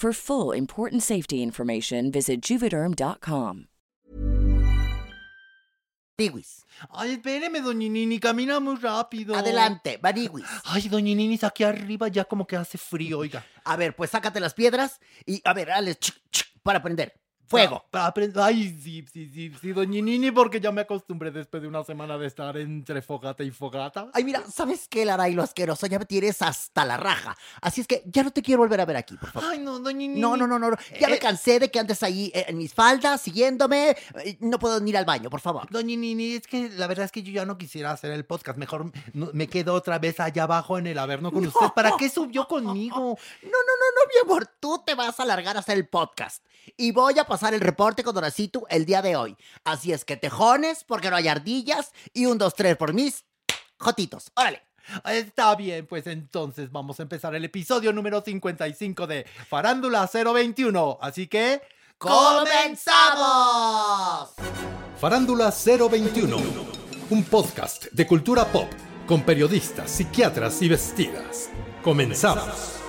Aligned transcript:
For 0.00 0.14
full 0.14 0.52
important 0.56 1.02
safety 1.02 1.42
information, 1.42 2.10
visit 2.10 2.40
juvederm.com. 2.40 3.66
Maniwis. 6.18 6.64
Ay, 6.88 7.12
espéreme, 7.12 7.60
doña 7.60 7.86
Nini, 7.86 8.18
camina 8.18 8.60
muy 8.60 8.76
rápido. 8.76 9.36
Adelante, 9.36 9.98
Maniwis. 10.02 10.46
Ay, 10.64 10.88
doña 10.88 11.14
Nini, 11.14 11.38
aquí 11.42 11.64
arriba 11.64 12.08
ya 12.08 12.24
como 12.24 12.46
que 12.46 12.56
hace 12.56 12.78
frío, 12.78 13.18
oiga. 13.18 13.44
A 13.62 13.76
ver, 13.76 13.94
pues 13.94 14.08
sácate 14.08 14.40
las 14.40 14.54
piedras 14.54 15.00
y, 15.26 15.42
a 15.44 15.52
ver, 15.52 15.68
ch, 15.98 16.14
para 16.62 16.82
prender. 16.82 17.19
Fuego. 17.50 17.84
Ay, 18.36 18.78
sí, 18.80 19.04
sí, 19.12 19.28
sí, 19.34 19.52
sí, 19.60 19.72
doña 19.72 20.00
Nini, 20.00 20.30
porque 20.30 20.60
ya 20.60 20.70
me 20.70 20.82
acostumbré 20.82 21.32
después 21.32 21.60
de 21.60 21.66
una 21.68 21.82
semana 21.82 22.16
de 22.16 22.28
estar 22.28 22.56
entre 22.56 23.02
fogata 23.02 23.42
y 23.42 23.50
fogata. 23.50 24.06
Ay, 24.14 24.22
mira, 24.22 24.42
¿sabes 24.48 24.86
qué, 24.88 25.04
Laray, 25.04 25.34
lo 25.34 25.42
asqueroso? 25.42 25.86
Ya 25.88 25.98
me 25.98 26.04
tienes 26.06 26.40
hasta 26.42 26.84
la 26.84 26.96
raja. 26.96 27.36
Así 27.60 27.80
es 27.80 27.88
que 27.88 28.02
ya 28.06 28.22
no 28.22 28.30
te 28.30 28.40
quiero 28.40 28.60
volver 28.60 28.80
a 28.80 28.84
ver 28.84 28.96
aquí, 28.96 29.16
por 29.16 29.30
favor. 29.32 29.50
Ay, 29.50 29.58
no, 29.58 29.80
doña 29.80 29.98
Nini. 29.98 30.20
No, 30.20 30.36
no, 30.36 30.46
no, 30.46 30.58
no. 30.60 30.70
Ya 31.00 31.08
me 31.08 31.16
Eh, 31.16 31.18
cansé 31.18 31.58
de 31.58 31.70
que 31.72 31.80
andes 31.80 32.02
ahí 32.04 32.30
eh, 32.34 32.44
en 32.46 32.56
mis 32.56 32.72
faldas, 32.72 33.20
siguiéndome. 33.20 33.96
Eh, 34.24 34.36
No 34.40 34.58
puedo 34.60 34.78
ni 34.80 34.90
ir 34.90 34.96
al 34.96 35.04
baño, 35.04 35.28
por 35.28 35.40
favor. 35.40 35.66
Doña 35.70 35.96
Nini, 35.96 36.34
es 36.34 36.46
que 36.46 36.68
la 36.70 36.86
verdad 36.86 37.06
es 37.06 37.10
que 37.12 37.22
yo 37.24 37.32
ya 37.32 37.44
no 37.44 37.58
quisiera 37.58 37.90
hacer 37.90 38.12
el 38.12 38.24
podcast. 38.24 38.58
Mejor 38.58 38.92
me 39.12 39.48
quedo 39.48 39.74
otra 39.74 39.98
vez 39.98 40.20
allá 40.20 40.44
abajo 40.44 40.78
en 40.78 40.86
el 40.86 40.98
averno 40.98 41.32
con 41.32 41.44
usted. 41.46 41.66
¿Para 41.74 41.96
qué 41.98 42.08
subió 42.08 42.46
conmigo? 42.46 42.96
No, 42.96 43.08
no, 43.42 43.48
no, 43.50 43.86
no, 43.96 44.08
mi 44.14 44.30
amor. 44.30 44.48
Tú 44.60 44.82
te 44.86 44.94
vas 44.94 45.18
a 45.18 45.24
alargar 45.24 45.56
a 45.56 45.60
hacer 45.60 45.76
el 45.76 45.88
podcast. 45.88 46.44
Y 46.76 46.92
voy 46.92 47.18
a 47.18 47.24
pasar 47.24 47.54
el 47.54 47.60
reporte 47.60 48.02
con 48.02 48.14
Doracito 48.14 48.66
el 48.68 48.84
día 48.84 49.02
de 49.02 49.16
hoy. 49.16 49.36
Así 49.64 49.92
es 49.92 50.04
que 50.04 50.16
tejones, 50.16 50.84
porque 50.84 51.10
no 51.10 51.16
hay 51.16 51.28
ardillas. 51.28 51.92
Y 52.12 52.26
un, 52.26 52.38
dos, 52.38 52.54
tres 52.54 52.76
por 52.76 52.92
mis 52.92 53.24
jotitos. 53.78 54.30
Órale. 54.34 54.62
Está 55.04 55.54
bien, 55.54 55.86
pues 55.86 56.06
entonces 56.06 56.72
vamos 56.72 56.98
a 56.98 57.02
empezar 57.02 57.34
el 57.34 57.44
episodio 57.44 57.92
número 57.92 58.22
55 58.22 59.06
de 59.06 59.26
Farándula 59.48 60.08
021. 60.12 60.98
Así 61.00 61.26
que... 61.26 61.62
¡Comenzamos! 61.98 62.90
Farándula 64.98 65.52
021, 65.52 66.36
un 67.10 67.24
podcast 67.24 67.86
de 67.92 68.06
cultura 68.06 68.46
pop 68.46 68.70
con 69.06 69.22
periodistas, 69.22 69.90
psiquiatras 69.90 70.62
y 70.62 70.68
vestidas. 70.68 71.50
Comenzamos. 71.82 72.80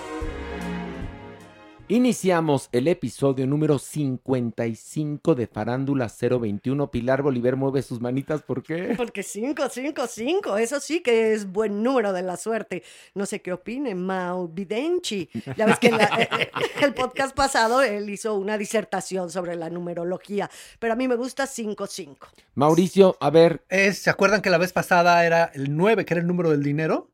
Iniciamos 1.95 2.69
el 2.71 2.87
episodio 2.87 3.45
número 3.45 3.77
55 3.77 5.35
de 5.35 5.45
Farándula 5.45 6.07
021. 6.07 6.89
Pilar 6.89 7.21
Bolívar 7.21 7.57
mueve 7.57 7.81
sus 7.81 7.99
manitas, 7.99 8.41
¿por 8.43 8.63
qué? 8.63 8.93
Porque 8.95 9.23
5, 9.23 9.61
5, 9.69 10.07
5, 10.07 10.55
eso 10.55 10.79
sí 10.79 11.01
que 11.01 11.33
es 11.33 11.51
buen 11.51 11.83
número 11.83 12.13
de 12.13 12.21
la 12.21 12.37
suerte. 12.37 12.83
No 13.13 13.25
sé 13.25 13.41
qué 13.41 13.51
opine 13.51 13.93
Mau 13.93 14.47
Videnchi. 14.47 15.29
Ya 15.57 15.65
ves 15.65 15.79
que 15.79 15.87
en 15.87 15.97
la- 15.97 16.29
eh, 16.39 16.49
el 16.81 16.93
podcast 16.93 17.35
pasado 17.35 17.81
él 17.81 18.09
hizo 18.09 18.35
una 18.35 18.57
disertación 18.57 19.29
sobre 19.29 19.57
la 19.57 19.69
numerología, 19.69 20.49
pero 20.79 20.93
a 20.93 20.95
mí 20.95 21.09
me 21.09 21.15
gusta 21.17 21.45
5, 21.45 21.87
5. 21.87 22.25
Mauricio, 22.55 23.17
a 23.19 23.29
ver, 23.31 23.63
Es- 23.67 23.97
¿Se 23.97 24.09
acuerdan 24.09 24.41
que 24.41 24.49
la 24.49 24.57
vez 24.57 24.71
pasada 24.71 25.25
era 25.25 25.51
el 25.55 25.75
9, 25.75 26.05
que 26.05 26.13
era 26.13 26.21
el 26.21 26.27
número 26.27 26.51
del 26.51 26.63
dinero? 26.63 27.09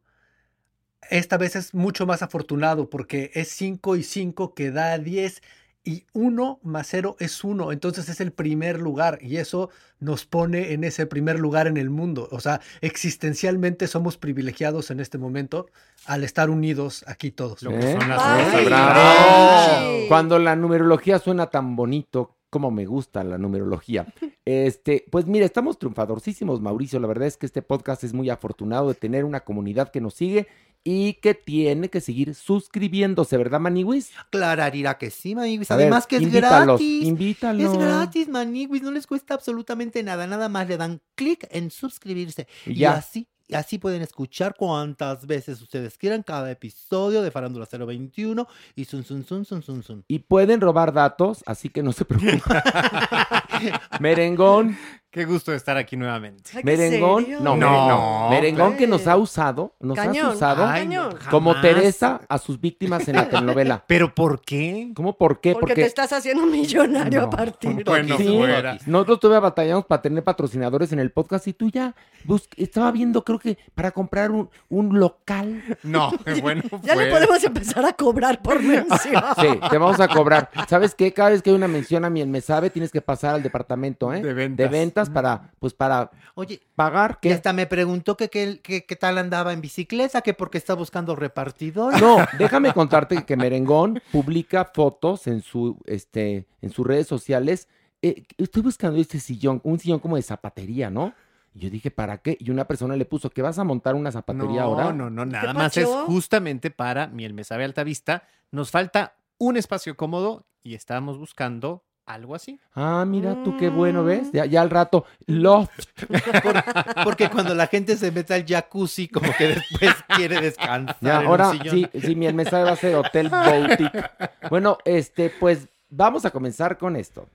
Esta 1.09 1.37
vez 1.37 1.55
es 1.55 1.73
mucho 1.73 2.05
más 2.05 2.21
afortunado 2.21 2.89
porque 2.89 3.31
es 3.33 3.49
5 3.49 3.95
y 3.95 4.03
5 4.03 4.53
que 4.53 4.71
da 4.71 4.97
10 4.97 5.41
y 5.87 6.03
1 6.11 6.59
más 6.63 6.87
0 6.87 7.15
es 7.19 7.43
1. 7.43 7.71
Entonces 7.71 8.09
es 8.09 8.19
el 8.19 8.33
primer 8.33 8.81
lugar 8.81 9.19
y 9.21 9.37
eso 9.37 9.69
nos 9.99 10.25
pone 10.25 10.73
en 10.73 10.83
ese 10.83 11.05
primer 11.05 11.39
lugar 11.39 11.65
en 11.65 11.77
el 11.77 11.89
mundo. 11.89 12.27
O 12.31 12.41
sea, 12.41 12.59
existencialmente 12.81 13.87
somos 13.87 14.17
privilegiados 14.17 14.91
en 14.91 14.99
este 14.99 15.17
momento 15.17 15.67
al 16.05 16.25
estar 16.25 16.49
unidos 16.49 17.05
aquí 17.07 17.31
todos. 17.31 17.63
¿eh? 17.63 17.97
son 17.99 18.09
las 18.09 18.21
Ay, 18.21 18.65
bravo. 18.65 19.97
Cuando 20.09 20.39
la 20.39 20.57
numerología 20.57 21.19
suena 21.19 21.47
tan 21.47 21.77
bonito, 21.77 22.35
como 22.49 22.69
me 22.69 22.85
gusta 22.85 23.23
la 23.23 23.37
numerología. 23.37 24.05
Este, 24.47 25.03
pues 25.11 25.25
mira, 25.25 25.45
estamos 25.45 25.77
triunfadorcísimos, 25.77 26.61
Mauricio. 26.61 27.01
La 27.01 27.07
verdad 27.07 27.27
es 27.27 27.35
que 27.35 27.45
este 27.45 27.61
podcast 27.61 28.05
es 28.05 28.13
muy 28.13 28.29
afortunado 28.29 28.87
de 28.87 28.93
tener 28.93 29.25
una 29.25 29.41
comunidad 29.41 29.91
que 29.91 29.99
nos 29.99 30.13
sigue 30.13 30.47
y 30.83 31.15
que 31.15 31.33
tiene 31.33 31.89
que 31.89 32.01
seguir 32.01 32.33
suscribiéndose, 32.33 33.37
¿verdad, 33.37 33.59
Maniwis? 33.59 34.11
Clararira 34.29 34.97
que 34.97 35.09
sí, 35.09 35.35
ver, 35.35 35.59
Además 35.69 36.07
que 36.07 36.17
es 36.17 36.21
invítalos, 36.21 36.79
gratis. 36.79 37.03
invítalos. 37.05 37.73
Es 37.73 37.77
gratis, 37.77 38.27
Maniguis. 38.29 38.81
No 38.81 38.91
les 38.91 39.05
cuesta 39.05 39.33
absolutamente 39.33 40.01
nada. 40.03 40.27
Nada 40.27 40.49
más 40.49 40.67
le 40.67 40.77
dan 40.77 41.01
clic 41.15 41.47
en 41.51 41.71
suscribirse. 41.71 42.47
Y 42.65 42.85
así, 42.85 43.27
y 43.49 43.55
así 43.55 43.77
pueden 43.77 44.01
escuchar 44.01 44.55
cuantas 44.57 45.25
veces 45.25 45.61
ustedes 45.61 45.97
quieran 45.97 46.21
cada 46.21 46.51
episodio 46.51 47.21
de 47.21 47.31
Farándula 47.31 47.65
021 47.71 48.45
y 48.75 48.85
sun, 48.85 49.05
sun, 49.05 49.23
sun, 49.25 49.45
sun, 49.45 49.61
sun, 49.61 49.83
sun. 49.83 50.05
Y 50.07 50.19
pueden 50.19 50.59
robar 50.59 50.91
datos, 50.91 51.43
así 51.45 51.69
que 51.69 51.81
no 51.81 51.93
se 51.93 52.03
preocupen. 52.03 52.41
Merengón, 54.01 54.77
Qué 55.17 55.25
gusto 55.25 55.49
de 55.49 55.57
estar 55.57 55.75
aquí 55.77 55.97
nuevamente. 55.97 56.43
Ay, 56.53 56.61
¿qué 56.63 56.77
Merengón, 56.77 57.25
no, 57.41 57.55
No, 57.55 57.55
mere- 57.55 57.87
no, 57.87 58.29
merengón 58.29 58.77
que 58.77 58.85
nos 58.85 59.07
ha 59.07 59.17
usado, 59.17 59.73
nos 59.79 59.95
Cañón. 59.97 60.27
ha 60.27 60.29
usado 60.29 60.63
Ay, 60.67 60.87
no, 60.87 61.09
como 61.31 61.53
jamás. 61.53 61.61
Teresa 61.67 62.21
a 62.29 62.37
sus 62.37 62.61
víctimas 62.61 63.07
en 63.07 63.15
la 63.15 63.27
telenovela. 63.29 63.83
¿Pero 63.87 64.13
por 64.13 64.41
qué? 64.41 64.91
¿Cómo 64.95 65.17
por 65.17 65.41
qué? 65.41 65.53
Porque, 65.55 65.73
te 65.73 65.81
estás 65.85 66.13
haciendo 66.13 66.45
millonario 66.45 67.23
a 67.23 67.29
partir 67.31 67.77
de 67.77 67.83
Bueno, 67.89 68.15
Sí, 68.15 68.37
fuera. 68.37 68.77
nosotros 68.85 69.19
todavía 69.21 69.39
batallamos 69.39 69.85
para 69.87 70.03
tener 70.03 70.23
patrocinadores 70.23 70.91
en 70.91 70.99
el 70.99 71.09
podcast 71.11 71.47
y 71.47 71.53
tú 71.53 71.71
ya 71.71 71.95
bus- 72.23 72.47
estaba 72.55 72.91
viendo, 72.91 73.23
creo 73.23 73.39
que 73.39 73.57
para 73.73 73.89
comprar 73.89 74.29
un, 74.29 74.49
un 74.69 74.99
local. 74.99 75.63
No, 75.81 76.11
bueno, 76.43 76.61
Ya 76.83 76.93
le 76.95 77.05
fuera. 77.05 77.11
podemos 77.11 77.43
empezar 77.43 77.83
a 77.85 77.93
cobrar 77.93 78.43
por 78.43 78.61
mención. 78.61 79.23
Sí, 79.41 79.47
te 79.71 79.77
vamos 79.79 79.99
a 79.99 80.07
cobrar. 80.07 80.51
¿Sabes 80.69 80.93
qué? 80.93 81.11
Cada 81.13 81.29
vez 81.31 81.41
que 81.41 81.49
hay 81.49 81.55
una 81.55 81.67
mención 81.67 82.05
a 82.05 82.11
mi 82.11 82.23
me 82.27 82.41
sabe, 82.41 82.69
tienes 82.69 82.91
que 82.91 83.01
pasar 83.01 83.35
al 83.35 83.41
departamento, 83.43 84.13
¿eh? 84.13 84.21
De 84.21 84.67
ventas. 84.67 85.06
Para, 85.09 85.51
pues 85.59 85.73
para 85.73 86.11
Oye, 86.35 86.61
pagar. 86.75 87.19
que 87.19 87.33
hasta 87.33 87.53
me 87.53 87.65
preguntó 87.65 88.17
que 88.17 88.29
qué 88.29 88.95
tal 88.99 89.17
andaba 89.17 89.53
en 89.53 89.61
bicicleta, 89.61 90.21
que 90.21 90.33
porque 90.33 90.57
está 90.57 90.73
buscando 90.73 91.15
repartidor. 91.15 91.99
No, 92.01 92.17
déjame 92.37 92.73
contarte 92.73 93.25
que 93.25 93.35
Merengón 93.35 94.01
publica 94.11 94.65
fotos 94.65 95.27
en 95.27 95.41
su, 95.41 95.77
este, 95.85 96.47
en 96.61 96.69
sus 96.69 96.85
redes 96.85 97.07
sociales. 97.07 97.67
Eh, 98.01 98.25
estoy 98.37 98.61
buscando 98.61 98.99
este 98.99 99.19
sillón, 99.19 99.61
un 99.63 99.79
sillón 99.79 99.99
como 99.99 100.15
de 100.15 100.21
zapatería, 100.21 100.89
¿no? 100.89 101.13
Y 101.53 101.61
yo 101.61 101.69
dije, 101.69 101.89
¿para 101.89 102.19
qué? 102.19 102.37
Y 102.39 102.51
una 102.51 102.65
persona 102.65 102.95
le 102.95 103.05
puso, 103.05 103.29
¿que 103.29 103.41
vas 103.41 103.57
a 103.57 103.63
montar 103.63 103.95
una 103.95 104.11
zapatería 104.11 104.61
no, 104.61 104.67
ahora? 104.67 104.93
No, 104.93 105.09
no, 105.09 105.25
nada 105.25 105.47
¿Qué 105.47 105.53
más 105.53 105.77
es 105.77 105.87
justamente 105.87 106.69
para 106.69 107.07
Miel 107.07 107.33
Me 107.33 107.43
Sabe 107.43 107.63
Alta 107.63 107.83
Vista. 107.83 108.27
Nos 108.51 108.69
falta 108.69 109.15
un 109.39 109.57
espacio 109.57 109.97
cómodo 109.97 110.45
y 110.61 110.75
estábamos 110.75 111.17
buscando 111.17 111.83
algo 112.07 112.33
así. 112.35 112.59
Ah, 112.73 113.05
mira 113.07 113.43
tú 113.43 113.55
qué 113.57 113.69
bueno, 113.69 114.03
¿ves? 114.03 114.31
Ya, 114.31 114.45
ya 114.45 114.61
al 114.61 114.69
rato, 114.69 115.05
loft. 115.27 115.87
Por- 116.43 116.63
porque 117.03 117.29
cuando 117.29 117.53
la 117.53 117.67
gente 117.67 117.95
se 117.97 118.11
mete 118.11 118.33
al 118.33 118.45
jacuzzi, 118.45 119.07
como 119.07 119.31
que 119.37 119.47
después 119.49 119.93
quiere 120.15 120.41
descansar. 120.41 120.95
Ya, 121.01 121.15
en 121.17 121.21
un 121.21 121.27
ahora 121.27 121.51
sillón. 121.51 121.69
sí, 121.93 122.01
sí, 122.01 122.15
mi 122.15 122.31
mensaje 122.33 122.63
va 122.63 122.71
a 122.71 122.75
ser 122.75 122.95
Hotel 122.95 123.29
Boutique. 123.29 124.03
Bueno, 124.49 124.77
este, 124.85 125.29
pues 125.39 125.67
vamos 125.89 126.25
a 126.25 126.31
comenzar 126.31 126.77
con 126.77 126.95
esto. 126.95 127.27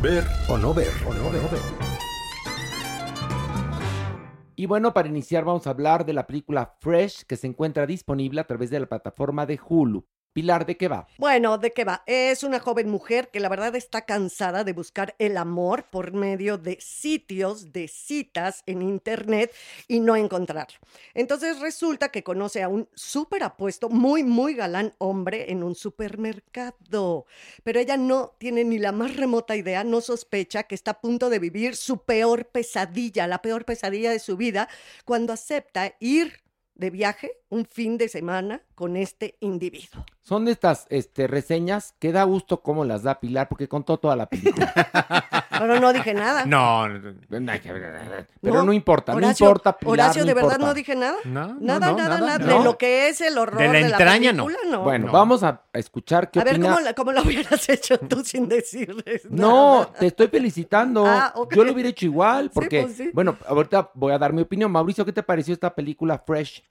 Ver 0.00 0.24
o 0.48 0.56
no 0.56 0.72
ver. 0.72 0.88
O 1.06 1.12
no 1.12 1.30
ver. 1.30 1.42
Y 4.56 4.66
bueno, 4.66 4.92
para 4.92 5.08
iniciar 5.08 5.44
vamos 5.44 5.66
a 5.66 5.70
hablar 5.70 6.04
de 6.04 6.12
la 6.12 6.26
película 6.26 6.74
Fresh 6.80 7.24
que 7.24 7.36
se 7.36 7.46
encuentra 7.46 7.86
disponible 7.86 8.40
a 8.42 8.46
través 8.46 8.68
de 8.70 8.78
la 8.78 8.86
plataforma 8.86 9.46
de 9.46 9.58
Hulu. 9.66 10.06
Pilar, 10.32 10.64
¿de 10.64 10.76
qué 10.76 10.86
va? 10.86 11.08
Bueno, 11.18 11.58
¿de 11.58 11.72
qué 11.72 11.82
va? 11.82 12.04
Es 12.06 12.44
una 12.44 12.60
joven 12.60 12.88
mujer 12.88 13.30
que 13.32 13.40
la 13.40 13.48
verdad 13.48 13.74
está 13.74 14.02
cansada 14.02 14.62
de 14.62 14.72
buscar 14.72 15.16
el 15.18 15.36
amor 15.36 15.90
por 15.90 16.12
medio 16.12 16.56
de 16.56 16.78
sitios 16.80 17.72
de 17.72 17.88
citas 17.88 18.62
en 18.66 18.80
internet 18.80 19.52
y 19.88 19.98
no 19.98 20.14
encontrarlo. 20.14 20.78
Entonces 21.14 21.58
resulta 21.58 22.10
que 22.10 22.22
conoce 22.22 22.62
a 22.62 22.68
un 22.68 22.88
súper 22.94 23.42
apuesto, 23.42 23.88
muy, 23.88 24.22
muy 24.22 24.54
galán 24.54 24.94
hombre 24.98 25.50
en 25.50 25.64
un 25.64 25.74
supermercado. 25.74 27.26
Pero 27.64 27.80
ella 27.80 27.96
no 27.96 28.36
tiene 28.38 28.62
ni 28.62 28.78
la 28.78 28.92
más 28.92 29.16
remota 29.16 29.56
idea, 29.56 29.82
no 29.82 30.00
sospecha 30.00 30.62
que 30.62 30.76
está 30.76 30.92
a 30.92 31.00
punto 31.00 31.28
de 31.28 31.40
vivir 31.40 31.74
su 31.74 32.04
peor 32.04 32.44
pesadilla, 32.44 33.26
la 33.26 33.42
peor 33.42 33.64
pesadilla 33.64 34.12
de 34.12 34.20
su 34.20 34.36
vida, 34.36 34.68
cuando 35.04 35.32
acepta 35.32 35.96
ir 35.98 36.40
de 36.76 36.90
viaje 36.90 37.32
un 37.50 37.66
fin 37.66 37.98
de 37.98 38.08
semana 38.08 38.62
con 38.80 38.96
este 38.96 39.36
individuo. 39.40 40.06
Son 40.22 40.46
de 40.46 40.52
estas 40.52 40.86
este, 40.88 41.26
reseñas 41.26 41.94
que 41.98 42.12
da 42.12 42.22
gusto 42.24 42.62
cómo 42.62 42.86
las 42.86 43.02
da 43.02 43.20
Pilar 43.20 43.46
porque 43.46 43.68
contó 43.68 43.98
toda 43.98 44.16
la 44.16 44.24
película. 44.24 44.72
Pero 45.50 45.78
no 45.78 45.92
dije 45.92 46.14
nada. 46.14 46.46
No, 46.46 46.88
no, 46.88 47.12
Pero 48.40 48.62
no, 48.62 48.72
importa, 48.72 49.14
Horacio, 49.14 49.44
no 49.44 49.50
importa, 49.50 49.76
Pilar, 49.76 49.92
Horacio, 49.92 50.22
no 50.22 50.26
de 50.28 50.32
verdad 50.34 50.50
importa. 50.52 50.66
no 50.66 50.72
dije 50.74 50.96
nada. 50.96 51.16
Nada, 51.26 51.54
no, 51.60 51.78
nada, 51.78 52.18
nada. 52.20 52.38
no. 52.38 52.58
De 52.58 52.64
lo 52.64 52.78
que 52.78 53.08
es 53.08 53.20
el 53.20 53.36
horror 53.36 53.58
De 53.58 53.68
de 53.68 53.80
la 53.82 53.88
la, 53.88 53.96
entraña, 53.98 54.32
no. 54.32 54.46
película, 54.46 54.70
no. 54.70 54.82
Bueno, 54.82 55.06
No. 55.08 55.12
vamos 55.12 55.42
a 55.42 55.62
escuchar 55.74 56.30
qué 56.30 56.40
a 56.40 56.44
ver. 56.44 56.58
¿cómo, 56.58 56.80
la- 56.80 56.94
¿cómo 56.94 57.12
lo 57.12 57.20
hubieras 57.20 57.68
hecho 57.68 57.98
tú 57.98 58.24
sin 58.24 58.48
decirles 58.48 59.26
No, 59.28 59.80
nada? 59.80 59.92
te 59.92 60.06
estoy 60.06 60.28
felicitando. 60.28 61.04
Ah. 61.06 61.34
Yo 61.54 61.64
lo 61.64 61.72
hubiera 61.74 61.90
hecho 61.90 62.06
igual, 62.06 62.50
porque, 62.54 62.84
pues 62.84 62.96
sí. 62.96 63.10
bueno, 63.12 63.36
ahorita 63.46 63.90
voy 63.92 64.14
a 64.14 64.18
dar 64.18 64.32
mi 64.32 64.40
opinión. 64.40 64.72
Mauricio, 64.72 65.04
¿qué 65.04 65.12
te 65.12 65.22
pareció 65.22 65.52
esta 65.52 65.74
película 65.74 66.18
Fresh? 66.18 66.62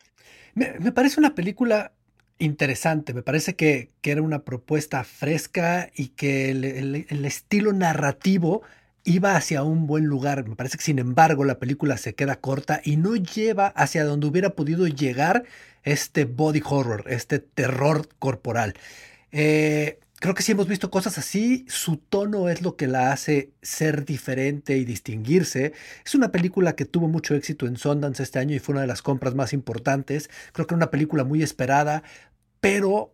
Me, 0.55 0.73
me 0.79 0.91
parece 0.91 1.19
una 1.19 1.35
película 1.35 1.91
interesante, 2.39 3.13
me 3.13 3.21
parece 3.23 3.55
que, 3.55 3.91
que 4.01 4.11
era 4.11 4.21
una 4.21 4.43
propuesta 4.45 5.03
fresca 5.03 5.89
y 5.95 6.09
que 6.09 6.51
el, 6.51 6.63
el- 6.65 7.25
estilo 7.25 7.73
narrativo 7.73 8.61
iba 9.03 9.35
hacia 9.35 9.63
un 9.63 9.87
buen 9.87 10.05
lugar. 10.05 10.47
Me 10.47 10.55
parece 10.55 10.77
que 10.77 10.83
sin 10.83 10.99
embargo 10.99 11.43
la 11.45 11.59
película 11.59 11.97
se 11.97 12.15
queda 12.15 12.37
corta 12.39 12.81
y 12.83 12.97
no 12.97 13.15
lleva 13.15 13.67
hacia 13.67 14.05
donde 14.05 14.27
hubiera 14.27 14.51
podido 14.51 14.87
llegar 14.87 15.43
este 15.83 16.25
body 16.25 16.61
horror, 16.65 17.05
este 17.07 17.39
terror 17.39 18.07
corporal. 18.19 18.73
Eh, 19.31 19.99
creo 20.19 20.33
que 20.35 20.43
sí 20.43 20.51
hemos 20.51 20.67
visto 20.67 20.89
cosas 20.91 21.17
así, 21.17 21.65
su 21.69 21.97
tono 21.97 22.49
es 22.49 22.61
lo 22.61 22.75
que 22.75 22.87
la 22.87 23.11
hace 23.11 23.51
ser 23.61 24.05
diferente 24.05 24.77
y 24.77 24.85
distinguirse. 24.85 25.73
Es 26.05 26.15
una 26.15 26.31
película 26.31 26.75
que 26.75 26.85
tuvo 26.85 27.07
mucho 27.07 27.35
éxito 27.35 27.67
en 27.67 27.77
Sundance 27.77 28.23
este 28.23 28.39
año 28.39 28.55
y 28.55 28.59
fue 28.59 28.73
una 28.73 28.81
de 28.81 28.87
las 28.87 29.01
compras 29.01 29.35
más 29.35 29.53
importantes. 29.53 30.29
Creo 30.53 30.67
que 30.67 30.73
era 30.73 30.77
una 30.77 30.91
película 30.91 31.23
muy 31.23 31.43
esperada, 31.43 32.03
pero, 32.59 33.13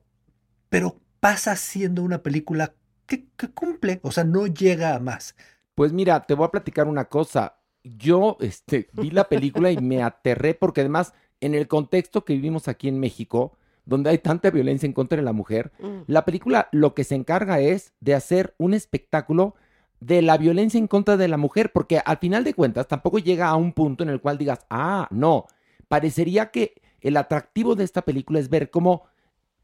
pero 0.70 1.00
pasa 1.20 1.56
siendo 1.56 2.04
una 2.04 2.22
película 2.24 2.74
que, 3.06 3.28
que 3.38 3.50
cumple, 3.50 4.00
o 4.04 4.12
sea, 4.12 4.24
no 4.24 4.48
llega 4.48 4.96
a 4.96 5.00
más. 5.00 5.36
Pues 5.76 5.92
mira, 5.94 6.26
te 6.26 6.34
voy 6.34 6.46
a 6.46 6.52
platicar 6.52 6.88
una 6.88 7.06
cosa. 7.06 7.58
Yo 7.84 8.38
este, 8.40 8.90
vi 8.94 9.12
la 9.12 9.30
película 9.30 9.72
y 9.72 9.78
me 9.78 10.02
aterré 10.02 10.54
porque 10.56 10.82
además 10.82 11.14
en 11.42 11.54
el 11.54 11.68
contexto 11.68 12.26
que 12.26 12.34
vivimos 12.34 12.68
aquí 12.68 12.88
en 12.88 13.00
México, 13.00 13.58
donde 13.86 14.10
hay 14.10 14.18
tanta 14.18 14.50
violencia 14.50 14.88
en 14.88 14.94
contra 14.94 15.18
de 15.18 15.24
la 15.24 15.34
mujer, 15.34 15.72
Mm. 15.80 16.02
la 16.08 16.26
película 16.26 16.70
lo 16.72 16.96
que 16.96 17.04
se 17.04 17.14
encarga 17.16 17.60
es 17.60 17.94
de 18.00 18.16
hacer 18.16 18.56
un 18.58 18.74
espectáculo 18.74 19.56
de 20.00 20.22
la 20.22 20.38
violencia 20.38 20.78
en 20.80 20.88
contra 20.88 21.18
de 21.18 21.28
la 21.28 21.38
mujer, 21.38 21.72
porque 21.72 22.02
al 22.04 22.18
final 22.18 22.44
de 22.44 22.54
cuentas 22.54 22.88
tampoco 22.88 23.20
llega 23.20 23.48
a 23.48 23.56
un 23.56 23.74
punto 23.74 24.04
en 24.04 24.10
el 24.10 24.22
cual 24.22 24.38
digas, 24.38 24.66
ah, 24.70 25.08
no, 25.12 25.46
parecería 25.88 26.50
que 26.52 26.82
el 27.02 27.18
atractivo 27.18 27.76
de 27.76 27.84
esta 27.84 28.02
película 28.02 28.40
es 28.40 28.50
ver 28.50 28.72
cómo 28.72 29.04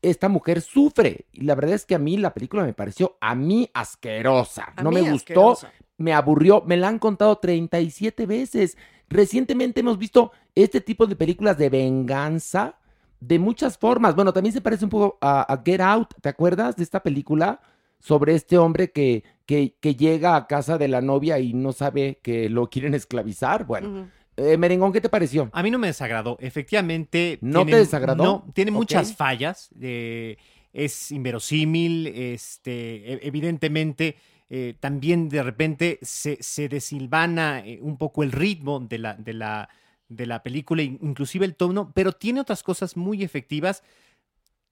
esta 0.01 0.29
mujer 0.29 0.61
sufre. 0.61 1.25
Y 1.31 1.41
la 1.41 1.55
verdad 1.55 1.75
es 1.75 1.85
que 1.85 1.95
a 1.95 1.99
mí 1.99 2.17
la 2.17 2.33
película 2.33 2.63
me 2.63 2.73
pareció 2.73 3.17
a 3.21 3.35
mí 3.35 3.69
asquerosa. 3.73 4.73
A 4.75 4.83
no 4.83 4.91
mí 4.91 5.01
me 5.01 5.01
gustó, 5.01 5.51
asquerosa. 5.51 5.73
me 5.97 6.13
aburrió, 6.13 6.63
me 6.65 6.77
la 6.77 6.87
han 6.87 6.99
contado 6.99 7.37
37 7.37 8.25
veces. 8.25 8.77
Recientemente 9.09 9.81
hemos 9.81 9.97
visto 9.97 10.31
este 10.55 10.81
tipo 10.81 11.07
de 11.07 11.15
películas 11.15 11.57
de 11.57 11.69
venganza 11.69 12.77
de 13.19 13.39
muchas 13.39 13.77
formas. 13.77 14.15
Bueno, 14.15 14.33
también 14.33 14.53
se 14.53 14.61
parece 14.61 14.85
un 14.85 14.89
poco 14.89 15.17
a, 15.21 15.41
a 15.53 15.61
Get 15.63 15.81
Out, 15.81 16.15
¿te 16.21 16.29
acuerdas 16.29 16.75
de 16.75 16.83
esta 16.83 17.03
película? 17.03 17.61
Sobre 17.99 18.33
este 18.33 18.57
hombre 18.57 18.91
que, 18.91 19.23
que, 19.45 19.75
que 19.79 19.95
llega 19.95 20.35
a 20.35 20.47
casa 20.47 20.79
de 20.79 20.87
la 20.87 21.01
novia 21.01 21.37
y 21.39 21.53
no 21.53 21.71
sabe 21.71 22.19
que 22.23 22.49
lo 22.49 22.69
quieren 22.69 22.95
esclavizar. 22.95 23.65
Bueno. 23.65 24.09
Eh, 24.37 24.57
Merengón, 24.57 24.91
¿qué 24.93 25.01
te 25.01 25.09
pareció? 25.09 25.49
A 25.53 25.61
mí 25.63 25.71
no 25.71 25.77
me 25.79 25.87
desagradó. 25.87 26.37
Efectivamente. 26.39 27.37
¿No 27.41 27.65
te 27.65 27.75
desagradó? 27.77 28.23
No, 28.23 28.51
tiene 28.53 28.71
muchas 28.71 29.15
fallas. 29.15 29.69
eh, 29.79 30.37
es 30.73 31.11
inverosímil. 31.11 32.07
Este, 32.07 33.13
e- 33.13 33.19
evidentemente, 33.27 34.15
eh, 34.49 34.75
también 34.79 35.29
de 35.29 35.43
repente 35.43 35.99
se, 36.01 36.37
se 36.41 36.69
desilvana 36.69 37.59
eh, 37.65 37.79
un 37.81 37.97
poco 37.97 38.23
el 38.23 38.31
ritmo 38.31 38.79
de 38.79 38.97
la, 38.97 39.13
de 39.15 39.33
la, 39.33 39.69
de 40.07 40.25
la 40.25 40.43
película, 40.43 40.81
in- 40.81 40.99
inclusive 41.01 41.45
el 41.45 41.55
tono, 41.55 41.91
pero 41.93 42.11
tiene 42.13 42.41
otras 42.41 42.63
cosas 42.63 42.95
muy 42.97 43.23
efectivas 43.23 43.83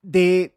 de, 0.01 0.55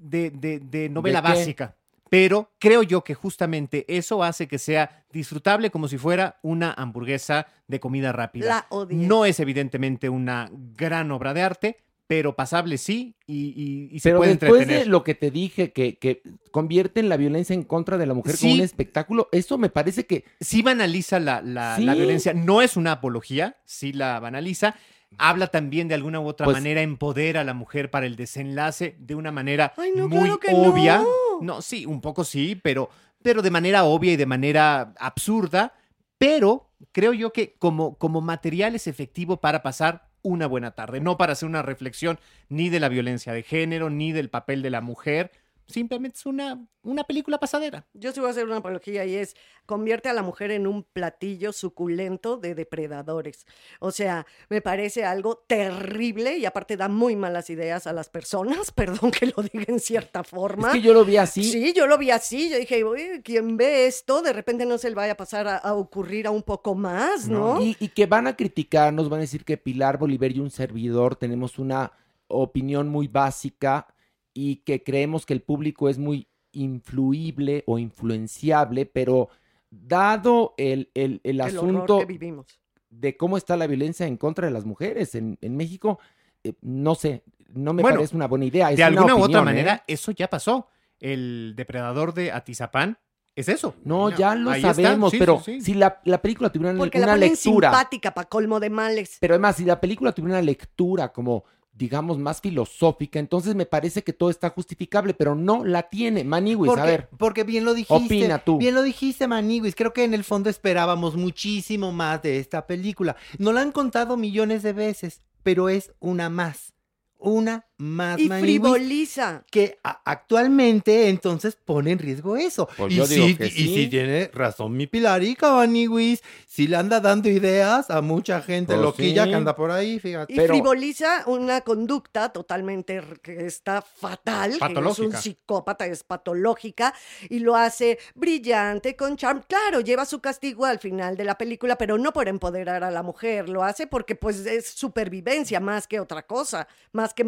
de, 0.00 0.30
de- 0.30 0.88
novela 0.90 1.20
básica. 1.38 1.76
Pero 2.16 2.52
creo 2.60 2.82
yo 2.84 3.02
que 3.02 3.14
justamente 3.14 3.84
eso 3.88 4.22
hace 4.22 4.46
que 4.46 4.58
sea 4.58 5.04
disfrutable 5.12 5.70
como 5.70 5.88
si 5.88 5.98
fuera 5.98 6.38
una 6.42 6.72
hamburguesa 6.72 7.46
de 7.66 7.80
comida 7.80 8.12
rápida. 8.12 8.46
La 8.46 8.66
odié. 8.70 8.96
No 9.06 9.24
es 9.24 9.40
evidentemente 9.40 10.08
una 10.08 10.48
gran 10.52 11.10
obra 11.10 11.34
de 11.34 11.42
arte, 11.42 11.76
pero 12.06 12.36
pasable 12.36 12.78
sí 12.78 13.16
y, 13.26 13.46
y- 13.56 13.88
y 13.96 13.98
se 14.00 14.10
Pero 14.10 14.18
puede 14.18 14.36
después 14.36 14.68
de 14.68 14.84
lo 14.86 15.02
que 15.02 15.14
te 15.14 15.30
dije, 15.30 15.72
que, 15.72 15.98
que 15.98 16.22
convierten 16.52 17.08
la 17.08 17.16
violencia 17.16 17.54
en 17.54 17.64
contra 17.64 17.98
de 17.98 18.06
la 18.06 18.14
mujer 18.14 18.36
como 18.38 18.52
Sí. 18.52 18.58
un 18.58 18.64
espectáculo, 18.64 19.28
eso 19.32 19.58
me 19.58 19.70
parece 19.70 20.06
que 20.06 20.24
Sí 20.38 20.62
banaliza 20.62 21.18
la, 21.18 21.40
la- 21.42 21.76
Sí. 21.76 21.84
la 21.84 21.94
violencia. 21.94 22.32
No 22.34 22.62
es 22.62 22.76
una 22.76 22.92
apología, 22.92 23.56
sí 23.64 23.92
la 23.92 24.20
banaliza. 24.20 24.76
Habla 25.18 25.46
también 25.48 25.88
de 25.88 25.94
alguna 25.94 26.20
u 26.20 26.26
otra 26.26 26.44
Pues- 26.44 26.56
manera, 26.56 26.80
empodera 26.82 27.40
a 27.40 27.44
la 27.44 27.54
mujer 27.54 27.90
para 27.90 28.06
el 28.06 28.16
desenlace 28.16 28.96
de 28.98 29.14
una 29.14 29.30
manera 29.32 29.72
Ay, 29.76 29.92
no, 29.94 30.08
muy 30.08 30.18
claro 30.20 30.38
que 30.40 30.48
obvia. 30.54 31.02
no. 31.40 31.62
sí, 31.62 31.86
un 31.86 32.00
poco 32.00 32.24
sí, 32.24 32.58
pero, 32.62 32.90
pero 33.22 33.42
de 33.42 33.50
manera 33.50 33.84
obvia 33.84 34.12
y 34.12 34.16
de 34.16 34.26
manera 34.26 34.92
absurda. 34.98 35.72
Pero 36.18 36.70
creo 36.92 37.12
yo 37.12 37.32
que 37.32 37.54
como, 37.58 37.96
como 37.96 38.20
material 38.20 38.74
es 38.74 38.86
efectivo 38.86 39.38
para 39.40 39.62
pasar 39.62 40.08
una 40.22 40.46
buena 40.46 40.70
tarde, 40.70 41.00
no 41.00 41.18
para 41.18 41.32
hacer 41.32 41.48
una 41.48 41.60
reflexión 41.62 42.18
ni 42.48 42.70
de 42.70 42.80
la 42.80 42.88
violencia 42.88 43.32
de 43.32 43.42
género, 43.42 43.90
ni 43.90 44.12
del 44.12 44.30
papel 44.30 44.62
de 44.62 44.70
la 44.70 44.80
mujer, 44.80 45.30
simplemente 45.66 46.18
es 46.18 46.26
una, 46.26 46.64
una 46.82 47.04
película 47.04 47.38
pasadera. 47.38 47.86
Yo 47.94 48.12
sí 48.12 48.20
voy 48.20 48.28
a 48.28 48.32
hacer 48.32 48.44
una 48.44 48.58
apología 48.58 49.04
y 49.04 49.14
es 49.14 49.34
convierte 49.66 50.08
a 50.08 50.12
la 50.12 50.22
mujer 50.22 50.50
en 50.50 50.66
un 50.66 50.82
platillo 50.82 51.52
suculento 51.52 52.36
de 52.36 52.54
depredadores. 52.54 53.46
O 53.80 53.90
sea, 53.90 54.26
me 54.50 54.60
parece 54.60 55.04
algo 55.04 55.36
terrible 55.46 56.36
y 56.36 56.44
aparte 56.44 56.76
da 56.76 56.88
muy 56.88 57.16
malas 57.16 57.48
ideas 57.50 57.86
a 57.86 57.92
las 57.92 58.08
personas, 58.08 58.70
perdón 58.74 59.10
que 59.10 59.26
lo 59.26 59.42
diga 59.42 59.64
en 59.68 59.80
cierta 59.80 60.22
forma. 60.22 60.68
Es 60.68 60.74
que 60.74 60.82
yo 60.82 60.92
lo 60.92 61.04
vi 61.04 61.16
así. 61.16 61.44
Sí, 61.44 61.72
yo 61.72 61.86
lo 61.86 61.96
vi 61.98 62.10
así. 62.10 62.50
Yo 62.50 62.58
dije, 62.58 62.84
"Uy, 62.84 63.22
quien 63.24 63.56
ve 63.56 63.86
esto, 63.86 64.22
de 64.22 64.32
repente 64.32 64.66
no 64.66 64.78
se 64.78 64.90
le 64.90 64.96
vaya 64.96 65.12
a 65.12 65.16
pasar 65.16 65.48
a, 65.48 65.56
a 65.56 65.74
ocurrir 65.74 66.26
a 66.26 66.30
un 66.30 66.42
poco 66.42 66.74
más, 66.74 67.28
¿no? 67.28 67.60
Y, 67.62 67.76
y 67.80 67.88
que 67.88 68.06
van 68.06 68.26
a 68.26 68.36
criticarnos, 68.36 69.08
van 69.08 69.18
a 69.18 69.22
decir 69.22 69.44
que 69.44 69.56
Pilar 69.56 69.98
Bolívar 69.98 70.32
y 70.32 70.40
un 70.40 70.50
servidor 70.50 71.16
tenemos 71.16 71.58
una 71.58 71.92
opinión 72.28 72.88
muy 72.88 73.08
básica 73.08 73.86
y 74.34 74.56
que 74.56 74.82
creemos 74.82 75.24
que 75.24 75.32
el 75.32 75.40
público 75.42 75.88
es 75.88 75.96
muy 75.98 76.26
influible 76.52 77.62
o 77.66 77.78
influenciable, 77.78 78.86
pero 78.86 79.28
dado 79.70 80.54
el, 80.56 80.90
el- 80.94 81.20
el 81.24 81.40
asunto 81.40 81.98
que 82.00 82.04
vivimos. 82.06 82.46
de 82.90 83.16
cómo 83.16 83.36
está 83.36 83.56
la 83.56 83.66
violencia 83.66 84.06
en 84.06 84.16
contra 84.16 84.46
de 84.46 84.52
las 84.52 84.64
mujeres 84.64 85.14
en, 85.14 85.38
en 85.40 85.56
México, 85.56 85.98
eh, 86.44 86.52
no 86.62 86.94
sé, 86.94 87.22
no 87.54 87.72
me 87.72 87.82
Bueno, 87.82 87.96
parece 87.98 88.14
una 88.16 88.26
buena 88.28 88.44
idea. 88.44 88.70
es 88.70 88.76
de 88.76 88.82
una 88.82 89.00
alguna 89.00 89.16
u 89.16 89.22
otra 89.22 89.40
¿eh? 89.40 89.44
manera, 89.44 89.84
eso 89.86 90.12
ya 90.12 90.28
pasó. 90.28 90.68
El 91.00 91.54
depredador 91.56 92.14
de 92.14 92.30
Atizapán 92.32 92.98
es 93.36 93.48
eso. 93.48 93.74
No, 93.84 94.10
ya 94.10 94.34
lo 94.36 94.50
Ahí 94.50 94.62
sabemos, 94.62 95.10
sí, 95.10 95.18
pero 95.18 95.40
sí, 95.40 95.54
sí. 95.54 95.60
si 95.60 95.74
la, 95.74 96.00
la 96.04 96.22
película 96.22 96.50
tuviera 96.50 96.70
una, 96.72 96.78
Porque 96.80 96.98
la 96.98 97.06
una 97.06 97.14
ponen 97.14 97.30
lectura, 97.30 97.70
simpática 97.70 98.14
para 98.14 98.28
colmo 98.28 98.60
de 98.60 98.70
males. 98.70 99.16
pero 99.20 99.34
además 99.34 99.56
si 99.56 99.64
la 99.64 99.80
película 99.80 100.12
tuviera 100.12 100.38
una 100.38 100.42
lectura 100.46 101.12
como 101.12 101.44
digamos 101.76 102.18
más 102.18 102.40
filosófica, 102.40 103.18
entonces 103.18 103.54
me 103.54 103.66
parece 103.66 104.02
que 104.02 104.12
todo 104.12 104.30
está 104.30 104.50
justificable, 104.50 105.14
pero 105.14 105.34
no 105.34 105.64
la 105.64 105.88
tiene. 105.88 106.24
Maniwis, 106.24 106.68
Porque, 106.68 106.80
a 106.82 106.84
ver. 106.86 107.08
porque 107.18 107.44
bien 107.44 107.64
lo 107.64 107.74
dijiste. 107.74 107.94
Opina 107.94 108.38
tú. 108.38 108.58
Bien 108.58 108.74
lo 108.74 108.82
dijiste, 108.82 109.26
Maniguis. 109.26 109.74
Creo 109.74 109.92
que 109.92 110.04
en 110.04 110.14
el 110.14 110.24
fondo 110.24 110.48
esperábamos 110.50 111.16
muchísimo 111.16 111.92
más 111.92 112.22
de 112.22 112.38
esta 112.38 112.66
película. 112.66 113.16
No 113.38 113.52
la 113.52 113.62
han 113.62 113.72
contado 113.72 114.16
millones 114.16 114.62
de 114.62 114.72
veces, 114.72 115.22
pero 115.42 115.68
es 115.68 115.92
una 116.00 116.30
más. 116.30 116.72
Una 117.18 117.66
más, 117.76 118.18
Y 118.20 118.28
frivoliza. 118.28 119.42
que 119.50 119.78
a- 119.82 120.00
actualmente 120.04 121.08
entonces 121.08 121.56
pone 121.56 121.90
en 121.92 121.98
riesgo 121.98 122.36
eso. 122.36 122.68
Pues 122.76 122.92
y, 122.92 122.96
yo 122.96 123.06
digo 123.06 123.26
sí, 123.26 123.36
que 123.36 123.46
y 123.46 123.50
sí. 123.50 123.74
sí 123.74 123.86
tiene 123.88 124.30
razón 124.32 124.76
mi 124.76 124.86
Pilarica, 124.86 125.52
Maniguis. 125.52 126.22
Sí 126.46 126.66
le 126.68 126.76
anda 126.76 127.00
dando 127.00 127.28
ideas 127.28 127.90
a 127.90 128.00
mucha 128.00 128.40
gente 128.42 128.74
Pues 128.74 128.80
loquilla 128.84 129.24
sí. 129.24 129.30
que 129.30 129.34
anda 129.36 129.54
por 129.56 129.70
ahí, 129.70 129.98
fíjate. 129.98 130.32
Y 130.32 130.36
Pero- 130.36 130.54
frivoliza 130.54 131.24
una 131.26 131.60
conducta 131.62 132.32
totalmente 132.32 133.02
que 133.22 133.46
está 133.46 133.82
fatal, 133.82 134.52
que 134.58 134.88
es 134.90 134.98
un 134.98 135.12
psicópata, 135.12 135.86
es 135.86 136.04
patológica, 136.04 136.94
y 137.28 137.40
lo 137.40 137.56
hace 137.56 137.98
brillante, 138.14 138.96
con 138.96 139.16
charm. 139.16 139.42
Claro, 139.48 139.80
lleva 139.80 140.04
su 140.04 140.20
castigo 140.20 140.64
al 140.64 140.78
final 140.78 141.16
de 141.16 141.24
la 141.24 141.36
película, 141.36 141.76
pero 141.76 141.98
no 141.98 142.12
por 142.12 142.28
empoderar 142.28 142.84
a 142.84 142.90
la 142.90 143.02
mujer, 143.02 143.48
lo 143.48 143.62
hace 143.64 143.86
porque 143.86 144.14
pues 144.14 144.46
es 144.46 144.68
supervivencia 144.68 145.60
más 145.60 145.86
que 145.86 146.00
otra 146.00 146.22
cosa, 146.24 146.68
más 146.92 147.14
que 147.14 147.22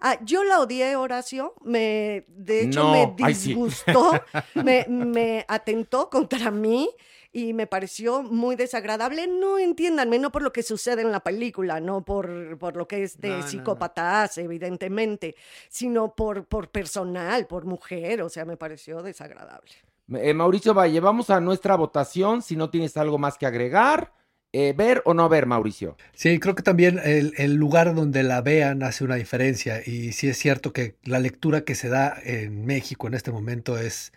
Ah, 0.00 0.18
yo 0.24 0.44
la 0.44 0.60
odié, 0.60 0.96
Horacio, 0.96 1.54
me, 1.64 2.24
de 2.28 2.62
hecho 2.62 2.84
No, 2.84 2.92
me 2.92 3.14
ay, 3.20 3.34
sí. 3.34 3.54
disgustó, 3.54 4.24
me, 4.54 4.86
me 4.88 5.44
atentó 5.48 6.10
contra 6.10 6.50
mí 6.50 6.90
y 7.32 7.52
me 7.52 7.66
pareció 7.66 8.22
muy 8.22 8.56
desagradable. 8.56 9.26
No 9.26 9.58
entiéndanme, 9.58 10.18
no 10.18 10.32
por 10.32 10.42
lo 10.42 10.52
que 10.52 10.62
sucede 10.62 11.02
en 11.02 11.12
la 11.12 11.20
película, 11.20 11.80
no 11.80 12.04
por, 12.04 12.58
por 12.58 12.76
lo 12.76 12.88
que 12.88 13.02
este 13.02 13.28
No, 13.28 13.42
no, 13.42 13.52
no. 13.52 13.82
psicópata 13.82 14.22
hace, 14.22 14.42
evidentemente, 14.42 15.36
sino 15.68 16.14
por, 16.14 16.46
por 16.46 16.70
personal, 16.70 17.46
por 17.46 17.64
mujer, 17.66 18.22
o 18.22 18.28
sea, 18.28 18.44
me 18.44 18.56
pareció 18.56 19.02
desagradable. 19.02 19.72
Eh, 20.14 20.34
Mauricio 20.34 20.72
Valle, 20.72 21.00
vamos 21.00 21.30
a 21.30 21.40
nuestra 21.40 21.74
votación, 21.76 22.40
si 22.42 22.54
no 22.56 22.70
tienes 22.70 22.96
algo 22.96 23.18
más 23.18 23.36
que 23.38 23.46
agregar. 23.46 24.12
Eh, 24.58 24.72
¿Ver 24.72 25.02
o 25.04 25.12
no 25.12 25.28
ver, 25.28 25.44
Mauricio? 25.44 25.98
Sí, 26.14 26.38
creo 26.38 26.54
que 26.54 26.62
también 26.62 26.98
el, 27.04 27.34
el 27.36 27.56
lugar 27.56 27.94
donde 27.94 28.22
la 28.22 28.40
vean 28.40 28.82
hace 28.82 29.04
una 29.04 29.16
diferencia 29.16 29.82
y 29.84 30.12
sí 30.12 30.28
es 30.28 30.38
cierto 30.38 30.72
que 30.72 30.96
la 31.04 31.18
lectura 31.18 31.60
que 31.60 31.74
se 31.74 31.90
da 31.90 32.16
en 32.24 32.64
México 32.64 33.06
en 33.06 33.12
este 33.12 33.30
momento 33.30 33.76
es, 33.76 34.14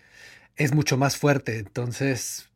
es 0.55 0.73
mucho 0.73 0.95
más 0.95 1.17
fuerte, 1.17 1.57
entonces 1.59 2.49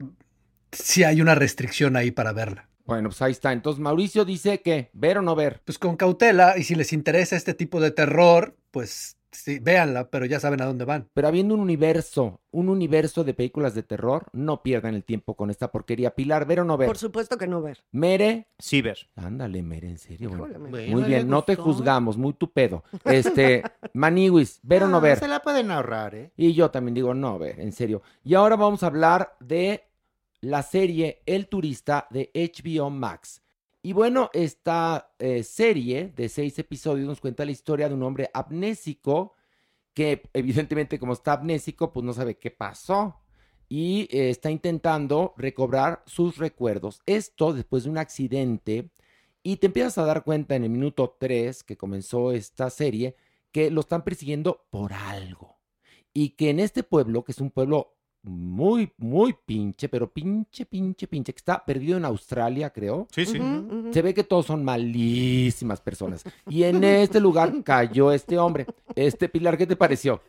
sí 0.71 1.03
hay 1.03 1.21
una 1.21 1.35
restricción 1.35 1.97
ahí 1.97 2.11
para 2.11 2.31
verla. 2.31 2.69
Bueno, 2.85 3.09
pues 3.09 3.21
ahí 3.21 3.33
está. 3.33 3.51
Entonces 3.51 3.81
Mauricio 3.81 4.23
dice 4.23 4.61
que 4.61 4.89
ver 4.93 5.17
o 5.17 5.21
no 5.21 5.35
ver. 5.35 5.61
Pues 5.65 5.77
con 5.77 5.97
cautela 5.97 6.57
y 6.57 6.63
si 6.63 6.75
les 6.75 6.93
interesa 6.93 7.35
este 7.35 7.53
tipo 7.53 7.81
de 7.81 7.91
terror, 7.91 8.55
pues 8.71 9.17
sí, 9.33 9.59
véanla, 9.59 10.09
pero 10.09 10.25
ya 10.25 10.39
saben 10.39 10.61
a 10.61 10.65
dónde 10.65 10.85
van. 10.85 11.09
Pero 11.13 11.27
habiendo 11.27 11.53
un 11.53 11.59
universo, 11.59 12.41
un 12.51 12.69
universo 12.69 13.23
de 13.23 13.33
películas 13.33 13.75
de 13.75 13.83
terror, 13.83 14.27
no 14.33 14.63
pierdan 14.63 14.95
el 14.95 15.03
tiempo 15.03 15.35
con 15.35 15.49
esta 15.49 15.71
porquería. 15.71 16.15
Pilar, 16.15 16.45
¿ver 16.45 16.61
o 16.61 16.65
no 16.65 16.77
ver? 16.77 16.87
Por 16.87 16.97
supuesto 16.97 17.37
que 17.37 17.47
no 17.47 17.61
ver. 17.61 17.83
Mere, 17.91 18.47
Sí, 18.57 18.81
ver. 18.81 18.97
ándale, 19.15 19.61
Mere, 19.61 19.89
en 19.89 19.97
serio. 19.97 20.29
Híjole, 20.31 20.57
Muy 20.57 21.03
bien, 21.03 21.27
no 21.27 21.43
te 21.43 21.55
juzgamos, 21.55 22.17
muy 22.17 22.33
tu 22.33 22.51
pedo. 22.51 22.83
Este, 23.05 23.63
Maniwis, 23.93 24.59
¿ver 24.63 24.83
o 24.83 24.87
no 24.87 24.97
Ah, 24.97 25.01
ver? 25.01 25.19
Se 25.19 25.27
la 25.27 25.41
pueden 25.41 25.69
ahorrar, 25.71 26.15
¿eh? 26.15 26.31
Y 26.37 26.53
yo 26.53 26.71
también 26.71 26.95
digo, 26.95 27.13
no, 27.13 27.37
ver, 27.37 27.59
en 27.59 27.71
serio. 27.73 28.01
Y 28.23 28.33
ahora 28.35 28.55
vamos 28.55 28.83
a 28.83 28.87
hablar 28.87 29.35
de 29.39 29.83
la 30.41 30.63
serie 30.63 31.21
El 31.25 31.47
Turista 31.47 32.07
de 32.09 32.31
HBO 32.33 32.89
Max. 32.89 33.42
Y 33.85 33.91
bueno, 33.91 34.29
esta 34.31 35.13
eh, 35.19 35.43
serie 35.43 36.13
de 36.15 36.29
seis 36.29 36.57
episodios 36.57 37.05
nos 37.05 37.19
cuenta 37.19 37.43
la 37.43 37.51
historia 37.51 37.89
de 37.89 37.95
un 37.95 38.03
hombre 38.03 38.31
amnésico 38.33 39.33
que 39.93 40.23
evidentemente 40.33 40.97
como 40.97 41.11
está 41.11 41.33
amnésico, 41.33 41.91
pues 41.91 42.05
no 42.05 42.13
sabe 42.13 42.37
qué 42.37 42.49
pasó. 42.49 43.19
Y 43.67 44.07
eh, 44.09 44.29
está 44.29 44.49
intentando 44.49 45.33
recobrar 45.35 46.01
sus 46.05 46.37
recuerdos. 46.37 47.01
Esto 47.05 47.53
después 47.53 47.83
de 47.83 47.89
un 47.89 47.97
accidente. 47.97 48.89
Y 49.43 49.57
te 49.57 49.67
empiezas 49.67 49.97
a 49.97 50.05
dar 50.05 50.23
cuenta 50.23 50.55
en 50.55 50.63
el 50.63 50.69
minuto 50.69 51.17
3 51.19 51.63
que 51.63 51.75
comenzó 51.75 52.31
esta 52.31 52.69
serie 52.69 53.17
que 53.51 53.69
lo 53.69 53.81
están 53.81 54.05
persiguiendo 54.05 54.65
por 54.69 54.93
algo. 54.93 55.57
Y 56.13 56.29
que 56.29 56.51
en 56.51 56.61
este 56.61 56.83
pueblo, 56.83 57.25
que 57.25 57.33
es 57.33 57.41
un 57.41 57.51
pueblo 57.51 57.97
muy, 58.23 58.91
muy 58.97 59.35
pinche, 59.45 59.89
pero 59.89 60.09
pinche, 60.09 60.65
pinche, 60.65 61.07
pinche, 61.07 61.33
que 61.33 61.37
está 61.37 61.63
perdido 61.63 61.97
en 61.97 62.05
Australia, 62.05 62.69
creo. 62.69 63.07
Sí, 63.11 63.25
sí. 63.25 63.39
Se 63.91 64.01
ve 64.01 64.13
que 64.13 64.23
todos 64.23 64.45
son 64.45 64.63
malísimas 64.63 65.81
personas. 65.81 66.23
Y 66.49 66.63
en 66.63 66.83
este 66.83 67.19
lugar 67.19 67.53
cayó 67.63 68.11
este 68.11 68.37
hombre. 68.37 68.65
Este 68.95 69.27
Pilar, 69.27 69.57
¿qué 69.57 69.67
te 69.67 69.75
pareció? 69.75 70.21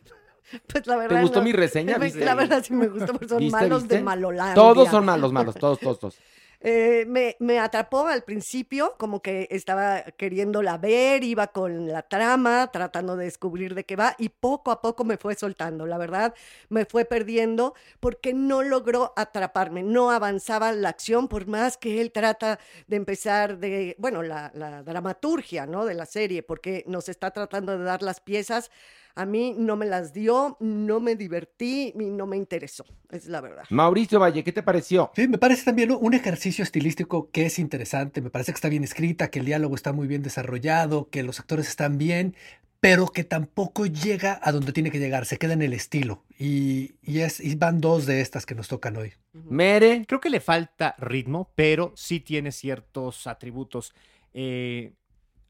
Pues 0.66 0.86
la 0.86 0.96
verdad. 0.96 1.16
¿Te 1.16 1.22
gustó 1.22 1.38
no. 1.38 1.44
mi 1.44 1.52
reseña? 1.52 1.98
La 1.98 2.34
verdad 2.34 2.62
sí 2.62 2.74
me 2.74 2.88
gustó, 2.88 3.12
porque 3.12 3.28
son 3.28 3.38
¿Viste, 3.38 3.56
malos 3.56 3.82
viste? 3.82 3.96
de 3.96 4.02
Malolandia. 4.02 4.54
Todos 4.54 4.88
son 4.88 5.04
malos, 5.04 5.32
malos, 5.32 5.54
todos, 5.54 5.78
todos, 5.78 5.98
todos. 5.98 6.18
Eh, 6.66 7.04
me, 7.06 7.36
me 7.40 7.58
atrapó 7.58 8.06
al 8.06 8.24
principio, 8.24 8.94
como 8.98 9.20
que 9.20 9.46
estaba 9.50 10.00
queriéndola 10.16 10.78
ver, 10.78 11.22
iba 11.22 11.48
con 11.48 11.88
la 11.88 12.00
trama, 12.08 12.70
tratando 12.72 13.16
de 13.18 13.26
descubrir 13.26 13.74
de 13.74 13.84
qué 13.84 13.96
va, 13.96 14.14
y 14.18 14.30
poco 14.30 14.70
a 14.70 14.80
poco 14.80 15.04
me 15.04 15.18
fue 15.18 15.34
soltando. 15.34 15.84
La 15.84 15.98
verdad, 15.98 16.34
me 16.70 16.86
fue 16.86 17.04
perdiendo 17.04 17.74
porque 18.00 18.32
no 18.32 18.62
logró 18.62 19.12
atraparme, 19.14 19.82
no 19.82 20.10
avanzaba 20.10 20.72
la 20.72 20.88
acción, 20.88 21.28
por 21.28 21.46
más 21.46 21.76
que 21.76 22.00
él 22.00 22.12
trata 22.12 22.58
de 22.86 22.96
empezar 22.96 23.58
de, 23.58 23.94
bueno, 23.98 24.22
la, 24.22 24.50
la 24.54 24.82
dramaturgia, 24.82 25.66
¿no? 25.66 25.84
De 25.84 25.92
la 25.92 26.06
serie, 26.06 26.42
porque 26.42 26.82
nos 26.86 27.10
está 27.10 27.30
tratando 27.30 27.76
de 27.76 27.84
dar 27.84 28.00
las 28.02 28.20
piezas. 28.22 28.70
A 29.16 29.26
mí 29.26 29.54
no 29.56 29.76
me 29.76 29.86
las 29.86 30.12
dio, 30.12 30.56
no 30.58 30.98
me 30.98 31.14
divertí 31.14 31.92
y 31.94 32.10
no 32.10 32.26
me 32.26 32.36
interesó, 32.36 32.84
es 33.10 33.26
la 33.26 33.40
verdad. 33.40 33.62
Mauricio 33.70 34.18
Valle, 34.18 34.42
¿qué 34.42 34.50
te 34.50 34.62
pareció? 34.62 35.12
Sí, 35.14 35.28
me 35.28 35.38
parece 35.38 35.64
también 35.64 35.92
un 35.92 36.14
ejercicio 36.14 36.64
estilístico 36.64 37.30
que 37.30 37.46
es 37.46 37.60
interesante, 37.60 38.20
me 38.20 38.30
parece 38.30 38.50
que 38.50 38.56
está 38.56 38.68
bien 38.68 38.82
escrita, 38.82 39.30
que 39.30 39.38
el 39.38 39.44
diálogo 39.46 39.76
está 39.76 39.92
muy 39.92 40.08
bien 40.08 40.22
desarrollado, 40.22 41.08
que 41.10 41.22
los 41.22 41.38
actores 41.38 41.68
están 41.68 41.96
bien, 41.96 42.34
pero 42.80 43.06
que 43.06 43.24
tampoco 43.24 43.86
llega 43.86 44.38
a 44.42 44.52
donde 44.52 44.72
tiene 44.72 44.90
que 44.90 44.98
llegar, 44.98 45.24
se 45.24 45.38
queda 45.38 45.54
en 45.54 45.62
el 45.62 45.72
estilo. 45.72 46.24
Y, 46.38 46.96
y 47.02 47.20
es, 47.20 47.40
y 47.40 47.54
van 47.54 47.80
dos 47.80 48.04
de 48.04 48.20
estas 48.20 48.44
que 48.44 48.54
nos 48.54 48.68
tocan 48.68 48.96
hoy. 48.96 49.14
Mere, 49.32 50.04
Creo 50.06 50.20
que 50.20 50.28
le 50.28 50.40
falta 50.40 50.94
ritmo, 50.98 51.50
pero 51.54 51.94
sí 51.96 52.20
tiene 52.20 52.52
ciertos 52.52 53.26
atributos. 53.26 53.94
Eh, 54.34 54.92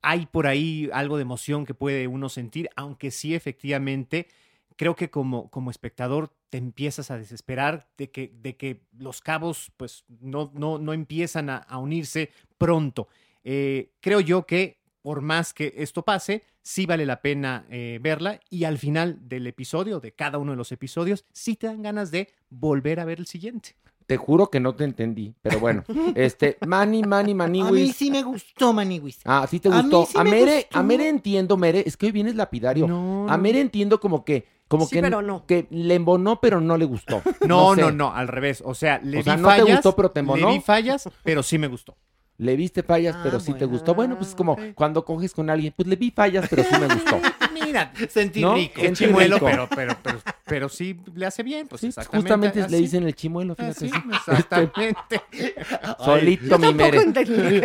hay 0.04 0.26
por 0.26 0.46
ahí 0.46 0.90
algo 0.92 1.16
de 1.16 1.22
emoción 1.22 1.64
que 1.64 1.72
puede 1.72 2.06
uno 2.06 2.28
sentir, 2.28 2.68
aunque 2.76 3.10
sí 3.10 3.34
efectivamente 3.34 4.28
creo 4.76 4.94
que 4.94 5.10
como, 5.10 5.50
como 5.50 5.70
espectador 5.70 6.30
te 6.50 6.58
empiezas 6.58 7.10
a 7.10 7.16
desesperar 7.16 7.88
de 7.96 8.10
que, 8.10 8.30
de 8.42 8.56
que 8.56 8.82
los 8.98 9.22
cabos 9.22 9.72
pues 9.78 10.04
no, 10.20 10.50
no, 10.54 10.78
no 10.78 10.92
empiezan 10.92 11.48
a, 11.48 11.78
unirse 11.78 12.30
pronto. 12.58 13.08
Eh, 13.44 13.92
creo 14.00 14.20
yo 14.20 14.46
que 14.46 14.82
por 15.00 15.22
más 15.22 15.54
que 15.54 15.72
esto 15.76 16.04
pase, 16.04 16.42
sí 16.60 16.84
vale 16.84 17.06
la 17.06 17.22
pena 17.22 17.66
eh, 17.70 17.98
verla 18.00 18.40
y 18.50 18.64
al 18.64 18.76
final 18.76 19.26
del 19.26 19.46
episodio, 19.46 20.00
de 20.00 20.12
cada 20.12 20.36
uno 20.36 20.52
de 20.52 20.58
los 20.58 20.70
episodios, 20.70 21.24
sí 21.32 21.56
te 21.56 21.66
dan 21.66 21.82
ganas 21.82 22.10
de 22.10 22.28
volver 22.50 23.00
a 23.00 23.06
ver 23.06 23.20
el 23.20 23.26
siguiente. 23.26 23.76
Te 24.06 24.16
juro 24.18 24.48
que 24.50 24.60
no 24.60 24.74
te 24.74 24.84
entendí, 24.84 25.34
pero 25.40 25.58
bueno. 25.60 25.82
Este, 26.14 26.58
Manny, 26.66 27.02
Manny, 27.02 27.30
A 27.32 27.34
mí 27.48 27.62
Maniwis. 27.62 27.96
sí 27.96 28.10
me 28.10 28.22
gustó, 28.22 28.72
Maniwis. 28.72 29.20
Ah, 29.24 29.46
sí 29.50 29.60
te 29.60 29.68
A 29.68 29.82
mí 29.82 29.90
gustó. 29.90 30.06
sí 30.06 30.18
A, 30.18 30.24
me 30.24 30.30
Mere, 30.30 30.56
gustó. 30.56 30.78
a 30.78 30.82
Mere 30.82 31.08
entiendo, 31.08 31.56
Mere, 31.56 31.82
es 31.86 31.96
que 31.96 32.06
hoy 32.06 32.12
vienes 32.12 32.34
lapidario. 32.34 32.86
No, 32.86 33.26
A 33.30 33.36
Mere 33.38 33.60
entiendo 33.60 33.98
como 34.00 34.24
que, 34.24 34.46
como 34.68 34.84
Sí, 34.86 34.96
que, 34.96 35.00
pero 35.02 35.22
no. 35.22 35.46
que 35.46 35.66
le 35.70 35.94
embonó, 35.94 36.40
pero 36.40 36.60
no 36.60 36.76
le 36.76 36.84
gustó. 36.84 37.22
No, 37.46 37.74
sé. 37.74 37.80
no, 37.80 37.90
no, 37.92 38.12
al 38.14 38.28
revés. 38.28 38.62
O 38.64 38.74
sea, 38.74 38.98
le 39.02 39.16
O 39.16 39.20
vi 39.20 39.24
sea, 39.24 39.36
no 39.38 39.48
te 39.54 39.62
gustó, 39.62 39.96
pero 39.96 40.10
te 40.10 40.20
Le 40.20 40.22
embonó. 40.22 40.48
vi 40.52 40.60
fallas, 40.60 41.08
pero 41.22 41.42
sí 41.42 41.56
me 41.58 41.66
gustó. 41.68 41.96
Le 42.36 42.56
viste 42.56 42.82
fallas, 42.82 43.14
Ah, 43.16 43.20
pero 43.22 43.38
sí 43.38 43.54
te 43.54 43.64
gustó. 43.64 43.94
Bueno, 43.94 44.16
pues 44.16 44.30
es 44.30 44.34
como 44.34 44.56
cuando 44.74 45.04
coges 45.04 45.32
con 45.32 45.48
alguien, 45.50 45.72
pues 45.76 45.86
le 45.86 45.94
vi 45.96 46.10
fallas, 46.10 46.46
pero 46.50 46.64
sí 46.64 46.74
me 46.80 46.92
gustó. 46.92 47.20
Mira, 47.54 47.92
Sentí 48.08 48.40
¿No? 48.40 48.54
rico. 48.54 48.80
Sentí 48.80 49.04
chimuelo, 49.04 49.36
rico. 49.36 49.46
pero, 49.46 49.68
pero, 49.74 49.96
pero, 50.02 50.18
pero 50.44 50.68
sí 50.68 50.98
le 51.14 51.26
hace 51.26 51.42
bien. 51.44 51.68
Pues 51.68 51.80
Sí, 51.80 51.86
exactamente. 51.88 52.32
justamente 52.32 52.68
le 52.68 52.78
dicen 52.78 53.04
el 53.06 53.14
chimuelo, 53.14 53.54
fíjate. 53.54 53.86
Así, 53.86 53.88
sí. 53.88 54.02
exactamente. 54.16 55.22
Solito 56.04 56.58
mi 56.58 56.74
Mere. 56.74 57.04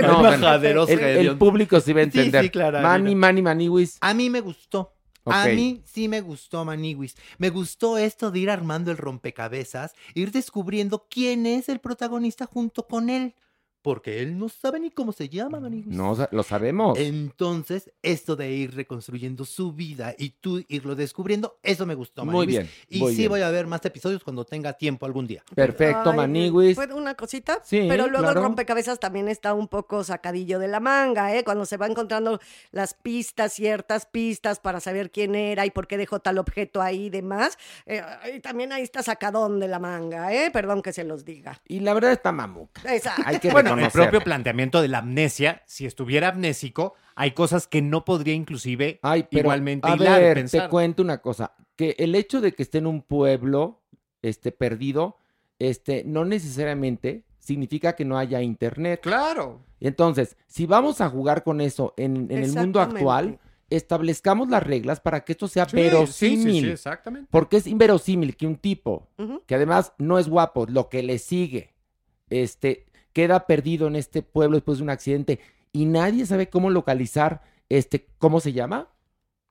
No, 0.01 0.19
bueno, 0.19 0.53
el, 0.55 0.99
el 0.99 1.37
público 1.37 1.79
sí 1.79 1.93
va 1.93 2.01
a 2.01 2.05
Sí, 2.05 2.11
sí, 2.11 2.19
entender. 2.19 2.51
claro, 2.51 2.79
Manny, 2.81 3.15
mira. 3.15 3.17
Manny, 3.19 3.41
Maniwis. 3.41 3.97
A 4.01 4.13
mí 4.13 4.29
me 4.29 4.41
gustó. 4.41 4.93
A 5.25 5.45
mí 5.47 5.81
sí 5.85 6.07
me 6.07 6.21
gustó 6.21 6.65
Maniwis. 6.65 7.15
Me 7.37 7.49
gustó 7.49 7.97
esto 7.97 8.31
de 8.31 8.39
ir 8.39 8.49
armando 8.49 8.89
el 8.91 8.97
rompecabezas, 8.97 9.93
ir 10.15 10.31
descubriendo 10.31 11.07
quién 11.09 11.45
es 11.45 11.69
el 11.69 11.79
protagonista 11.79 12.45
junto 12.45 12.87
con 12.87 13.09
él. 13.09 13.35
Porque 13.81 14.21
él 14.21 14.37
no 14.37 14.49
sabe 14.49 14.79
ni 14.79 14.91
cómo 14.91 15.11
se 15.13 15.29
llama 15.29 15.59
Maniwis. 15.59 15.87
No, 15.95 16.11
o 16.11 16.15
sea, 16.15 16.27
lo 16.31 16.43
sabemos. 16.43 16.97
Entonces, 16.99 17.91
esto 18.01 18.35
de 18.35 18.51
ir 18.51 18.75
reconstruyendo 18.75 19.45
su 19.45 19.71
vida 19.71 20.13
y 20.17 20.31
tú 20.31 20.63
irlo 20.67 20.95
descubriendo, 20.95 21.59
eso 21.63 21.85
me 21.85 21.95
gustó. 21.95 22.25
Muy 22.25 22.45
Maniwis. 22.45 22.57
bien. 22.57 22.69
Y 22.89 22.99
muy 22.99 23.11
sí 23.13 23.17
bien. 23.19 23.29
voy 23.29 23.41
a 23.41 23.49
ver 23.51 23.67
más 23.67 23.83
episodios 23.85 24.23
cuando 24.23 24.43
tenga 24.45 24.73
tiempo 24.73 25.05
algún 25.05 25.27
día. 25.27 25.43
Perfecto, 25.55 26.09
Ay, 26.11 26.17
Maniwis. 26.17 26.75
¿Puedo 26.75 26.97
una 26.97 27.15
cosita? 27.15 27.61
Sí, 27.63 27.85
Pero 27.87 28.07
luego 28.07 28.23
claro. 28.25 28.39
el 28.39 28.45
rompecabezas 28.45 28.99
también 28.99 29.29
está 29.29 29.53
un 29.53 29.67
poco 29.67 30.03
sacadillo 30.03 30.59
de 30.59 30.67
la 30.67 30.79
manga, 30.79 31.33
¿eh? 31.35 31.43
Cuando 31.43 31.65
se 31.65 31.77
va 31.77 31.87
encontrando 31.87 32.39
las 32.71 32.93
pistas, 32.93 33.53
ciertas 33.53 34.05
pistas 34.05 34.59
para 34.59 34.79
saber 34.79 35.09
quién 35.11 35.35
era 35.35 35.65
y 35.65 35.71
por 35.71 35.87
qué 35.87 35.97
dejó 35.97 36.19
tal 36.19 36.37
objeto 36.37 36.81
ahí 36.81 37.05
y 37.05 37.09
demás. 37.09 37.57
eh, 37.85 38.01
y 38.35 38.39
también 38.41 38.73
ahí 38.73 38.81
está 38.83 39.03
sacadón 39.03 39.59
de 39.59 39.67
la 39.67 39.79
manga, 39.79 40.33
¿eh? 40.33 40.51
Perdón 40.51 40.81
que 40.81 40.91
se 40.91 41.03
los 41.03 41.23
diga. 41.23 41.61
Y 41.67 41.79
la 41.79 41.93
verdad 41.93 42.11
está 42.11 42.31
mamuca. 42.31 42.81
Exacto. 42.93 43.21
Hay 43.25 43.39
que 43.39 43.51
Bueno, 43.51 43.68
el 43.73 43.85
reconocer. 43.85 44.09
propio 44.09 44.21
planteamiento 44.23 44.81
de 44.81 44.87
la 44.87 44.99
amnesia, 44.99 45.61
si 45.65 45.85
estuviera 45.85 46.29
amnésico, 46.29 46.93
hay 47.15 47.31
cosas 47.31 47.67
que 47.67 47.81
no 47.81 48.05
podría 48.05 48.33
inclusive 48.33 48.99
Ay, 49.01 49.27
pero, 49.29 49.41
igualmente 49.47 49.87
a 49.89 49.95
hilar, 49.95 50.21
ver, 50.21 50.37
pensar. 50.37 50.63
te 50.63 50.69
cuento 50.69 51.01
una 51.03 51.19
cosa, 51.21 51.53
que 51.75 51.95
el 51.99 52.15
hecho 52.15 52.41
de 52.41 52.53
que 52.53 52.63
esté 52.63 52.77
en 52.79 52.87
un 52.87 53.01
pueblo, 53.01 53.81
este, 54.21 54.51
perdido, 54.51 55.17
este, 55.59 56.03
no 56.05 56.25
necesariamente 56.25 57.25
significa 57.39 57.95
que 57.95 58.05
no 58.05 58.17
haya 58.17 58.41
internet. 58.41 59.01
Claro. 59.01 59.65
Entonces, 59.79 60.37
si 60.47 60.65
vamos 60.65 61.01
a 61.01 61.09
jugar 61.09 61.43
con 61.43 61.61
eso 61.61 61.93
en, 61.97 62.27
en 62.31 62.43
el 62.43 62.53
mundo 62.53 62.81
actual, 62.81 63.39
establezcamos 63.69 64.49
las 64.49 64.63
reglas 64.63 64.99
para 64.99 65.23
que 65.23 65.33
esto 65.33 65.47
sea 65.47 65.65
Sí, 65.65 65.71
sí, 65.71 65.77
sí, 65.77 65.83
verosímil. 65.83 66.63
sí, 66.65 66.69
exactamente. 66.71 67.27
Porque 67.31 67.57
es 67.57 67.67
inverosímil 67.67 68.35
que 68.35 68.47
un 68.47 68.57
tipo, 68.57 69.07
que 69.45 69.55
además 69.55 69.93
no 69.97 70.19
es 70.19 70.27
guapo, 70.27 70.65
lo 70.67 70.89
que 70.89 71.01
le 71.03 71.17
sigue, 71.17 71.75
este, 72.29 72.85
queda 73.13 73.45
perdido 73.47 73.87
en 73.87 73.95
este 73.95 74.21
pueblo 74.21 74.57
después 74.57 74.77
de 74.79 74.83
un 74.83 74.89
accidente 74.89 75.39
y 75.71 75.85
nadie 75.85 76.25
sabe 76.25 76.49
cómo 76.49 76.69
localizar, 76.69 77.41
este, 77.69 78.07
¿cómo 78.17 78.39
se 78.39 78.53
llama? 78.53 78.89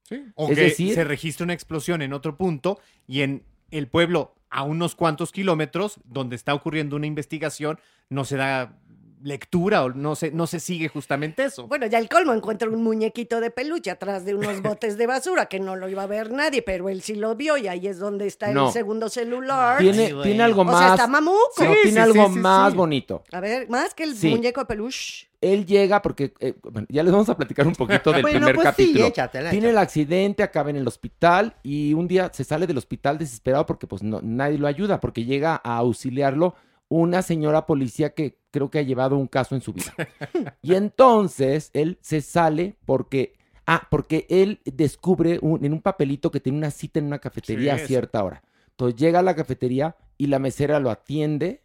Sí. 0.05 0.25
O 0.35 0.49
Es 0.49 0.57
que 0.59 0.65
decir- 0.65 0.95
se 0.95 1.05
registra 1.05 1.45
una 1.45 1.53
explosión 1.55 2.03
en 2.03 2.12
otro 2.12 2.37
punto 2.37 2.81
y 3.07 3.21
en 3.23 3.45
el 3.71 3.88
pueblo 3.88 4.35
a 4.50 4.62
unos 4.62 4.95
cuantos 4.95 5.31
kilómetros 5.33 6.00
donde 6.05 6.35
está 6.37 6.55
ocurriendo 6.55 6.97
una 6.97 7.07
investigación 7.07 7.79
no 8.09 8.25
se 8.25 8.37
da 8.37 8.79
lectura 9.23 9.85
o 9.85 9.91
no 9.91 10.15
se, 10.15 10.31
no 10.31 10.47
se 10.47 10.61
sigue 10.61 10.89
justamente 10.89 11.45
eso. 11.45 11.67
Bueno, 11.67 11.87
ya 11.87 11.99
el 11.99 12.09
colmo 12.09 12.33
encuentra 12.35 12.69
un 12.69 12.83
muñequito 12.83 13.41
de 13.41 13.51
peluche 13.51 13.91
atrás 13.91 14.25
de 14.25 14.35
unos 14.35 14.63
botes 14.63 14.97
de 14.97 15.07
basura 15.07 15.47
que 15.47 15.61
no 15.61 15.77
lo 15.77 15.89
iba 15.89 16.03
a 16.03 16.07
ver 16.07 16.33
nadie, 16.33 16.63
pero 16.63 16.89
él 16.89 17.03
sí 17.03 17.15
lo 17.15 17.35
vio 17.35 17.57
y 17.57 17.69
ahí 17.69 17.87
es 17.87 17.99
donde 17.99 18.27
está 18.27 18.53
No. 18.53 18.67
el 18.69 18.73
segundo 18.73 19.09
celular. 19.09 19.79
Tiene, 19.79 20.07
bueno. 20.09 20.23
tiene 20.23 20.43
algo 20.43 20.61
o 20.63 20.65
más. 20.65 20.79
sea, 20.79 20.89
está 20.91 21.07
mamuco. 21.07 21.39
no, 21.59 21.73
tiene 21.83 21.91
sí, 21.93 21.99
algo 21.99 22.27
sí, 22.29 22.33
sí, 22.35 22.39
más 22.39 22.71
sí. 22.73 22.77
bonito. 22.77 23.23
A 23.33 23.41
ver, 23.41 23.69
más 23.69 23.95
que 23.95 24.05
el 24.05 24.15
Sí. 24.17 24.29
muñeco 24.31 24.61
de 24.61 24.67
peluche. 24.67 25.29
Él 25.41 25.67
llega 25.67 26.03
porque, 26.03 26.35
eh, 26.41 26.55
bueno, 26.65 26.89
ya 26.91 27.03
les 27.05 27.13
vamos 27.13 27.29
a 27.29 27.37
platicar 27.37 27.65
un 27.67 27.75
poquito 27.75 28.11
del 28.11 28.23
bueno, 28.23 28.39
primer 28.39 28.55
pues 28.57 28.65
capítulo. 28.65 29.05
sí, 29.05 29.11
échatela. 29.11 29.51
Tiene 29.51 29.71
el 29.71 29.79
accidente, 29.79 30.43
acaba 30.43 30.71
en 30.71 30.77
el 30.77 30.89
hospital 30.89 31.55
y 31.63 31.95
un 31.95 32.09
día 32.09 32.29
se 32.35 32.43
sale 32.43 32.67
del 32.67 32.77
hospital 32.79 33.19
desesperado 33.19 33.65
porque 33.65 33.87
pues 33.87 34.03
no, 34.03 34.21
nadie 34.21 34.59
lo 34.59 34.67
ayuda, 34.67 34.99
porque 34.99 35.25
llega 35.25 35.61
a 35.63 35.77
auxiliarlo 35.77 36.57
una 36.88 37.23
señora 37.23 37.66
policía 37.66 38.14
que 38.14 38.38
creo 38.50 38.71
que 38.71 38.78
ha 38.78 38.83
llevado 38.83 39.16
un 39.16 39.26
caso 39.26 39.54
en 39.54 39.61
su 39.61 39.73
vida. 39.73 39.95
Y 40.62 40.75
entonces 40.75 41.71
él 41.75 41.99
se 42.00 42.21
sale 42.21 42.76
porque, 42.87 43.35
ah, 43.66 43.87
porque 43.90 44.26
él 44.30 44.61
descubre 44.64 45.38
un- 45.42 45.64
en 45.64 45.73
un 45.73 45.80
papelito 45.83 46.30
que 46.30 46.40
tiene 46.40 46.59
una 46.59 46.71
cita 46.71 46.99
en 46.99 47.07
una 47.07 47.18
cafetería 47.18 47.76
Sí, 47.78 47.85
a 47.85 47.87
cierta 47.87 48.25
hora. 48.25 48.43
Entonces 48.71 48.99
llega 48.99 49.19
a 49.21 49.23
la 49.23 49.34
cafetería 49.34 49.97
y 50.17 50.26
la 50.26 50.39
mesera 50.39 50.80
lo 50.80 50.91
atiende 50.91 51.63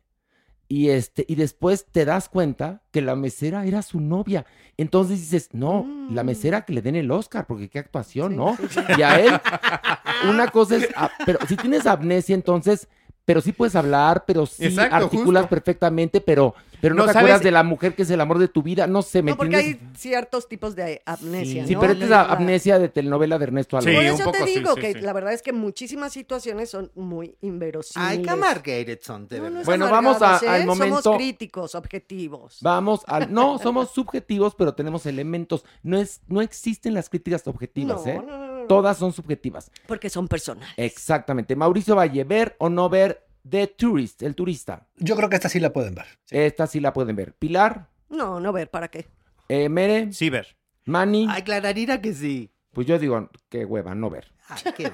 y 0.67 0.89
este 0.89 1.26
y 1.28 1.36
después 1.36 1.86
te 1.91 2.06
das 2.06 2.30
cuenta 2.30 2.82
que 2.91 3.02
la 3.02 3.15
mesera 3.15 3.65
era 3.65 3.82
su 3.82 4.00
novia. 4.00 4.45
Entonces 4.78 5.19
dices, 5.19 5.50
"No, 5.54 5.86
la 6.10 6.24
Mm. 6.24 6.26
mesera 6.26 6.65
que 6.65 6.74
le 6.74 6.82
den 6.82 6.95
el 6.95 7.12
Oscar, 7.12 7.45
porque 7.45 7.69
qué 7.69 7.80
actuación, 7.80 8.32
Sí, 8.32 8.38
¿no?" 8.38 8.56
sí, 8.58 8.63
sí. 8.69 8.80
Y 8.98 9.02
a 9.04 9.19
él 9.19 9.34
una 10.30 10.48
cosa 10.48 10.78
es, 10.78 10.88
ah, 10.95 11.12
pero 11.26 11.39
si 11.48 11.56
tienes 11.58 11.86
amnesia 11.86 12.34
entonces 12.34 12.88
pero 13.26 13.42
sí 13.42 13.52
puedes 13.52 13.76
hablar, 13.76 14.26
pero 14.26 14.46
sí 14.46 14.66
Exacto, 14.66 14.96
articulas 14.96 15.44
justo. 15.44 15.50
perfectamente, 15.50 16.22
pero 16.22 16.54
pero 16.82 16.96
no, 16.96 17.04
No 17.04 17.08
te 17.08 17.14
sabes- 17.14 17.24
acuerdas 17.30 17.44
de 17.44 17.52
la 17.52 17.64
mujer 17.64 17.96
que 17.96 18.02
es 18.02 18.10
el 18.10 18.20
amor 18.20 18.40
de 18.40 18.50
tu 18.50 18.62
vida, 18.62 18.88
no 18.88 19.02
sé, 19.04 19.22
¿me 19.22 19.32
No, 19.32 19.38
porque 19.38 19.56
entiendes? 19.56 19.82
hay 19.90 19.98
ciertos 19.98 20.50
tipos 20.50 20.76
de 20.76 21.02
amnesia, 21.06 21.66
Sí, 21.66 21.76
¿no? 21.76 21.80
pero 21.80 21.94
esta 21.94 22.04
es 22.04 22.10
La- 22.10 22.24
amnesia 22.24 22.78
de 22.78 22.90
telenovela 22.90 23.38
de 23.38 23.44
Ernesto 23.46 23.80
Sí, 23.80 23.88
Alonso. 23.88 24.02
Por 24.02 24.10
un 24.10 24.16
eso 24.20 24.24
poco 24.26 24.38
te 24.46 24.52
sí, 24.52 24.60
digo 24.60 24.76
sí, 24.76 24.82
que 24.82 24.94
sí. 24.96 25.00
la 25.00 25.14
verdad 25.14 25.32
es 25.32 25.42
que 25.42 25.54
muchísimas 25.54 26.12
situaciones 26.12 26.70
son 26.70 26.92
muy 26.96 27.38
inverosímiles. 27.40 28.12
Ay, 28.18 28.22
qué 28.22 28.30
amargated 28.30 29.00
son, 29.02 29.30
de 29.30 29.38
No, 29.38 29.44
no 29.44 29.46
verdad. 29.46 29.62
es 29.62 29.66
Bueno, 29.66 29.90
vamos 29.90 30.22
a- 30.22 30.26
amargados, 30.28 30.44
al 30.56 30.62
¿eh? 30.62 30.66
momento- 30.66 31.02
Somos 31.04 31.18
críticos, 31.18 31.76
objetivos. 31.76 32.58
Vamos 32.60 33.00
al 33.08 33.32
no, 33.34 33.60
somos 33.60 33.92
subjetivos, 33.92 34.54
pero 34.54 34.74
tenemos 34.74 35.06
elementos. 35.06 35.64
No 35.84 35.98
es 35.98 36.20
no 36.28 36.42
existen 36.42 36.94
las 36.94 37.08
críticas 37.10 37.48
objetivas, 37.48 38.06
no, 38.06 38.12
¿eh? 38.12 38.16
no, 38.18 38.24
no, 38.24 38.38
no, 38.40 38.48
no. 38.48 38.53
Todas 38.67 38.97
son 38.97 39.13
subjetivas. 39.13 39.71
Porque 39.88 40.10
son 40.10 40.28
personales. 40.28 40.73
Exactamente. 40.78 41.56
Mauricio 41.56 41.95
Valle, 41.95 42.23
ver 42.23 42.56
o 42.60 42.69
no 42.69 42.89
ver 42.89 43.26
The 43.49 43.67
Tourist, 43.67 44.23
el 44.23 44.36
turista. 44.36 44.88
Yo 44.97 45.15
creo 45.15 45.30
que 45.30 45.36
esta 45.36 45.49
sí 45.49 45.60
la 45.60 45.73
pueden 45.73 45.95
ver. 45.95 46.06
Esta 46.30 46.67
sí 46.67 46.80
la 46.80 46.93
pueden 46.93 47.15
ver. 47.15 47.34
Pilar, 47.34 47.89
No, 48.10 48.39
no 48.39 48.54
ver, 48.54 48.69
¿para 48.69 48.88
qué? 48.89 49.08
eh, 49.49 49.67
Mere, 49.69 50.13
Sí, 50.13 50.30
ver. 50.30 50.56
Manny, 50.86 51.28
Ay, 51.30 51.41
Clararira 51.43 52.02
que 52.02 52.13
sí. 52.13 52.52
pues 52.71 52.88
yo 52.88 52.97
digo, 52.99 53.30
qué 53.49 53.65
hueva, 53.65 53.95
no 53.95 54.10
ver. 54.10 54.32
Ay, 54.49 54.73
qué. 54.76 54.91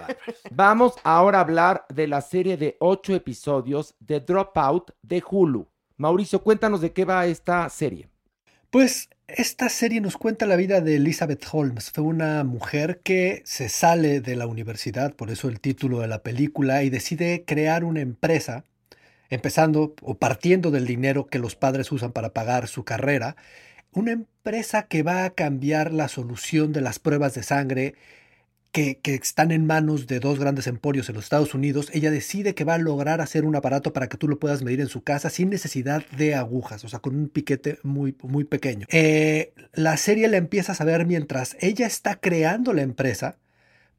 Vamos 0.52 0.94
ahora 1.04 1.40
a 1.40 1.42
hablar 1.42 1.86
de 1.90 2.08
la 2.08 2.22
serie 2.22 2.58
de 2.58 2.78
ocho 2.80 3.14
episodios 3.16 3.96
de 4.00 4.20
Dropout 4.20 4.92
de 5.02 5.24
Hulu. 5.28 5.68
Mauricio, 5.98 6.42
cuéntanos 6.44 6.82
de 6.82 6.94
qué 6.94 7.06
va 7.06 7.26
esta 7.26 7.68
serie. 7.70 8.08
Pues 8.70 9.10
esta 9.36 9.70
serie 9.70 10.02
nos 10.02 10.18
cuenta 10.18 10.46
la 10.46 10.56
vida 10.56 10.82
de 10.82 10.96
Elizabeth 10.96 11.46
Holmes. 11.52 11.92
Fue 11.92 12.04
una 12.04 12.44
mujer 12.44 13.02
que 13.04 13.42
se 13.46 13.70
sale 13.70 14.22
de 14.22 14.36
la 14.36 14.48
universidad, 14.48 15.16
por 15.16 15.30
eso 15.30 15.50
el 15.50 15.60
título 15.60 16.00
de 16.00 16.08
la 16.08 16.24
película, 16.24 16.84
y 16.84 16.90
decide 16.90 17.44
crear 17.46 17.84
una 17.84 18.02
empresa, 18.02 18.66
empezando 19.30 19.96
o 20.02 20.18
partiendo 20.18 20.72
del 20.72 20.86
dinero 20.86 21.28
que 21.28 21.40
los 21.40 21.56
padres 21.56 21.92
usan 21.92 22.12
para 22.12 22.34
pagar 22.34 22.68
su 22.68 22.84
carrera, 22.84 23.36
una 23.92 24.12
empresa 24.12 24.88
que 24.88 25.04
va 25.04 25.26
a 25.26 25.32
cambiar 25.32 25.94
la 25.94 26.08
solución 26.08 26.74
de 26.74 26.82
las 26.82 27.00
pruebas 27.00 27.34
de 27.34 27.44
sangre 27.44 27.96
que, 28.72 29.00
están 29.04 29.52
en 29.52 29.66
manos 29.66 30.08
de 30.08 30.20
dos 30.20 30.40
grandes 30.40 30.68
emporios 30.68 31.10
en 31.10 31.16
los 31.16 31.26
Estados 31.26 31.54
Unidos, 31.54 31.90
ella 31.94 32.12
decide 32.12 32.54
que 32.54 32.64
va 32.64 32.76
a 32.76 32.78
lograr 32.78 33.22
hacer 33.22 33.46
un 33.46 33.56
aparato 33.56 33.94
para 33.94 34.08
que 34.08 34.18
tú 34.18 34.28
lo 34.28 34.40
puedas 34.40 34.62
medir 34.62 34.82
en 34.82 34.88
su 34.88 35.04
casa 35.04 35.30
sin 35.30 35.50
necesidad 35.50 36.06
de 36.18 36.36
agujas, 36.36 36.84
o 36.84 36.90
sea, 36.90 37.00
con 37.00 37.16
un 37.16 37.30
piquete 37.30 37.80
muy, 37.84 38.16
muy 38.22 38.44
pequeño. 38.44 38.86
Eh, 38.92 39.54
la 39.74 39.98
serie 39.98 40.28
la 40.28 40.38
empiezas 40.38 40.82
a 40.82 40.86
ver 40.86 41.06
mientras 41.06 41.58
ella 41.60 41.88
está 41.88 42.20
creando 42.20 42.74
la 42.74 42.84
empresa, 42.84 43.38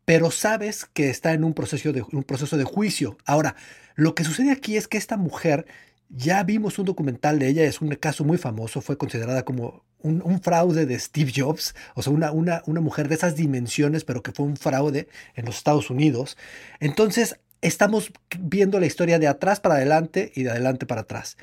pero 0.04 0.30
sabes 0.30 0.84
que 0.84 1.10
está 1.10 1.32
en 1.32 1.44
un 1.44 1.54
proceso 1.54 1.92
de, 1.92 2.02
un 2.02 2.22
proceso 2.22 2.56
de 2.56 2.64
juicio. 2.64 3.18
Ahora, 3.24 3.56
lo 3.96 4.14
que 4.14 4.24
sucede 4.24 4.52
aquí 4.52 4.76
es 4.76 4.88
que 4.88 4.98
esta 4.98 5.16
mujer, 5.16 5.66
ya 6.08 6.42
vimos 6.44 6.78
un 6.78 6.86
documental 6.86 7.38
de 7.38 7.48
ella, 7.48 7.64
es 7.64 7.80
un 7.80 7.94
caso 7.96 8.24
muy 8.24 8.38
famoso, 8.38 8.80
fue 8.80 8.96
considerada 8.96 9.44
como 9.44 9.84
un, 10.02 10.40
fraude 10.40 10.86
de 10.86 10.98
Steve 10.98 11.32
Jobs, 11.34 11.74
o 11.94 12.02
sea, 12.02 12.12
una, 12.12 12.32
una, 12.32 12.62
una 12.66 12.80
mujer 12.80 13.08
de 13.08 13.14
esas 13.14 13.36
dimensiones, 13.36 14.04
pero 14.04 14.22
que 14.22 14.32
fue 14.32 14.46
un 14.46 14.56
fraude 14.56 15.08
en 15.34 15.44
los 15.44 15.56
Estados 15.56 15.90
Unidos. 15.90 16.36
Entonces, 16.80 17.38
estamos 17.62 18.12
viendo 18.38 18.80
la 18.80 18.86
historia 18.86 19.18
de 19.18 19.28
atrás 19.28 19.60
para 19.60 19.76
adelante 19.76 20.32
y 20.34 20.44
de 20.44 20.50
adelante 20.50 20.86
para 20.86 21.02
atrás. 21.02 21.36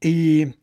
Y 0.00 0.56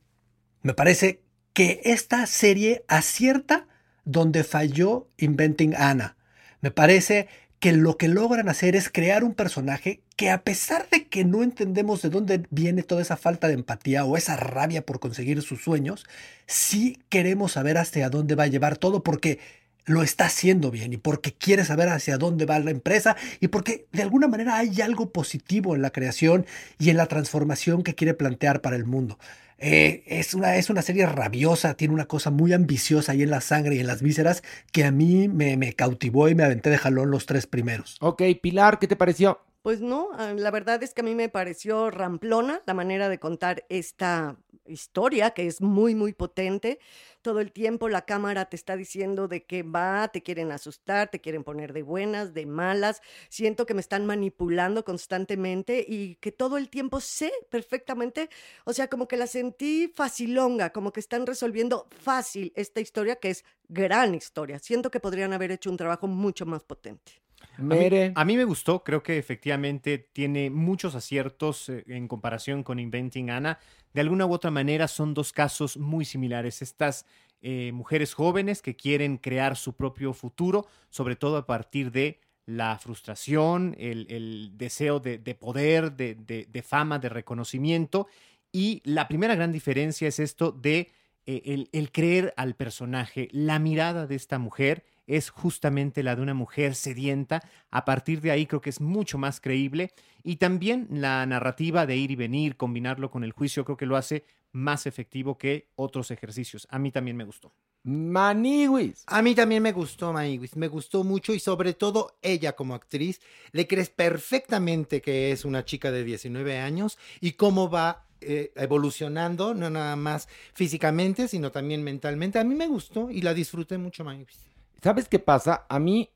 me 0.61 0.73
parece 0.73 1.21
que 1.53 1.81
esta 1.83 2.25
serie 2.25 2.83
acierta 2.87 3.67
donde 4.05 4.43
falló 4.43 5.07
Inventing 5.17 5.75
Anna. 5.75 6.17
Me 6.61 6.71
parece 6.71 7.27
que 7.63 7.71
lo 7.71 7.95
que 7.95 8.09
logran 8.09 8.49
hacer 8.49 8.75
es 8.75 8.89
crear 8.89 9.23
un 9.23 9.33
personaje 9.33 10.01
que 10.17 10.29
a 10.29 10.43
pesar 10.43 10.85
de 10.91 11.07
que 11.07 11.23
no 11.23 11.43
entendemos 11.43 12.01
de 12.01 12.09
dónde 12.09 12.45
viene 12.49 12.83
toda 12.83 13.01
esa 13.01 13.15
falta 13.15 13.47
de 13.47 13.53
empatía 13.53 14.03
o 14.03 14.17
esa 14.17 14.35
rabia 14.35 14.85
por 14.85 14.99
conseguir 14.99 15.41
sus 15.41 15.63
sueños, 15.63 16.05
sí 16.45 16.99
queremos 17.07 17.53
saber 17.53 17.77
hacia 17.77 18.09
dónde 18.09 18.35
va 18.35 18.43
a 18.43 18.47
llevar 18.47 18.75
todo 18.75 19.01
porque 19.01 19.39
lo 19.85 20.03
está 20.03 20.25
haciendo 20.25 20.71
bien 20.71 20.91
y 20.91 20.97
porque 20.97 21.31
quiere 21.31 21.63
saber 21.63 21.87
hacia 21.87 22.17
dónde 22.17 22.45
va 22.45 22.59
la 22.59 22.71
empresa 22.71 23.15
y 23.39 23.47
porque 23.47 23.85
de 23.93 24.01
alguna 24.01 24.27
manera 24.27 24.57
hay 24.57 24.81
algo 24.81 25.13
positivo 25.13 25.73
en 25.73 25.81
la 25.81 25.91
creación 25.91 26.45
y 26.79 26.89
en 26.89 26.97
la 26.97 27.05
transformación 27.05 27.81
que 27.83 27.95
quiere 27.95 28.13
plantear 28.13 28.59
para 28.59 28.75
el 28.75 28.83
mundo. 28.83 29.17
Eh, 29.57 30.03
es, 30.07 30.33
una, 30.33 30.55
es 30.55 30.69
una 30.69 30.81
serie 30.81 31.05
rabiosa, 31.05 31.75
tiene 31.75 31.93
una 31.93 32.05
cosa 32.05 32.31
muy 32.31 32.53
ambiciosa 32.53 33.13
ahí 33.13 33.23
en 33.23 33.29
la 33.29 33.41
sangre 33.41 33.75
y 33.75 33.79
en 33.79 33.87
las 33.87 34.01
vísceras 34.01 34.43
que 34.71 34.83
a 34.83 34.91
mí 34.91 35.27
me, 35.27 35.57
me 35.57 35.73
cautivó 35.73 36.27
y 36.29 36.35
me 36.35 36.43
aventé 36.43 36.69
de 36.69 36.77
jalón 36.77 37.11
los 37.11 37.25
tres 37.25 37.47
primeros. 37.47 37.97
Ok, 38.01 38.23
Pilar, 38.41 38.79
¿qué 38.79 38.87
te 38.87 38.95
pareció? 38.95 39.39
Pues 39.63 39.79
no, 39.79 40.09
ah, 40.17 40.33
la 40.35 40.51
verdad 40.51 40.83
es 40.83 40.93
que 40.93 40.99
a 40.99 41.03
mí 41.05 41.15
me 41.15 41.29
pareció 41.29 41.89
ramplona 41.89 42.61
la 42.65 42.73
manera 42.73 43.07
de 43.07 43.17
contar 43.17 43.65
esta 43.69 44.35
historia, 44.65 45.31
que 45.31 45.47
es 45.47 45.61
muy, 45.61 45.95
muy 45.95 46.11
potente. 46.11 46.79
Todo 47.23 47.39
el 47.39 47.53
tiempo 47.53 47.87
la 47.87 48.03
cámara 48.03 48.45
te 48.45 48.57
está 48.57 48.75
diciendo 48.75 49.29
de 49.29 49.45
qué 49.45 49.63
va, 49.63 50.09
te 50.09 50.21
quieren 50.21 50.51
asustar, 50.51 51.09
te 51.09 51.21
quieren 51.21 51.45
poner 51.45 51.71
de 51.71 51.81
buenas, 51.81 52.33
de 52.33 52.45
malas. 52.45 53.01
Siento 53.29 53.65
que 53.65 53.73
me 53.73 53.79
están 53.79 54.05
manipulando 54.05 54.83
constantemente 54.83 55.85
y 55.87 56.15
que 56.15 56.33
todo 56.33 56.57
el 56.57 56.69
tiempo 56.69 56.99
sé 56.99 57.31
perfectamente, 57.49 58.29
o 58.65 58.73
sea, 58.73 58.89
como 58.89 59.07
que 59.07 59.15
la 59.15 59.27
sentí 59.27 59.87
facilonga, 59.87 60.71
como 60.71 60.91
que 60.91 60.99
están 60.99 61.25
resolviendo 61.25 61.87
fácil 61.97 62.51
esta 62.57 62.81
historia, 62.81 63.15
que 63.15 63.29
es 63.29 63.45
gran 63.69 64.13
historia. 64.15 64.59
Siento 64.59 64.91
que 64.91 64.99
podrían 64.99 65.31
haber 65.31 65.51
hecho 65.51 65.69
un 65.71 65.77
trabajo 65.77 66.07
mucho 66.07 66.45
más 66.45 66.63
potente. 66.63 67.23
A 67.57 67.61
mí, 67.61 67.75
Mere. 67.75 68.13
a 68.15 68.25
mí 68.25 68.37
me 68.37 68.45
gustó, 68.45 68.83
creo 68.83 69.03
que 69.03 69.17
efectivamente 69.17 69.97
tiene 69.97 70.49
muchos 70.49 70.95
aciertos 70.95 71.69
eh, 71.69 71.83
en 71.87 72.07
comparación 72.07 72.63
con 72.63 72.79
Inventing 72.79 73.29
Anna. 73.29 73.59
De 73.93 74.01
alguna 74.01 74.25
u 74.25 74.33
otra 74.33 74.51
manera 74.51 74.87
son 74.87 75.13
dos 75.13 75.31
casos 75.31 75.77
muy 75.77 76.05
similares. 76.05 76.61
Estas 76.61 77.05
eh, 77.41 77.71
mujeres 77.73 78.13
jóvenes 78.13 78.61
que 78.61 78.75
quieren 78.75 79.17
crear 79.17 79.55
su 79.55 79.73
propio 79.73 80.13
futuro, 80.13 80.65
sobre 80.89 81.15
todo 81.15 81.37
a 81.37 81.45
partir 81.45 81.91
de 81.91 82.19
la 82.45 82.77
frustración, 82.77 83.75
el, 83.77 84.05
el 84.09 84.51
deseo 84.57 84.99
de, 84.99 85.17
de 85.17 85.35
poder, 85.35 85.93
de, 85.93 86.15
de- 86.15 86.45
de 86.51 86.61
fama, 86.61 86.99
de 86.99 87.09
reconocimiento. 87.09 88.07
Y 88.51 88.81
la 88.83 89.07
primera 89.07 89.35
gran 89.35 89.51
diferencia 89.51 90.07
es 90.07 90.19
esto 90.19 90.51
de 90.51 90.91
eh, 91.25 91.41
el, 91.45 91.69
el 91.71 91.91
creer 91.91 92.33
al 92.35 92.55
personaje. 92.55 93.29
La 93.31 93.59
mirada 93.59 94.07
de 94.07 94.15
esta 94.15 94.39
mujer 94.39 94.83
es 95.07 95.29
justamente 95.29 96.03
la 96.03 96.15
de 96.15 96.21
una 96.21 96.33
mujer 96.33 96.75
sedienta. 96.75 97.41
A 97.71 97.85
partir 97.85 98.21
de 98.21 98.31
ahí 98.31 98.45
creo 98.45 98.61
que 98.61 98.69
es 98.69 98.81
mucho 98.81 99.17
más 99.17 99.39
creíble. 99.39 99.91
Y 100.23 100.37
también 100.37 100.87
la 100.89 101.25
narrativa 101.25 101.85
de 101.85 101.97
ir 101.97 102.11
y 102.11 102.15
venir, 102.15 102.57
combinarlo 102.57 103.11
con 103.11 103.23
el 103.23 103.31
juicio, 103.31 103.65
creo 103.65 103.77
que 103.77 103.85
lo 103.85 103.97
hace 103.97 104.25
más 104.51 104.85
efectivo 104.85 105.37
que 105.37 105.67
otros 105.75 106.11
ejercicios. 106.11 106.67
A 106.69 106.79
mí 106.79 106.91
también 106.91 107.17
me 107.17 107.25
gustó. 107.25 107.53
Maniwis. 107.83 109.03
A 109.07 109.21
mí 109.21 109.35
también 109.35 109.61
me 109.61 109.73
gustó 109.73 110.13
Maywis, 110.13 110.55
me 110.55 110.69
gustó 110.69 111.03
mucho 111.03 111.33
y 111.33 111.39
sobre 111.39 111.73
todo 111.73 112.17
ella 112.21 112.55
como 112.55 112.75
actriz, 112.75 113.19
le 113.51 113.67
crees 113.67 113.89
perfectamente 113.89 115.01
que 115.01 115.31
es 115.31 115.43
una 115.43 115.65
chica 115.65 115.91
de 115.91 116.05
19 116.05 116.59
años 116.59 116.97
y 117.19 117.33
cómo 117.33 117.69
va 117.69 118.05
eh, 118.21 118.53
evolucionando, 118.55 119.53
no 119.53 119.69
nada 119.69 119.97
más 119.97 120.29
físicamente, 120.53 121.27
sino 121.27 121.51
también 121.51 121.83
mentalmente. 121.83 122.39
A 122.39 122.45
mí 122.45 122.55
me 122.55 122.67
gustó 122.67 123.11
y 123.11 123.21
la 123.21 123.33
disfruté 123.33 123.77
mucho 123.77 124.05
Maywis. 124.05 124.52
¿Sabes 124.83 125.07
qué 125.07 125.17
pasa? 125.17 125.65
A 125.69 125.79
mí, 125.79 126.09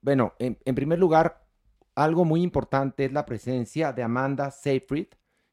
bueno, 0.00 0.34
en, 0.40 0.58
en 0.64 0.74
primer 0.74 0.98
lugar, 0.98 1.46
algo 1.94 2.24
muy 2.24 2.42
importante 2.42 3.04
es 3.04 3.12
la 3.12 3.24
presencia 3.24 3.92
de 3.92 4.02
Amanda 4.02 4.50
Seyfried, 4.50 5.06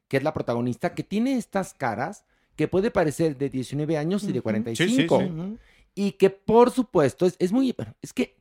que 0.08 0.16
es 0.16 0.24
la 0.24 0.34
protagonista, 0.34 0.92
que 0.92 1.04
tiene 1.04 1.36
estas 1.36 1.74
caras 1.74 2.24
que 2.56 2.66
puede 2.66 2.90
parecer 2.90 3.36
de 3.36 3.50
19 3.50 3.96
años 3.96 4.24
y 4.24 4.32
de 4.32 4.40
Ujú. 4.40 4.44
45. 4.44 5.18
Sí, 5.18 5.28
sí. 5.28 5.58
Y 5.94 6.12
que 6.12 6.30
por 6.30 6.70
supuesto 6.72 7.24
es, 7.24 7.36
es 7.38 7.52
muy... 7.52 7.74
Es 8.02 8.12
que 8.12 8.36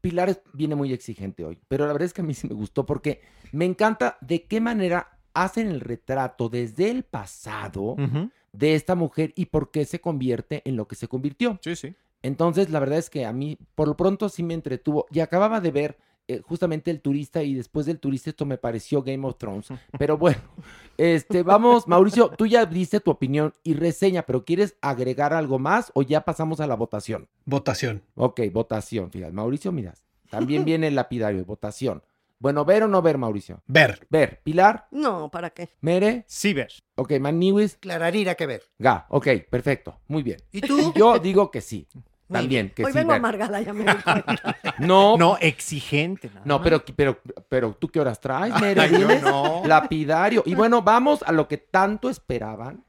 Pilar 0.00 0.42
viene 0.52 0.74
muy 0.74 0.92
exigente 0.92 1.44
hoy, 1.44 1.58
pero 1.68 1.86
la 1.86 1.92
verdad 1.92 2.06
es 2.06 2.14
que 2.14 2.22
a 2.22 2.24
mí 2.24 2.34
sí 2.34 2.48
me 2.48 2.54
gustó 2.54 2.86
porque 2.86 3.20
me 3.52 3.66
encanta 3.66 4.16
de 4.20 4.44
qué 4.44 4.60
manera 4.60 5.18
hacen 5.34 5.68
el 5.68 5.80
retrato 5.80 6.48
desde 6.48 6.90
el 6.90 7.04
pasado 7.04 7.96
de 8.52 8.74
esta 8.74 8.94
mujer 8.94 9.32
y 9.36 9.46
por 9.46 9.70
qué 9.70 9.84
se 9.84 10.00
convierte 10.00 10.62
en 10.64 10.76
lo 10.76 10.88
que 10.88 10.96
se 10.96 11.06
convirtió. 11.06 11.58
Sí, 11.62 11.76
sí. 11.76 11.94
Entonces, 12.22 12.70
la 12.70 12.80
verdad 12.80 12.98
es 12.98 13.10
que 13.10 13.24
a 13.26 13.32
mí, 13.32 13.58
por 13.74 13.88
lo 13.88 13.96
pronto, 13.96 14.28
sí 14.28 14.42
me 14.42 14.54
entretuvo. 14.54 15.06
Y 15.10 15.20
acababa 15.20 15.60
de 15.60 15.70
ver 15.70 15.98
eh, 16.28 16.40
justamente 16.44 16.90
el 16.90 17.00
turista 17.00 17.42
y 17.42 17.54
después 17.54 17.86
del 17.86 17.98
turista 17.98 18.30
esto 18.30 18.44
me 18.46 18.58
pareció 18.58 19.02
Game 19.02 19.26
of 19.26 19.36
Thrones. 19.38 19.68
Pero 19.98 20.16
bueno, 20.18 20.40
este, 20.96 21.42
vamos, 21.42 21.88
Mauricio, 21.88 22.28
tú 22.30 22.46
ya 22.46 22.66
diste 22.66 23.00
tu 23.00 23.10
opinión 23.10 23.52
y 23.64 23.74
reseña, 23.74 24.22
pero 24.22 24.44
¿quieres 24.44 24.76
agregar 24.82 25.32
algo 25.32 25.58
más 25.58 25.90
o 25.94 26.02
ya 26.02 26.20
pasamos 26.20 26.60
a 26.60 26.66
la 26.66 26.76
votación? 26.76 27.28
Votación. 27.46 28.02
Ok, 28.14 28.40
votación, 28.52 29.10
fíjate. 29.10 29.32
Mauricio, 29.32 29.72
miras, 29.72 30.04
también 30.28 30.64
viene 30.64 30.88
el 30.88 30.94
lapidario, 30.94 31.44
votación. 31.44 32.02
Bueno, 32.38 32.64
¿ver 32.64 32.84
o 32.84 32.88
no 32.88 33.02
ver, 33.02 33.18
Mauricio? 33.18 33.62
Ver. 33.66 34.06
Ver. 34.08 34.40
Pilar, 34.42 34.86
No, 34.90 35.30
¿para 35.30 35.50
qué? 35.50 35.68
Mere, 35.82 36.24
Sí, 36.26 36.54
ver. 36.54 36.72
ok, 36.94 37.12
Maniwis, 37.20 37.76
Clararira 37.76 38.34
que 38.34 38.46
ver. 38.46 38.62
Ga. 38.78 39.06
Ok, 39.10 39.26
perfecto, 39.50 39.98
muy 40.06 40.22
bien. 40.22 40.38
¿Y 40.52 40.60
tú? 40.62 40.92
Yo 40.94 41.18
digo 41.18 41.50
que 41.50 41.60
sí, 41.60 41.86
también, 42.30 42.70
que 42.70 42.84
Hoy 42.84 42.92
sí. 42.92 42.98
vengo 42.98 43.12
amargada, 43.12 43.60
ya 43.60 43.72
me 43.72 43.84
di 43.84 44.02
cuenta. 44.02 44.56
No, 44.78 45.16
No, 45.18 45.36
exigente. 45.40 46.28
nada 46.28 46.42
No, 46.44 46.62
pero, 46.62 46.82
pero, 46.96 47.18
pero, 47.48 47.74
¿tú 47.74 47.88
qué 47.88 48.00
horas 48.00 48.20
traes, 48.20 48.54
no. 49.22 49.62
Lapidario. 49.66 50.42
Y 50.46 50.54
bueno, 50.54 50.82
vamos 50.82 51.22
a 51.24 51.32
lo 51.32 51.46
que 51.48 51.58
tanto 51.58 52.08
esperaban. 52.08 52.84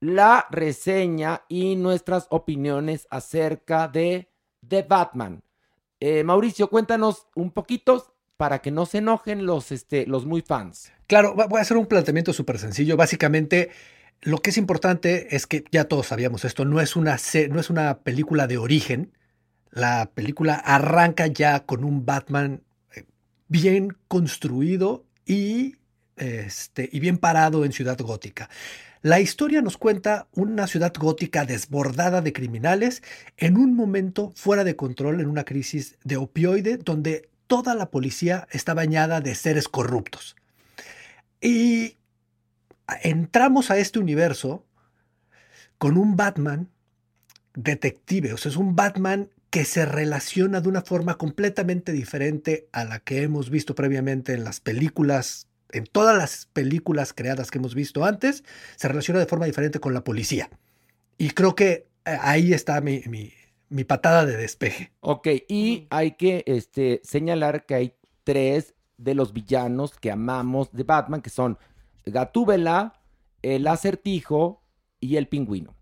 La 0.00 0.46
reseña 0.50 1.42
y 1.48 1.74
nuestras 1.76 2.26
opiniones 2.30 3.06
acerca 3.10 3.88
de 3.88 4.28
The 4.66 4.82
Batman. 4.82 5.42
Eh, 6.00 6.22
Mauricio, 6.22 6.68
cuéntanos 6.70 7.26
un 7.34 7.50
poquito 7.50 8.14
para 8.36 8.60
que 8.60 8.70
no 8.70 8.86
se 8.86 8.98
enojen 8.98 9.44
los, 9.46 9.72
este, 9.72 10.06
los 10.06 10.24
muy 10.24 10.42
fans. 10.42 10.92
Claro, 11.08 11.34
va- 11.34 11.46
voy 11.48 11.58
a 11.58 11.62
hacer 11.62 11.76
un 11.76 11.86
planteamiento 11.86 12.32
súper 12.32 12.58
sencillo. 12.60 12.96
Básicamente, 12.96 13.70
lo 14.22 14.38
que 14.38 14.50
es 14.50 14.58
importante 14.58 15.34
es 15.36 15.46
que 15.46 15.64
ya 15.70 15.84
todos 15.84 16.08
sabíamos 16.08 16.44
esto, 16.44 16.64
no 16.64 16.80
es 16.80 16.96
una, 16.96 17.16
no 17.50 17.60
es 17.60 17.70
una 17.70 17.98
película 18.00 18.46
de 18.46 18.58
origen. 18.58 19.12
La 19.70 20.10
película 20.12 20.54
arranca 20.54 21.26
ya 21.26 21.64
con 21.64 21.84
un 21.84 22.04
Batman 22.04 22.62
eh, 22.94 23.04
bien 23.48 23.96
construido 24.08 25.04
y, 25.24 25.76
este, 26.16 26.88
y 26.90 27.00
bien 27.00 27.18
parado 27.18 27.64
en 27.64 27.72
Ciudad 27.72 27.98
Gótica. 27.98 28.48
La 29.02 29.20
historia 29.20 29.62
nos 29.62 29.78
cuenta 29.78 30.26
una 30.32 30.66
ciudad 30.66 30.92
gótica 30.92 31.44
desbordada 31.44 32.20
de 32.20 32.32
criminales 32.32 33.02
en 33.36 33.56
un 33.56 33.76
momento 33.76 34.32
fuera 34.34 34.64
de 34.64 34.74
control, 34.74 35.20
en 35.20 35.28
una 35.28 35.44
crisis 35.44 35.96
de 36.02 36.16
opioide, 36.16 36.78
donde 36.78 37.30
toda 37.46 37.76
la 37.76 37.90
policía 37.90 38.48
está 38.50 38.74
bañada 38.74 39.20
de 39.20 39.36
seres 39.36 39.68
corruptos. 39.68 40.34
Y 41.40 41.96
entramos 43.02 43.70
a 43.70 43.78
este 43.78 43.98
universo 43.98 44.64
con 45.78 45.96
un 45.96 46.16
Batman 46.16 46.68
detective, 47.54 48.32
o 48.32 48.36
sea, 48.36 48.50
es 48.50 48.56
un 48.56 48.76
Batman 48.76 49.30
que 49.50 49.64
se 49.64 49.86
relaciona 49.86 50.60
de 50.60 50.68
una 50.68 50.82
forma 50.82 51.16
completamente 51.16 51.92
diferente 51.92 52.68
a 52.72 52.84
la 52.84 53.00
que 53.00 53.22
hemos 53.22 53.50
visto 53.50 53.74
previamente 53.74 54.34
en 54.34 54.44
las 54.44 54.60
películas, 54.60 55.48
en 55.70 55.84
todas 55.86 56.16
las 56.16 56.46
películas 56.52 57.12
creadas 57.14 57.50
que 57.50 57.58
hemos 57.58 57.74
visto 57.74 58.04
antes, 58.04 58.44
se 58.76 58.88
relaciona 58.88 59.20
de 59.20 59.26
forma 59.26 59.46
diferente 59.46 59.80
con 59.80 59.94
la 59.94 60.04
policía. 60.04 60.50
Y 61.16 61.30
creo 61.30 61.54
que 61.54 61.88
eh, 62.04 62.18
ahí 62.20 62.52
está 62.52 62.80
mi, 62.80 63.02
mi- 63.08 63.84
patada 63.84 64.26
de 64.26 64.36
despeje. 64.36 64.92
Ok, 65.00 65.28
y 65.48 65.86
hay 65.90 66.12
que 66.12 66.42
este, 66.46 67.00
señalar 67.04 67.66
que 67.66 67.74
hay 67.74 67.94
tres 68.24 68.74
de 68.98 69.14
los 69.14 69.32
villanos 69.32 69.92
que 69.98 70.10
amamos 70.10 70.72
de 70.72 70.82
Batman, 70.82 71.22
que 71.22 71.30
son 71.30 71.58
Gatúbela, 72.12 73.00
el 73.42 73.66
acertijo 73.66 74.62
y 75.00 75.16
el 75.16 75.28
pingüino. 75.28 75.74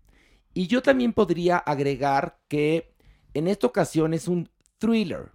Y 0.53 0.67
yo 0.67 0.81
también 0.81 1.13
podría 1.13 1.57
agregar 1.57 2.39
que 2.47 2.93
en 3.33 3.47
esta 3.47 3.67
ocasión 3.67 4.13
es 4.13 4.27
un 4.27 4.49
thriller 4.79 5.31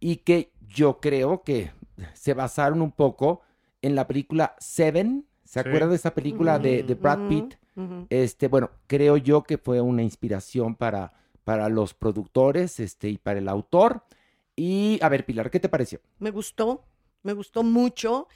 y 0.00 0.16
que 0.16 0.52
yo 0.68 1.00
creo 1.00 1.42
que 1.42 1.72
se 2.14 2.34
basaron 2.34 2.82
un 2.82 2.92
poco 2.92 3.40
en 3.82 3.94
la 3.94 4.06
película 4.06 4.54
Seven. 4.58 5.26
¿Se 5.44 5.54
Sí. 5.62 5.68
acuerdan 5.68 5.90
de 5.90 5.96
esa 5.96 6.14
película 6.14 6.58
de, 6.58 6.82
de 6.82 6.94
Brad 6.94 7.28
Pitt? 7.28 7.54
Este, 8.10 8.48
bueno, 8.48 8.70
creo 8.86 9.16
yo 9.16 9.42
que 9.44 9.56
fue 9.56 9.80
una 9.80 10.02
inspiración 10.02 10.74
para, 10.74 11.12
para 11.44 11.68
los 11.68 11.94
productores 11.94 12.80
este, 12.80 13.08
y 13.08 13.18
para 13.18 13.38
el 13.38 13.48
autor. 13.48 14.04
Y 14.56 14.98
a 15.02 15.08
ver, 15.08 15.24
Pilar, 15.24 15.50
¿qué 15.50 15.60
te 15.60 15.68
pareció? 15.68 16.00
Me 16.18 16.30
gustó, 16.30 16.84
me 17.22 17.32
gustó 17.32 17.62
mucho. 17.62 18.26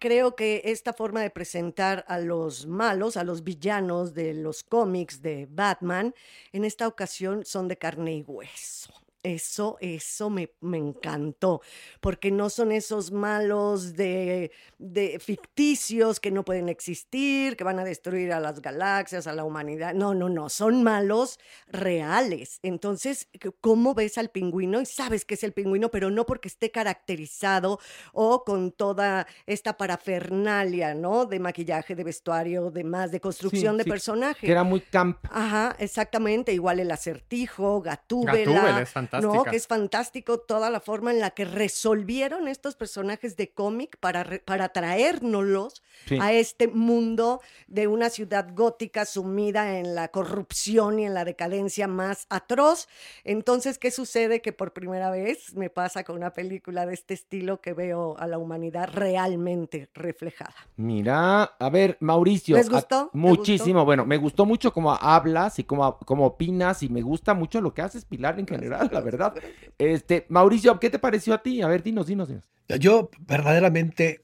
Creo 0.00 0.36
que 0.36 0.62
esta 0.64 0.92
forma 0.92 1.22
de 1.22 1.30
presentar 1.30 2.04
a 2.06 2.20
los 2.20 2.66
malos, 2.66 3.16
a 3.16 3.24
los 3.24 3.42
villanos 3.42 4.14
de 4.14 4.32
los 4.32 4.62
cómics 4.62 5.22
de 5.22 5.48
Batman, 5.50 6.14
en 6.52 6.64
esta 6.64 6.86
ocasión 6.86 7.44
son 7.44 7.66
de 7.66 7.78
carne 7.78 8.14
y 8.14 8.22
hueso. 8.22 8.92
Eso, 9.24 9.78
eso 9.80 10.30
me, 10.30 10.52
me 10.60 10.78
encantó, 10.78 11.60
porque 12.00 12.30
no 12.30 12.50
son 12.50 12.70
esos 12.70 13.10
malos 13.10 13.96
de, 13.96 14.52
de 14.78 15.18
ficticios 15.18 16.20
que 16.20 16.30
no 16.30 16.44
pueden 16.44 16.68
existir, 16.68 17.56
que 17.56 17.64
van 17.64 17.80
a 17.80 17.84
destruir 17.84 18.32
a 18.32 18.38
las 18.38 18.62
galaxias, 18.62 19.26
a 19.26 19.32
la 19.32 19.42
humanidad. 19.42 19.92
No, 19.92 20.14
no, 20.14 20.28
no, 20.28 20.48
son 20.48 20.84
malos 20.84 21.40
reales. 21.66 22.60
Entonces, 22.62 23.28
¿cómo 23.60 23.92
ves 23.92 24.18
al 24.18 24.30
pingüino? 24.30 24.80
Y 24.80 24.86
sabes 24.86 25.24
que 25.24 25.34
es 25.34 25.42
el 25.42 25.52
pingüino, 25.52 25.90
pero 25.90 26.10
no 26.10 26.24
porque 26.24 26.46
esté 26.46 26.70
caracterizado 26.70 27.80
o 28.12 28.44
con 28.44 28.70
toda 28.70 29.26
esta 29.46 29.76
parafernalia, 29.76 30.94
¿no? 30.94 31.26
De 31.26 31.40
maquillaje, 31.40 31.96
de 31.96 32.04
vestuario, 32.04 32.70
de 32.70 32.84
más, 32.84 33.10
de 33.10 33.20
construcción 33.20 33.76
de 33.76 33.84
sí, 33.84 33.90
personaje. 33.90 34.46
Que 34.46 34.52
era 34.52 34.62
muy 34.62 34.80
camp. 34.80 35.18
Ajá, 35.30 35.74
exactamente, 35.80 36.52
igual 36.52 36.78
el 36.78 36.92
acertijo, 36.92 37.80
Gatúbela, 37.82 38.38
Gatúbela 38.38 38.80
es 38.82 38.94
¿no? 39.12 39.17
Fantástica. 39.22 39.50
Que 39.50 39.56
es 39.56 39.66
fantástico 39.66 40.38
toda 40.40 40.70
la 40.70 40.80
forma 40.80 41.10
en 41.10 41.20
la 41.20 41.30
que 41.30 41.44
resolvieron 41.44 42.48
estos 42.48 42.74
personajes 42.76 43.36
de 43.36 43.50
cómic 43.50 43.96
para, 43.98 44.24
re- 44.24 44.38
para 44.40 44.68
traérnoslos 44.70 45.82
Sí. 46.06 46.16
a 46.20 46.32
este 46.32 46.68
mundo 46.68 47.40
de 47.66 47.88
una 47.88 48.08
ciudad 48.08 48.48
gótica 48.54 49.04
sumida 49.04 49.78
en 49.78 49.94
la 49.96 50.08
corrupción 50.08 51.00
y 51.00 51.04
en 51.06 51.12
la 51.12 51.24
decadencia 51.24 51.88
más 51.88 52.26
atroz. 52.30 52.88
Entonces, 53.24 53.78
¿qué 53.78 53.90
sucede? 53.90 54.40
Que 54.40 54.52
por 54.52 54.72
primera 54.72 55.10
vez 55.10 55.54
me 55.54 55.70
pasa 55.70 56.04
con 56.04 56.16
una 56.16 56.32
película 56.32 56.86
de 56.86 56.94
este 56.94 57.14
estilo 57.14 57.60
que 57.60 57.72
veo 57.72 58.16
a 58.18 58.26
la 58.28 58.38
humanidad 58.38 58.88
realmente 58.92 59.88
reflejada. 59.94 60.54
Mira, 60.76 61.42
a 61.42 61.68
ver, 61.70 61.96
Mauricio. 62.00 62.56
¿Les 62.56 62.70
gustó? 62.70 63.10
¿Te 63.12 63.18
muchísimo. 63.18 63.84
Bueno, 63.84 64.06
me 64.06 64.16
gustó 64.18 64.46
mucho 64.46 64.72
cómo 64.72 64.92
hablas 64.94 65.58
y 65.58 65.64
cómo, 65.64 65.98
cómo 65.98 66.26
opinas 66.26 66.82
y 66.82 66.88
me 66.88 67.02
gusta 67.02 67.34
mucho 67.34 67.60
lo 67.60 67.74
que 67.74 67.82
haces, 67.82 68.04
Pilar, 68.04 68.38
en 68.38 68.46
general, 68.46 68.88
la 68.98 69.04
verdad. 69.04 69.34
Este, 69.78 70.26
Mauricio, 70.28 70.78
¿qué 70.80 70.90
te 70.90 70.98
pareció 70.98 71.34
a 71.34 71.42
ti? 71.42 71.62
A 71.62 71.68
ver, 71.68 71.82
dinos, 71.82 72.06
dinos, 72.06 72.28
dinos. 72.28 72.44
Yo 72.80 73.10
verdaderamente 73.26 74.22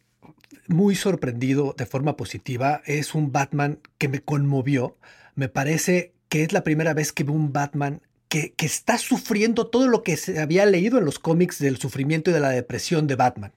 muy 0.67 0.95
sorprendido 0.95 1.75
de 1.77 1.87
forma 1.87 2.17
positiva. 2.17 2.83
Es 2.85 3.15
un 3.15 3.33
Batman 3.33 3.79
que 3.99 4.09
me 4.09 4.21
conmovió. 4.21 4.97
Me 5.35 5.49
parece 5.49 6.13
que 6.29 6.43
es 6.43 6.53
la 6.53 6.65
primera 6.65 6.95
vez 6.95 7.13
que 7.13 7.25
veo 7.25 7.35
un 7.35 7.53
Batman 7.53 8.03
que, 8.29 8.53
que 8.53 8.67
está 8.67 8.99
sufriendo 8.99 9.69
todo 9.69 9.89
lo 9.89 10.03
que 10.03 10.17
se 10.17 10.41
había 10.41 10.67
leído 10.67 10.99
en 10.99 11.05
los 11.05 11.19
cómics 11.19 11.59
del 11.59 11.79
sufrimiento 11.79 12.31
y 12.31 12.35
de 12.35 12.41
la 12.41 12.51
depresión 12.51 13.07
de 13.07 13.15
Batman. 13.15 13.53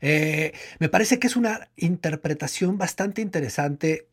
Eh, 0.00 0.52
me 0.78 0.88
parece 0.88 1.18
que 1.18 1.26
es 1.26 1.36
una 1.36 1.68
interpretación 1.76 2.78
bastante 2.78 3.22
interesante 3.22 4.08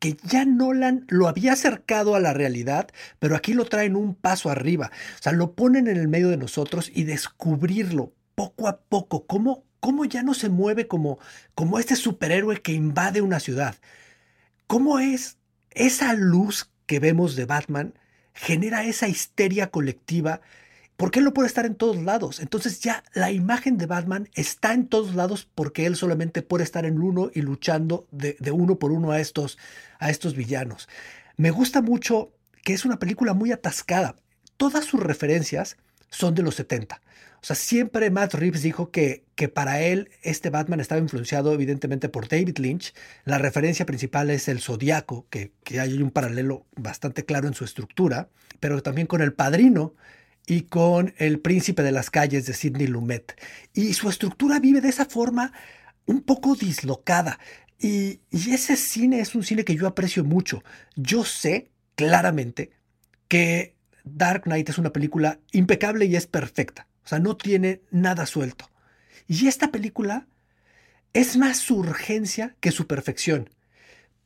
que 0.00 0.16
ya 0.24 0.44
Nolan 0.46 1.04
lo 1.08 1.28
había 1.28 1.52
acercado 1.52 2.14
a 2.16 2.20
la 2.20 2.32
realidad, 2.32 2.88
pero 3.18 3.36
aquí 3.36 3.52
lo 3.52 3.66
traen 3.66 3.94
un 3.94 4.14
paso 4.14 4.50
arriba. 4.50 4.90
O 5.18 5.22
sea, 5.22 5.32
lo 5.32 5.52
ponen 5.54 5.86
en 5.88 5.98
el 5.98 6.08
medio 6.08 6.30
de 6.30 6.38
nosotros 6.38 6.90
y 6.92 7.04
descubrirlo 7.04 8.12
poco 8.34 8.66
a 8.66 8.80
poco, 8.80 9.26
cómo, 9.26 9.62
cómo 9.78 10.06
ya 10.06 10.22
no 10.22 10.32
se 10.32 10.48
mueve 10.48 10.88
como, 10.88 11.18
como 11.54 11.78
este 11.78 11.96
superhéroe 11.96 12.62
que 12.62 12.72
invade 12.72 13.20
una 13.20 13.40
ciudad. 13.40 13.76
¿Cómo 14.66 14.98
es 14.98 15.36
esa 15.72 16.14
luz 16.14 16.70
que 16.86 16.98
vemos 16.98 17.36
de 17.36 17.44
Batman 17.44 17.94
genera 18.32 18.84
esa 18.84 19.06
histeria 19.06 19.70
colectiva? 19.70 20.40
Porque 21.00 21.20
él 21.20 21.24
no 21.24 21.32
puede 21.32 21.48
estar 21.48 21.64
en 21.64 21.76
todos 21.76 21.96
lados. 21.96 22.40
Entonces 22.40 22.80
ya 22.80 23.02
la 23.14 23.32
imagen 23.32 23.78
de 23.78 23.86
Batman 23.86 24.28
está 24.34 24.74
en 24.74 24.86
todos 24.86 25.14
lados 25.14 25.48
porque 25.54 25.86
él 25.86 25.96
solamente 25.96 26.42
puede 26.42 26.62
estar 26.62 26.84
en 26.84 27.00
uno 27.00 27.30
y 27.32 27.40
luchando 27.40 28.06
de, 28.10 28.36
uno 28.52 28.78
por 28.78 28.92
uno 28.92 29.10
a 29.10 29.18
estos, 29.18 29.56
a 29.98 30.10
estos 30.10 30.34
villanos. 30.34 30.90
Me 31.38 31.52
gusta 31.52 31.80
mucho 31.80 32.34
que 32.64 32.74
es 32.74 32.84
una 32.84 32.98
película 32.98 33.32
muy 33.32 33.50
atascada. 33.50 34.16
Todas 34.58 34.84
sus 34.84 35.00
referencias 35.00 35.78
son 36.10 36.34
de 36.34 36.42
los 36.42 36.56
70. 36.56 37.00
O 37.42 37.46
sea, 37.46 37.56
siempre 37.56 38.10
Matt 38.10 38.34
Reeves 38.34 38.60
dijo 38.60 38.90
que, 38.90 39.24
que 39.36 39.48
para 39.48 39.80
él 39.80 40.10
este 40.20 40.50
Batman 40.50 40.80
estaba 40.80 41.00
influenciado 41.00 41.54
evidentemente 41.54 42.10
por 42.10 42.28
David 42.28 42.58
Lynch. 42.58 42.92
La 43.24 43.38
referencia 43.38 43.86
principal 43.86 44.28
es 44.28 44.48
el 44.48 44.60
Zodíaco, 44.60 45.26
que, 45.30 45.52
que 45.64 45.80
hay 45.80 46.02
un 46.02 46.10
paralelo 46.10 46.66
bastante 46.76 47.24
claro 47.24 47.48
en 47.48 47.54
su 47.54 47.64
estructura, 47.64 48.28
pero 48.60 48.82
también 48.82 49.06
con 49.06 49.22
El 49.22 49.32
Padrino 49.32 49.94
y 50.50 50.62
con 50.62 51.14
El 51.18 51.38
Príncipe 51.38 51.84
de 51.84 51.92
las 51.92 52.10
Calles 52.10 52.44
de 52.44 52.54
Sidney 52.54 52.88
Lumet. 52.88 53.40
Y 53.72 53.94
su 53.94 54.08
estructura 54.08 54.58
vive 54.58 54.80
de 54.80 54.88
esa 54.88 55.04
forma 55.04 55.52
un 56.06 56.22
poco 56.22 56.56
dislocada. 56.56 57.38
Y, 57.78 58.22
y 58.32 58.50
ese 58.50 58.74
cine 58.74 59.20
es 59.20 59.36
un 59.36 59.44
cine 59.44 59.64
que 59.64 59.76
yo 59.76 59.86
aprecio 59.86 60.24
mucho. 60.24 60.64
Yo 60.96 61.24
sé 61.24 61.70
claramente 61.94 62.72
que 63.28 63.76
Dark 64.02 64.42
Knight 64.42 64.70
es 64.70 64.78
una 64.78 64.92
película 64.92 65.38
impecable 65.52 66.06
y 66.06 66.16
es 66.16 66.26
perfecta. 66.26 66.88
O 67.04 67.06
sea, 67.06 67.20
no 67.20 67.36
tiene 67.36 67.82
nada 67.92 68.26
suelto. 68.26 68.68
Y 69.28 69.46
esta 69.46 69.70
película 69.70 70.26
es 71.12 71.36
más 71.36 71.58
su 71.58 71.76
urgencia 71.76 72.56
que 72.58 72.72
su 72.72 72.88
perfección. 72.88 73.50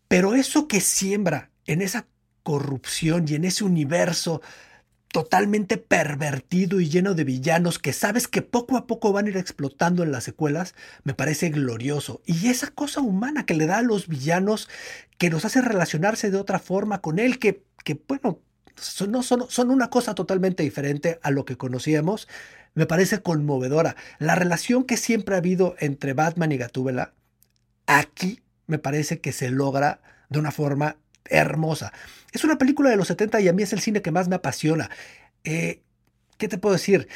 Pero 0.08 0.34
eso 0.34 0.68
que 0.68 0.80
siembra 0.80 1.50
en 1.66 1.82
esa 1.82 2.06
corrupción 2.42 3.26
y 3.28 3.34
en 3.34 3.44
ese 3.44 3.64
universo 3.64 4.40
totalmente 5.14 5.76
pervertido 5.76 6.80
y 6.80 6.88
lleno 6.88 7.14
de 7.14 7.22
villanos 7.22 7.78
que 7.78 7.92
sabes 7.92 8.26
que 8.26 8.42
poco 8.42 8.76
a 8.76 8.88
poco 8.88 9.12
van 9.12 9.26
a 9.26 9.28
ir 9.28 9.36
explotando 9.36 10.02
en 10.02 10.10
las 10.10 10.24
secuelas, 10.24 10.74
me 11.04 11.14
parece 11.14 11.50
glorioso. 11.50 12.20
Y 12.26 12.48
esa 12.48 12.72
cosa 12.72 13.00
humana 13.00 13.46
que 13.46 13.54
le 13.54 13.66
da 13.66 13.78
a 13.78 13.82
los 13.82 14.08
villanos 14.08 14.68
que 15.16 15.30
nos 15.30 15.44
hace 15.44 15.62
relacionarse 15.62 16.32
de 16.32 16.36
otra 16.36 16.58
forma 16.58 17.00
con 17.00 17.20
él, 17.20 17.38
que, 17.38 17.62
que 17.84 17.96
bueno, 18.08 18.40
son, 18.74 19.12
no, 19.12 19.22
son, 19.22 19.44
son 19.48 19.70
una 19.70 19.88
cosa 19.88 20.16
totalmente 20.16 20.64
diferente 20.64 21.20
a 21.22 21.30
lo 21.30 21.44
que 21.44 21.56
conocíamos, 21.56 22.26
me 22.74 22.86
parece 22.86 23.22
conmovedora. 23.22 23.94
La 24.18 24.34
relación 24.34 24.82
que 24.82 24.96
siempre 24.96 25.36
ha 25.36 25.38
habido 25.38 25.76
entre 25.78 26.12
Batman 26.12 26.50
y 26.50 26.56
Gatúbela, 26.56 27.14
aquí 27.86 28.42
me 28.66 28.80
parece 28.80 29.20
que 29.20 29.30
se 29.30 29.50
logra 29.50 30.00
de 30.28 30.40
una 30.40 30.50
forma 30.50 30.96
hermosa. 31.28 31.92
Es 32.32 32.44
una 32.44 32.58
película 32.58 32.90
de 32.90 32.96
los 32.96 33.08
70 33.08 33.40
y 33.40 33.48
a 33.48 33.52
mí 33.52 33.62
es 33.62 33.72
el 33.72 33.80
cine 33.80 34.02
que 34.02 34.10
más 34.10 34.28
me 34.28 34.36
apasiona. 34.36 34.90
Eh, 35.44 35.82
¿Qué 36.38 36.48
te 36.48 36.58
puedo 36.58 36.74
decir? 36.74 37.08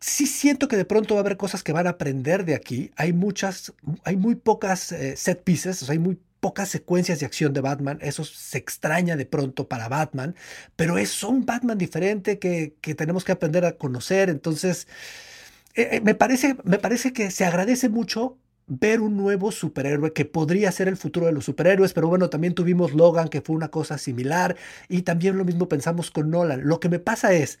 Sí 0.00 0.26
siento 0.26 0.68
que 0.68 0.76
de 0.76 0.84
pronto 0.84 1.14
va 1.14 1.20
a 1.20 1.22
haber 1.22 1.36
cosas 1.36 1.62
que 1.62 1.72
van 1.72 1.86
a 1.86 1.90
aprender 1.90 2.44
de 2.44 2.54
aquí. 2.54 2.90
Hay 2.96 3.12
muchas, 3.12 3.72
hay 4.04 4.16
muy 4.16 4.34
pocas 4.34 4.92
eh, 4.92 5.16
set 5.16 5.42
pieces, 5.42 5.88
o 5.88 5.92
hay 5.92 5.98
muy 5.98 6.18
pocas 6.40 6.68
secuencias 6.68 7.20
de 7.20 7.26
acción 7.26 7.54
de 7.54 7.62
Batman. 7.62 7.98
Eso 8.02 8.24
se 8.24 8.58
extraña 8.58 9.16
de 9.16 9.26
pronto 9.26 9.66
para 9.66 9.88
Batman, 9.88 10.36
pero 10.76 10.98
es 10.98 11.22
un 11.22 11.46
Batman 11.46 11.78
diferente 11.78 12.38
que, 12.38 12.74
que 12.82 12.94
tenemos 12.94 13.24
que 13.24 13.32
aprender 13.32 13.64
a 13.64 13.78
conocer. 13.78 14.28
Entonces, 14.28 14.86
eh, 15.74 16.00
me, 16.04 16.14
parece, 16.14 16.56
me 16.64 16.78
parece 16.78 17.12
que 17.12 17.30
se 17.30 17.44
agradece 17.44 17.88
mucho 17.88 18.38
ver 18.66 19.00
un 19.00 19.16
nuevo 19.16 19.52
superhéroe 19.52 20.12
que 20.12 20.24
podría 20.24 20.72
ser 20.72 20.88
el 20.88 20.96
futuro 20.96 21.26
de 21.26 21.32
los 21.32 21.44
superhéroes, 21.44 21.92
pero 21.92 22.08
bueno, 22.08 22.30
también 22.30 22.54
tuvimos 22.54 22.94
Logan, 22.94 23.28
que 23.28 23.42
fue 23.42 23.56
una 23.56 23.70
cosa 23.70 23.98
similar, 23.98 24.56
y 24.88 25.02
también 25.02 25.36
lo 25.36 25.44
mismo 25.44 25.68
pensamos 25.68 26.10
con 26.10 26.30
Nolan. 26.30 26.66
Lo 26.66 26.80
que 26.80 26.88
me 26.88 26.98
pasa 26.98 27.32
es 27.32 27.58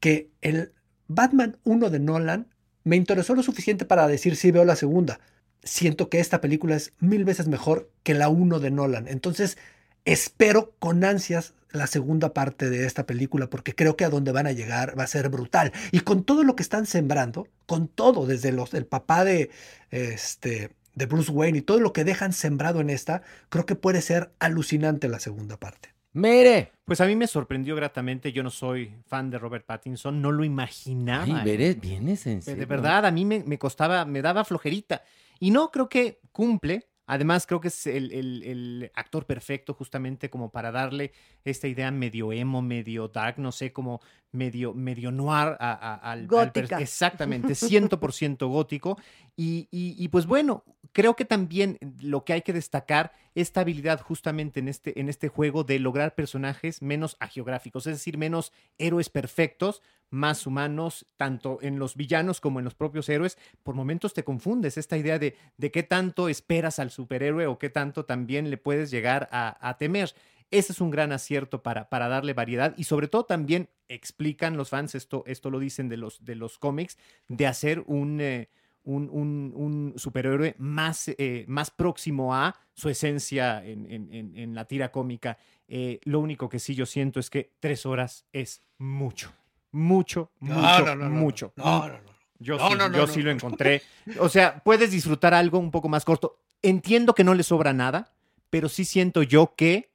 que 0.00 0.30
el 0.40 0.72
Batman 1.08 1.58
1 1.64 1.90
de 1.90 2.00
Nolan 2.00 2.48
me 2.84 2.96
interesó 2.96 3.34
lo 3.34 3.42
suficiente 3.42 3.84
para 3.84 4.06
decir 4.08 4.36
sí 4.36 4.50
veo 4.50 4.64
la 4.64 4.76
segunda. 4.76 5.20
Siento 5.62 6.08
que 6.08 6.20
esta 6.20 6.40
película 6.40 6.76
es 6.76 6.92
mil 7.00 7.24
veces 7.24 7.48
mejor 7.48 7.90
que 8.02 8.14
la 8.14 8.28
1 8.28 8.60
de 8.60 8.70
Nolan. 8.70 9.08
Entonces, 9.08 9.58
espero 10.04 10.74
con 10.78 11.04
ansias 11.04 11.54
la 11.76 11.86
segunda 11.86 12.32
parte 12.34 12.68
de 12.70 12.86
esta 12.86 13.06
película 13.06 13.48
porque 13.48 13.74
creo 13.74 13.96
que 13.96 14.04
a 14.04 14.08
donde 14.10 14.32
van 14.32 14.46
a 14.46 14.52
llegar 14.52 14.98
va 14.98 15.04
a 15.04 15.06
ser 15.08 15.28
brutal. 15.28 15.72
Y 15.92 16.00
con 16.00 16.24
todo 16.24 16.42
lo 16.44 16.56
que 16.56 16.62
están 16.62 16.86
sembrando, 16.86 17.46
con 17.66 17.88
todo, 17.88 18.26
desde 18.26 18.52
los, 18.52 18.74
el 18.74 18.86
papá 18.86 19.24
de, 19.24 19.50
este, 19.90 20.70
de 20.94 21.06
Bruce 21.06 21.30
Wayne 21.30 21.58
y 21.58 21.62
todo 21.62 21.80
lo 21.80 21.92
que 21.92 22.04
dejan 22.04 22.32
sembrado 22.32 22.80
en 22.80 22.90
esta, 22.90 23.22
creo 23.48 23.66
que 23.66 23.74
puede 23.76 24.02
ser 24.02 24.32
alucinante 24.38 25.08
la 25.08 25.20
segunda 25.20 25.56
parte. 25.56 25.94
Mere. 26.12 26.72
Pues 26.86 27.02
a 27.02 27.06
mí 27.06 27.14
me 27.14 27.26
sorprendió 27.26 27.76
gratamente. 27.76 28.32
Yo 28.32 28.42
no 28.42 28.50
soy 28.50 28.94
fan 29.06 29.28
de 29.30 29.38
Robert 29.38 29.66
Pattinson, 29.66 30.22
no 30.22 30.32
lo 30.32 30.44
imaginaba. 30.44 31.24
Ay, 31.24 31.32
¿eh? 31.32 31.42
Mere, 31.44 31.74
vienes 31.74 32.26
en 32.26 32.36
De- 32.38 32.42
serio. 32.42 32.60
De 32.60 32.66
verdad, 32.66 33.04
a 33.04 33.10
mí 33.10 33.26
me, 33.26 33.44
me 33.44 33.58
costaba, 33.58 34.04
me 34.06 34.22
daba 34.22 34.44
flojerita. 34.44 35.02
Y 35.38 35.50
no, 35.50 35.70
creo 35.70 35.90
que 35.90 36.20
cumple. 36.32 36.86
Además, 37.06 37.46
creo 37.46 37.60
que 37.60 37.68
es 37.68 37.86
el, 37.86 38.12
el- 38.12 38.42
el 38.42 38.90
actor 38.94 39.26
perfecto 39.26 39.74
justamente 39.74 40.28
como 40.28 40.50
para 40.50 40.72
darle 40.72 41.12
esta 41.44 41.68
idea 41.68 41.90
medio 41.90 42.32
emo, 42.32 42.62
medio 42.62 43.08
dark, 43.08 43.38
no 43.38 43.52
sé, 43.52 43.72
como 43.72 44.00
medio, 44.32 44.74
medio 44.74 45.10
noir 45.12 45.56
a- 45.58 45.72
a- 45.72 45.94
al, 45.94 46.20
al 46.20 46.26
Gótica. 46.26 46.80
exactamente, 46.80 47.54
100% 47.54 48.48
gótico. 48.48 48.98
Y, 49.36 49.68
y- 49.70 49.94
y, 50.02 50.08
pues 50.08 50.26
bueno, 50.26 50.64
creo 50.92 51.14
que 51.14 51.24
también 51.24 51.78
lo 52.00 52.24
que 52.24 52.32
hay 52.32 52.42
que 52.42 52.52
destacar 52.52 53.12
esta 53.36 53.60
habilidad 53.60 54.00
justamente 54.00 54.60
en 54.60 54.68
este, 54.68 54.98
en 54.98 55.10
este 55.10 55.28
juego 55.28 55.62
de 55.62 55.78
lograr 55.78 56.14
personajes 56.14 56.80
menos 56.80 57.18
agiográficos, 57.20 57.86
es 57.86 57.96
decir, 57.96 58.16
menos 58.16 58.50
héroes 58.78 59.10
perfectos, 59.10 59.82
más 60.08 60.46
humanos, 60.46 61.06
tanto 61.18 61.58
en 61.60 61.78
los 61.78 61.96
villanos 61.96 62.40
como 62.40 62.60
en 62.60 62.64
los 62.64 62.74
propios 62.74 63.10
héroes. 63.10 63.36
Por 63.62 63.74
momentos 63.74 64.14
te 64.14 64.24
confundes 64.24 64.78
esta 64.78 64.96
idea 64.96 65.18
de, 65.18 65.36
de 65.58 65.70
qué 65.70 65.82
tanto 65.82 66.30
esperas 66.30 66.78
al 66.78 66.90
superhéroe 66.90 67.46
o 67.46 67.58
qué 67.58 67.68
tanto 67.68 68.06
también 68.06 68.48
le 68.48 68.56
puedes 68.56 68.90
llegar 68.90 69.28
a, 69.30 69.76
temer. 69.78 70.14
Ese 70.50 70.72
es 70.72 70.80
un 70.80 70.90
gran 70.90 71.12
acierto 71.12 71.62
para, 71.62 71.90
para 71.90 72.08
darle 72.08 72.32
variedad 72.32 72.72
y 72.78 72.84
sobre 72.84 73.08
todo 73.08 73.26
también 73.26 73.68
explican 73.88 74.56
los 74.56 74.70
fans, 74.70 74.94
esto, 74.94 75.24
esto 75.26 75.50
lo 75.50 75.58
dicen 75.58 75.90
de 75.90 75.98
los, 75.98 76.24
de 76.24 76.36
los 76.36 76.58
cómics, 76.58 76.96
de 77.28 77.46
hacer 77.46 77.82
un, 77.86 78.20
eh, 78.22 78.48
un, 78.86 79.08
un- 79.12 79.52
un 79.54 79.92
superhéroe 79.96 80.54
más, 80.58 81.08
eh, 81.18 81.44
más 81.48 81.70
próximo 81.70 82.34
a 82.34 82.54
su 82.72 82.88
esencia 82.88 83.62
en, 83.64 83.86
en- 83.92 84.34
en- 84.36 84.54
la 84.54 84.64
tira 84.64 84.90
cómica. 84.90 85.36
Eh, 85.68 86.00
lo 86.04 86.20
único 86.20 86.48
que 86.48 86.58
sí 86.58 86.74
yo 86.74 86.86
siento 86.86 87.20
es 87.20 87.28
que 87.28 87.52
tres 87.60 87.84
horas 87.84 88.24
es 88.32 88.62
mucho, 88.78 89.32
mucho, 89.72 90.30
mucho, 90.40 90.84
no, 90.86 90.94
no, 90.94 91.08
no, 91.08 91.10
mucho. 91.10 91.52
No, 91.56 91.88
no, 91.88 91.94
no. 92.00 92.16
Yo, 92.38 92.56
No, 92.58 92.68
sí, 93.06 93.18
yo 93.20 93.24
lo 93.24 93.30
encontré. 93.30 93.82
O 94.20 94.28
sea, 94.28 94.58
puedes 94.62 94.90
disfrutar 94.90 95.34
algo 95.34 95.58
un 95.58 95.70
poco 95.70 95.88
más 95.88 96.04
corto. 96.04 96.38
Entiendo 96.62 97.14
que 97.14 97.24
no 97.24 97.34
le 97.34 97.42
sobra 97.42 97.72
nada, 97.72 98.12
pero 98.50 98.68
sí 98.68 98.84
siento 98.84 99.22
yo 99.22 99.54
que 99.56 99.90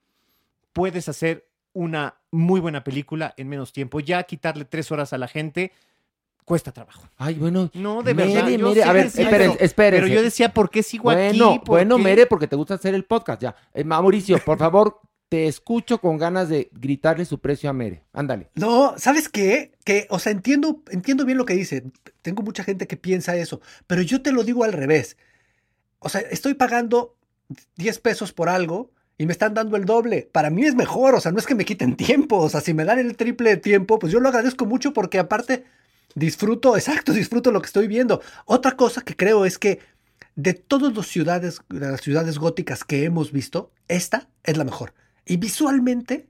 puedes 0.73 1.07
hacer 1.09 1.47
una 1.73 2.15
muy 2.31 2.59
buena 2.59 2.83
película 2.83 3.33
en 3.37 3.47
menos 3.47 3.71
tiempo. 3.73 3.99
Ya 3.99 4.23
quitarle 4.23 4.65
tres 4.65 4.91
horas 4.91 5.13
a 5.13 5.17
la 5.17 5.27
gente 5.27 5.71
cuesta 6.45 6.71
trabajo. 6.71 7.07
Ay, 7.17 7.35
bueno. 7.35 7.69
No, 7.73 8.03
de 8.03 8.13
Mere, 8.13 8.33
verdad. 8.33 8.49
yo 8.49 8.67
Mere, 8.69 8.81
sí 8.81 8.89
a 8.89 8.93
ver, 8.93 9.03
decía 9.05 9.23
espérense. 9.59 9.73
Pero 9.75 10.07
yo 10.07 10.21
decía, 10.23 10.53
¿por 10.53 10.69
qué 10.69 10.83
sigo 10.83 11.09
aquí? 11.09 11.37
Bueno, 11.37 11.59
¿Por 11.63 11.67
bueno, 11.77 11.97
qué? 11.97 12.03
Mere, 12.03 12.25
porque 12.25 12.47
te 12.47 12.55
gusta 12.55 12.75
hacer 12.75 12.93
el 12.95 13.05
podcast 13.05 13.41
ya. 13.41 13.55
Eh, 13.73 13.83
Mauricio, 13.83 14.37
por 14.43 14.57
favor, 14.57 14.99
te 15.29 15.47
escucho 15.47 15.99
con 15.99 16.17
ganas 16.17 16.49
de 16.49 16.69
gritarle 16.73 17.23
su 17.23 17.39
precio 17.39 17.69
a 17.69 17.73
Mere. 17.73 18.03
Ándale. 18.11 18.49
No, 18.55 18.95
¿sabes 18.97 19.29
qué? 19.29 19.71
Que, 19.85 20.07
o 20.09 20.19
sea, 20.19 20.31
entiendo, 20.33 20.83
entiendo 20.91 21.23
bien 21.25 21.37
lo 21.37 21.45
que 21.45 21.53
dice. 21.53 21.83
Tengo 22.21 22.43
mucha 22.43 22.63
gente 22.63 22.85
que 22.85 22.97
piensa 22.97 23.35
eso, 23.37 23.61
pero 23.87 24.01
yo 24.01 24.21
te 24.21 24.33
lo 24.33 24.43
digo 24.43 24.63
al 24.63 24.73
revés. 24.73 25.15
O 25.99 26.09
sea, 26.09 26.21
estoy 26.21 26.55
pagando 26.55 27.15
10 27.77 27.99
pesos 27.99 28.33
por 28.33 28.49
algo 28.49 28.91
y 29.17 29.25
me 29.25 29.31
están 29.31 29.53
dando 29.53 29.77
el 29.77 29.85
doble. 29.85 30.27
Para 30.31 30.49
mí 30.49 30.65
es 30.65 30.75
mejor, 30.75 31.15
o 31.15 31.21
sea, 31.21 31.31
no 31.31 31.39
es 31.39 31.45
que 31.45 31.55
me 31.55 31.63
quiten 31.63 31.95
tiempo. 31.95 32.37
O 32.37 32.49
sea, 32.49 32.59
si 32.59 32.73
me 32.73 32.83
dan 32.83 32.99
el 32.99 33.15
triple 33.15 33.51
de 33.51 33.57
tiempo, 33.57 33.99
pues 33.99 34.11
yo 34.11 34.19
lo 34.19 34.27
agradezco 34.29 34.65
mucho 34.65 34.93
porque 34.93 35.19
aparte 35.19 35.63
disfruto, 36.15 36.75
exacto, 36.75 37.13
disfruto 37.13 37.51
lo 37.51 37.61
que 37.61 37.67
estoy 37.67 37.87
viendo. 37.87 38.21
Otra 38.45 38.75
cosa 38.75 39.01
que 39.01 39.15
creo 39.15 39.45
es 39.45 39.57
que 39.57 39.79
de 40.35 40.53
todas 40.53 40.95
las 40.95 41.07
ciudades, 41.07 41.61
de 41.69 41.91
las 41.91 42.01
ciudades 42.01 42.37
góticas 42.37 42.83
que 42.83 43.03
hemos 43.03 43.31
visto, 43.31 43.71
esta 43.87 44.27
es 44.43 44.57
la 44.57 44.63
mejor. 44.63 44.93
Y 45.25 45.37
visualmente 45.37 46.27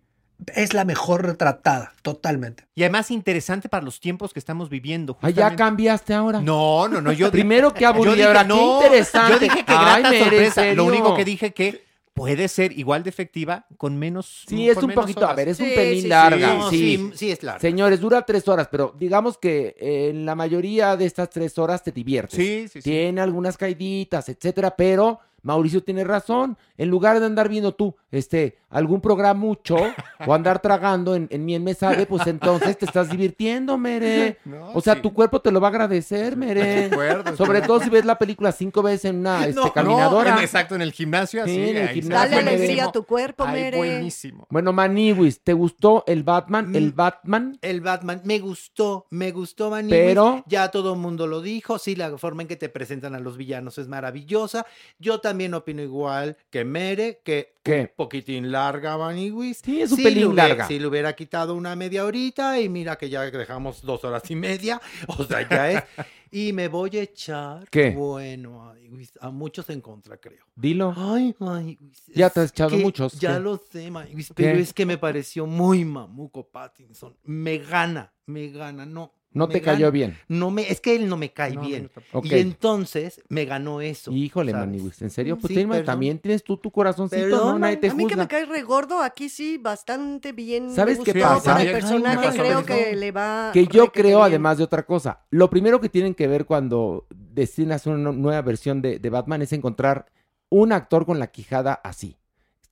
es 0.56 0.74
la 0.74 0.86
mejor 0.86 1.26
retratada, 1.26 1.94
totalmente. 2.02 2.66
Y 2.76 2.84
además 2.84 3.12
interesante 3.12 3.70
para 3.70 3.86
los 3.86 4.00
tiempos 4.00 4.34
que 4.34 4.40
estamos 4.40 4.70
viviendo. 4.70 5.18
Ah, 5.22 5.30
ya 5.30 5.56
cambiaste 5.56 6.14
ahora. 6.14 6.42
No, 6.42 6.88
no, 6.88 7.00
no. 7.00 7.12
Yo 7.12 7.32
Primero 7.32 7.74
que 7.74 7.86
aburrido, 7.86 8.28
ahora 8.28 8.44
no, 8.44 8.80
qué 8.80 8.86
interesante. 8.86 9.34
Yo 9.34 9.40
dije 9.40 9.66
que 9.66 9.72
Ay, 9.72 10.02
grata 10.02 10.10
Mere, 10.10 10.18
¿en 10.18 10.24
sorpresa. 10.24 10.74
Lo 10.74 10.86
único 10.86 11.16
que 11.16 11.26
dije 11.26 11.54
que 11.54 11.86
puede 12.14 12.48
ser 12.48 12.78
igual 12.78 13.04
de 13.04 13.10
efectiva 13.10 13.66
con 13.78 13.98
menos. 13.98 14.46
Sí, 14.48 14.70
es 14.70 14.76
con 14.76 14.86
un 14.86 14.94
poquito, 14.94 15.26
a 15.26 15.34
ver, 15.34 15.50
es 15.50 15.60
un 15.60 15.70
pelín 15.70 15.96
sí, 15.96 16.02
sí. 16.04 16.08
larga. 16.08 16.54
No, 16.56 16.70
sí. 16.70 16.78
sí, 16.78 17.12
sí 17.16 17.32
es 17.32 17.44
largo. 17.44 17.62
Señores, 17.62 18.00
dura 18.00 18.22
tres 18.26 18.48
horas, 18.48 18.68
pero 18.70 18.94
digamos 18.98 19.38
que 19.38 19.76
eh, 19.80 20.10
en 20.10 20.26
la 20.26 20.36
mayoría 20.36 20.96
de 20.96 21.06
estas 21.06 21.30
tres 21.30 21.58
horas 21.58 21.84
te 21.84 21.92
diviertes. 21.92 22.36
Sí, 22.36 22.68
sí, 22.68 22.82
sí. 22.82 22.90
Tiene 22.90 23.22
algunas 23.22 23.58
caiditas, 23.58 24.30
etcétera, 24.30 24.76
pero 24.76 25.20
Mauricio 25.44 25.84
tiene 25.84 26.04
razón. 26.04 26.58
En 26.78 26.90
lugar 26.90 27.20
de 27.20 27.26
andar 27.26 27.48
viendo 27.50 27.74
tú 27.76 27.96
este, 28.12 28.58
algún 28.70 29.02
programa 29.02 29.40
mucho 29.40 29.76
o 30.26 30.34
andar 30.34 30.62
tragando 30.62 31.16
en, 31.16 31.28
en 31.32 31.46
mi 31.46 31.58
me 31.60 31.74
sabe, 31.74 32.06
pues 32.06 32.26
entonces 32.28 32.78
te 32.78 32.86
estás 32.86 33.10
divirtiendo, 33.10 33.78
Mere. 33.78 34.38
No, 34.46 34.72
O 34.74 34.82
sea, 34.82 34.96
sí. 34.96 35.02
tu 35.02 35.14
cuerpo 35.14 35.40
te 35.42 35.52
lo 35.52 35.62
va 35.62 35.68
a 35.68 35.70
agradecer, 35.72 36.36
Mere. 36.38 36.86
acuerdo, 36.86 37.36
Sobre 37.38 37.62
todo 37.62 37.80
si 37.80 37.90
ves 37.90 38.06
la 38.06 38.18
película 38.18 38.52
cinco 38.52 38.82
veces 38.82 39.06
en 39.06 39.18
una 39.20 39.40
este, 39.48 39.62
No, 39.62 39.72
caminadora. 39.74 40.32
No, 40.32 40.38
en- 40.38 40.44
exacto, 40.44 40.76
en 40.76 40.82
el 40.82 40.92
gimnasio. 40.92 41.46
Sí, 41.46 41.52
así, 41.52 41.70
en 41.70 41.78
el 41.78 41.90
gimnasio. 41.90 42.36
Dale 42.38 42.50
alegría 42.50 42.86
a 42.86 42.92
tu 42.92 43.04
cuerpo, 43.06 43.44
Ay, 43.46 43.62
Mere. 43.62 43.78
buenísimo. 43.78 44.48
Bueno, 44.50 44.74
Maniwis, 44.74 45.42
¿te 45.44 45.54
gustó 45.54 46.04
el 46.08 46.24
Batman? 46.24 46.76
El 46.76 46.92
Mm. 46.94 46.96
Batman. 46.96 47.58
El 47.62 47.82
Batman 47.82 48.22
me 48.26 48.40
gustó, 48.40 49.06
me 49.12 49.32
gustó 49.32 49.70
Manny 49.70 49.90
Pero- 49.90 50.44
ya 50.48 50.70
todo 50.70 50.94
el 50.94 51.00
mundo 51.00 51.28
lo 51.28 51.42
dijo, 51.42 51.78
sí, 51.80 51.96
la 51.96 52.18
forma 52.18 52.42
en 52.44 52.48
que 52.48 52.56
te 52.56 52.70
presentan 52.70 53.16
a 53.16 53.20
los 53.20 53.38
villanos 53.38 53.78
es 53.78 53.88
maravillosa. 53.88 54.66
Yo 55.00 55.20
también 55.20 55.31
opino 55.54 55.82
igual 55.82 56.38
que 56.50 56.64
Mere, 56.66 57.22
que 57.24 57.56
¿Qué? 57.64 57.82
un 57.82 57.90
poquitín 57.96 58.52
larga 58.52 58.96
West. 59.32 59.66
Sí, 59.66 59.82
es 59.82 59.92
un 59.92 59.98
Si 59.98 60.04
pelín 60.04 60.26
hubiera- 60.28 60.48
larga. 60.48 60.68
Si 60.68 60.80
le 60.80 60.88
hubiera 60.88 61.16
quitado 61.16 61.54
una 61.56 61.76
media 61.76 62.06
horita 62.06 62.60
y 62.60 62.70
mira 62.70 62.98
que 62.98 63.10
ya 63.10 63.22
dejamos 63.30 63.82
dos 63.82 64.04
horas 64.04 64.30
y 64.32 64.36
media, 64.36 64.82
o 65.08 65.24
sea, 65.24 65.48
ya 65.48 65.72
es. 65.72 65.84
Y 66.32 66.54
me 66.54 66.70
voy 66.70 66.98
a 66.98 67.02
echar, 67.04 67.68
¿Qué? 67.70 67.92
bueno, 67.92 68.74
a 69.20 69.32
muchos 69.32 69.70
en 69.70 69.82
contra, 69.82 70.18
creo. 70.18 70.46
Dilo. 70.56 70.94
Ay, 70.96 71.36
Manny 71.40 71.78
West, 71.82 72.10
Ya 72.16 72.30
te 72.30 72.40
has 72.40 72.52
echado 72.52 72.78
muchos, 72.78 73.20
Ya 73.20 73.34
¿qué? 73.34 73.40
lo 73.42 73.58
sé, 73.58 73.92
Manny 73.92 74.16
West, 74.16 74.32
pero 74.34 74.56
¿Qué? 74.56 74.62
es 74.62 74.74
que 74.74 74.86
me 74.86 74.98
pareció 74.98 75.46
muy 75.46 75.84
mamuco 75.84 76.48
Pattinson. 76.48 77.18
Me 77.24 77.58
gana, 77.58 78.14
me 78.28 78.48
gana, 78.50 78.86
no. 78.86 79.14
No 79.34 79.48
me 79.48 79.54
te 79.54 79.62
cayó 79.62 79.86
gana. 79.86 79.92
bien. 79.92 80.18
No 80.28 80.52
me, 80.52 80.70
es 80.70 80.82
que 80.82 80.96
él 80.96 81.08
no 81.08 81.16
me 81.16 81.32
cae 81.32 81.54
No, 81.56 81.62
bien. 81.62 81.90
no. 82.14 82.22
Y 82.24 82.34
entonces 82.36 83.22
me 83.30 83.46
ganó 83.46 83.80
eso. 83.82 84.12
Híjole. 84.12 84.54
Maniwis, 84.54 85.02
¿en 85.02 85.10
serio? 85.10 85.38
Pues 85.38 85.50
Sí, 85.50 85.54
tiene- 85.56 85.70
perdón. 85.70 85.86
también 85.86 86.20
tienes 86.20 86.44
tú 86.44 86.58
tu 86.58 86.70
corazoncito, 86.72 87.22
Perdón, 87.22 87.54
¿no? 87.54 87.60
Nadie 87.60 87.78
te 87.78 87.90
A 87.90 87.94
mí 87.94 88.08
que 88.08 88.16
me 88.16 88.28
cae 88.28 88.46
regordo, 88.46 89.02
aquí 89.02 89.30
sí, 89.30 89.58
bastante 89.58 90.34
bien. 90.34 90.70
¿Sabes 90.72 91.00
qué 91.00 91.14
pasa? 91.14 91.56
Ay, 91.56 91.70
personaje 91.70 92.30
creo 92.38 92.66
que 92.66 92.96
le 92.96 93.12
va. 93.12 93.52
Que 93.54 93.68
yo 93.68 93.92
creo, 93.92 94.18
bien. 94.20 94.28
además 94.30 94.58
de 94.58 94.66
otra 94.66 94.86
cosa, 94.86 95.26
lo 95.30 95.50
primero 95.50 95.80
que 95.80 95.90
tienen 95.90 96.14
que 96.14 96.28
ver 96.28 96.46
cuando 96.46 97.08
hacer 97.72 97.94
una 97.94 98.12
nueva 98.12 98.42
versión 98.42 98.82
de, 98.82 99.00
de 99.00 99.10
Batman 99.10 99.42
es 99.42 99.54
encontrar 99.54 100.06
un 100.50 100.74
actor 100.74 101.06
con 101.06 101.20
la 101.20 101.28
quijada 101.28 101.74
así. 101.74 102.18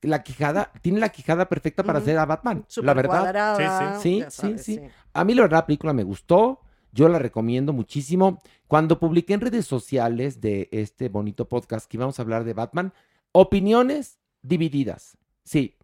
La 0.02 0.22
quijada, 0.22 0.72
tiene 0.80 0.98
la 0.98 1.10
quijada 1.10 1.48
perfecta 1.48 1.82
para 1.82 1.98
hacer 1.98 2.16
a 2.18 2.24
Batman, 2.24 2.64
la 2.76 2.94
verdad. 2.94 3.20
cuadrada, 3.20 4.00
Sí, 4.00 4.22
sí, 4.22 4.24
sabes, 4.30 4.64
sí. 4.64 4.80
A 5.12 5.24
mí 5.24 5.34
la 5.34 5.42
verdad 5.42 5.58
la 5.58 5.66
película 5.66 5.92
me 5.92 6.04
gustó, 6.04 6.60
yo 6.92 7.08
la 7.08 7.18
recomiendo 7.18 7.72
muchísimo. 7.72 8.40
Cuando 8.66 8.98
publiqué 8.98 9.34
en 9.34 9.42
redes 9.42 9.66
sociales 9.66 10.40
de 10.40 10.68
este 10.72 11.08
bonito 11.08 11.48
podcast 11.48 11.88
que 11.88 11.96
íbamos 11.96 12.18
a 12.18 12.22
hablar 12.22 12.44
de 12.44 12.54
Batman, 12.54 12.92
opiniones 13.32 14.18
divididas. 14.42 15.18
Sí, 15.44 15.76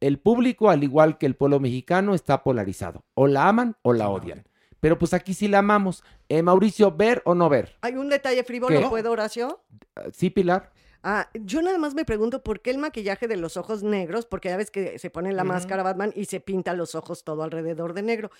el 0.00 0.18
público, 0.18 0.70
al 0.70 0.84
igual 0.84 1.18
que 1.18 1.26
el 1.26 1.34
pueblo 1.34 1.60
mexicano, 1.60 2.14
está 2.14 2.42
polarizado. 2.42 3.04
O 3.14 3.26
la 3.26 3.48
aman 3.48 3.76
o 3.82 3.92
la 3.92 4.08
odian. 4.08 4.44
Pero 4.80 4.98
pues 4.98 5.12
aquí 5.12 5.34
sí 5.34 5.48
la 5.48 5.58
amamos. 5.58 6.04
Eh, 6.28 6.42
Mauricio, 6.42 6.92
¿ver 6.96 7.22
o 7.24 7.34
no 7.34 7.48
ver? 7.48 7.76
Hay 7.82 7.96
un 7.96 8.08
detalle 8.08 8.44
frívolo. 8.44 8.88
¿puedo, 8.88 9.10
Horacio? 9.10 9.60
Sí, 10.12 10.30
Pilar. 10.30 10.70
Ah, 11.04 11.28
yo 11.34 11.62
nada 11.62 11.78
más 11.78 11.94
me 11.94 12.04
pregunto 12.04 12.42
por 12.42 12.60
qué 12.60 12.70
el 12.70 12.78
maquillaje 12.78 13.28
de 13.28 13.36
los 13.36 13.56
ojos 13.56 13.82
negros, 13.82 14.26
porque 14.26 14.48
ya 14.48 14.56
ves 14.56 14.70
que 14.70 14.98
se 14.98 15.10
pone 15.10 15.32
la 15.32 15.44
máscara 15.44 15.82
Batman 15.84 16.12
y 16.16 16.24
se 16.24 16.40
pinta 16.40 16.74
los 16.74 16.94
ojos 16.96 17.22
todo 17.24 17.42
alrededor 17.44 17.94
de 17.94 18.02
negro. 18.02 18.30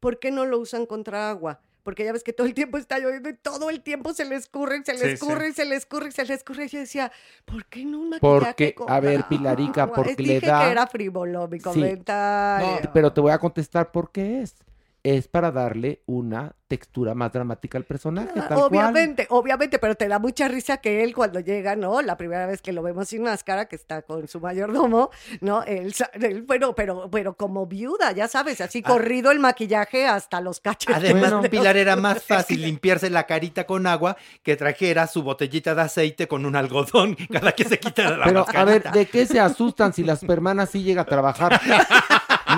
¿Por 0.00 0.18
qué 0.18 0.30
no 0.30 0.44
lo 0.44 0.58
usan 0.58 0.84
contra 0.86 1.30
agua? 1.30 1.60
Porque 1.84 2.04
ya 2.04 2.12
ves 2.12 2.24
que 2.24 2.32
todo 2.34 2.46
el 2.46 2.54
tiempo 2.54 2.76
está 2.76 2.98
lloviendo 2.98 3.30
y 3.30 3.34
todo 3.34 3.70
el 3.70 3.80
tiempo 3.82 4.12
se 4.12 4.24
le 4.26 4.34
escurre, 4.34 4.82
se 4.84 4.92
le 4.92 4.98
Sí, 4.98 5.04
sí. 5.06 5.12
escurre, 5.12 5.48
y 5.48 5.52
se 5.52 5.64
le 5.64 5.76
escurre, 5.76 6.08
y 6.08 6.12
se 6.12 6.24
le 6.26 6.34
escurre. 6.34 6.64
Y 6.66 6.68
yo 6.68 6.80
decía, 6.80 7.12
¿por 7.46 7.64
qué 7.66 7.84
no 7.84 8.00
un 8.00 8.10
maquillaje 8.10 8.74
Porque, 8.74 8.74
a 8.88 9.00
ver, 9.00 9.24
Pilarica, 9.28 9.82
agua? 9.84 9.94
porque 9.96 10.22
le 10.22 10.40
da- 10.40 10.64
que 10.66 10.70
era 10.72 10.86
frívolo 10.86 11.48
mi 11.48 11.58
Sí. 11.58 11.64
comentario. 11.64 12.80
No, 12.84 12.92
pero 12.92 13.12
te 13.12 13.20
voy 13.20 13.32
a 13.32 13.38
contestar 13.38 13.90
por 13.90 14.10
qué 14.10 14.42
es. 14.42 14.56
Es 15.04 15.28
para 15.28 15.52
darle 15.52 16.02
una 16.06 16.54
textura 16.66 17.14
más 17.14 17.32
dramática 17.32 17.78
al 17.78 17.84
personaje, 17.84 18.28
Ah, 18.36 18.46
tal 18.48 18.58
cual. 18.58 18.68
obviamente, 18.68 19.26
obviamente, 19.30 19.78
pero 19.78 19.94
te 19.94 20.06
da 20.06 20.18
mucha 20.18 20.48
risa 20.48 20.76
que 20.78 21.02
él 21.02 21.14
cuando 21.14 21.40
llega, 21.40 21.76
¿no? 21.76 22.02
La 22.02 22.18
primera 22.18 22.44
vez 22.46 22.60
que 22.60 22.72
lo 22.74 22.82
vemos 22.82 23.08
sin 23.08 23.22
máscara, 23.22 23.66
que 23.68 23.76
está 23.76 24.02
con 24.02 24.28
su 24.28 24.38
mayordomo, 24.38 25.08
¿no? 25.40 25.62
Él, 25.62 25.94
él- 26.12 26.44
pero, 26.46 26.74
pero, 26.74 27.08
pero 27.10 27.34
como 27.38 27.64
viuda, 27.66 28.12
ya 28.12 28.28
sabes, 28.28 28.60
así 28.60 28.82
Ah. 28.84 28.88
corrido 28.88 29.30
el 29.30 29.38
maquillaje 29.38 30.06
hasta 30.06 30.42
los 30.42 30.60
cachetes. 30.60 30.96
Además, 30.96 31.32
Bueno. 31.32 31.48
Pilar 31.48 31.76
era 31.78 31.96
más 31.96 32.22
fácil 32.22 32.60
limpiarse 32.60 33.08
la 33.08 33.24
carita 33.24 33.64
con 33.64 33.86
agua 33.86 34.16
que 34.42 34.56
trajera 34.56 35.06
su 35.06 35.22
botellita 35.22 35.74
de 35.74 35.82
aceite 35.82 36.28
con 36.28 36.44
un 36.44 36.54
algodón 36.54 37.16
cada 37.32 37.52
que 37.52 37.64
se 37.64 37.78
quitara 37.78 38.16
la 38.18 38.24
Pero, 38.26 38.44
a 38.54 38.64
ver, 38.64 38.82
¿de 38.92 39.06
qué 39.06 39.24
se 39.24 39.40
asustan 39.40 39.94
si 39.94 40.04
la 40.04 40.16
Supermana 40.16 40.66
sí 40.66 40.82
llega 40.82 41.02
a 41.02 41.06
trabajar? 41.06 41.58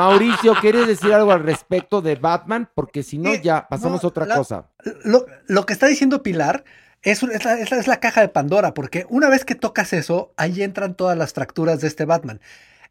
Mauricio, 0.00 0.54
¿quieres 0.60 0.86
decir 0.86 1.12
algo 1.12 1.30
al 1.30 1.42
respecto 1.42 2.00
de 2.00 2.14
Batman? 2.16 2.70
Porque 2.74 3.02
si 3.02 3.18
no, 3.18 3.30
Eh, 3.30 3.40
ya 3.44 3.68
pasamos 3.68 4.02
no, 4.02 4.06
a 4.06 4.08
otra 4.08 4.24
la- 4.26 4.36
cosa. 4.36 4.70
Lo, 5.04 5.26
lo 5.46 5.66
que 5.66 5.74
está 5.74 5.86
diciendo 5.88 6.22
Pilar 6.22 6.64
es 7.02 7.22
la, 7.22 7.34
es 7.34 7.70
la- 7.70 7.78
es 7.78 7.86
la 7.86 8.00
caja 8.00 8.22
de 8.22 8.28
Pandora, 8.28 8.72
porque 8.72 9.04
una 9.10 9.28
vez 9.28 9.44
que 9.44 9.54
tocas 9.54 9.92
eso, 9.92 10.32
ahí 10.38 10.62
entran 10.62 10.94
todas 10.94 11.18
las 11.18 11.34
fracturas 11.34 11.80
de 11.82 11.88
este 11.88 12.06
Batman. 12.06 12.40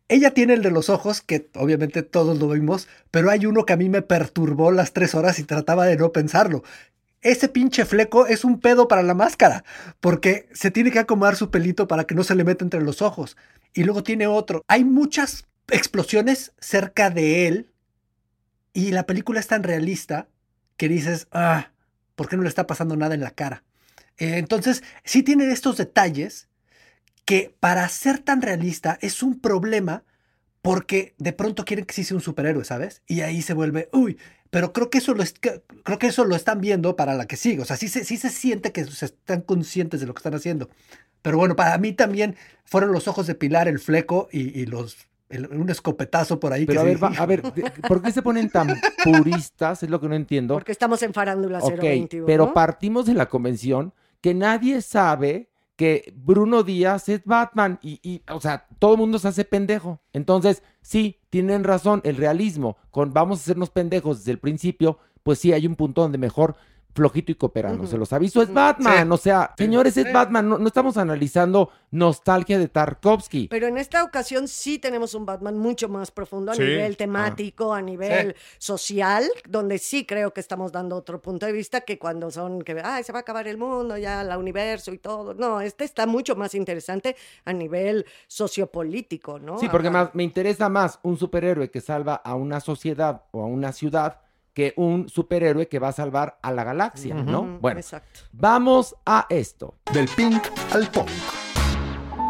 Ella 0.08 0.32
tiene 0.36 0.54
el 0.54 0.62
de 0.62 0.72
los 0.72 0.90
ojos, 0.90 1.22
que 1.22 1.50
obviamente 1.56 2.04
todos 2.04 2.38
lo 2.40 2.48
vimos, 2.50 2.88
pero 3.12 3.30
hay 3.32 3.46
uno 3.48 3.66
que 3.66 3.74
a 3.74 3.78
mí 3.78 3.90
me 3.90 4.02
perturbó 4.04 4.72
las 4.72 4.94
tres 4.94 5.16
horas 5.16 5.40
y 5.40 5.44
trataba 5.44 5.86
de 5.86 5.98
no 5.98 6.12
pensarlo. 6.12 6.64
Ese 7.22 7.50
pinche 7.50 7.86
fleco 7.86 8.28
es 8.28 8.44
un 8.46 8.60
pedo 8.60 8.88
para 8.88 9.04
la 9.04 9.14
máscara, 9.14 9.64
porque 10.00 10.48
se 10.54 10.72
tiene 10.72 10.90
que 10.92 11.00
acomodar 11.00 11.36
su 11.36 11.50
pelito 11.52 11.88
para 11.88 12.06
que 12.06 12.16
no 12.16 12.24
se 12.24 12.34
le 12.36 12.44
meta 12.44 12.64
entre 12.64 12.82
los 12.82 13.02
ojos. 13.02 13.36
Y 13.74 13.84
luego 13.84 14.04
tiene 14.04 14.26
otro. 14.26 14.64
Hay 14.68 14.84
muchas 14.84 15.46
explosiones 15.72 16.54
cerca 16.60 17.10
de 17.10 17.48
él 17.48 17.70
y 18.74 18.92
la 18.92 19.06
película 19.06 19.40
es 19.40 19.48
tan 19.48 19.64
realista 19.64 20.28
que 20.78 20.88
dices, 20.90 21.28
ah, 21.32 21.72
¿por 22.16 22.30
qué 22.30 22.38
no 22.38 22.44
le 22.44 22.50
está 22.50 22.68
pasando 22.68 22.96
nada 22.96 23.16
en 23.16 23.22
la 23.22 23.32
cara? 23.32 23.64
Eh, 24.18 24.38
entonces, 24.38 24.84
sí 25.04 25.24
tiene 25.24 25.52
estos 25.52 25.78
detalles 25.78 26.48
que 27.26 27.56
para 27.60 27.90
ser 27.90 28.20
tan 28.20 28.42
realista 28.42 29.00
es 29.02 29.24
un 29.24 29.40
problema 29.42 30.06
porque 30.62 31.16
de 31.20 31.34
pronto 31.34 31.66
quieren 31.66 31.86
que 31.86 31.96
sí 31.96 32.06
sea 32.06 32.18
un 32.18 32.24
superhéroe, 32.24 32.66
¿sabes? 32.66 33.04
Y 33.08 33.22
ahí 33.22 33.42
se 33.44 33.54
vuelve, 33.56 33.90
uy, 33.94 34.20
pero 34.52 34.74
creo 34.74 34.90
que 34.92 35.00
eso 35.00 35.16
lo, 35.16 35.24
es- 35.24 35.36
creo 35.40 36.00
que 36.00 36.08
eso 36.08 36.26
lo 36.26 36.36
están 36.38 36.62
viendo 36.62 36.96
para 36.98 37.16
la 37.16 37.28
que 37.28 37.38
sigue. 37.38 37.64
O 37.64 37.66
sea, 37.66 37.78
sí 37.78 37.90
se, 37.90 38.06
sí 38.06 38.18
se 38.18 38.30
siente 38.32 38.74
que 38.74 38.86
se 38.86 39.06
están 39.08 39.42
conscientes 39.44 40.02
de 40.02 40.08
lo 40.08 40.16
que 40.16 40.20
están 40.20 40.36
haciendo. 40.36 40.70
Pero 41.24 41.38
bueno, 41.40 41.56
para 41.58 41.78
mí 41.80 41.94
también 41.94 42.38
fueron 42.66 42.94
los 42.94 43.08
ojos 43.10 43.28
de 43.28 43.36
Pilar, 43.36 43.68
el 43.70 43.80
fleco 43.80 44.30
y 44.32 44.68
los 44.68 44.98
el- 45.30 45.48
un 45.48 45.70
escopetazo 45.70 46.40
por 46.40 46.52
ahí. 46.54 46.66
Pero 46.66 46.82
a 46.82 46.84
ver, 46.84 47.04
va- 47.04 47.14
a 47.18 47.26
ver, 47.26 47.42
¿por 47.88 48.02
qué 48.02 48.12
se 48.12 48.22
ponen 48.22 48.50
tan 48.50 48.68
puristas? 49.04 49.84
Es 49.84 49.90
lo 49.90 50.00
que 50.02 50.08
no 50.10 50.16
entiendo. 50.16 50.56
Porque 50.56 50.72
estamos 50.72 51.02
en 51.04 51.14
Farándula 51.14 51.60
Ok, 51.60 51.80
021. 51.82 52.26
pero 52.26 52.54
partimos 52.54 53.06
de 53.06 53.14
la 53.14 53.28
convención 53.28 53.94
que 54.22 54.34
nadie 54.34 54.82
sabe 54.82 55.50
que 55.76 56.14
Bruno 56.16 56.64
Díaz 56.64 57.08
es 57.08 57.24
Batman 57.24 57.80
y, 57.82 58.00
y, 58.04 58.22
o 58.30 58.42
sea, 58.42 58.68
todo 58.80 58.94
el 58.94 58.98
mundo 58.98 59.18
se 59.18 59.30
hace 59.30 59.46
pendejo. 59.46 60.02
Entonces, 60.12 60.62
sí, 60.82 61.20
tienen 61.30 61.64
razón, 61.64 62.02
el 62.04 62.18
realismo, 62.18 62.76
con 62.92 63.14
vamos 63.14 63.40
a 63.40 63.42
hacernos 63.44 63.70
pendejos 63.70 64.18
desde 64.20 64.32
el 64.34 64.40
principio, 64.40 65.00
pues 65.24 65.40
sí, 65.40 65.54
hay 65.54 65.66
un 65.66 65.76
punto 65.78 66.02
donde 66.02 66.18
mejor 66.18 66.56
flojito 66.94 67.32
y 67.32 67.36
cooperando. 67.36 67.86
Se 67.88 67.98
los 67.98 68.12
aviso, 68.14 68.42
es 68.42 68.54
Batman. 68.54 69.08
Sí. 69.08 69.14
O 69.14 69.18
sea, 69.18 69.54
señores, 69.58 69.96
es 69.98 70.08
Sí. 70.08 70.14
Batman. 70.14 70.50
No, 70.50 70.58
no 70.58 70.68
estamos 70.68 70.98
analizando 70.98 71.70
nostalgia 71.92 72.60
de 72.60 72.68
Tarkovsky. 72.68 73.48
Pero 73.48 73.68
en 73.68 73.78
esta 73.78 74.04
ocasión 74.04 74.48
sí 74.48 74.80
tenemos 74.80 75.14
un 75.14 75.26
Batman 75.26 75.58
mucho 75.58 75.88
más 75.90 76.12
profundo 76.12 76.52
a 76.52 76.56
Sí. 76.56 76.62
nivel 76.62 76.98
temático, 76.98 77.74
a 77.74 77.82
nivel 77.82 78.36
social, 78.58 79.24
donde 79.48 79.78
sí 79.78 80.06
creo 80.06 80.34
que 80.34 80.40
estamos 80.42 80.72
dando 80.72 80.96
otro 80.96 81.22
punto 81.22 81.46
de 81.46 81.52
vista 81.52 81.82
que 81.82 81.98
cuando 82.00 82.32
son 82.32 82.62
que 82.62 82.80
ay, 82.84 83.04
se 83.04 83.12
va 83.12 83.20
a 83.20 83.22
acabar 83.22 83.48
el 83.48 83.58
mundo, 83.58 83.98
ya 83.98 84.22
el 84.22 84.36
universo 84.38 84.92
y 84.92 84.98
todo. 84.98 85.34
No, 85.34 85.62
este 85.62 85.84
está 85.86 86.06
mucho 86.06 86.36
más 86.36 86.54
interesante 86.56 87.16
a 87.46 87.54
nivel 87.54 88.06
sociopolítico, 88.28 89.40
¿no? 89.40 89.60
Sí, 89.60 89.70
porque 89.70 89.90
más, 89.90 90.10
me 90.14 90.24
interesa 90.24 90.70
más 90.70 91.00
un 91.04 91.18
superhéroe 91.18 91.70
que 91.72 91.82
salva 91.82 92.16
a 92.16 92.36
una 92.36 92.60
sociedad 92.60 93.24
o 93.32 93.42
a 93.44 93.46
una 93.46 93.72
ciudad 93.72 94.22
que 94.60 94.74
un 94.76 95.08
superhéroe 95.08 95.70
que 95.70 95.80
va 95.80 95.88
a 95.88 95.92
salvar 95.94 96.38
a 96.42 96.52
la 96.52 96.66
galaxia, 96.66 97.16
¿no? 97.16 97.44
Bueno, 97.62 97.80
Exacto. 97.80 98.20
vamos 98.34 98.94
a 99.06 99.26
esto. 99.30 99.76
Del 99.94 100.10
pink 100.10 100.44
al 100.74 100.86
punk. 100.90 101.08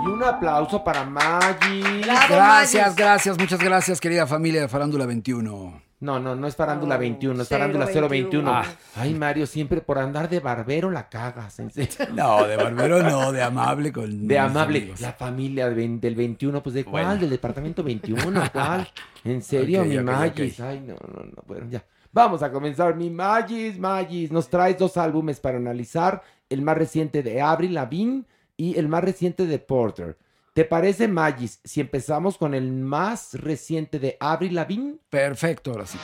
Y 0.05 0.07
un 0.07 0.23
aplauso 0.23 0.83
para 0.83 1.03
Maggie. 1.05 2.01
Gracias, 2.03 2.83
Magis. 2.85 2.95
gracias, 2.95 3.39
muchas 3.39 3.59
gracias, 3.59 3.99
querida 3.99 4.27
familia 4.27 4.61
de 4.61 4.67
Farándula 4.67 5.07
21. 5.07 5.81
No, 6.01 6.17
no, 6.19 6.33
no 6.33 6.47
es 6.47 6.55
Farándula 6.55 6.95
No, 6.95 6.99
21, 7.01 7.41
es 7.41 7.49
Farándula 7.49 7.85
021. 7.87 8.49
Ah. 8.49 8.63
Ay, 8.95 9.13
Mario, 9.15 9.45
siempre 9.45 9.81
por 9.81 9.97
andar 9.97 10.29
de 10.29 10.39
barbero 10.39 10.89
la 10.91 11.09
cagas. 11.09 11.59
en 11.59 11.71
serio. 11.71 11.93
No, 12.13 12.45
de 12.47 12.55
barbero 12.55 13.01
no, 13.03 13.31
de 13.33 13.41
amable 13.41 13.91
con 13.91 14.25
De 14.27 14.37
amable. 14.39 14.77
amigos. 14.79 15.01
La 15.01 15.11
familia 15.13 15.65
del 15.65 15.75
vein- 15.75 15.99
del 15.99 16.13
21, 16.15 16.61
pues 16.63 16.75
¿de 16.75 16.85
cuál? 16.85 17.05
Bueno. 17.05 17.19
Del 17.21 17.29
departamento 17.31 17.83
21, 17.83 18.43
¿cuál? 18.53 18.87
¿En 19.25 19.41
serio, 19.41 19.81
Ok, 19.81 19.87
mi 19.87 19.97
ok, 19.97 20.03
Magis? 20.05 20.59
ok. 20.59 20.65
Ay, 20.67 20.79
no, 20.81 20.93
no, 20.93 21.23
no. 21.25 21.43
Bueno, 21.47 21.65
ya. 21.69 21.83
Vamos 22.11 22.41
a 22.41 22.51
comenzar. 22.51 22.95
Mi 22.95 23.09
Magis, 23.09 23.77
Magis. 23.77 24.31
Nos 24.31 24.49
traes 24.49 24.77
dos 24.77 24.97
álbumes 24.97 25.39
para 25.39 25.57
analizar. 25.57 26.23
El 26.49 26.61
más 26.61 26.77
reciente 26.77 27.21
de 27.21 27.41
Avril 27.41 27.75
Lavigne 27.75 28.23
y 28.57 28.77
el 28.77 28.87
más 28.87 29.03
reciente 29.03 29.45
de 29.45 29.59
Porter. 29.59 30.17
¿Te 30.53 30.65
parece, 30.65 31.07
Magis, 31.07 31.61
si 31.63 31.79
empezamos 31.79 32.37
con 32.37 32.53
el 32.53 32.71
más 32.71 33.35
reciente 33.35 33.99
de 33.99 34.17
Avril 34.19 34.55
Lavigne? 34.55 34.95
Perfecto, 35.09 35.71
ahora 35.71 35.85
sí. 35.85 35.99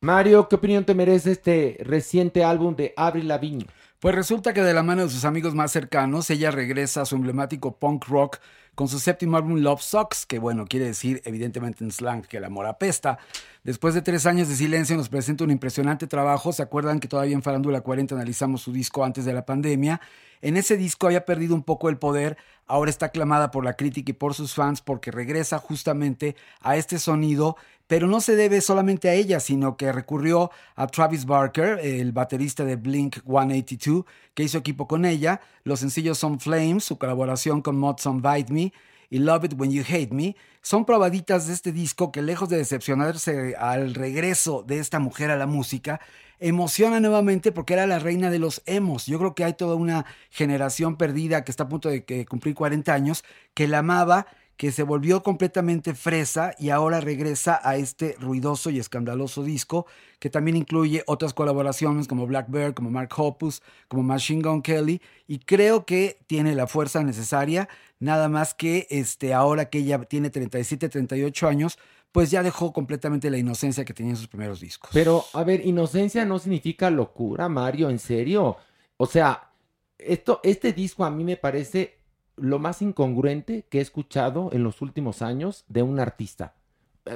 Mario, 0.00 0.48
¿qué 0.48 0.56
opinión 0.56 0.84
te 0.84 0.94
merece 0.94 1.30
este 1.30 1.76
reciente 1.80 2.42
álbum 2.42 2.74
de 2.74 2.92
Avril 2.96 3.28
Lavigne? 3.28 3.66
Pues 4.02 4.16
resulta 4.16 4.52
que 4.52 4.62
de 4.62 4.74
la 4.74 4.82
mano 4.82 5.04
de 5.04 5.10
sus 5.10 5.24
amigos 5.24 5.54
más 5.54 5.70
cercanos, 5.70 6.28
ella 6.28 6.50
regresa 6.50 7.02
a 7.02 7.06
su 7.06 7.14
emblemático 7.14 7.78
punk 7.78 8.06
rock 8.06 8.40
con 8.74 8.88
su 8.88 8.98
séptimo 8.98 9.36
álbum 9.36 9.60
Love 9.60 9.80
Sucks, 9.80 10.26
que 10.26 10.40
bueno, 10.40 10.66
quiere 10.66 10.86
decir 10.86 11.22
evidentemente 11.24 11.84
en 11.84 11.92
slang 11.92 12.22
que 12.22 12.38
el 12.38 12.44
amor 12.44 12.66
apesta. 12.66 13.20
Después 13.62 13.94
de 13.94 14.02
tres 14.02 14.26
años 14.26 14.48
de 14.48 14.56
silencio 14.56 14.96
nos 14.96 15.08
presenta 15.08 15.44
un 15.44 15.52
impresionante 15.52 16.08
trabajo. 16.08 16.52
¿Se 16.52 16.64
acuerdan 16.64 16.98
que 16.98 17.06
todavía 17.06 17.36
en 17.36 17.44
Farándula 17.44 17.82
40 17.82 18.16
analizamos 18.16 18.62
su 18.62 18.72
disco 18.72 19.04
antes 19.04 19.24
de 19.24 19.34
la 19.34 19.46
pandemia? 19.46 20.00
En 20.42 20.56
ese 20.56 20.76
disco 20.76 21.06
había 21.06 21.24
perdido 21.24 21.54
un 21.54 21.62
poco 21.62 21.88
el 21.88 21.98
poder, 21.98 22.36
ahora 22.66 22.90
está 22.90 23.06
aclamada 23.06 23.50
por 23.50 23.64
la 23.64 23.74
crítica 23.74 24.10
y 24.10 24.14
por 24.14 24.34
sus 24.34 24.54
fans 24.54 24.80
porque 24.80 25.10
regresa 25.10 25.58
justamente 25.58 26.36
a 26.60 26.76
este 26.76 26.98
sonido, 26.98 27.56
pero 27.86 28.08
no 28.08 28.20
se 28.20 28.34
debe 28.36 28.60
solamente 28.60 29.08
a 29.08 29.14
ella, 29.14 29.38
sino 29.38 29.76
que 29.76 29.92
recurrió 29.92 30.50
a 30.74 30.88
Travis 30.88 31.26
Barker, 31.26 31.78
el 31.78 32.12
baterista 32.12 32.64
de 32.64 32.76
Blink 32.76 33.18
182, 33.24 34.04
que 34.34 34.42
hizo 34.42 34.58
equipo 34.58 34.88
con 34.88 35.04
ella. 35.04 35.40
Los 35.62 35.80
sencillos 35.80 36.18
son 36.18 36.40
Flames, 36.40 36.84
su 36.84 36.98
colaboración 36.98 37.62
con 37.62 37.78
Mods 37.78 38.06
on 38.06 38.20
Bite 38.20 38.52
Me 38.52 38.72
y 39.12 39.18
Love 39.18 39.44
It 39.44 39.54
When 39.58 39.70
You 39.70 39.82
Hate 39.86 40.10
Me. 40.10 40.36
Son 40.62 40.86
probaditas 40.86 41.46
de 41.46 41.52
este 41.52 41.70
disco 41.70 42.10
que 42.10 42.22
lejos 42.22 42.48
de 42.48 42.56
decepcionarse 42.56 43.54
al 43.56 43.92
regreso 43.92 44.64
de 44.66 44.78
esta 44.78 45.00
mujer 45.00 45.30
a 45.30 45.36
la 45.36 45.46
música, 45.46 46.00
emociona 46.38 46.98
nuevamente 46.98 47.52
porque 47.52 47.74
era 47.74 47.86
la 47.86 47.98
reina 47.98 48.30
de 48.30 48.38
los 48.38 48.62
emos. 48.64 49.04
Yo 49.04 49.18
creo 49.18 49.34
que 49.34 49.44
hay 49.44 49.52
toda 49.52 49.74
una 49.74 50.06
generación 50.30 50.96
perdida 50.96 51.44
que 51.44 51.50
está 51.50 51.64
a 51.64 51.68
punto 51.68 51.90
de 51.90 52.24
cumplir 52.24 52.54
40 52.54 52.94
años 52.94 53.22
que 53.52 53.68
la 53.68 53.80
amaba, 53.80 54.28
que 54.56 54.70
se 54.72 54.82
volvió 54.82 55.22
completamente 55.22 55.94
fresa 55.94 56.54
y 56.58 56.70
ahora 56.70 57.00
regresa 57.00 57.60
a 57.62 57.76
este 57.76 58.16
ruidoso 58.20 58.70
y 58.70 58.78
escandaloso 58.78 59.42
disco 59.42 59.86
que 60.18 60.30
también 60.30 60.56
incluye 60.56 61.02
otras 61.06 61.34
colaboraciones 61.34 62.06
como 62.06 62.26
Black 62.26 62.46
Bear, 62.48 62.74
como 62.74 62.90
Mark 62.90 63.10
Hoppus, 63.16 63.62
como 63.88 64.02
Machine 64.02 64.42
Gun 64.42 64.62
Kelly 64.62 65.00
y 65.26 65.40
creo 65.40 65.84
que 65.84 66.18
tiene 66.26 66.54
la 66.54 66.66
fuerza 66.66 67.02
necesaria, 67.02 67.68
nada 67.98 68.28
más 68.28 68.54
que 68.54 68.86
este 68.90 69.34
ahora 69.34 69.68
que 69.68 69.78
ella 69.78 69.98
tiene 70.04 70.30
37, 70.30 70.88
38 70.88 71.48
años, 71.48 71.78
pues 72.12 72.30
ya 72.30 72.42
dejó 72.42 72.72
completamente 72.72 73.30
la 73.30 73.38
inocencia 73.38 73.84
que 73.84 73.94
tenía 73.94 74.12
en 74.12 74.16
sus 74.16 74.28
primeros 74.28 74.60
discos. 74.60 74.90
Pero, 74.92 75.24
a 75.32 75.42
ver, 75.44 75.66
inocencia 75.66 76.24
no 76.26 76.38
significa 76.38 76.90
locura, 76.90 77.48
Mario, 77.48 77.88
en 77.88 77.98
serio. 77.98 78.58
O 78.98 79.06
sea, 79.06 79.50
esto, 79.98 80.40
este 80.42 80.72
disco 80.72 81.04
a 81.04 81.10
mí 81.10 81.24
me 81.24 81.38
parece 81.38 82.01
lo 82.36 82.58
más 82.58 82.82
incongruente 82.82 83.64
que 83.70 83.78
he 83.78 83.82
escuchado 83.82 84.50
en 84.52 84.62
los 84.64 84.82
últimos 84.82 85.22
años 85.22 85.64
de 85.68 85.82
un 85.82 86.00
artista. 86.00 86.54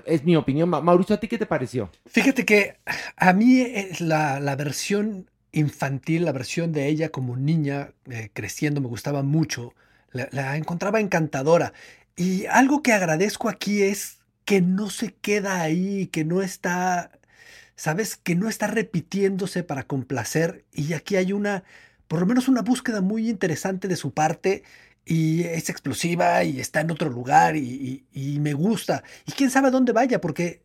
Es 0.05 0.25
mi 0.25 0.37
opinión. 0.37 0.69
Ma- 0.69 0.81
Mauricio, 0.81 1.15
¿a 1.17 1.21
ti 1.21 1.29
qué 1.29 1.39
te 1.39 1.47
pareció? 1.47 1.91
Fíjate 2.07 2.45
que 2.45 2.77
a 3.17 3.33
mí 3.33 3.61
es 3.61 4.01
la, 4.01 4.39
la 4.41 4.57
versión 4.57 5.31
infantil, 5.53 6.25
la 6.25 6.33
versión 6.33 6.73
de 6.73 6.87
ella 6.89 7.11
como 7.11 7.37
niña 7.37 7.93
eh, 8.11 8.31
creciendo 8.33 8.81
me 8.81 8.89
gustaba 8.89 9.23
mucho. 9.23 9.75
La, 10.13 10.29
la 10.33 10.57
encontraba 10.57 11.01
encantadora. 11.01 11.73
Y 12.17 12.47
algo 12.47 12.83
que 12.83 12.93
agradezco 12.93 13.49
aquí 13.49 13.83
es 13.83 14.19
que 14.45 14.61
no 14.61 14.89
se 14.91 15.15
queda 15.15 15.61
ahí, 15.63 16.07
que 16.09 16.25
no 16.25 16.43
está, 16.43 17.11
sabes, 17.77 18.17
que 18.17 18.35
no 18.37 18.49
está 18.49 18.67
repitiéndose 18.69 19.65
para 19.65 19.85
complacer. 19.87 20.65
Y 20.73 20.95
aquí 20.95 21.17
hay 21.17 21.33
una, 21.33 21.65
por 22.09 22.21
lo 22.21 22.27
menos 22.27 22.49
una 22.49 22.63
búsqueda 22.63 23.01
muy 23.01 23.29
interesante 23.31 23.89
de 23.89 23.97
su 23.97 24.13
parte. 24.15 24.65
Y 25.07 25.45
es 25.45 25.71
explosiva 25.71 26.45
y 26.45 26.61
está 26.61 26.81
en 26.83 26.91
otro 26.91 27.09
lugar 27.11 27.57
y, 27.57 28.07
y- 28.13 28.41
me 28.41 28.55
gusta. 28.55 29.05
Y 29.27 29.33
quién 29.33 29.51
sabe 29.51 29.71
dónde 29.71 29.93
vaya, 29.93 30.21
porque 30.21 30.63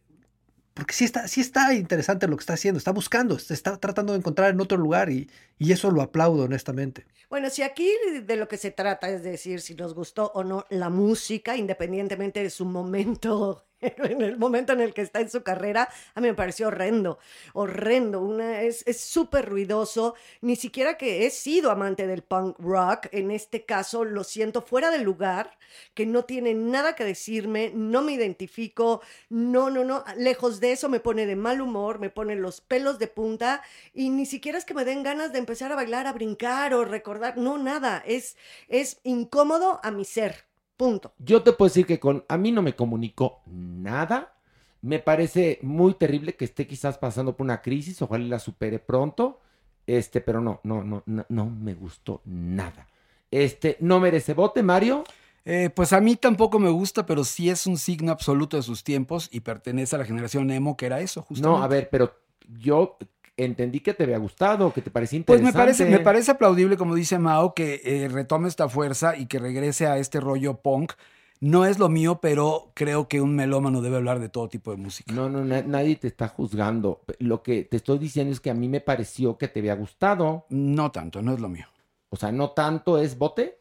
porque 0.73 0.93
sí 0.93 1.05
está, 1.05 1.27
sí 1.27 1.41
está 1.41 1.73
interesante 1.73 2.27
lo 2.27 2.37
que 2.37 2.41
está 2.41 2.53
haciendo, 2.53 2.77
está 2.79 2.91
buscando, 2.91 3.35
está 3.37 3.77
tratando 3.77 4.13
de 4.13 4.19
encontrar 4.19 4.51
en 4.51 4.61
otro 4.61 4.77
lugar 4.77 5.09
y, 5.11 5.29
y 5.59 5.73
eso 5.73 5.91
lo 5.91 6.01
aplaudo 6.01 6.43
honestamente. 6.45 7.05
Bueno, 7.29 7.49
si 7.49 7.61
aquí 7.63 7.89
de 8.23 8.35
lo 8.37 8.47
que 8.47 8.57
se 8.57 8.71
trata 8.71 9.09
es 9.09 9.23
decir 9.23 9.61
si 9.61 9.75
nos 9.75 9.93
gustó 9.93 10.31
o 10.33 10.43
no 10.43 10.65
la 10.69 10.89
música, 10.89 11.57
independientemente 11.57 12.41
de 12.43 12.49
su 12.49 12.65
momento, 12.65 13.65
en 13.82 14.21
el 14.21 14.38
momento 14.38 14.73
en 14.73 14.82
el 14.82 14.93
que 14.93 15.01
está 15.01 15.19
en 15.21 15.29
su 15.29 15.43
carrera, 15.43 15.89
a 16.15 16.21
mí 16.21 16.27
me 16.27 16.34
pareció 16.34 16.67
horrendo, 16.67 17.19
horrendo. 17.53 18.39
Es 18.39 18.84
súper 19.01 19.49
ruidoso, 19.49 20.15
ni 20.41 20.55
siquiera 20.55 20.97
que 20.97 21.25
he 21.25 21.29
sido 21.29 21.71
amante 21.71 22.07
del 22.07 22.23
punk 22.23 22.57
rock, 22.59 23.07
en 23.11 23.32
este 23.32 23.65
caso 23.65 24.03
lo 24.05 24.23
siento 24.23 24.61
fuera 24.61 24.91
de 24.91 24.99
lugar, 24.99 25.57
que 25.93 26.05
no 26.05 26.25
tiene 26.25 26.53
nada 26.53 26.95
que 26.95 27.03
decirme, 27.03 27.71
no 27.73 28.01
me 28.01 28.13
identifico, 28.13 29.01
no, 29.29 29.69
no, 29.69 29.84
no, 29.84 30.03
lejos 30.17 30.59
de 30.59 30.71
eso 30.73 30.89
me 30.89 30.99
pone 30.99 31.25
de 31.25 31.36
mal 31.36 31.61
humor, 31.61 31.99
me 31.99 32.09
pone 32.09 32.36
los 32.36 32.61
pelos 32.61 32.99
de 32.99 33.07
punta 33.07 33.61
y 33.93 34.09
ni 34.09 34.25
siquiera 34.25 34.57
es 34.57 34.65
que 34.65 34.73
me 34.73 34.86
den 34.86 35.03
ganas 35.03 35.32
de 35.34 35.39
empezar 35.39 35.71
a 35.71 35.75
bailar, 35.75 36.07
a 36.07 36.13
brincar 36.13 36.73
o 36.73 36.86
recordar, 36.86 37.38
no, 37.38 37.57
nada, 37.57 38.03
es, 38.05 38.38
es 38.67 38.99
incómodo 39.03 39.79
a 39.84 39.91
mi 39.91 40.05
ser, 40.05 40.50
punto. 40.82 41.13
Yo 41.19 41.43
te 41.43 41.53
puedo 41.53 41.69
decir 41.69 41.86
que 41.86 41.99
con 41.99 42.25
a 42.27 42.38
mí 42.38 42.51
no 42.51 42.63
me 42.63 42.75
comunicó 42.75 43.41
nada. 43.45 44.34
Me 44.82 44.97
parece 44.97 45.59
muy 45.61 45.93
terrible 45.93 46.36
que 46.36 46.45
esté 46.45 46.65
quizás 46.65 46.97
pasando 46.97 47.38
por 47.38 47.45
una 47.45 47.61
crisis, 47.61 48.01
ojalá 48.01 48.25
la 48.25 48.39
supere 48.39 48.79
pronto. 48.79 49.39
Este, 49.86 50.21
pero 50.21 50.41
no, 50.41 50.59
no, 50.63 50.84
no, 50.84 51.03
no, 51.05 51.25
no 51.29 51.45
me 51.45 51.75
gustó 51.75 52.21
nada. 52.25 52.88
Este, 53.29 53.77
no 53.79 53.99
merece 53.99 54.34
bote, 54.34 54.63
Mario. 54.63 55.03
Eh, 55.45 55.69
pues 55.69 55.93
a 55.93 56.01
mí 56.01 56.15
tampoco 56.15 56.57
me 56.57 56.71
gusta, 56.71 57.05
pero 57.05 57.23
sí 57.23 57.51
es 57.51 57.67
un 57.67 57.77
signo 57.77 58.11
absoluto 58.11 58.57
de 58.57 58.63
sus 58.63 58.84
tiempos 58.84 59.29
y 59.32 59.41
pertenece 59.41 59.95
a 59.95 59.99
la 59.99 60.05
generación 60.05 60.49
emo, 60.49 60.77
que 60.77 60.88
era 60.88 60.99
eso, 60.99 61.21
justamente. 61.21 61.59
No, 61.59 61.63
a 61.63 61.67
ver, 61.67 61.89
pero 61.91 62.15
yo 62.59 62.97
entendí 63.45 63.79
que 63.79 63.93
te 63.93 64.03
había 64.03 64.17
gustado, 64.17 64.71
que 64.73 64.81
te 64.81 64.89
parecía 64.91 65.23
Pues 65.25 65.39
interesante. 65.39 65.57
me 65.59 65.65
parece, 65.65 65.85
me 65.97 65.99
parece 66.03 66.31
aplaudible, 66.31 66.77
como 66.77 66.95
dice 66.95 67.19
Mao, 67.19 67.53
que 67.53 67.81
eh, 67.83 68.07
retome 68.09 68.47
esta 68.47 68.69
fuerza 68.69 69.15
y 69.17 69.25
que 69.27 69.39
regrese 69.39 69.87
a 69.87 69.97
este 69.97 70.19
rollo 70.19 70.61
punk. 70.61 70.93
No 71.39 71.65
es 71.65 71.79
lo 71.79 71.89
mío, 71.89 72.19
pero 72.21 72.71
creo 72.75 73.07
que 73.07 73.19
un 73.19 73.35
melómano 73.35 73.81
debe 73.81 73.97
hablar 73.97 74.19
de 74.19 74.29
todo 74.29 74.47
tipo 74.47 74.69
de 74.69 74.77
música. 74.77 75.11
No, 75.11 75.27
no, 75.27 75.43
na- 75.43 75.63
nadie 75.63 75.95
te 75.95 76.07
está 76.07 76.27
juzgando. 76.27 77.01
Lo 77.17 77.41
que 77.41 77.63
te 77.63 77.77
estoy 77.77 77.97
diciendo 77.97 78.31
es 78.31 78.39
que 78.39 78.51
a 78.51 78.53
mí 78.53 78.67
me 78.69 78.79
pareció 78.79 79.37
que 79.39 79.47
te 79.47 79.59
había 79.59 79.73
gustado. 79.75 80.45
No 80.49 80.91
tanto, 80.91 81.21
no 81.23 81.33
es 81.33 81.39
lo 81.39 81.49
mío. 81.49 81.65
O 82.09 82.15
sea, 82.15 82.31
no 82.31 82.51
tanto 82.51 82.99
es 82.99 83.17
bote. 83.17 83.57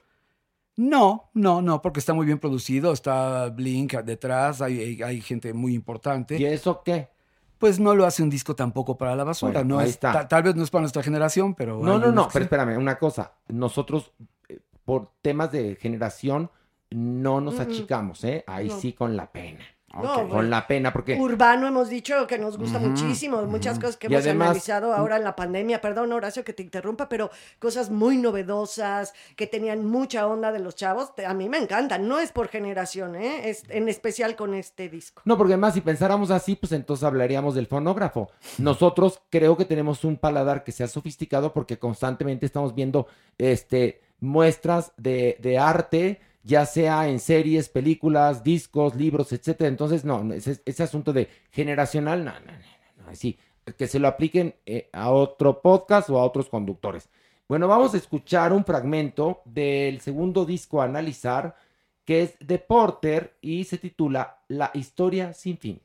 No, 0.76 1.30
no, 1.34 1.60
no, 1.62 1.82
porque 1.82 2.00
está 2.00 2.14
muy 2.14 2.24
bien 2.26 2.38
producido, 2.38 2.92
está 2.92 3.48
Blink 3.50 3.94
detrás, 4.02 4.62
hay, 4.62 4.78
hay- 4.80 5.02
hay 5.02 5.20
gente 5.20 5.52
muy 5.52 5.74
importante. 5.74 6.36
¿Y 6.38 6.44
eso 6.44 6.82
qué? 6.84 7.08
Pues 7.60 7.78
no 7.78 7.94
lo 7.94 8.06
hace 8.06 8.22
un 8.24 8.30
disco 8.30 8.56
tampoco 8.56 8.96
para 8.98 9.14
la 9.14 9.22
basura, 9.22 9.52
Bueno, 9.60 9.74
no 9.76 9.78
ahí 9.80 9.84
es, 9.88 9.90
está. 9.92 10.12
ta- 10.12 10.26
tal 10.28 10.42
vez 10.42 10.56
no 10.56 10.64
es 10.64 10.70
para 10.70 10.80
nuestra 10.80 11.02
generación, 11.02 11.54
pero... 11.54 11.78
No, 11.80 11.98
no, 11.98 12.10
no, 12.10 12.26
pero 12.32 12.42
sí. 12.42 12.46
espérame, 12.46 12.76
una 12.78 12.98
cosa. 12.98 13.34
Nosotros, 13.48 14.12
eh, 14.48 14.58
por 14.84 15.10
temas 15.20 15.52
de 15.52 15.76
generación, 15.76 16.50
no 16.90 17.40
nos 17.42 17.60
achicamos, 17.60 18.24
¿eh? 18.24 18.42
Ahí 18.48 18.68
No. 18.68 18.80
sí 18.80 18.94
con 18.94 19.14
la 19.14 19.30
pena. 19.30 19.60
No, 19.92 20.00
Ok. 20.02 20.14
bueno. 20.14 20.28
Con 20.30 20.50
la 20.50 20.66
pena, 20.66 20.92
porque... 20.92 21.16
Urbano 21.16 21.66
hemos 21.66 21.88
dicho 21.88 22.26
que 22.28 22.38
nos 22.38 22.56
gusta 22.56 22.78
muchísimo, 22.78 23.42
muchas 23.46 23.78
cosas 23.78 23.96
que 23.96 24.06
Y 24.06 24.12
hemos 24.14 24.24
además- 24.24 24.46
analizado 24.50 24.94
ahora 24.94 25.16
en 25.16 25.24
la 25.24 25.34
pandemia. 25.34 25.80
Perdón, 25.80 26.12
Horacio, 26.12 26.44
que 26.44 26.52
te 26.52 26.62
interrumpa, 26.62 27.08
pero 27.08 27.30
cosas 27.58 27.90
muy 27.90 28.16
novedosas, 28.16 29.12
que 29.36 29.46
tenían 29.48 29.84
mucha 29.84 30.26
onda 30.28 30.52
de 30.52 30.60
los 30.60 30.76
chavos, 30.76 31.12
a 31.26 31.34
mí 31.34 31.48
me 31.48 31.58
encantan. 31.58 32.06
No 32.06 32.20
es 32.20 32.30
por 32.32 32.48
generación, 32.48 33.16
¿eh? 33.16 33.48
Es, 33.50 33.64
en 33.68 33.88
especial 33.88 34.36
con 34.36 34.54
este 34.54 34.88
disco. 34.88 35.22
No, 35.24 35.36
porque 35.36 35.54
además 35.54 35.74
si 35.74 35.80
pensáramos 35.80 36.30
así, 36.30 36.54
pues 36.56 36.72
entonces 36.72 37.02
hablaríamos 37.04 37.54
del 37.54 37.66
fonógrafo. 37.66 38.30
Nosotros 38.58 39.20
creo 39.30 39.56
que 39.56 39.64
tenemos 39.64 40.04
un 40.04 40.16
paladar 40.16 40.62
que 40.62 40.72
sea 40.72 40.86
sofisticado 40.86 41.52
porque 41.52 41.78
constantemente 41.78 42.46
estamos 42.46 42.74
viendo 42.74 43.08
este, 43.38 44.00
muestras 44.20 44.92
de, 44.96 45.36
de 45.40 45.58
arte, 45.58 46.20
ya 46.42 46.66
sea 46.66 47.08
en 47.08 47.20
series, 47.20 47.68
películas, 47.68 48.42
discos, 48.42 48.94
libros, 48.96 49.32
etcétera. 49.32 49.68
Entonces, 49.68 50.04
no, 50.04 50.32
ese, 50.32 50.60
ese 50.64 50.82
asunto 50.82 51.12
de 51.12 51.28
generacional, 51.50 52.24
no, 52.24 52.32
no, 52.32 52.52
no, 52.52 53.04
no, 53.04 53.10
así, 53.10 53.38
que 53.76 53.86
se 53.86 53.98
lo 53.98 54.08
apliquen 54.08 54.54
eh, 54.66 54.88
a 54.92 55.10
otro 55.10 55.60
podcast 55.60 56.08
o 56.10 56.18
a 56.18 56.24
otros 56.24 56.48
conductores. 56.48 57.08
Bueno, 57.48 57.66
vamos 57.68 57.94
a 57.94 57.96
escuchar 57.96 58.52
un 58.52 58.64
fragmento 58.64 59.42
del 59.44 60.00
segundo 60.00 60.44
disco 60.44 60.80
a 60.80 60.84
analizar, 60.84 61.56
que 62.04 62.22
es 62.22 62.36
de 62.40 62.58
Porter 62.58 63.36
y 63.40 63.64
se 63.64 63.78
titula 63.78 64.42
La 64.48 64.70
historia 64.74 65.32
sin 65.32 65.58
fin. 65.58 65.80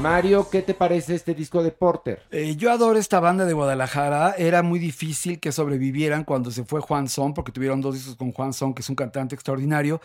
Mario, 0.00 0.48
¿qué 0.48 0.62
te 0.62 0.74
parece 0.74 1.16
este 1.16 1.34
disco 1.34 1.60
de 1.60 1.72
Porter? 1.72 2.22
Eh, 2.30 2.54
yo 2.56 2.70
adoro 2.70 2.98
esta 2.98 3.18
banda 3.18 3.44
de 3.44 3.52
Guadalajara. 3.52 4.34
Era 4.38 4.62
muy 4.62 4.78
difícil 4.78 5.40
que 5.40 5.50
sobrevivieran 5.50 6.22
cuando 6.22 6.52
se 6.52 6.64
fue 6.64 6.80
Juan 6.80 7.08
Son, 7.08 7.34
porque 7.34 7.50
tuvieron 7.50 7.80
dos 7.80 7.94
discos 7.94 8.14
con 8.14 8.30
Juan 8.30 8.52
Son, 8.52 8.74
que 8.74 8.82
es 8.82 8.88
un 8.88 8.94
cantante 8.94 9.34
extraordinario. 9.34 10.00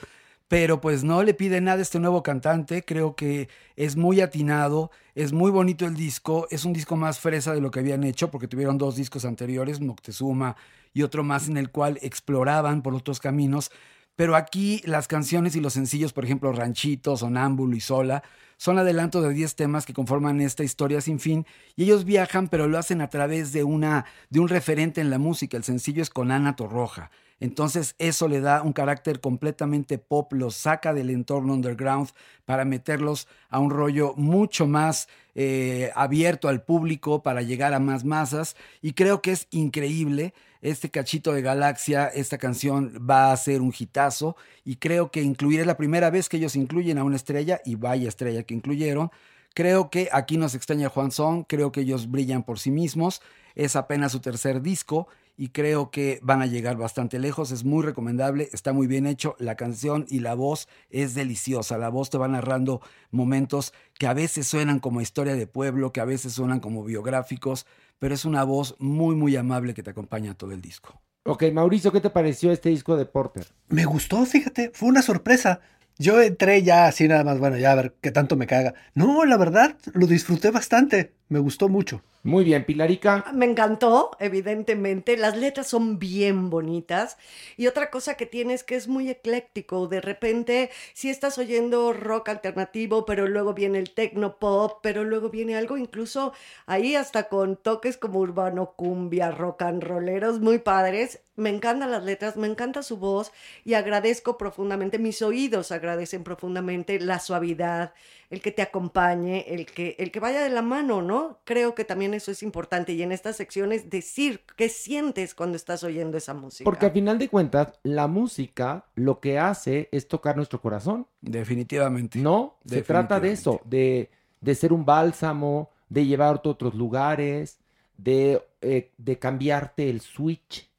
Pero 0.48 0.82
pues 0.82 1.04
no 1.04 1.22
le 1.22 1.36
pide 1.36 1.62
nada 1.62 1.78
a 1.78 1.82
este 1.84 2.00
nuevo 2.00 2.24
cantante. 2.24 2.84
Creo 2.84 3.16
que 3.16 3.50
es 3.76 3.96
muy 3.96 4.20
atinado, 4.20 4.89
es 5.14 5.32
muy 5.32 5.52
bonito 5.52 5.86
el 5.86 5.96
disco. 5.96 6.48
Es 6.50 6.66
un 6.66 6.74
disco 6.74 6.96
más 6.96 7.20
fresa 7.20 7.54
de 7.54 7.62
lo 7.62 7.70
que 7.70 7.80
habían 7.80 8.04
hecho, 8.04 8.32
porque 8.32 8.48
tuvieron 8.48 8.80
dos 8.80 8.96
discos 8.96 9.26
anteriores, 9.26 9.80
Moctezuma 9.80 10.56
y 10.91 11.04
otro 11.04 11.24
más 11.24 11.48
en 11.48 11.58
el 11.58 11.70
cual 11.70 12.00
exploraban 12.02 12.82
por 12.82 12.96
otros 12.96 13.20
caminos. 13.20 13.72
Pero 14.16 14.36
aquí 14.36 14.82
las 14.86 15.07
canciones 15.07 15.55
y 15.55 15.59
los 15.59 15.74
sencillos, 15.74 16.14
por 16.14 16.26
ejemplo, 16.26 16.51
Ranchito, 16.51 17.18
Sonámbulo 17.18 17.76
y 17.76 17.82
Sola, 17.82 18.24
son 18.57 18.78
adelanto 18.78 19.22
de 19.22 19.34
10 19.34 19.55
temas 19.55 19.86
que 19.86 19.93
conforman 19.93 20.39
esta 20.39 20.64
historia 20.64 21.01
sin 21.01 21.20
fin 21.20 21.45
y 21.76 21.84
ellos 21.84 22.05
viajan, 22.05 22.47
pero 22.47 22.68
lo 22.68 22.78
hacen 22.78 23.01
a 23.01 23.09
través 23.09 23.51
de 23.51 23.64
una 23.64 24.05
de 24.30 24.39
un 24.39 24.47
referente 24.47 25.01
en 25.01 25.09
la 25.09 25.18
música. 25.18 25.57
El 25.57 25.64
sencillo 25.64 26.01
es 26.01 26.09
con 26.09 26.32
Ana 26.32 26.55
Torroja. 26.55 27.11
Entonces 27.39 27.95
eso 27.97 28.30
le 28.30 28.39
da 28.39 28.61
un 28.61 28.72
carácter 28.72 29.20
completamente 29.20 29.97
pop, 29.97 30.32
los 30.32 30.55
saca 30.55 30.93
del 30.93 31.09
entorno 31.09 31.53
underground 31.53 32.11
para 32.45 32.64
meterlos 32.64 33.28
a 33.49 33.59
un 33.59 33.70
rollo 33.70 34.14
mucho 34.16 34.66
más 34.66 35.09
eh, 35.36 35.91
abierto 35.95 36.47
al 36.47 36.64
público 36.64 37.22
para 37.22 37.41
llegar 37.41 37.74
a 37.74 37.80
más 37.80 38.05
masas 38.05 38.55
y 38.82 38.93
creo 38.93 39.22
que 39.22 39.32
es 39.32 39.47
increíble 39.49 40.34
este 40.64 40.89
cachito 40.89 41.34
de 41.34 41.41
galaxia, 41.41 42.07
esta 42.07 42.38
canción 42.38 43.05
va 43.07 43.32
a 43.32 43.38
ser 43.38 43.61
un 43.61 43.74
hitazo. 43.78 44.38
Y 44.64 44.78
creo 44.78 45.11
que 45.11 45.22
incluir 45.22 45.59
es 45.59 45.68
la 45.68 45.78
primera 45.78 46.09
vez 46.09 46.30
que 46.30 46.38
ellos 46.38 46.55
incluyen 46.55 46.97
a 46.97 47.03
una 47.03 47.18
estrella 47.18 47.61
y 47.66 47.76
vaya 47.76 48.07
estrella 48.07 48.43
que 48.43 48.53
incluyeron. 48.53 49.11
Creo 49.53 49.89
que 49.89 50.09
aquí 50.11 50.38
nos 50.38 50.55
extraña 50.55 50.89
Juan 50.89 51.11
Son, 51.11 51.43
creo 51.43 51.72
que 51.72 51.82
ellos 51.82 52.09
brillan 52.09 52.43
por 52.43 52.59
sí 52.59 52.72
mismos, 52.72 53.22
es 53.53 53.76
apenas 53.76 54.14
su 54.14 54.20
tercer 54.20 54.64
disco 54.64 55.07
y 55.38 55.49
creo 55.49 55.91
que 55.91 56.20
van 56.24 56.41
a 56.41 56.47
llegar 56.47 56.78
bastante 56.78 57.20
lejos, 57.20 57.51
es 57.51 57.64
muy 57.64 57.84
recomendable, 57.84 58.49
está 58.51 58.74
muy 58.74 58.88
bien 58.88 59.05
hecho, 59.05 59.36
la 59.38 59.55
canción 59.55 60.05
y 60.09 60.20
la 60.20 60.34
voz 60.34 60.68
es 60.89 61.14
deliciosa, 61.14 61.78
la 61.78 61.89
voz 61.89 62.09
te 62.09 62.18
va 62.18 62.28
narrando 62.28 62.82
momentos 63.11 63.74
que 63.99 64.07
a 64.07 64.14
veces 64.14 64.47
suenan 64.47 64.80
como 64.80 65.01
historia 65.01 65.36
de 65.36 65.45
pueblo, 65.45 65.91
que 65.91 66.01
a 66.01 66.05
veces 66.05 66.34
suenan 66.34 66.59
como 66.59 66.84
biográficos, 66.84 67.68
pero 68.00 68.16
es 68.16 68.26
una 68.26 68.44
voz 68.44 68.76
muy 68.80 69.16
muy 69.16 69.36
amable 69.36 69.74
que 69.74 69.84
te 69.84 69.91
acompaña 69.91 70.34
todo 70.34 70.52
el 70.52 70.62
disco. 70.62 71.02
Ok, 71.26 71.44
Mauricio, 71.54 71.91
¿qué 71.91 72.02
te 72.02 72.10
pareció 72.10 72.52
este 72.52 72.70
disco 72.70 72.98
de 72.98 73.06
Porter? 73.06 73.46
Me 73.70 73.86
gustó, 73.86 74.26
fíjate, 74.26 74.72
fue 74.74 74.89
una 74.89 75.02
sorpresa. 75.02 75.62
Yo 75.98 76.22
entré 76.22 76.64
ya 76.64 76.88
así 76.88 77.08
nada 77.08 77.24
más, 77.24 77.39
bueno, 77.39 77.58
ya 77.58 77.72
a 77.72 77.76
ver 77.76 77.96
qué 78.02 78.12
tanto 78.12 78.36
me 78.36 78.48
caga. 78.48 78.74
No, 78.94 79.24
la 79.26 79.38
verdad, 79.38 79.78
lo 79.94 80.08
disfruté 80.08 80.52
bastante, 80.52 81.14
me 81.34 81.39
gustó 81.39 81.67
mucho. 81.67 82.03
Muy 82.21 82.45
bien, 82.45 82.63
Pilarica. 82.63 83.25
Me 83.34 83.45
encantó, 83.45 84.11
evidentemente. 84.19 85.17
Las 85.17 85.36
letras 85.36 85.67
son 85.67 85.99
bien 85.99 86.49
bonitas. 86.49 87.17
Y 87.57 87.67
otra 87.67 87.89
cosa 87.89 88.15
que 88.15 88.25
tiene 88.25 88.53
es 88.53 88.63
que 88.63 88.75
es 88.75 88.88
muy 88.88 89.09
ecléctico. 89.09 89.88
De 89.88 89.99
repente, 89.99 90.69
si 90.93 91.09
estás 91.09 91.38
oyendo 91.38 91.91
rock 91.91 92.29
alternativo, 92.29 93.05
pero 93.05 93.27
luego 93.27 93.53
viene 93.53 93.79
el 93.79 93.91
techno 93.91 94.38
pop, 94.38 94.79
pero 94.81 95.03
luego 95.03 95.31
viene 95.31 95.57
algo 95.57 95.75
incluso 95.75 96.31
ahí 96.65 96.95
hasta 96.95 97.27
con 97.27 97.57
toques 97.57 97.97
como 97.97 98.19
urbano, 98.19 98.73
cumbia, 98.77 99.31
rock 99.31 99.63
and 99.63 99.84
rolleros 99.84 100.39
muy 100.39 100.59
padres. 100.59 101.19
Me 101.36 101.49
encantan 101.49 101.89
las 101.89 102.03
letras, 102.03 102.38
me 102.38 102.45
encanta 102.45 102.84
su 102.84 102.97
voz 102.97 103.31
y 103.65 103.73
agradezco 103.73 104.38
profundamente, 104.38 104.99
mis 104.99 105.23
oídos 105.23 105.71
agradecen 105.71 106.23
profundamente 106.23 106.99
la 106.99 107.19
suavidad, 107.19 107.93
el 108.34 108.41
que 108.41 108.51
te 108.51 108.63
acompañe, 108.63 109.45
el 109.47 109.67
que, 109.67 109.95
el 109.99 110.09
que 110.09 110.19
vaya 110.19 110.41
de 110.41 110.49
la 110.49 110.63
mano, 110.63 111.03
¿no? 111.03 111.38
Creo 111.43 111.75
que 111.75 111.86
también 111.86 112.15
eso 112.15 112.31
es 112.31 112.41
importante 112.41 112.93
y 112.93 113.03
en 113.03 113.11
estas 113.11 113.36
secciones 113.36 113.91
decir 113.91 114.41
qué 114.57 114.69
sientes 114.69 115.36
cuando 115.36 115.55
estás 115.55 115.84
oyendo 115.84 116.17
esa 116.17 116.34
música. 116.34 116.63
Porque 116.63 116.88
al 116.88 116.93
final 116.93 117.19
de 117.19 117.29
cuentas, 117.29 117.79
la 117.84 118.07
música 118.07 118.86
lo 118.95 119.19
que 119.19 119.38
hace 119.38 119.88
es 119.91 120.07
tocar 120.07 120.36
nuestro 120.36 120.59
corazón. 120.59 121.05
Definitivamente. 121.21 122.17
No, 122.17 122.57
se 122.65 122.81
trata 122.81 123.19
de 123.19 123.34
eso, 123.34 123.61
de, 123.65 124.09
de 124.41 124.55
ser 124.55 124.73
un 124.73 124.84
bálsamo, 124.84 125.69
de 125.88 126.07
llevarte 126.07 126.49
a 126.49 126.53
otros 126.53 126.73
lugares, 126.73 127.59
de, 127.97 128.41
eh, 128.61 128.89
de 128.97 129.19
cambiarte 129.19 129.91
el 129.91 130.01
switch. 130.01 130.71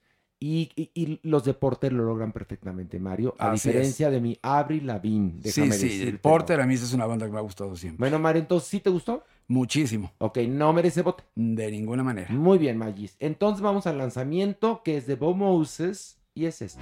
Y, 0.47 0.71
y- 0.77 0.91
y 0.93 1.21
los 1.23 1.43
de 1.47 1.55
Porter 1.55 1.91
lo 1.91 2.05
logran 2.05 2.31
perfectamente, 2.31 3.01
Mario. 3.01 3.35
A 3.39 3.53
Así 3.53 3.67
diferencia 3.71 4.11
de 4.11 4.21
mi 4.21 4.39
Avril 4.43 4.87
Lavigne. 4.87 5.41
Sí, 5.43 5.63
déjame 5.63 5.75
sí, 5.79 5.89
decírtelo. 5.89 6.21
Porter 6.21 6.61
a 6.61 6.67
mí 6.67 6.75
esa 6.75 6.85
es 6.85 6.93
una 6.93 7.07
banda 7.07 7.25
que 7.25 7.33
me 7.33 7.39
ha 7.39 7.41
gustado 7.41 7.75
siempre. 7.77 7.99
Bueno, 8.01 8.19
Mario, 8.19 8.43
entonces, 8.43 8.69
¿sí 8.69 8.79
te 8.81 8.91
gustó? 8.91 9.25
Muchísimo. 9.49 10.13
Ok, 10.19 10.37
no 10.47 10.71
merece 10.75 11.01
bote. 11.01 11.25
De 11.35 11.71
ninguna 11.71 12.03
manera. 12.03 12.29
Muy 12.31 12.59
bien, 12.59 12.77
Magis. 12.77 13.17
Entonces 13.21 13.63
vamos 13.63 13.87
al 13.87 13.97
lanzamiento 13.97 14.83
que 14.85 14.99
es 14.99 15.07
de 15.07 15.15
Bo 15.15 15.33
Moses 15.33 16.19
y 16.35 16.45
es 16.45 16.61
esto. 16.61 16.81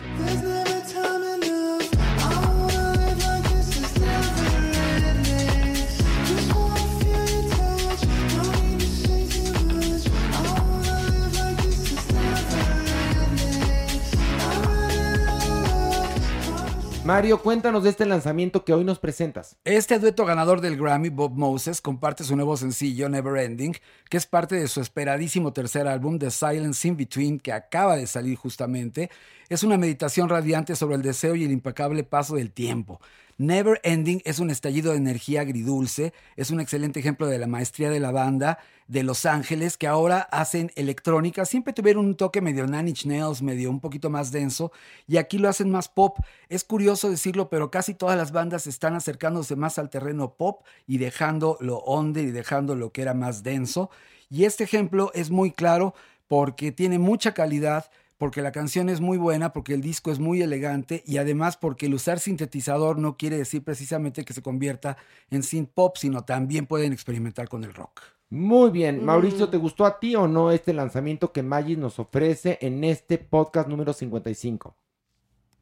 Mario, 17.12 17.42
cuéntanos 17.42 17.84
de 17.84 17.90
este 17.90 18.06
lanzamiento 18.06 18.64
que 18.64 18.72
hoy 18.72 18.84
nos 18.84 18.98
presentas. 18.98 19.58
Este 19.66 19.98
dueto 19.98 20.24
ganador 20.24 20.62
del 20.62 20.78
Grammy, 20.78 21.10
Bob 21.10 21.32
Moses, 21.32 21.82
comparte 21.82 22.24
su 22.24 22.34
nuevo 22.36 22.56
sencillo 22.56 23.06
Never 23.10 23.36
Ending, 23.36 23.76
que 24.08 24.16
es 24.16 24.24
parte 24.24 24.56
de 24.56 24.66
su 24.66 24.80
esperadísimo 24.80 25.52
tercer 25.52 25.86
álbum, 25.86 26.18
The 26.18 26.30
Silence 26.30 26.88
in 26.88 26.96
Between, 26.96 27.38
que 27.38 27.52
acaba 27.52 27.96
de 27.96 28.06
salir 28.06 28.38
justamente. 28.38 29.10
Es 29.50 29.62
una 29.62 29.76
meditación 29.76 30.30
radiante 30.30 30.74
sobre 30.74 30.96
el 30.96 31.02
deseo 31.02 31.34
y 31.34 31.44
el 31.44 31.52
impecable 31.52 32.02
paso 32.02 32.36
del 32.36 32.50
tiempo. 32.50 32.98
Never 33.38 33.80
Ending 33.82 34.22
es 34.24 34.38
un 34.38 34.50
estallido 34.50 34.92
de 34.92 34.98
energía 34.98 35.40
agridulce, 35.40 36.12
es 36.36 36.50
un 36.50 36.60
excelente 36.60 37.00
ejemplo 37.00 37.26
de 37.26 37.38
la 37.38 37.46
maestría 37.46 37.90
de 37.90 38.00
la 38.00 38.12
banda 38.12 38.58
de 38.88 39.02
Los 39.02 39.24
Ángeles 39.26 39.78
que 39.78 39.86
ahora 39.86 40.20
hacen 40.20 40.70
electrónica. 40.76 41.44
Siempre 41.44 41.72
tuvieron 41.72 42.04
un 42.04 42.16
toque 42.16 42.40
medio 42.40 42.66
Nine 42.66 42.90
Inch 42.90 43.06
Nails, 43.06 43.42
medio 43.42 43.70
un 43.70 43.80
poquito 43.80 44.10
más 44.10 44.32
denso, 44.32 44.70
y 45.06 45.16
aquí 45.16 45.38
lo 45.38 45.48
hacen 45.48 45.70
más 45.70 45.88
pop. 45.88 46.18
Es 46.48 46.64
curioso 46.64 47.08
decirlo, 47.08 47.48
pero 47.48 47.70
casi 47.70 47.94
todas 47.94 48.16
las 48.18 48.32
bandas 48.32 48.66
están 48.66 48.94
acercándose 48.94 49.56
más 49.56 49.78
al 49.78 49.90
terreno 49.90 50.34
pop 50.34 50.62
y 50.86 50.98
dejando 50.98 51.56
lo 51.60 51.82
under 51.84 52.24
y 52.24 52.30
dejando 52.30 52.74
lo 52.74 52.92
que 52.92 53.02
era 53.02 53.14
más 53.14 53.42
denso. 53.42 53.90
Y 54.28 54.44
este 54.44 54.64
ejemplo 54.64 55.10
es 55.14 55.30
muy 55.30 55.52
claro 55.52 55.94
porque 56.28 56.72
tiene 56.72 56.98
mucha 56.98 57.34
calidad, 57.34 57.90
porque 58.22 58.40
la 58.40 58.52
canción 58.52 58.88
es 58.88 59.00
muy 59.00 59.18
buena, 59.18 59.52
porque 59.52 59.74
el 59.74 59.80
disco 59.80 60.12
es 60.12 60.20
muy 60.20 60.42
elegante 60.42 61.02
y 61.04 61.16
además 61.16 61.56
porque 61.56 61.86
el 61.86 61.94
usar 61.94 62.20
sintetizador 62.20 62.96
no 62.96 63.16
quiere 63.16 63.36
decir 63.36 63.64
precisamente 63.64 64.24
que 64.24 64.32
se 64.32 64.42
convierta 64.42 64.96
en 65.32 65.42
synth 65.42 65.70
pop, 65.74 65.96
sino 65.96 66.22
también 66.22 66.66
pueden 66.66 66.92
experimentar 66.92 67.48
con 67.48 67.64
el 67.64 67.74
rock. 67.74 68.00
Muy 68.30 68.70
bien. 68.70 69.04
Mauricio, 69.04 69.48
Mm. 69.48 69.50
¿te 69.50 69.56
gustó 69.56 69.84
a 69.84 69.98
ti 69.98 70.14
o 70.14 70.28
no 70.28 70.52
este 70.52 70.72
lanzamiento 70.72 71.32
que 71.32 71.42
Magis 71.42 71.78
nos 71.78 71.98
ofrece 71.98 72.58
en 72.60 72.84
este 72.84 73.18
podcast 73.18 73.68
número 73.68 73.92
55? 73.92 74.76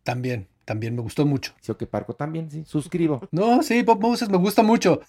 También, 0.02 0.46
también 0.71 0.95
me 0.95 1.03
gustó 1.03 1.27
mucho. 1.27 1.53
Sí, 1.61 1.73
que 1.77 1.85
Parco 1.89 2.14
también, 2.14 2.49
sí. 2.49 2.62
Suscribo. 2.64 3.21
No, 3.33 3.61
sí, 3.64 3.83
Pop 3.83 4.01
Moses 4.01 4.29
me 4.29 4.37
gusta 4.37 4.62
mucho. 4.62 5.01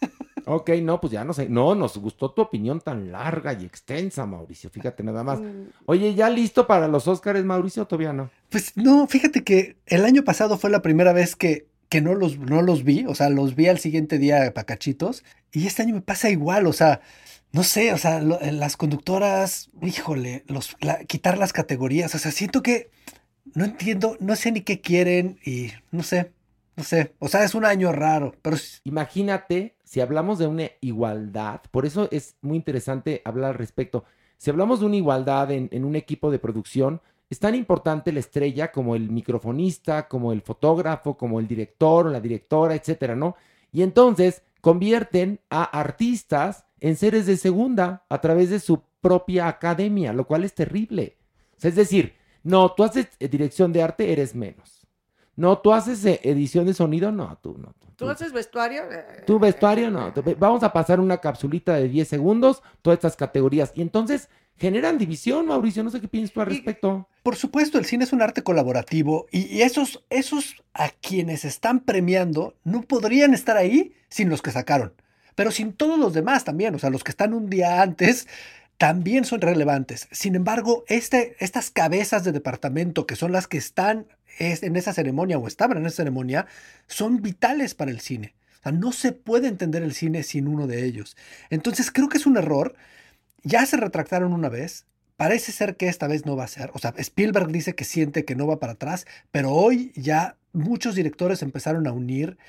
Ok, 0.47 0.71
no, 0.81 0.99
pues 0.99 1.13
ya 1.13 1.23
no 1.23 1.33
sé. 1.33 1.47
No, 1.49 1.75
nos 1.75 1.95
gustó 1.99 2.31
tu 2.31 2.41
opinión 2.41 2.81
tan 2.81 3.11
larga 3.11 3.53
y 3.53 3.63
extensa, 3.63 4.25
Mauricio. 4.25 4.71
Fíjate 4.71 5.03
nada 5.03 5.23
más. 5.23 5.39
Mm. 5.39 5.67
Oye, 5.85 6.15
¿ya 6.15 6.29
listo 6.31 6.65
para 6.65 6.87
los 6.87 7.07
Óscares, 7.07 7.45
Mauricio? 7.45 7.83
o 7.83 7.85
Todavía 7.85 8.11
no. 8.11 8.31
Pues 8.49 8.75
no, 8.75 9.05
fíjate 9.05 9.43
que 9.43 9.77
el 9.85 10.03
año 10.03 10.23
pasado 10.23 10.57
fue 10.57 10.71
la 10.71 10.81
primera 10.81 11.13
vez 11.13 11.35
que, 11.35 11.67
que 11.89 12.01
no, 12.01 12.15
los, 12.15 12.39
no 12.39 12.63
los 12.63 12.83
vi, 12.83 13.05
o 13.07 13.13
sea, 13.13 13.29
los 13.29 13.55
vi 13.55 13.67
al 13.67 13.77
siguiente 13.77 14.17
día 14.17 14.51
pacachitos, 14.55 15.23
y 15.51 15.67
este 15.67 15.83
año 15.83 15.93
me 15.93 16.01
pasa 16.01 16.31
igual, 16.31 16.65
o 16.65 16.73
sea, 16.73 17.01
no 17.51 17.61
sé, 17.63 17.93
o 17.93 17.97
sea, 17.99 18.19
lo- 18.21 18.39
las 18.41 18.77
conductoras, 18.77 19.69
híjole, 19.83 20.43
los, 20.47 20.75
la- 20.81 21.03
quitar 21.05 21.37
las 21.37 21.53
categorías, 21.53 22.15
o 22.15 22.17
sea, 22.17 22.31
siento 22.31 22.63
que 22.63 22.89
no 23.53 23.65
entiendo, 23.65 24.17
no 24.19 24.35
sé 24.35 24.51
ni 24.51 24.61
qué 24.61 24.81
quieren 24.81 25.39
y 25.45 25.71
no 25.91 26.03
sé, 26.03 26.31
no 26.75 26.83
sé, 26.83 27.13
o 27.19 27.27
sea, 27.27 27.43
es 27.43 27.55
un 27.55 27.65
año 27.65 27.91
raro, 27.91 28.35
pero 28.41 28.57
Imagínate 28.83 29.75
si 29.83 29.99
hablamos 29.99 30.39
de 30.39 30.47
una 30.47 30.69
igualdad, 30.79 31.61
por 31.71 31.85
eso 31.85 32.07
es 32.11 32.35
muy 32.41 32.57
interesante 32.57 33.21
hablar 33.25 33.51
al 33.51 33.57
respecto. 33.57 34.05
Si 34.37 34.49
hablamos 34.49 34.79
de 34.79 34.85
una 34.85 34.95
igualdad 34.95 35.51
en, 35.51 35.69
en 35.71 35.83
un 35.83 35.95
equipo 35.95 36.31
de 36.31 36.39
producción, 36.39 37.01
es 37.29 37.39
tan 37.39 37.55
importante 37.55 38.11
la 38.11 38.19
estrella 38.19 38.71
como 38.71 38.95
el 38.95 39.09
microfonista, 39.09 40.07
como 40.07 40.33
el 40.33 40.41
fotógrafo, 40.41 41.17
como 41.17 41.39
el 41.39 41.47
director 41.47 42.07
o 42.07 42.09
la 42.09 42.19
directora, 42.19 42.75
etcétera, 42.75 43.15
¿no? 43.15 43.35
Y 43.71 43.83
entonces 43.83 44.43
convierten 44.61 45.39
a 45.49 45.63
artistas 45.63 46.65
en 46.79 46.95
seres 46.95 47.25
de 47.25 47.37
segunda 47.37 48.05
a 48.09 48.21
través 48.21 48.49
de 48.49 48.59
su 48.59 48.83
propia 49.01 49.47
academia, 49.47 50.13
lo 50.13 50.25
cual 50.25 50.43
es 50.43 50.53
terrible. 50.53 51.17
Es 51.61 51.75
decir, 51.75 52.15
no, 52.43 52.71
tú 52.71 52.83
haces 52.83 53.07
eh, 53.19 53.27
dirección 53.27 53.71
de 53.73 53.83
arte, 53.83 54.11
eres 54.11 54.33
menos. 54.35 54.87
No, 55.35 55.57
tú 55.59 55.73
haces 55.73 56.03
eh, 56.05 56.19
edición 56.23 56.65
de 56.65 56.73
sonido, 56.73 57.11
no, 57.11 57.37
tú 57.41 57.55
no. 57.57 57.73
tú- 57.79 57.87
¿Tú 57.95 58.05
tú- 58.05 58.09
haces 58.09 58.31
vestuario? 58.33 58.83
Eh, 58.91 59.23
tu 59.25 59.39
vestuario 59.39 59.89
no. 59.89 60.11
Te- 60.13 60.35
Vamos 60.35 60.63
a 60.63 60.73
pasar 60.73 60.99
una 60.99 61.17
capsulita 61.19 61.75
de 61.75 61.87
10 61.87 62.07
segundos, 62.07 62.61
todas 62.81 62.97
estas 62.97 63.15
categorías. 63.15 63.71
Y 63.75 63.81
entonces 63.81 64.27
generan 64.57 64.97
división, 64.97 65.45
Mauricio. 65.47 65.83
No 65.83 65.89
sé 65.89 66.01
qué 66.01 66.07
piensas 66.07 66.33
tú 66.33 66.41
al 66.41 66.51
Y- 66.51 66.55
respecto. 66.55 67.07
Por 67.23 67.35
supuesto, 67.35 67.77
el 67.77 67.85
cine 67.85 68.03
es 68.03 68.13
un 68.13 68.21
arte 68.21 68.43
colaborativo 68.43 69.27
y, 69.31 69.45
y 69.55 69.61
esos, 69.61 70.03
esos 70.09 70.55
a 70.73 70.89
quienes 70.89 71.45
están 71.45 71.79
premiando 71.81 72.55
no 72.63 72.81
podrían 72.81 73.33
estar 73.33 73.55
ahí 73.57 73.93
sin 74.09 74.29
los 74.29 74.41
que 74.41 74.51
sacaron, 74.51 74.93
pero 75.35 75.51
sin 75.51 75.73
todos 75.73 75.97
los 75.99 76.13
demás 76.13 76.43
también, 76.43 76.73
o 76.75 76.79
sea, 76.79 76.89
los 76.89 77.03
que 77.03 77.11
están 77.11 77.33
un 77.35 77.49
día 77.49 77.81
antes 77.83 78.27
también 78.81 79.25
son 79.25 79.41
relevantes. 79.41 80.07
Sin 80.09 80.33
embargo, 80.33 80.85
este, 80.87 81.35
estas 81.39 81.69
cabezas 81.69 82.23
de 82.23 82.31
departamento 82.31 83.05
que 83.05 83.15
son 83.15 83.31
las 83.31 83.45
que 83.45 83.59
están 83.59 84.07
es- 84.39 84.63
en 84.63 84.75
esa 84.75 84.91
ceremonia 84.91 85.37
o 85.37 85.47
estaban 85.47 85.77
en 85.77 85.85
esa 85.85 85.97
ceremonia, 85.97 86.47
son 86.87 87.21
vitales 87.21 87.75
para 87.75 87.91
el 87.91 87.99
cine. 87.99 88.33
No 88.73 88.91
se 88.91 89.11
puede 89.11 89.49
entender 89.49 89.83
el 89.83 89.93
cine 89.93 90.23
sin 90.23 90.47
uno 90.47 90.65
de 90.65 90.83
ellos. 90.83 91.15
Entonces 91.51 91.91
creo 91.91 92.09
que 92.09 92.17
es 92.17 92.25
un 92.25 92.37
error. 92.37 92.73
Ya 93.43 93.67
se 93.67 93.77
retractaron 93.77 94.33
una 94.33 94.49
vez. 94.49 94.87
Parece 95.15 95.51
ser 95.51 95.77
que 95.77 95.87
esta 95.87 96.07
vez 96.07 96.25
no 96.25 96.35
va 96.35 96.45
a 96.45 96.47
ser. 96.47 96.71
O 96.73 96.79
sea, 96.79 96.95
Spielberg 96.97 97.51
dice 97.51 97.75
que 97.75 97.83
siente 97.83 98.25
que 98.25 98.35
no 98.35 98.47
va 98.47 98.57
para 98.57 98.73
atrás, 98.73 99.05
pero 99.29 99.51
hoy 99.51 99.91
ya 99.95 100.37
muchos 100.53 100.95
directores 100.95 101.43
empezaron 101.43 101.85
a 101.85 101.91
unir 101.91 102.39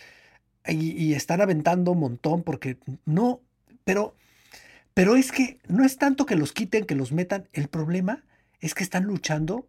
y 0.66 1.12
están 1.12 1.42
aventando 1.42 1.92
un 1.92 2.00
montón 2.00 2.42
porque 2.42 2.78
no, 3.04 3.42
pero, 3.84 4.14
pero 4.94 5.16
es 5.16 5.32
que 5.32 5.58
no 5.68 5.84
es 5.84 5.96
tanto 5.98 6.26
que 6.26 6.36
los 6.36 6.52
quiten, 6.52 6.84
que 6.84 6.94
los 6.94 7.12
metan. 7.12 7.48
El 7.52 7.68
problema 7.68 8.24
es 8.60 8.74
que 8.74 8.82
están 8.84 9.04
luchando 9.04 9.66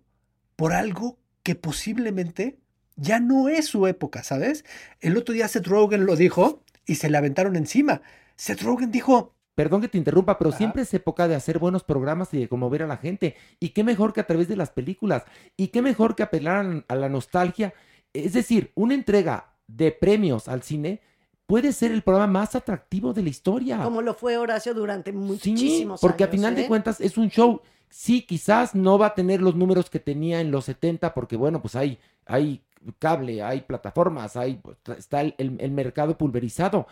por 0.55 0.73
algo 0.73 1.17
que 1.43 1.55
posiblemente 1.55 2.59
ya 2.95 3.19
no 3.19 3.49
es 3.49 3.65
su 3.65 3.87
época, 3.87 4.23
¿sabes? 4.23 4.65
El 5.01 5.17
otro 5.17 5.33
día 5.33 5.47
Seth 5.47 5.67
Rogen 5.67 6.05
lo 6.05 6.15
dijo 6.15 6.63
y 6.85 6.95
se 6.95 7.09
le 7.09 7.17
aventaron 7.17 7.55
encima. 7.55 8.01
Seth 8.35 8.61
Rogen 8.61 8.91
dijo, 8.91 9.35
Perdón 9.55 9.81
que 9.81 9.87
te 9.87 9.99
interrumpa, 9.99 10.39
pero 10.39 10.49
Ajá. 10.49 10.57
siempre 10.57 10.81
es 10.81 10.91
época 10.95 11.27
de 11.27 11.35
hacer 11.35 11.59
buenos 11.59 11.83
programas 11.83 12.33
y 12.33 12.39
de 12.39 12.49
conmover 12.49 12.81
a 12.81 12.87
la 12.87 12.97
gente. 12.97 13.35
Y 13.59 13.69
qué 13.69 13.83
mejor 13.83 14.11
que 14.11 14.19
a 14.21 14.25
través 14.25 14.47
de 14.47 14.55
las 14.55 14.71
películas. 14.71 15.25
Y 15.55 15.67
qué 15.67 15.83
mejor 15.83 16.15
que 16.15 16.23
apelar 16.23 16.65
a- 16.65 16.83
a 16.91 16.95
la 16.95 17.07
nostalgia. 17.07 17.71
Es 18.13 18.33
decir, 18.33 18.71
una 18.73 18.95
entrega 18.95 19.53
de 19.67 19.91
premios 19.91 20.47
al 20.47 20.63
cine 20.63 21.01
puede 21.45 21.71
ser 21.73 21.91
el 21.91 22.01
programa 22.01 22.39
más 22.39 22.55
atractivo 22.55 23.13
de 23.13 23.23
la 23.23 23.29
historia. 23.29 23.83
Como 23.83 24.01
lo 24.01 24.13
fue 24.13 24.37
Horacio 24.37 24.73
durante 24.73 25.11
Sí, 25.11 25.17
muchísimos 25.17 26.01
porque 26.01 26.23
a 26.23 26.27
final 26.27 26.55
de 26.55 26.63
¿eh? 26.63 26.67
cuentas 26.67 27.01
es 27.01 27.17
un 27.17 27.29
show. 27.29 27.61
Sí, 27.89 28.23
quizás 28.23 28.73
no 28.73 28.97
va 28.97 29.07
a 29.07 29.13
tener 29.15 29.41
los 29.41 29.55
números 29.55 29.89
que 29.89 29.99
tenía 29.99 30.41
en 30.41 30.49
los 30.49 30.65
70, 30.65 31.13
porque 31.13 31.35
bueno, 31.35 31.61
pues 31.61 31.75
hay, 31.75 31.99
hay 32.25 32.63
cable, 32.97 33.43
hay 33.43 33.61
plataformas, 33.61 34.35
hay, 34.35 34.55
pues, 34.55 34.77
está 34.97 35.21
el, 35.21 35.35
el- 35.37 35.57
el 35.59 35.71
mercado 35.71 36.17
pulverizado. 36.17 36.87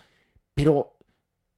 Pero 0.53 0.93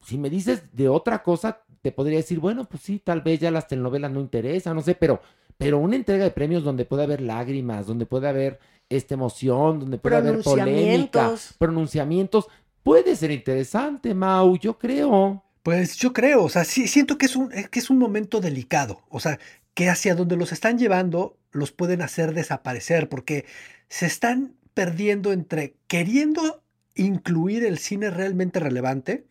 si 0.02 0.18
me 0.18 0.30
dices 0.30 0.74
de 0.74 0.88
otra 0.88 1.24
cosa, 1.24 1.60
te 1.82 1.92
podría 1.92 2.18
decir, 2.18 2.40
bueno, 2.40 2.64
pues 2.66 2.84
sí, 2.84 3.00
tal 3.00 3.22
vez 3.22 3.40
ya 3.42 3.52
las 3.52 3.68
telenovelas 3.68 4.12
no 4.12 4.22
interesan, 4.22 4.76
no 4.78 4.82
sé, 4.82 4.96
pero, 4.96 5.20
pero 5.58 5.78
una 5.80 5.98
entrega 5.98 6.24
de 6.24 6.32
premios 6.32 6.64
donde 6.64 6.86
puede 6.86 7.04
haber 7.04 7.20
lágrimas, 7.22 7.86
donde 7.86 8.06
puede 8.06 8.30
haber 8.30 8.60
esta 8.90 9.16
emoción, 9.16 9.80
donde 9.82 9.98
puede 9.98 10.16
haber 10.18 10.42
polémica, 10.42 11.34
Pronunciamientos. 11.58 12.48
Puede 12.84 13.16
ser 13.16 13.32
interesante, 13.32 14.14
Mau, 14.14 14.58
yo 14.58 14.78
creo. 14.78 15.44
Pues 15.64 15.96
yo 15.96 16.12
creo, 16.12 16.44
o 16.44 16.50
sea, 16.50 16.66
siento 16.66 17.18
que 17.18 17.26
es 17.26 17.38
un, 17.38 17.50
que 17.50 17.80
es 17.80 17.90
un 17.90 17.98
momento 17.98 18.42
delicado, 18.42 19.02
o 19.10 19.22
sea, 19.22 19.40
que 19.74 19.90
hacia 19.90 20.14
donde 20.14 20.36
los 20.36 20.52
están 20.52 20.78
llevando 20.78 21.38
los 21.52 21.72
pueden 21.72 22.02
hacer 22.02 22.34
desaparecer, 22.34 23.08
porque 23.08 23.46
se 23.88 24.06
están 24.06 24.56
perdiendo 24.74 25.32
entre 25.32 25.76
queriendo 25.88 26.64
incluir 26.96 27.64
el 27.64 27.78
cine 27.78 28.10
realmente 28.10 28.60
relevante, 28.60 29.26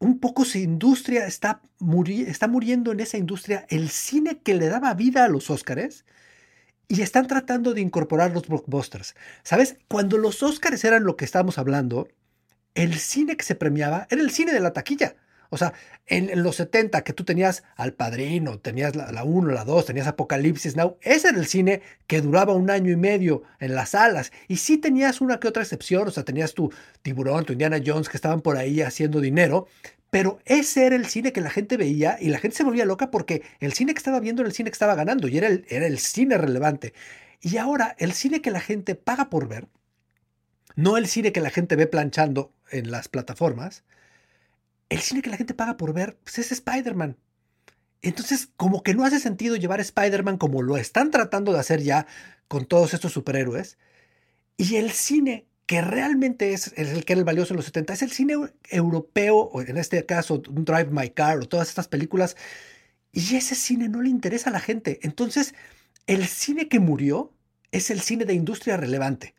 un 0.00 0.18
poco 0.18 0.44
su 0.44 0.58
industria 0.58 1.26
está, 1.26 1.62
está 2.26 2.48
muriendo 2.48 2.92
en 2.92 3.00
esa 3.00 3.16
industria, 3.16 3.64
el 3.68 3.90
cine 3.90 4.40
que 4.42 4.54
le 4.54 4.68
daba 4.68 4.92
vida 4.94 5.24
a 5.24 5.28
los 5.28 5.50
Óscares, 5.50 6.04
y 6.88 7.00
están 7.00 7.26
tratando 7.26 7.74
de 7.74 7.80
incorporar 7.80 8.32
los 8.32 8.46
blockbusters. 8.48 9.14
¿Sabes? 9.42 9.76
Cuando 9.88 10.18
los 10.18 10.42
Óscares 10.42 10.84
eran 10.84 11.04
lo 11.04 11.16
que 11.16 11.24
estábamos 11.24 11.58
hablando, 11.58 12.08
el 12.74 12.98
cine 12.98 13.36
que 13.36 13.44
se 13.44 13.54
premiaba 13.54 14.06
era 14.10 14.20
el 14.20 14.30
cine 14.30 14.52
de 14.52 14.60
la 14.60 14.72
taquilla. 14.72 15.16
O 15.50 15.56
sea, 15.56 15.72
en, 16.06 16.42
los 16.42 16.56
70 16.56 17.04
que 17.04 17.12
tú 17.12 17.24
tenías 17.24 17.62
Al 17.76 17.92
Padrino, 17.92 18.58
tenías 18.58 18.96
la 18.96 19.22
1, 19.22 19.52
la 19.52 19.64
2, 19.64 19.86
tenías 19.86 20.08
Apocalipsis 20.08 20.74
Now, 20.74 20.98
ese 21.00 21.28
era 21.28 21.38
el 21.38 21.46
cine 21.46 21.80
que 22.08 22.20
duraba 22.20 22.54
un 22.54 22.70
año 22.70 22.90
y 22.90 22.96
medio 22.96 23.44
en 23.60 23.76
las 23.76 23.90
salas. 23.90 24.32
Y 24.48 24.56
sí 24.56 24.78
tenías 24.78 25.20
una 25.20 25.38
que 25.38 25.46
otra 25.46 25.62
excepción, 25.62 26.08
o 26.08 26.10
sea, 26.10 26.24
tenías 26.24 26.54
tu 26.54 26.72
Tiburón, 27.02 27.44
tu 27.44 27.52
Indiana 27.52 27.80
Jones 27.84 28.08
que 28.08 28.16
estaban 28.16 28.40
por 28.40 28.56
ahí 28.56 28.82
haciendo 28.82 29.20
dinero, 29.20 29.68
pero 30.10 30.40
ese 30.44 30.86
era 30.86 30.96
el 30.96 31.06
cine 31.06 31.32
que 31.32 31.40
la 31.40 31.50
gente 31.50 31.76
veía 31.76 32.18
y 32.20 32.30
la 32.30 32.38
gente 32.38 32.56
se 32.56 32.64
volvía 32.64 32.84
loca 32.84 33.10
porque 33.10 33.42
el 33.60 33.72
cine 33.74 33.94
que 33.94 33.98
estaba 33.98 34.20
viendo 34.20 34.42
era 34.42 34.48
el 34.48 34.54
cine 34.54 34.70
que 34.70 34.74
estaba 34.74 34.94
ganando 34.94 35.28
y 35.28 35.38
era 35.38 35.46
el, 35.46 35.64
era 35.68 35.86
el 35.86 35.98
cine 35.98 36.36
relevante. 36.36 36.94
Y 37.40 37.58
ahora 37.58 37.94
el 37.98 38.12
cine 38.12 38.40
que 38.42 38.50
la 38.50 38.60
gente 38.60 38.94
paga 38.94 39.30
por 39.30 39.48
ver, 39.48 39.68
no 40.76 40.96
el 40.96 41.06
cine 41.08 41.32
que 41.32 41.40
la 41.40 41.50
gente 41.50 41.76
ve 41.76 41.86
planchando 41.86 42.52
en 42.70 42.90
las 42.90 43.08
plataformas, 43.08 43.84
el 44.88 45.00
cine 45.00 45.22
que 45.22 45.30
la 45.30 45.36
gente 45.36 45.54
paga 45.54 45.76
por 45.76 45.92
ver 45.92 46.16
pues 46.22 46.38
es 46.38 46.52
Spider-Man. 46.52 47.16
Entonces, 48.02 48.50
como 48.56 48.82
que 48.82 48.94
no 48.94 49.04
hace 49.04 49.20
sentido 49.20 49.56
llevar 49.56 49.80
Spider-Man 49.80 50.38
como 50.38 50.62
lo 50.62 50.76
están 50.76 51.10
tratando 51.10 51.52
de 51.52 51.60
hacer 51.60 51.82
ya 51.82 52.06
con 52.48 52.66
todos 52.66 52.94
estos 52.94 53.12
superhéroes. 53.12 53.78
Y 54.56 54.76
el 54.76 54.90
cine 54.92 55.46
que 55.66 55.82
realmente 55.82 56.52
es, 56.54 56.72
el 56.76 57.04
que 57.04 57.14
era 57.14 57.20
el 57.20 57.24
valioso 57.24 57.54
en 57.54 57.56
los 57.58 57.66
70 57.66 57.94
es 57.94 58.02
el 58.02 58.12
cine 58.12 58.34
eu- 58.36 58.52
europeo, 58.70 59.36
o 59.38 59.62
en 59.62 59.76
este 59.78 60.04
caso, 60.06 60.38
Drive 60.38 60.90
My 60.90 61.10
Car 61.10 61.38
o 61.38 61.48
todas 61.48 61.68
estas 61.68 61.88
películas. 61.88 62.36
Y 63.12 63.36
ese 63.36 63.54
cine 63.54 63.88
no 63.88 64.02
le 64.02 64.10
interesa 64.10 64.50
a 64.50 64.52
la 64.52 64.60
gente. 64.60 65.00
Entonces, 65.02 65.54
el 66.06 66.26
cine 66.26 66.68
que 66.68 66.80
murió 66.80 67.32
es 67.72 67.90
el 67.90 68.00
cine 68.02 68.24
de 68.26 68.34
industria 68.34 68.76
relevante. 68.76 69.34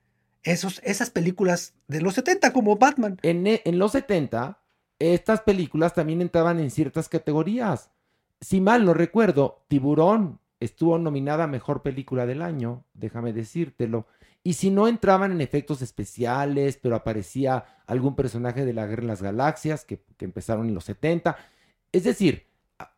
Esos, 0.46 0.80
esas 0.84 1.10
películas 1.10 1.74
de 1.88 2.02
los 2.02 2.14
70 2.14 2.54
como 2.54 2.78
Batman. 2.78 3.18
En, 3.24 3.46
e- 3.48 3.62
en 3.66 3.78
los 3.80 3.92
70, 3.92 4.60
estas 5.00 5.42
películas 5.42 5.94
también 5.94 6.22
entraban 6.22 6.60
en 6.60 6.72
ciertas 6.72 7.10
categorías. 7.10 7.92
Si 8.40 8.62
mal 8.62 8.86
no 8.86 8.94
recuerdo, 8.94 9.66
Tiburón 9.68 10.40
estuvo 10.60 10.98
nominada 10.98 11.44
a 11.46 11.48
Mejor 11.48 11.82
Película 11.82 12.26
del 12.26 12.42
Año, 12.42 12.86
déjame 12.94 13.34
decírtelo. 13.34 14.08
Y 14.44 14.54
si 14.54 14.70
no 14.70 14.88
entraban 14.88 15.32
en 15.32 15.42
efectos 15.42 15.82
especiales, 15.82 16.78
pero 16.82 16.96
aparecía 16.96 17.66
algún 17.88 18.16
personaje 18.16 18.64
de 18.64 18.74
la 18.74 18.86
Guerra 18.86 19.02
de 19.02 19.08
las 19.08 19.22
Galaxias, 19.24 19.84
que, 19.84 20.04
que 20.18 20.26
empezaron 20.26 20.68
en 20.68 20.76
los 20.76 20.86
70. 20.86 21.36
Es 21.92 22.04
decir, 22.04 22.46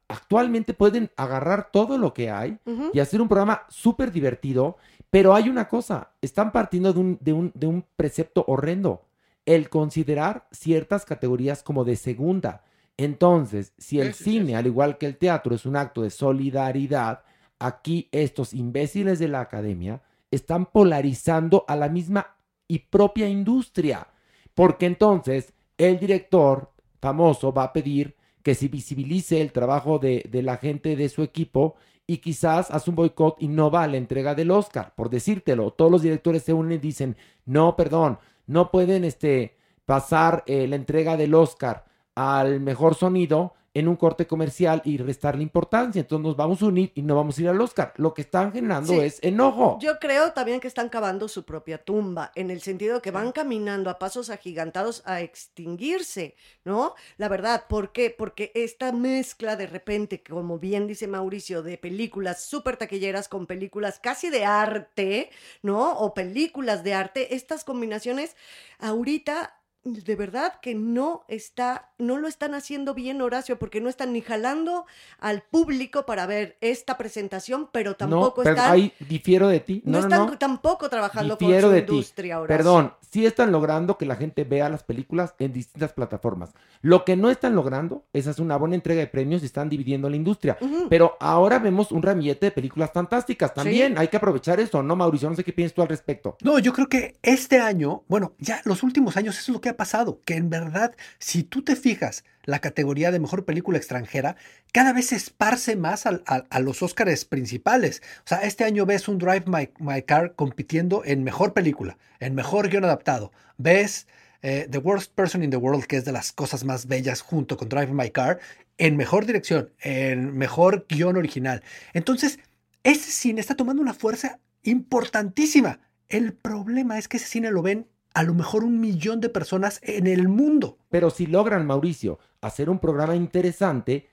actualmente 0.09 0.73
pueden 0.73 1.11
agarrar 1.17 1.69
todo 1.71 1.97
lo 1.97 2.13
que 2.13 2.29
hay 2.31 2.59
y 2.93 2.99
hacer 2.99 3.21
un 3.21 3.27
programa 3.27 3.63
súper 3.69 4.11
divertido, 4.11 4.77
pero 5.09 5.33
hay 5.33 5.49
una 5.49 5.67
cosa, 5.67 6.11
están 6.21 6.51
partiendo 6.51 6.93
de 6.93 6.99
un, 6.99 7.17
de, 7.21 7.33
un, 7.33 7.51
de 7.55 7.67
un 7.67 7.85
precepto 7.95 8.43
horrendo, 8.47 9.05
el 9.45 9.69
considerar 9.69 10.47
ciertas 10.51 11.05
categorías 11.05 11.63
como 11.63 11.85
de 11.85 11.95
segunda. 11.95 12.63
Entonces, 12.97 13.73
si 13.77 13.99
el 13.99 14.13
Sí, 14.13 14.23
sí, 14.23 14.31
cine, 14.31 14.55
al 14.55 14.65
igual 14.67 14.97
que 14.97 15.05
el 15.05 15.17
teatro, 15.17 15.55
es 15.55 15.65
un 15.65 15.75
acto 15.77 16.01
de 16.01 16.09
solidaridad, 16.09 17.23
aquí 17.59 18.09
estos 18.11 18.53
imbéciles 18.53 19.19
de 19.19 19.27
la 19.27 19.41
academia 19.41 20.01
están 20.31 20.65
polarizando 20.65 21.63
a 21.67 21.75
la 21.75 21.89
misma 21.89 22.35
y 22.67 22.79
propia 22.79 23.29
industria. 23.29 24.07
Porque 24.53 24.85
entonces 24.85 25.53
el 25.77 25.99
director 25.99 26.71
famoso 26.99 27.53
va 27.53 27.63
a 27.63 27.73
pedir 27.73 28.15
que 28.43 28.55
se 28.55 28.67
visibilice 28.67 29.41
el 29.41 29.51
trabajo 29.51 29.99
de, 29.99 30.25
de 30.29 30.41
la 30.41 30.57
gente 30.57 30.95
de 30.95 31.09
su 31.09 31.21
equipo 31.23 31.75
y 32.07 32.19
quizás 32.19 32.71
hace 32.71 32.89
un 32.89 32.95
boicot 32.95 33.35
y 33.39 33.49
no 33.49 33.69
va 33.69 33.83
a 33.83 33.87
la 33.87 33.97
entrega 33.97 34.33
del 34.33 34.49
Oscar, 34.49 34.93
por 34.95 35.09
decírtelo. 35.09 35.71
Todos 35.71 35.91
los 35.91 36.01
directores 36.01 36.41
se 36.41 36.53
unen 36.53 36.71
y 36.71 36.77
dicen, 36.77 37.17
no, 37.45 37.75
perdón, 37.75 38.17
no 38.47 38.71
pueden 38.71 39.03
este, 39.03 39.57
pasar 39.85 40.43
eh, 40.47 40.67
la 40.67 40.77
entrega 40.77 41.17
del 41.17 41.35
Oscar 41.35 41.85
al 42.15 42.61
mejor 42.61 42.95
sonido 42.95 43.53
en 43.77 43.87
un 43.87 43.95
corte 43.95 44.25
comercial 44.25 44.81
y 44.85 44.97
restarle 44.97 45.43
importancia. 45.43 45.99
Entonces 45.99 46.23
nos 46.23 46.35
vamos 46.35 46.61
a 46.61 46.65
unir 46.65 46.91
y 46.95 47.03
no 47.03 47.15
vamos 47.15 47.37
a 47.37 47.41
ir 47.41 47.49
al 47.49 47.61
Oscar. 47.61 47.93
Lo 47.97 48.13
que 48.13 48.21
están 48.23 48.51
generando 48.51 48.93
Sí. 48.93 48.99
es 48.99 49.19
enojo. 49.21 49.77
Yo 49.79 49.99
creo 49.99 50.31
también 50.33 50.59
que 50.59 50.67
están 50.67 50.89
cavando 50.89 51.27
su 51.27 51.45
propia 51.45 51.77
tumba, 51.83 52.31
en 52.33 52.49
el 52.49 52.61
sentido 52.61 53.01
que 53.01 53.11
van 53.11 53.31
caminando 53.31 53.89
a 53.91 53.99
pasos 53.99 54.29
agigantados 54.31 55.03
a 55.05 55.21
extinguirse, 55.21 56.35
¿no? 56.65 56.95
La 57.17 57.27
verdad, 57.29 57.65
¿por 57.69 57.91
qué? 57.91 58.09
Porque 58.09 58.51
esta 58.55 58.91
mezcla 58.91 59.55
de 59.55 59.67
repente, 59.67 60.23
como 60.23 60.57
bien 60.57 60.87
dice 60.87 61.07
Mauricio, 61.07 61.61
de 61.61 61.77
películas 61.77 62.43
súper 62.43 62.77
taquilleras 62.77 63.27
con 63.27 63.45
películas 63.45 63.99
casi 63.99 64.29
de 64.29 64.45
arte, 64.45 65.29
¿no? 65.61 65.93
O 65.99 66.13
películas 66.13 66.83
de 66.83 66.93
arte, 66.95 67.35
estas 67.35 67.63
combinaciones 67.63 68.35
ahorita 68.79 69.56
de 69.83 70.15
verdad 70.15 70.53
que 70.61 70.75
no 70.75 71.23
está, 71.27 71.91
no 71.97 72.17
lo 72.17 72.27
están 72.27 72.53
haciendo 72.53 72.93
bien, 72.93 73.21
Horacio, 73.21 73.57
porque 73.57 73.79
no 73.79 73.87
están 73.89 74.11
ni 74.13 74.21
jalando 74.21 74.85
al 75.19 75.43
público 75.43 76.05
para 76.05 76.25
ver 76.25 76.57
esta 76.61 76.97
presentación, 76.97 77.69
pero 77.71 77.95
tampoco 77.95 78.41
no, 78.41 78.43
pero 78.43 78.55
están 78.55 78.71
ahí 78.73 78.91
difiero 78.99 79.47
de 79.47 79.59
ti. 79.61 79.81
no, 79.85 79.93
No, 79.93 79.99
no, 79.99 80.07
están 80.15 80.27
no. 80.31 80.37
tampoco 80.37 80.89
trabajando 80.89 81.37
con 81.37 81.61
su 81.61 81.69
de 81.69 81.81
ti. 81.83 81.91
industria, 81.93 82.39
Horacio. 82.41 82.57
Perdón, 82.57 82.93
sí 83.11 83.25
están 83.25 83.51
logrando 83.51 83.97
que 83.97 84.05
la 84.05 84.15
gente 84.17 84.43
vea 84.43 84.67
las 84.69 84.83
películas 84.83 85.33
en 85.39 85.53
distintas 85.53 85.93
plataformas. 85.93 86.53
Lo 86.81 87.05
que 87.05 87.15
no 87.15 87.29
están 87.29 87.55
logrando 87.55 88.03
es 88.11 88.27
hacer 88.27 88.43
una 88.43 88.57
buena 88.57 88.75
entrega 88.75 88.99
de 88.99 89.07
premios 89.07 89.41
y 89.41 89.45
están 89.45 89.69
dividiendo 89.69 90.09
la 90.09 90.17
industria. 90.17 90.57
Pero 90.89 91.15
ahora 91.21 91.59
vemos 91.59 91.91
un 91.93 92.03
ramillete 92.03 92.47
de 92.47 92.51
películas 92.51 92.91
fantásticas 92.93 93.53
también. 93.53 93.93
Sí. 93.93 93.99
Hay 93.99 94.09
que 94.09 94.17
aprovechar 94.17 94.59
eso, 94.59 94.83
¿no, 94.83 94.95
Mauricio? 94.97 95.29
No 95.29 95.35
sé 95.35 95.43
qué 95.43 95.53
piensas 95.53 95.73
tú 95.75 95.81
al 95.81 95.87
respecto. 95.87 96.35
No, 96.41 96.59
yo 96.59 96.73
creo 96.73 96.89
que 96.89 97.17
este 97.21 97.59
año, 97.59 98.03
bueno, 98.07 98.33
ya 98.39 98.61
los 98.65 98.83
últimos 98.83 99.15
años 99.15 99.35
eso 99.39 99.51
es 99.51 99.55
lo 99.55 99.61
que 99.61 99.66
ha 99.69 99.77
pasado, 99.77 100.21
que 100.25 100.35
en 100.35 100.49
verdad, 100.49 100.95
si 101.19 101.43
tú 101.43 101.63
te 101.63 101.75
fijas 101.75 102.23
la 102.43 102.59
categoría 102.59 103.11
de 103.11 103.19
mejor 103.19 103.45
película 103.45 103.77
extranjera, 103.77 104.35
cada 104.71 104.93
vez 104.93 105.07
se 105.07 105.15
esparce 105.15 105.75
más 105.75 106.05
a, 106.05 106.59
los 106.59 106.81
Óscares 106.81 107.25
principales. 107.25 108.01
O 108.19 108.27
sea, 108.27 108.39
este 108.39 108.63
año 108.63 108.85
ves 108.85 109.07
un 109.07 109.17
Drive 109.17 109.45
My, 109.47 109.69
My 109.79 110.01
Car 110.01 110.35
compitiendo 110.35 111.03
en 111.05 111.23
mejor 111.23 111.53
película, 111.53 111.97
en 112.19 112.35
mejor 112.35 112.69
guion 112.69 112.85
adaptado. 112.85 113.31
Ves 113.57 114.07
eh, 114.41 114.67
The 114.69 114.77
Worst 114.77 115.13
Person 115.13 115.43
in 115.43 115.49
the 115.49 115.57
World, 115.57 115.85
que 115.85 115.97
es 115.97 116.05
de 116.05 116.11
las 116.11 116.31
cosas 116.31 116.63
más 116.63 116.87
bellas 116.87 117.21
junto 117.21 117.57
con 117.57 117.69
Drive 117.69 117.91
My 117.91 118.11
Car, 118.11 118.39
en 118.77 118.95
mejor 118.95 119.25
dirección, 119.25 119.71
en 119.81 120.37
mejor 120.37 120.85
guion 120.87 121.17
original. 121.17 121.63
Entonces, 121.93 122.39
ese 122.83 123.11
cine 123.11 123.41
está 123.41 123.55
tomando 123.55 123.81
una 123.81 123.93
fuerza 123.93 124.39
importantísima. 124.63 125.79
El 126.07 126.33
problema 126.33 126.97
es 126.97 127.07
que 127.07 127.17
ese 127.17 127.27
cine 127.27 127.51
lo 127.51 127.61
ven 127.61 127.87
a 128.13 128.23
lo 128.23 128.33
mejor 128.33 128.63
un 128.63 128.79
millón 128.79 129.21
de 129.21 129.29
personas 129.29 129.79
en 129.83 130.07
el 130.07 130.27
mundo. 130.27 130.77
Pero 130.89 131.09
si 131.09 131.27
logran, 131.27 131.65
Mauricio, 131.65 132.19
hacer 132.41 132.69
un 132.69 132.79
programa 132.79 133.15
interesante 133.15 134.09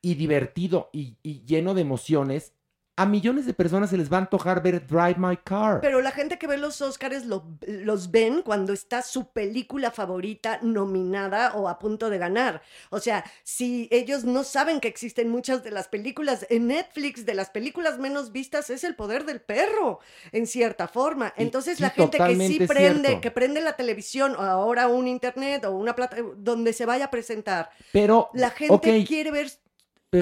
y 0.00 0.14
divertido 0.14 0.90
y, 0.92 1.16
lleno 1.44 1.74
de 1.74 1.82
emociones, 1.82 2.52
a 2.98 3.06
millones 3.06 3.46
de 3.46 3.54
personas 3.54 3.90
se 3.90 3.96
les 3.96 4.12
va 4.12 4.16
a 4.16 4.20
antojar 4.20 4.62
ver 4.62 4.86
Drive 4.86 5.14
My 5.18 5.36
Car. 5.36 5.80
Pero 5.80 6.00
la 6.02 6.10
gente 6.10 6.36
que 6.38 6.46
ve 6.48 6.58
los 6.58 6.82
Óscares 6.82 7.24
lo- 7.26 7.44
los 7.66 8.10
ven 8.10 8.42
cuando 8.42 8.72
está 8.72 9.02
su 9.02 9.28
película 9.30 9.90
favorita 9.92 10.58
nominada 10.62 11.54
o 11.54 11.68
a 11.68 11.78
punto 11.78 12.10
de 12.10 12.18
ganar. 12.18 12.60
O 12.90 12.98
sea, 12.98 13.24
si 13.44 13.88
ellos 13.92 14.24
no 14.24 14.42
saben 14.42 14.80
que 14.80 14.88
existen 14.88 15.28
muchas 15.28 15.62
de 15.62 15.70
las 15.70 15.86
películas 15.88 16.44
en 16.50 16.66
Netflix, 16.66 17.24
de 17.24 17.34
las 17.34 17.50
películas 17.50 17.98
menos 17.98 18.32
vistas, 18.32 18.68
es 18.70 18.82
el 18.82 18.96
poder 18.96 19.24
del 19.24 19.40
perro, 19.40 20.00
en 20.32 20.46
cierta 20.48 20.88
forma. 20.88 21.32
Entonces 21.36 21.76
sí, 21.76 21.82
la 21.84 21.90
gente 21.90 22.18
que 22.18 22.36
sí 22.48 22.58
prende, 22.66 23.08
cierto. 23.08 23.20
que 23.20 23.30
prende 23.30 23.60
la 23.60 23.74
televisión 23.76 24.34
o 24.36 24.40
ahora 24.42 24.88
un 24.88 25.06
internet 25.06 25.64
o 25.64 25.70
una 25.70 25.94
plata 25.94 26.16
donde 26.36 26.72
se 26.72 26.84
vaya 26.84 27.04
a 27.06 27.10
presentar, 27.10 27.70
Pero, 27.92 28.30
la 28.34 28.50
gente 28.50 29.04
quiere 29.04 29.30
ver 29.30 29.50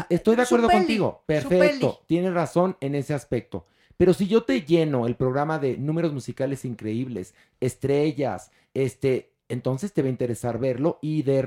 Estoy 0.09 0.37
de 0.37 0.43
acuerdo 0.43 0.69
peli, 0.69 0.79
contigo. 0.81 1.23
Perfecto. 1.27 2.03
Tienes 2.07 2.35
razón 2.35 2.77
en 2.81 2.95
ese 2.95 3.15
aspecto. 3.15 3.67
Pero 3.97 4.13
si 4.13 4.27
yo 4.27 4.43
te 4.43 4.63
lleno 4.63 5.07
el 5.07 5.17
programa 5.17 5.59
de 5.59 5.79
números 5.79 6.13
musicales 6.13 6.65
increíbles, 6.65 7.35
estrellas, 7.61 8.51
este, 8.75 9.33
entonces 9.49 9.93
te 9.93 10.03
va 10.03 10.09
a 10.09 10.11
interesar 10.11 10.59
verlo 10.59 10.99
y 11.01 11.23
de 11.23 11.43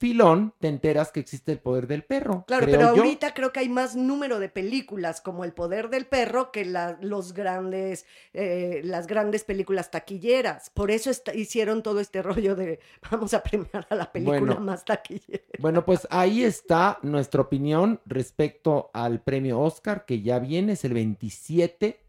refilón 0.00 0.54
te 0.58 0.68
enteras 0.68 1.12
que 1.12 1.20
existe 1.20 1.52
el 1.52 1.58
poder 1.58 1.86
del 1.86 2.04
perro. 2.04 2.44
Claro, 2.46 2.64
pero 2.66 2.94
yo. 2.94 3.02
ahorita 3.02 3.34
creo 3.34 3.52
que 3.52 3.60
hay 3.60 3.68
más 3.68 3.96
número 3.96 4.38
de 4.38 4.48
películas 4.48 5.20
como 5.20 5.44
El 5.44 5.52
Poder 5.52 5.90
del 5.90 6.06
Perro 6.06 6.50
que 6.52 6.64
la- 6.64 6.96
los 7.02 7.34
grandes, 7.34 8.06
eh, 8.32 8.80
las 8.82 9.06
grandes 9.06 9.44
películas 9.44 9.90
taquilleras. 9.90 10.70
Por 10.70 10.90
eso 10.90 11.10
esta- 11.10 11.34
hicieron 11.34 11.82
todo 11.82 12.00
este 12.00 12.22
rollo 12.46 12.56
de 12.56 12.80
vamos 13.10 13.34
a 13.34 13.42
premiar 13.42 13.86
a 13.90 13.94
la 13.94 14.10
película 14.10 14.38
Bueno. 14.40 14.60
más 14.60 14.84
taquillera. 14.86 15.42
Bueno, 15.58 15.84
pues 15.84 16.08
ahí 16.10 16.44
está 16.44 16.98
nuestra 17.02 17.42
opinión 17.42 18.00
respecto 18.06 18.90
al 18.94 19.20
premio 19.20 19.60
Oscar 19.60 20.06
que 20.06 20.22
ya 20.22 20.38
viene, 20.38 20.72
es 20.72 20.84
el 20.86 20.94
27. 20.94 22.00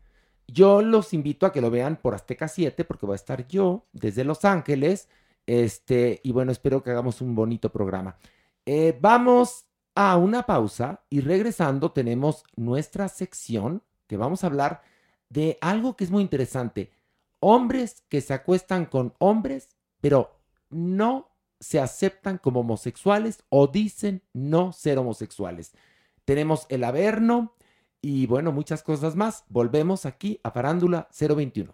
Yo 0.48 0.82
los 0.82 1.14
invito 1.14 1.46
a 1.46 1.52
que 1.52 1.60
lo 1.62 1.70
vean 1.70 1.98
por 1.98 2.14
Azteca 2.16 2.48
7 2.48 2.86
porque 2.86 3.06
voy 3.06 3.14
a 3.14 3.16
estar 3.16 3.48
yo 3.48 3.86
desde 3.92 4.24
Los 4.24 4.46
Ángeles. 4.46 5.10
Este, 5.46 6.20
y 6.24 6.32
bueno, 6.32 6.52
espero 6.52 6.84
que 6.84 6.92
hagamos 6.92 7.22
un 7.22 7.36
bonito 7.36 7.72
programa. 7.72 8.18
Eh, 8.66 8.98
vamos 9.00 9.66
a 9.96 10.18
una 10.18 10.44
pausa 10.44 11.04
y 11.10 11.22
regresando 11.22 11.92
tenemos 11.92 12.44
nuestra 12.56 13.08
sección 13.08 13.84
que 14.08 14.18
vamos 14.18 14.44
a 14.44 14.48
hablar 14.48 14.82
de 15.30 15.58
algo 15.62 15.96
que 15.96 16.04
es 16.04 16.12
muy 16.12 16.22
interesante. 16.22 16.92
Hombres 17.40 18.04
que 18.10 18.22
se 18.22 18.34
acuestan 18.34 18.86
con 18.86 19.14
hombres, 19.20 19.70
pero 20.00 20.40
no 20.70 21.32
se 21.60 21.80
aceptan 21.80 22.38
como 22.38 22.62
homosexuales 22.62 23.44
o 23.50 23.68
dicen 23.68 24.24
no 24.34 24.74
ser 24.74 24.98
homosexuales. 24.98 25.74
Tenemos 26.26 26.66
el 26.70 26.84
Averno 26.84 27.56
y 28.02 28.26
bueno, 28.26 28.52
muchas 28.52 28.84
cosas 28.84 29.16
más. 29.16 29.46
Volvemos 29.48 30.06
aquí 30.06 30.40
a 30.44 30.52
Farándula 30.52 31.08
021. 31.18 31.74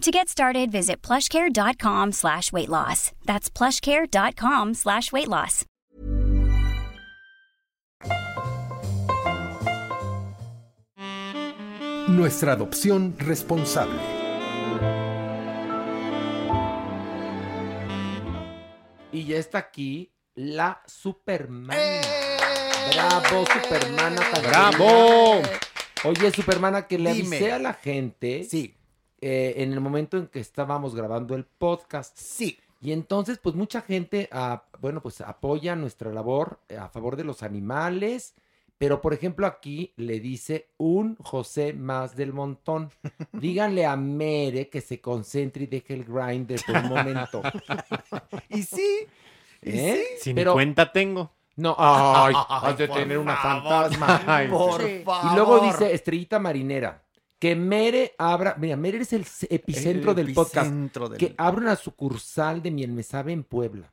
To 0.00 0.10
get 0.10 0.30
started, 0.30 0.72
visit 0.72 1.02
plushcare.com 1.02 2.12
slash 2.12 2.52
weight 2.52 2.70
loss. 2.70 3.12
That's 3.26 3.50
plushcare.com 3.50 4.72
slash 4.74 5.12
weight 5.12 5.28
loss. 5.28 5.66
Nuestra 12.08 12.52
adopción 12.52 13.14
responsable. 13.18 13.98
Y 19.12 19.24
ya 19.24 19.38
está 19.38 19.58
aquí 19.58 20.12
la 20.34 20.82
Supermana. 20.86 21.80
¡Eh! 21.80 22.00
Bravo, 22.94 23.44
Supermana. 23.46 24.22
¡Bravo! 24.48 25.42
Oye, 26.04 26.30
Supermana, 26.30 26.86
que 26.86 26.98
le 26.98 27.12
Dime. 27.12 27.36
avisé 27.36 27.52
a 27.52 27.58
la 27.58 27.74
gente 27.74 28.44
Sí, 28.48 28.74
eh, 29.20 29.54
en 29.58 29.72
el 29.72 29.80
momento 29.80 30.16
en 30.16 30.26
que 30.28 30.40
estábamos 30.40 30.94
grabando 30.94 31.34
el 31.34 31.44
podcast. 31.44 32.16
sí. 32.16 32.58
Y 32.82 32.92
entonces, 32.92 33.38
pues 33.42 33.54
mucha 33.54 33.82
gente, 33.82 34.26
ah, 34.32 34.62
bueno, 34.80 35.02
pues 35.02 35.20
apoya 35.20 35.76
nuestra 35.76 36.10
labor 36.10 36.60
eh, 36.70 36.78
a 36.78 36.88
favor 36.88 37.14
de 37.14 37.24
los 37.24 37.42
animales. 37.42 38.34
Pero, 38.78 39.02
por 39.02 39.12
ejemplo, 39.12 39.46
aquí 39.46 39.92
le 39.96 40.18
dice 40.18 40.70
un 40.78 41.14
José 41.16 41.74
más 41.74 42.16
del 42.16 42.32
montón. 42.32 42.88
Díganle 43.32 43.84
a 43.84 43.96
Mere 43.96 44.70
que 44.70 44.80
se 44.80 44.98
concentre 44.98 45.64
y 45.64 45.66
deje 45.66 45.92
el 45.92 46.04
grinder 46.04 46.58
por 46.66 46.76
un 46.78 46.88
momento. 46.88 47.42
Y 48.48 48.62
sí. 48.62 49.00
y 49.60 49.78
¿Eh? 49.78 50.04
sí. 50.16 50.22
Si 50.30 50.34
Pero- 50.34 50.54
cuenta 50.54 50.90
tengo. 50.90 51.30
No, 51.56 51.76
ay, 51.78 52.32
Ay, 52.34 52.44
has 52.70 52.78
de 52.78 52.88
tener 52.88 53.18
una 53.18 53.36
fantasma. 53.36 54.22
Ay, 54.26 54.48
Por 54.48 54.80
Sí. 54.82 55.02
favor. 55.04 55.32
Y 55.32 55.34
luego 55.36 55.60
dice 55.60 55.92
Estrellita 55.92 56.38
Marinera, 56.38 57.02
que 57.40 57.56
Mere 57.56 58.14
abra, 58.18 58.54
mira, 58.58 58.76
Mere 58.76 58.98
es 58.98 59.12
el 59.12 59.26
epicentro 59.48 60.10
El 60.12 60.16
del 60.16 60.32
podcast, 60.34 60.66
epicentro 60.68 61.08
del- 61.08 61.18
que 61.18 61.34
abra 61.36 61.62
una 61.62 61.76
sucursal 61.76 62.62
de 62.62 62.70
Miel 62.70 62.92
Me 62.92 63.02
Sabe 63.02 63.32
en 63.32 63.42
Puebla. 63.42 63.92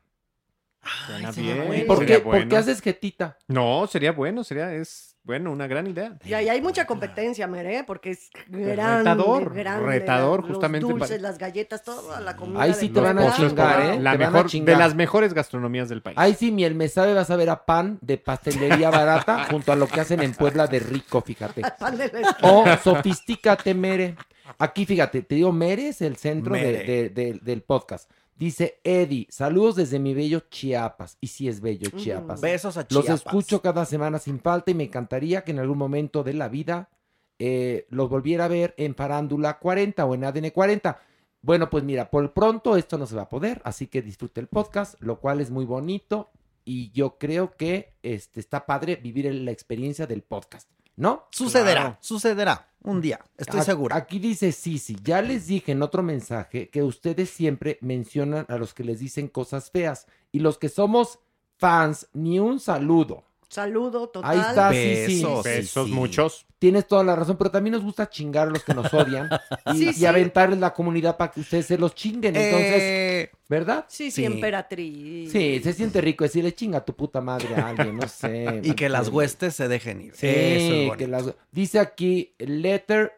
Suena 1.06 1.32
sería 1.32 1.54
bien. 1.54 1.66
bueno. 1.66 1.82
¿Y 1.82 1.86
por 2.20 2.48
qué 2.48 2.56
haces 2.56 2.80
jetita? 2.80 3.36
No, 3.48 3.86
sería 3.88 4.12
bueno, 4.12 4.44
sería, 4.44 4.72
es, 4.72 5.16
bueno, 5.24 5.52
una 5.52 5.66
gran 5.66 5.86
idea. 5.86 6.16
Y 6.24 6.32
ahí 6.32 6.48
hay 6.48 6.62
mucha 6.62 6.86
competencia, 6.86 7.46
Mere, 7.46 7.84
porque 7.84 8.12
es 8.12 8.30
grande, 8.48 9.02
retador, 9.02 9.54
grande, 9.54 9.86
retador, 9.86 10.40
los 10.40 10.48
justamente 10.50 10.86
dulces, 10.88 11.10
para- 11.10 11.22
las 11.22 11.38
galletas, 11.38 11.82
toda 11.82 12.20
la 12.20 12.34
comida. 12.34 12.62
Ahí 12.62 12.72
sí 12.72 12.88
te 12.88 13.00
van 13.00 13.18
a 13.18 13.34
chingar, 13.36 13.80
¿eh? 13.80 14.00
La 14.00 14.12
Te 14.12 14.18
van 14.18 14.26
a 14.28 14.42
mejor, 14.42 14.50
de 14.50 14.76
las 14.76 14.94
mejores 14.94 15.34
gastronomías 15.34 15.88
del 15.90 16.00
país. 16.00 16.16
Ahí 16.18 16.34
sí, 16.34 16.50
Miel 16.50 16.74
Me 16.74 16.88
Sabe 16.88 17.12
vas 17.12 17.30
a 17.30 17.36
ver 17.36 17.50
a 17.50 17.66
pan 17.66 17.98
de 18.00 18.16
pastelería 18.16 18.88
barata 18.90 19.44
junto 19.50 19.70
a 19.72 19.76
lo 19.76 19.86
que 19.86 20.00
hacen 20.00 20.22
en 20.22 20.32
Puebla 20.32 20.66
de 20.66 20.78
rico, 20.80 21.20
fíjate. 21.20 21.60
Pan 21.78 21.98
de 21.98 22.08
la- 22.10 22.36
O 22.42 22.64
sofistícate, 22.82 23.74
Mere. 23.74 24.16
Aquí, 24.58 24.86
fíjate, 24.86 25.20
te 25.22 25.34
digo, 25.34 25.52
Mere 25.52 25.88
es 25.88 26.00
el 26.00 26.16
centro 26.16 26.54
de- 26.54 26.60
Mere. 26.62 26.84
de- 26.84 27.08
de- 27.10 27.38
del 27.42 27.62
podcast. 27.62 28.10
Dice 28.38 28.78
Eddie, 28.84 29.26
saludos 29.30 29.74
desde 29.74 29.98
mi 29.98 30.14
bello 30.14 30.44
Chiapas. 30.48 31.18
Y 31.20 31.26
sí 31.26 31.48
es 31.48 31.60
bello 31.60 31.90
Chiapas. 31.90 32.40
Besos 32.40 32.76
a 32.76 32.86
Los 32.88 33.04
Chiapas. 33.04 33.26
escucho 33.26 33.60
cada 33.60 33.84
semana 33.84 34.20
sin 34.20 34.38
falta 34.38 34.70
y 34.70 34.74
me 34.74 34.84
encantaría 34.84 35.42
que 35.42 35.50
en 35.50 35.58
algún 35.58 35.76
momento 35.76 36.22
de 36.22 36.34
la 36.34 36.48
vida 36.48 36.88
eh, 37.40 37.88
los 37.90 38.08
volviera 38.08 38.44
a 38.44 38.48
ver 38.48 38.74
en 38.76 38.94
Farándula 38.94 39.58
40 39.58 40.04
o 40.04 40.14
en 40.14 40.22
ADN 40.22 40.50
40. 40.50 41.00
Bueno, 41.42 41.68
pues 41.68 41.82
mira, 41.82 42.10
por 42.10 42.32
pronto 42.32 42.76
esto 42.76 42.96
no 42.96 43.06
se 43.06 43.16
va 43.16 43.22
a 43.22 43.28
poder, 43.28 43.60
así 43.64 43.88
que 43.88 44.02
disfrute 44.02 44.40
el 44.40 44.46
podcast, 44.46 44.94
lo 45.00 45.18
cual 45.18 45.40
es 45.40 45.50
muy 45.50 45.64
bonito 45.64 46.30
y 46.64 46.92
yo 46.92 47.18
creo 47.18 47.56
que 47.56 47.94
este, 48.02 48.38
está 48.38 48.66
padre 48.66 48.96
vivir 48.96 49.32
la 49.34 49.50
experiencia 49.50 50.06
del 50.06 50.22
podcast, 50.22 50.70
¿no? 50.98 51.26
Sucederá, 51.30 51.80
Claro. 51.80 51.98
sucederá. 52.00 52.64
Un 52.82 53.00
día, 53.00 53.18
estoy 53.36 53.62
seguro. 53.62 53.94
Aquí 53.94 54.18
dice 54.18 54.52
Sisi, 54.52 54.96
ya 55.02 55.20
les 55.20 55.46
dije 55.46 55.72
en 55.72 55.82
otro 55.82 56.02
mensaje 56.02 56.68
que 56.68 56.82
ustedes 56.82 57.28
siempre 57.30 57.78
mencionan 57.80 58.46
a 58.48 58.56
los 58.56 58.72
que 58.72 58.84
les 58.84 59.00
dicen 59.00 59.28
cosas 59.28 59.70
feas 59.70 60.06
y 60.32 60.38
los 60.40 60.58
que 60.58 60.68
somos 60.68 61.18
fans, 61.56 62.08
ni 62.12 62.38
un 62.38 62.60
saludo. 62.60 63.24
Saludo 63.48 64.08
total. 64.08 64.30
Ahí 64.30 64.38
está. 64.40 64.68
Besos. 64.70 65.42
Besos 65.44 65.86
sí. 65.88 65.92
muchos. 65.92 66.46
Tienes 66.58 66.86
toda 66.86 67.02
la 67.04 67.16
razón, 67.16 67.36
pero 67.38 67.50
también 67.50 67.72
nos 67.74 67.82
gusta 67.82 68.10
chingar 68.10 68.48
a 68.48 68.50
los 68.50 68.62
que 68.64 68.74
nos 68.74 68.92
odian 68.92 69.28
y, 69.74 69.78
Sí, 69.78 69.88
y 69.88 69.92
sí. 69.94 70.06
aventarles 70.06 70.58
la 70.58 70.74
comunidad 70.74 71.16
para 71.16 71.30
que 71.32 71.40
ustedes 71.40 71.66
se 71.66 71.78
los 71.78 71.94
chinguen. 71.94 72.36
Entonces, 72.36 72.82
Eh, 72.82 73.30
¿verdad? 73.48 73.86
Sí, 73.88 74.10
Sí. 74.10 74.22
sí, 74.22 74.24
emperatriz. 74.24 75.32
Sí, 75.32 75.60
se 75.62 75.72
siente 75.72 76.00
rico 76.00 76.24
decirle 76.24 76.54
chinga 76.54 76.78
a 76.78 76.84
tu 76.84 76.94
puta 76.94 77.20
madre 77.20 77.54
a 77.56 77.68
alguien, 77.68 77.96
no 77.96 78.06
sé. 78.08 78.60
y 78.64 78.72
que 78.74 78.88
las 78.88 79.08
¿me 79.08 79.16
huestes 79.16 79.54
se 79.54 79.68
dejen 79.68 80.02
ir. 80.02 80.14
Sí, 80.14 80.26
Eso 80.28 80.92
es 80.92 80.96
que 80.98 81.06
las- 81.08 81.34
dice 81.52 81.78
aquí 81.78 82.34
Letter 82.38 83.12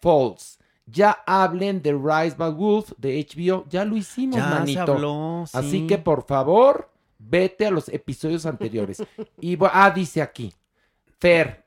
False. 0.00 0.58
Ya 0.86 1.22
hablen 1.26 1.80
de 1.80 1.92
Rise 1.92 2.36
by 2.36 2.50
Wolf 2.52 2.92
de 2.98 3.18
HBO. 3.26 3.64
Ya 3.70 3.84
lo 3.84 3.96
hicimos, 3.96 4.36
Ya 4.36 4.46
manito. 4.46 4.84
se 4.86 4.92
habló, 4.92 5.44
sí. 5.46 5.56
Así 5.58 5.86
que 5.86 5.96
por 5.96 6.26
favor, 6.26 6.90
vete 7.28 7.66
a 7.66 7.70
los 7.70 7.88
episodios 7.88 8.46
anteriores. 8.46 9.02
y 9.40 9.58
ah, 9.72 9.90
dice 9.90 10.22
aquí. 10.22 10.52
Fer, 11.18 11.64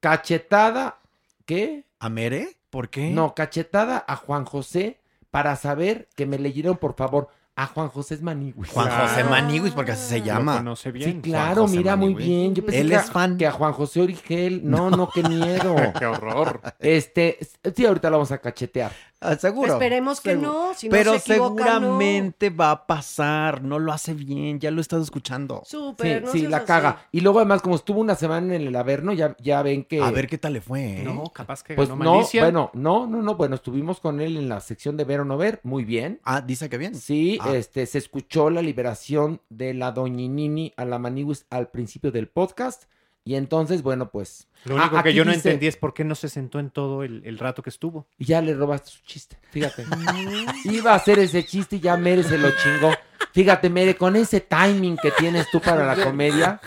cachetada. 0.00 1.00
¿Qué? 1.44 1.84
¿A 1.98 2.08
Mere? 2.08 2.56
¿Por 2.70 2.88
qué? 2.88 3.10
No, 3.10 3.34
cachetada 3.34 4.04
a 4.06 4.16
Juan 4.16 4.44
José 4.44 5.00
para 5.30 5.56
saber 5.56 6.08
que 6.16 6.26
me 6.26 6.38
leyeron, 6.38 6.76
por 6.76 6.94
favor. 6.94 7.28
A 7.56 7.66
Juan 7.66 7.88
José 7.88 8.18
Manigüis. 8.20 8.68
Juan 8.70 8.88
Claro. 8.88 9.08
José 9.08 9.24
Maniguis, 9.24 9.72
porque 9.74 9.92
así 9.92 10.08
se 10.08 10.18
Lo 10.18 10.24
llama. 10.24 10.56
conoce 10.56 10.90
bien. 10.90 11.12
Sí, 11.12 11.20
claro, 11.30 11.54
Juan 11.54 11.66
José 11.66 11.76
mira 11.76 11.94
muy 11.96 12.06
Manigüis. 12.14 12.26
bien. 12.28 12.54
Yo 12.56 12.64
pensé 12.64 12.80
Él 12.80 12.88
que, 12.88 12.94
es 12.96 13.00
a- 13.08 13.12
fan. 13.12 13.36
que 13.38 13.46
a 13.46 13.52
Juan 13.52 13.72
José 13.72 14.00
Origel. 14.00 14.60
No, 14.68 14.90
no, 14.90 15.08
qué 15.08 15.22
miedo. 15.22 15.76
Qué 15.98 16.06
horror. 16.06 16.60
Este, 16.80 17.38
sí, 17.76 17.86
ahorita 17.86 18.10
lo 18.10 18.16
vamos 18.16 18.32
a 18.32 18.38
cachetear. 18.38 18.90
Ah, 19.20 19.36
seguro. 19.36 19.72
Esperemos 19.74 20.20
que 20.20 20.30
Seguro. 20.32 20.52
no, 20.52 20.74
si 20.74 20.86
no 20.88 20.90
Pero 20.90 21.18
se 21.18 21.32
equivoca, 21.32 21.64
no. 21.64 21.80
seguramente 21.80 22.50
va 22.50 22.72
a 22.72 22.86
pasar. 22.86 23.62
No 23.62 23.78
lo 23.78 23.90
hace 23.92 24.12
bien. 24.12 24.60
Ya 24.60 24.70
lo 24.70 24.78
he 24.78 24.82
estado 24.82 25.02
escuchando. 25.02 25.62
Súper, 25.64 26.18
Sí, 26.18 26.24
no 26.26 26.32
sí, 26.32 26.38
seas 26.40 26.50
la 26.50 26.56
así. 26.58 26.66
caga. 26.66 27.06
Y 27.10 27.20
luego 27.22 27.38
además, 27.38 27.62
como 27.62 27.76
estuvo 27.76 28.00
una 28.00 28.16
semana 28.16 28.54
en 28.54 28.66
el 28.66 28.76
Averno, 28.76 29.14
ya, 29.14 29.34
ya 29.40 29.62
ven 29.62 29.84
que... 29.84 30.02
A 30.02 30.10
ver 30.10 30.26
qué 30.28 30.36
tal 30.36 30.52
le 30.52 30.60
fue. 30.60 31.00
¿eh? 31.00 31.04
No, 31.04 31.24
capaz 31.32 31.62
que 31.62 31.74
Pues 31.74 31.88
ganó 31.88 32.04
no, 32.04 32.12
malicia. 32.16 32.42
bueno, 32.42 32.70
no, 32.74 33.06
no, 33.06 33.22
no, 33.22 33.34
bueno, 33.36 33.54
estuvimos 33.54 33.98
con 33.98 34.20
él 34.20 34.36
en 34.36 34.50
la 34.50 34.60
sección 34.60 34.98
de 34.98 35.04
ver 35.04 35.20
o 35.20 35.24
no 35.24 35.38
ver, 35.38 35.58
muy 35.62 35.84
bien. 35.86 36.20
Ah, 36.24 36.42
dice 36.42 36.68
que 36.68 36.76
bien. 36.76 36.94
Sí, 36.94 37.38
Este, 37.52 37.84
se 37.86 37.98
escuchó 37.98 38.48
la 38.50 38.62
liberación 38.62 39.40
de 39.50 39.74
la 39.74 39.92
doñinini 39.92 40.72
a 40.76 40.84
la 40.84 40.98
Maniguis 40.98 41.46
al 41.50 41.68
principio 41.68 42.10
del 42.12 42.28
podcast. 42.28 42.84
Y 43.26 43.36
entonces, 43.36 43.82
bueno, 43.82 44.10
pues. 44.10 44.48
Lo 44.64 44.76
único 44.76 45.02
que 45.02 45.14
yo 45.14 45.24
no 45.24 45.32
dice- 45.32 45.48
entendí 45.48 45.66
es 45.66 45.76
por 45.76 45.94
qué 45.94 46.04
no 46.04 46.14
se 46.14 46.28
sentó 46.28 46.58
en 46.58 46.70
todo 46.70 47.02
el, 47.02 47.22
el 47.24 47.38
rato 47.38 47.62
que 47.62 47.70
estuvo. 47.70 48.06
Y 48.18 48.26
ya 48.26 48.40
le 48.42 48.54
robaste 48.54 48.90
su 48.90 49.02
chiste, 49.02 49.38
fíjate. 49.50 49.84
Iba 50.64 50.92
a 50.92 50.96
hacer 50.96 51.18
ese 51.18 51.44
chiste 51.44 51.76
y 51.76 51.80
ya 51.80 51.96
Mere 51.96 52.22
se 52.22 52.36
lo 52.38 52.50
chingó. 52.50 52.92
Fíjate, 53.32 53.70
Mere, 53.70 53.96
con 53.96 54.14
ese 54.16 54.40
timing 54.40 54.96
que 54.98 55.10
tienes 55.10 55.50
tú 55.50 55.60
para 55.60 55.86
la 55.86 56.04
comedia, 56.04 56.60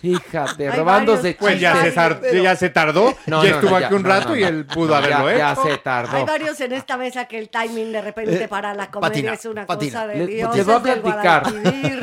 fíjate, 0.00 0.68
Hay 0.68 0.78
robándose 0.78 1.22
varios 1.22 1.36
Pues 1.38 1.60
ya 1.60 1.72
se 1.82 2.42
ya 2.42 2.56
se 2.56 2.70
tardó, 2.70 3.14
ya 3.26 3.42
estuvo 3.44 3.76
aquí 3.76 3.94
un 3.94 4.04
rato 4.04 4.36
y 4.36 4.42
él 4.42 4.64
pudo 4.66 4.94
haberlo 4.94 5.30
ya, 5.30 5.38
ya 5.38 5.52
hecho. 5.52 5.62
se 5.64 5.78
tardó. 5.78 6.16
Hay 6.16 6.24
varios 6.24 6.60
en 6.60 6.72
esta 6.72 6.96
mesa 6.96 7.24
que 7.26 7.38
el 7.38 7.48
timing 7.48 7.92
de 7.92 8.00
repente 8.02 8.44
Eh, 8.44 8.48
para 8.48 8.74
la 8.74 8.90
comedia 8.90 9.08
patina, 9.10 9.32
es 9.34 9.44
una 9.46 9.66
patina. 9.66 9.92
cosa 9.92 10.06
de 10.06 10.18
Les, 10.18 10.28
Dios. 10.28 10.56
les 10.56 10.66
voy 10.66 10.74
a 10.74 10.80
platicar. 10.82 11.42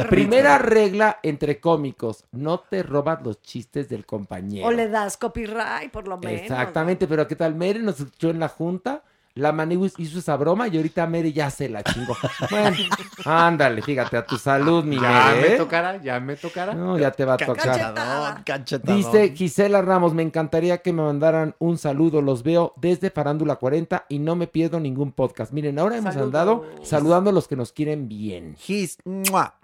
Primera 0.09 0.57
regla 0.57 1.19
entre 1.23 1.59
cómicos, 1.59 2.25
no 2.31 2.59
te 2.59 2.83
robas 2.83 3.21
los 3.23 3.41
chistes 3.41 3.89
del 3.89 4.05
compañero. 4.05 4.67
O 4.67 4.71
le 4.71 4.87
das 4.87 5.17
copyright, 5.17 5.91
por 5.91 6.07
lo 6.07 6.17
menos. 6.17 6.41
Exactamente, 6.41 7.07
pero 7.07 7.27
¿qué 7.27 7.35
tal? 7.35 7.55
Mere 7.55 7.79
nos 7.79 7.99
escuchó 7.99 8.29
en 8.29 8.39
la 8.39 8.49
junta, 8.49 9.03
la 9.35 9.51
Maniwis 9.51 9.93
hizo 9.97 10.19
esa 10.19 10.37
broma 10.37 10.67
y 10.67 10.77
ahorita 10.77 11.07
Mere 11.07 11.33
ya 11.33 11.49
se 11.49 11.67
la 11.67 11.83
chingó. 11.83 12.15
Bueno, 12.51 12.77
ándale, 13.25 13.81
fíjate, 13.81 14.17
a 14.17 14.25
tu 14.25 14.37
salud, 14.37 14.83
mi 14.83 14.99
Ya 14.99 15.31
Mere. 15.35 15.41
me 15.41 15.53
¿eh? 15.55 15.57
tocará, 15.57 16.01
ya 16.01 16.19
me 16.19 16.35
tocará. 16.35 16.73
No, 16.75 16.99
ya 16.99 17.11
te 17.11 17.25
va 17.25 17.33
a 17.33 17.37
tocar. 17.37 17.65
Cachetadón, 17.65 18.43
cachetadón. 18.43 18.97
Dice 18.97 19.33
Gisela 19.35 19.81
Ramos, 19.81 20.13
me 20.13 20.21
encantaría 20.23 20.77
que 20.79 20.93
me 20.93 21.01
mandaran 21.01 21.55
un 21.59 21.77
saludo, 21.79 22.21
los 22.21 22.43
veo 22.43 22.73
desde 22.77 23.09
Farándula 23.09 23.55
40 23.55 24.05
y 24.09 24.19
no 24.19 24.35
me 24.35 24.45
pierdo 24.47 24.79
ningún 24.79 25.11
podcast. 25.11 25.51
Miren, 25.51 25.79
ahora 25.79 25.97
hemos 25.97 26.13
Saludos. 26.13 26.27
andado 26.27 26.65
saludando 26.83 27.29
a 27.31 27.33
los 27.33 27.47
que 27.47 27.55
nos 27.55 27.71
quieren 27.71 28.07
bien. 28.07 28.55
Gis, 28.57 28.97
¡mua! 29.05 29.55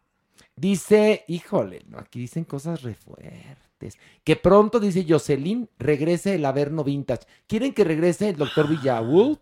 Dice, 0.56 1.24
híjole, 1.28 1.84
no, 1.88 2.00
aquí 2.00 2.20
dicen 2.20 2.44
cosas 2.44 2.82
re 2.82 2.94
fuertes. 2.96 3.98
Que 4.26 4.36
pronto, 4.36 4.80
dice 4.82 5.06
Jocelyn, 5.08 5.70
regrese 5.80 6.36
el 6.36 6.44
Averno 6.44 6.84
Vintage. 6.84 7.26
¿Quieren 7.48 7.74
que 7.74 7.86
regrese 7.86 8.30
el 8.30 8.36
doctor 8.36 8.68
Villalwolf? 8.68 9.40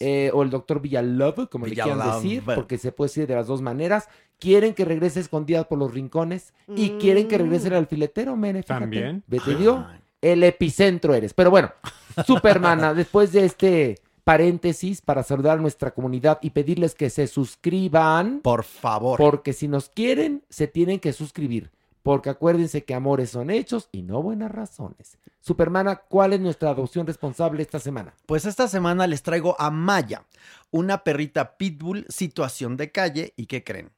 Eh, 0.00 0.30
o 0.34 0.42
el 0.42 0.50
doctor 0.50 0.80
Villalove, 0.80 1.48
como 1.48 1.66
le 1.66 1.74
quieran 1.74 2.14
decir, 2.14 2.42
porque 2.44 2.78
se 2.78 2.92
puede 2.92 3.08
decir 3.08 3.26
de 3.26 3.34
las 3.34 3.46
dos 3.46 3.62
maneras. 3.62 4.08
Quieren 4.38 4.74
que 4.74 4.84
regrese 4.84 5.20
escondidas 5.20 5.66
por 5.66 5.78
los 5.78 5.94
rincones 5.94 6.52
y 6.74 6.90
quieren 6.98 7.28
que 7.28 7.38
regrese 7.38 7.68
el 7.68 7.74
alfiletero, 7.74 8.36
Mere. 8.36 8.62
fíjate. 8.62 8.80
También. 8.80 9.22
Ve, 9.28 9.38
te 9.38 9.54
digo, 9.54 9.86
el 10.20 10.42
epicentro 10.42 11.14
eres. 11.14 11.32
Pero 11.34 11.50
bueno, 11.50 11.70
Supermana, 12.26 12.94
después 12.94 13.32
de 13.32 13.44
este 13.44 13.98
paréntesis 14.24 15.00
para 15.00 15.22
saludar 15.22 15.58
a 15.58 15.60
nuestra 15.60 15.92
comunidad 15.92 16.38
y 16.42 16.50
pedirles 16.50 16.94
que 16.94 17.10
se 17.10 17.26
suscriban. 17.26 18.40
Por 18.40 18.64
favor. 18.64 19.18
Porque 19.18 19.52
si 19.52 19.68
nos 19.68 19.88
quieren, 19.88 20.42
se 20.48 20.66
tienen 20.66 21.00
que 21.00 21.12
suscribir. 21.12 21.70
Porque 22.02 22.30
acuérdense 22.30 22.84
que 22.84 22.94
amores 22.94 23.30
son 23.30 23.50
hechos 23.50 23.88
y 23.92 24.02
no 24.02 24.22
buenas 24.22 24.50
razones. 24.50 25.18
Supermana, 25.40 25.96
¿cuál 25.96 26.32
es 26.32 26.40
nuestra 26.40 26.70
adopción 26.70 27.06
responsable 27.06 27.62
esta 27.62 27.78
semana? 27.78 28.14
Pues 28.26 28.44
esta 28.44 28.68
semana 28.68 29.06
les 29.06 29.22
traigo 29.22 29.56
a 29.60 29.70
Maya, 29.70 30.24
una 30.70 31.04
perrita 31.04 31.56
pitbull 31.56 32.06
situación 32.08 32.76
de 32.76 32.92
calle 32.92 33.34
y 33.36 33.46
¿qué 33.46 33.64
creen? 33.64 33.90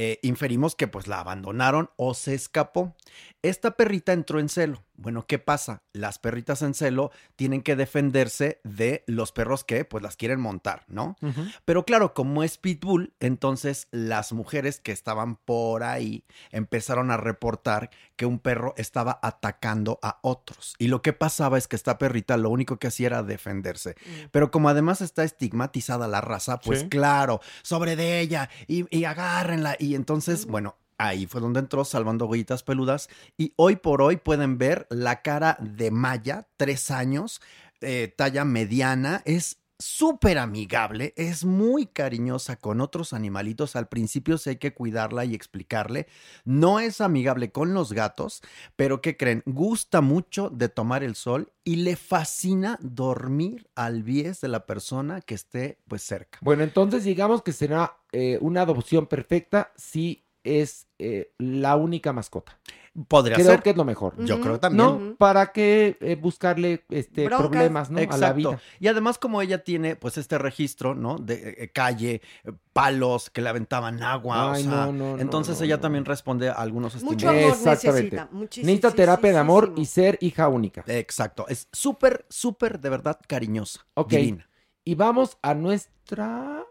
Eh, 0.00 0.20
inferimos 0.22 0.76
que 0.76 0.86
pues 0.86 1.08
la 1.08 1.18
abandonaron 1.18 1.90
o 1.96 2.14
se 2.14 2.32
escapó. 2.32 2.94
Esta 3.42 3.76
perrita 3.76 4.12
entró 4.12 4.40
en 4.40 4.48
celo. 4.48 4.82
Bueno, 4.96 5.24
¿qué 5.28 5.38
pasa? 5.38 5.84
Las 5.92 6.18
perritas 6.18 6.60
en 6.62 6.74
celo 6.74 7.12
tienen 7.36 7.62
que 7.62 7.76
defenderse 7.76 8.60
de 8.64 9.04
los 9.06 9.30
perros 9.30 9.62
que 9.62 9.84
pues 9.84 10.02
las 10.02 10.16
quieren 10.16 10.40
montar, 10.40 10.84
¿no? 10.88 11.16
Pero 11.64 11.84
claro, 11.84 12.14
como 12.14 12.42
es 12.42 12.58
pitbull, 12.58 13.14
entonces 13.20 13.86
las 13.92 14.32
mujeres 14.32 14.80
que 14.80 14.90
estaban 14.90 15.36
por 15.36 15.84
ahí 15.84 16.24
empezaron 16.50 17.12
a 17.12 17.16
reportar 17.16 17.90
que 18.16 18.26
un 18.26 18.40
perro 18.40 18.74
estaba 18.76 19.20
atacando 19.22 20.00
a 20.02 20.18
otros. 20.22 20.74
Y 20.78 20.88
lo 20.88 21.00
que 21.00 21.12
pasaba 21.12 21.58
es 21.58 21.68
que 21.68 21.76
esta 21.76 21.96
perrita 21.96 22.36
lo 22.36 22.50
único 22.50 22.78
que 22.78 22.88
hacía 22.88 23.06
era 23.06 23.22
defenderse. 23.22 23.94
Pero 24.32 24.50
como 24.50 24.68
además 24.68 25.00
está 25.00 25.22
estigmatizada 25.22 26.08
la 26.08 26.20
raza, 26.20 26.58
pues 26.58 26.80
Sí. 26.80 26.88
claro, 26.88 27.40
sobre 27.62 27.94
de 27.94 28.18
ella 28.18 28.50
y, 28.66 28.84
y 28.96 29.04
agárrenla. 29.04 29.76
Y 29.78 29.94
entonces, 29.94 30.46
bueno. 30.46 30.76
Ahí 30.98 31.26
fue 31.26 31.40
donde 31.40 31.60
entró 31.60 31.84
salvando 31.84 32.26
huellitas 32.26 32.64
peludas 32.64 33.08
y 33.36 33.52
hoy 33.56 33.76
por 33.76 34.02
hoy 34.02 34.16
pueden 34.16 34.58
ver 34.58 34.86
la 34.90 35.22
cara 35.22 35.56
de 35.60 35.92
Maya, 35.92 36.48
tres 36.56 36.90
años, 36.90 37.40
eh, 37.80 38.12
talla 38.16 38.44
mediana, 38.44 39.22
es 39.24 39.58
súper 39.78 40.38
amigable, 40.38 41.14
es 41.16 41.44
muy 41.44 41.86
cariñosa 41.86 42.56
con 42.56 42.80
otros 42.80 43.12
animalitos. 43.12 43.76
Al 43.76 43.88
principio 43.88 44.38
sí 44.38 44.50
hay 44.50 44.56
que 44.56 44.74
cuidarla 44.74 45.24
y 45.24 45.34
explicarle. 45.34 46.08
No 46.44 46.80
es 46.80 47.00
amigable 47.00 47.52
con 47.52 47.74
los 47.74 47.92
gatos, 47.92 48.42
pero 48.74 49.00
¿qué 49.00 49.16
creen? 49.16 49.42
Gusta 49.46 50.00
mucho 50.00 50.50
de 50.50 50.68
tomar 50.68 51.04
el 51.04 51.14
sol 51.14 51.52
y 51.64 51.76
le 51.76 51.96
fascina 51.96 52.78
dormir 52.82 53.70
al 53.76 54.02
bies 54.02 54.40
de 54.40 54.48
la 54.48 54.66
persona 54.66 55.20
que 55.20 55.34
esté 55.34 55.78
pues 55.86 56.02
cerca. 56.02 56.38
Bueno, 56.42 56.64
entonces 56.64 57.04
digamos 57.04 57.42
que 57.42 57.52
será 57.52 57.98
eh, 58.10 58.38
una 58.40 58.62
adopción 58.62 59.06
perfecta 59.06 59.72
si 59.76 60.24
es 60.48 60.86
eh, 60.98 61.32
la 61.38 61.76
única 61.76 62.12
mascota. 62.12 62.58
Podría 63.06 63.36
creo 63.36 63.46
ser. 63.46 63.62
que 63.62 63.70
es 63.70 63.76
lo 63.76 63.84
mejor. 63.84 64.14
Yo 64.24 64.40
creo 64.40 64.58
también. 64.58 65.10
¿No? 65.10 65.16
¿Para 65.16 65.52
qué 65.52 65.96
eh, 66.00 66.16
buscarle 66.16 66.84
este, 66.88 67.26
Broncas. 67.26 67.48
problemas 67.48 67.90
¿no? 67.90 68.00
a 68.00 68.16
la 68.16 68.32
vida? 68.32 68.60
Y 68.80 68.88
además 68.88 69.18
como 69.18 69.40
ella 69.40 69.62
tiene 69.62 69.94
pues 69.94 70.18
este 70.18 70.36
registro, 70.36 70.94
¿no? 70.94 71.16
De 71.16 71.54
eh, 71.58 71.70
calle, 71.72 72.22
eh, 72.42 72.52
palos 72.72 73.30
que 73.30 73.40
le 73.40 73.50
aventaban 73.50 74.02
agua, 74.02 74.52
Ay, 74.52 74.66
o 74.66 74.70
sea, 74.70 74.86
no, 74.86 74.92
no, 74.92 75.16
no, 75.16 75.22
entonces 75.22 75.58
no, 75.58 75.64
ella 75.64 75.80
también 75.80 76.04
responde 76.04 76.48
a 76.48 76.54
algunos 76.54 77.00
Mucho 77.02 77.30
estímulos. 77.30 77.58
amor 77.58 77.68
necesita, 77.68 78.28
muchísimo. 78.32 78.66
Necesita 78.66 78.90
terapia 78.90 79.32
de 79.32 79.38
amor 79.38 79.74
y 79.76 79.84
ser 79.84 80.18
hija 80.20 80.48
única. 80.48 80.82
Exacto, 80.88 81.46
es 81.48 81.68
súper, 81.72 82.26
súper 82.28 82.80
de 82.80 82.90
verdad 82.90 83.20
cariñosa, 83.28 83.86
Ok. 83.94 84.10
divina. 84.10 84.48
Y 84.84 84.94
vamos 84.96 85.38
a 85.42 85.54
nuestra... 85.54 86.64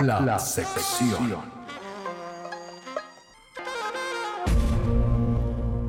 La, 0.00 0.38
sección. 0.38 1.57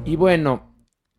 Y 0.09 0.15
bueno, 0.15 0.73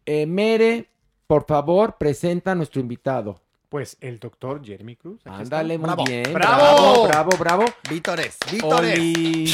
eh, 0.05 0.26
Mere, 0.26 0.91
por 1.28 1.47
favor, 1.47 1.97
presenta 1.97 2.51
a 2.51 2.55
nuestro 2.57 2.80
invitado. 2.80 3.41
Pues 3.68 3.97
el 4.01 4.18
doctor 4.18 4.64
Jeremy 4.64 4.97
Cruz. 4.97 5.20
Ándale, 5.26 5.78
muy 5.78 5.91
bien. 6.05 6.24
¡Bravo! 6.32 7.05
Bravo, 7.05 7.07
bravo, 7.07 7.30
bravo. 7.38 7.64
Vítores, 7.88 8.36
vítores. 8.51 8.99
Oli. 8.99 9.53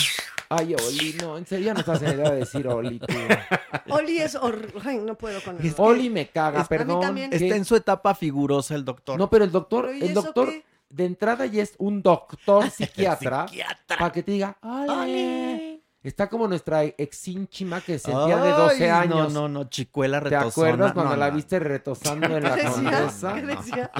Ay, 0.49 0.74
Oli, 0.74 1.16
no, 1.20 1.37
en 1.37 1.45
serio 1.45 1.66
ya 1.66 1.74
no 1.74 1.80
estás 1.80 2.01
en 2.01 2.12
edad 2.12 2.30
de 2.32 2.37
decir 2.39 2.66
Oli, 2.66 2.99
tú. 2.99 3.07
Oli 3.91 4.16
es 4.22 4.39
Ay, 4.82 4.97
no 5.05 5.18
puedo 5.18 5.39
con 5.43 5.59
él. 5.62 5.74
Oli 5.76 6.09
me 6.09 6.28
caga, 6.30 6.62
Es- 6.62 6.68
perdón. 6.68 7.18
Está 7.18 7.57
en 7.57 7.66
su 7.66 7.76
etapa 7.76 8.14
figurosa 8.14 8.74
el 8.74 8.87
doctor. 8.87 9.18
No, 9.18 9.28
pero 9.28 9.45
el 9.45 9.53
doctor, 9.53 9.84
¿Pero 9.84 9.99
y 9.99 10.09
el 10.09 10.14
doctor, 10.14 10.49
qué? 10.49 10.64
de 10.89 11.05
entrada 11.05 11.45
ya 11.45 11.62
es 11.62 11.74
un 11.76 12.01
doctor 12.01 12.70
psiquiatra, 12.70 13.45
para 13.87 14.11
que 14.12 14.22
te 14.22 14.32
diga, 14.32 14.57
Oli. 14.62 15.65
Está 16.07 16.28
como 16.28 16.46
nuestra 16.46 16.84
exínchima 16.84 17.80
que 17.80 17.98
sentía 17.98 18.36
de 18.36 18.50
12 18.50 18.84
Ay, 18.84 18.90
años. 19.11 19.32
No, 19.32 19.48
no, 19.48 19.48
no, 19.48 19.64
chicuela 19.68 20.20
¿Te 20.22 20.30
retosona. 20.30 20.48
acuerdas 20.68 20.92
cuando 20.92 21.11
No, 21.14 21.16
la 21.20 21.30
no. 21.30 21.34
viste 21.36 21.59
retosando 21.59 22.26
en 22.36 22.42
la 22.44 22.50
condesa? 22.72 23.34
¿Qué 23.34 23.42
decía? 23.42 23.90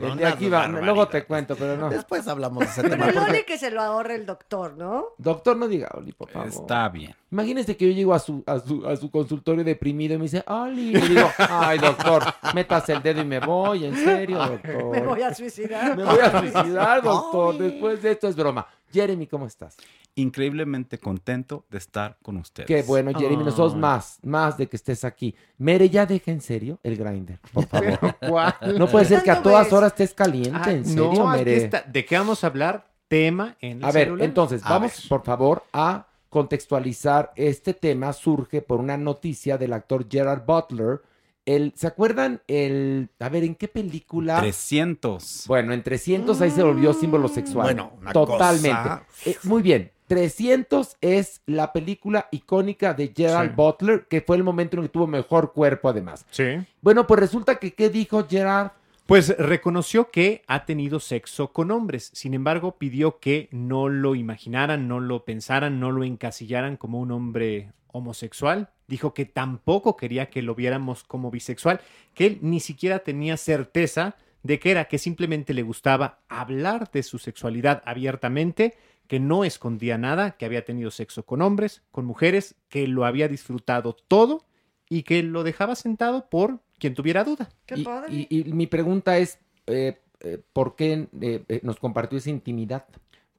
El 0.00 0.16
de 0.16 0.26
aquí 0.26 0.48
va, 0.48 0.68
luego 0.68 1.08
te 1.08 1.24
cuento, 1.24 1.56
pero 1.56 1.76
no. 1.76 1.90
Después 1.90 2.28
hablamos 2.28 2.60
de 2.60 2.66
ese 2.66 2.82
Pero 2.82 2.94
tema. 2.94 3.08
el 3.08 3.14
porque- 3.14 3.44
que 3.44 3.58
se 3.58 3.72
lo 3.72 3.82
ahorre 3.82 4.14
el 4.14 4.26
doctor, 4.26 4.76
¿no? 4.76 5.06
Doctor, 5.18 5.56
no 5.56 5.66
diga 5.66 5.88
Oli, 5.94 6.12
por 6.12 6.30
favor. 6.30 6.46
Está 6.48 6.88
bien. 6.88 7.16
Imagínese 7.32 7.76
que 7.76 7.88
yo 7.88 7.92
llego 7.94 8.14
a 8.14 8.20
su, 8.20 8.44
a 8.46 8.60
su, 8.60 8.86
a 8.86 8.94
su 8.96 9.10
consultorio 9.10 9.64
deprimido 9.64 10.14
y 10.14 10.18
me 10.18 10.24
dice, 10.24 10.44
Oli. 10.46 10.96
Y 10.96 11.00
digo, 11.00 11.28
ay, 11.36 11.78
doctor, 11.78 12.22
métase 12.54 12.92
el 12.92 13.02
dedo 13.02 13.22
y 13.22 13.24
me 13.24 13.40
voy, 13.40 13.86
en 13.86 13.96
serio, 13.96 14.38
doctor. 14.38 14.84
Me 14.90 15.00
voy 15.02 15.22
a 15.22 15.34
suicidar. 15.34 15.96
Me 15.96 16.04
voy 16.04 16.20
a 16.20 16.38
suicidar, 16.40 17.02
doctor. 17.02 17.58
Después 17.58 18.00
de 18.02 18.12
esto 18.12 18.28
es 18.28 18.36
broma. 18.36 18.66
Jeremy, 18.92 19.26
¿cómo 19.26 19.46
estás? 19.46 19.76
Increíblemente 20.16 20.98
contento 20.98 21.64
de 21.70 21.78
estar 21.78 22.18
con 22.22 22.36
ustedes. 22.36 22.66
Qué 22.66 22.82
bueno, 22.82 23.12
Jeremy. 23.18 23.44
Nosotros 23.44 23.74
Ay. 23.74 23.80
más, 23.80 24.18
más 24.22 24.58
de 24.58 24.66
que 24.66 24.76
estés 24.76 25.04
aquí. 25.04 25.34
Mere, 25.58 25.88
ya 25.88 26.04
deja 26.04 26.30
en 26.30 26.40
serio 26.40 26.78
el 26.82 26.96
grinder, 26.96 27.38
por 27.52 27.66
favor. 27.68 28.16
¿Cuál? 28.28 28.54
No 28.78 28.86
puede 28.88 29.04
ser 29.06 29.22
que 29.22 29.30
a 29.30 29.34
¿Cuándo 29.34 29.50
todas 29.50 29.64
ves? 29.66 29.72
horas 29.72 29.92
estés 29.92 30.12
caliente, 30.14 30.50
Ah, 30.62 30.72
en 30.72 30.84
serio, 30.84 31.12
no, 31.14 31.26
Mere. 31.28 31.56
está. 31.56 31.82
¿De 31.82 32.04
qué 32.04 32.18
vamos 32.18 32.42
a 32.44 32.48
hablar? 32.48 32.90
Tema 33.08 33.56
en 33.60 33.78
el 33.78 33.84
A 33.84 33.92
ver, 33.92 34.04
celular. 34.06 34.24
entonces, 34.28 34.62
A 34.64 34.70
vamos 34.70 34.92
ver. 35.00 35.08
por 35.08 35.24
favor 35.24 35.64
a 35.72 36.06
contextualizar. 36.28 37.32
Este 37.36 37.74
tema 37.74 38.12
surge 38.12 38.62
por 38.62 38.80
una 38.80 38.96
noticia 38.96 39.56
del 39.58 39.72
actor 39.72 40.06
Gerard 40.10 40.44
Butler. 40.44 41.00
El, 41.46 41.72
¿Se 41.76 41.86
acuerdan 41.86 42.42
el... 42.46 43.08
A 43.18 43.28
ver, 43.28 43.44
¿en 43.44 43.54
qué 43.54 43.66
película? 43.68 44.38
300. 44.40 45.44
Bueno, 45.48 45.72
en 45.72 45.82
300 45.82 46.40
ahí 46.40 46.50
se 46.50 46.62
volvió 46.62 46.92
símbolo 46.92 47.28
sexual. 47.28 47.66
Bueno, 47.66 47.92
una 48.00 48.12
Totalmente. 48.12 48.68
cosa- 48.70 49.02
Eh, 49.26 49.36
muy 49.44 49.62
bien. 49.62 49.90
300 50.10 50.96
es 51.00 51.40
la 51.46 51.72
película 51.72 52.26
icónica 52.32 52.94
de 52.94 53.12
Gerard 53.16 53.50
Sí. 53.50 53.54
Butler, 53.54 54.06
que 54.08 54.20
fue 54.20 54.36
el 54.36 54.42
momento 54.42 54.76
en 54.76 54.82
el 54.82 54.88
que 54.88 54.92
tuvo 54.94 55.06
mejor 55.06 55.52
cuerpo 55.52 55.88
además. 55.88 56.26
Sí. 56.32 56.46
Bueno, 56.82 57.06
pues 57.06 57.20
resulta 57.20 57.60
que, 57.60 57.74
¿qué 57.74 57.90
dijo 57.90 58.26
Gerard? 58.28 58.72
Pues 59.06 59.38
reconoció 59.38 60.10
que 60.10 60.42
ha 60.48 60.64
tenido 60.66 60.98
sexo 60.98 61.52
con 61.52 61.70
hombres, 61.70 62.10
sin 62.12 62.34
embargo 62.34 62.76
pidió 62.76 63.20
que 63.20 63.48
no 63.52 63.88
lo 63.88 64.16
imaginaran, 64.16 64.88
no 64.88 64.98
lo 64.98 65.24
pensaran, 65.24 65.78
no 65.78 65.92
lo 65.92 66.02
encasillaran 66.02 66.76
como 66.76 66.98
un 66.98 67.12
hombre 67.12 67.70
homosexual. 67.86 68.70
Dijo 68.88 69.14
que 69.14 69.26
tampoco 69.26 69.96
quería 69.96 70.28
que 70.28 70.42
lo 70.42 70.56
viéramos 70.56 71.04
como 71.04 71.30
bisexual, 71.30 71.80
que 72.14 72.26
él 72.26 72.38
ni 72.42 72.58
siquiera 72.58 72.98
tenía 72.98 73.36
certeza 73.36 74.16
de 74.42 74.58
que 74.58 74.72
era, 74.72 74.86
que 74.86 74.98
simplemente 74.98 75.54
le 75.54 75.62
gustaba 75.62 76.18
hablar 76.28 76.90
de 76.90 77.04
su 77.04 77.18
sexualidad 77.18 77.80
abiertamente, 77.86 78.74
que 79.10 79.18
no 79.18 79.42
escondía 79.42 79.98
nada, 79.98 80.36
que 80.36 80.44
había 80.46 80.64
tenido 80.64 80.92
sexo 80.92 81.24
con 81.26 81.42
hombres, 81.42 81.82
con 81.90 82.04
mujeres, 82.04 82.54
que 82.68 82.86
lo 82.86 83.04
había 83.04 83.26
disfrutado 83.26 83.92
todo 84.06 84.44
y 84.88 85.02
que 85.02 85.24
lo 85.24 85.42
dejaba 85.42 85.74
sentado 85.74 86.30
por 86.30 86.60
quien 86.78 86.94
tuviera 86.94 87.24
duda. 87.24 87.48
Qué 87.66 87.74
y, 87.80 87.82
padre. 87.84 88.06
y- 88.12 88.28
y 88.30 88.52
mi 88.52 88.68
pregunta 88.68 89.18
es, 89.18 89.40
eh, 89.66 89.98
eh, 90.20 90.38
¿por 90.52 90.76
qué 90.76 91.08
eh, 91.20 91.42
eh, 91.48 91.60
nos 91.64 91.80
compartió 91.80 92.18
esa 92.18 92.30
intimidad? 92.30 92.84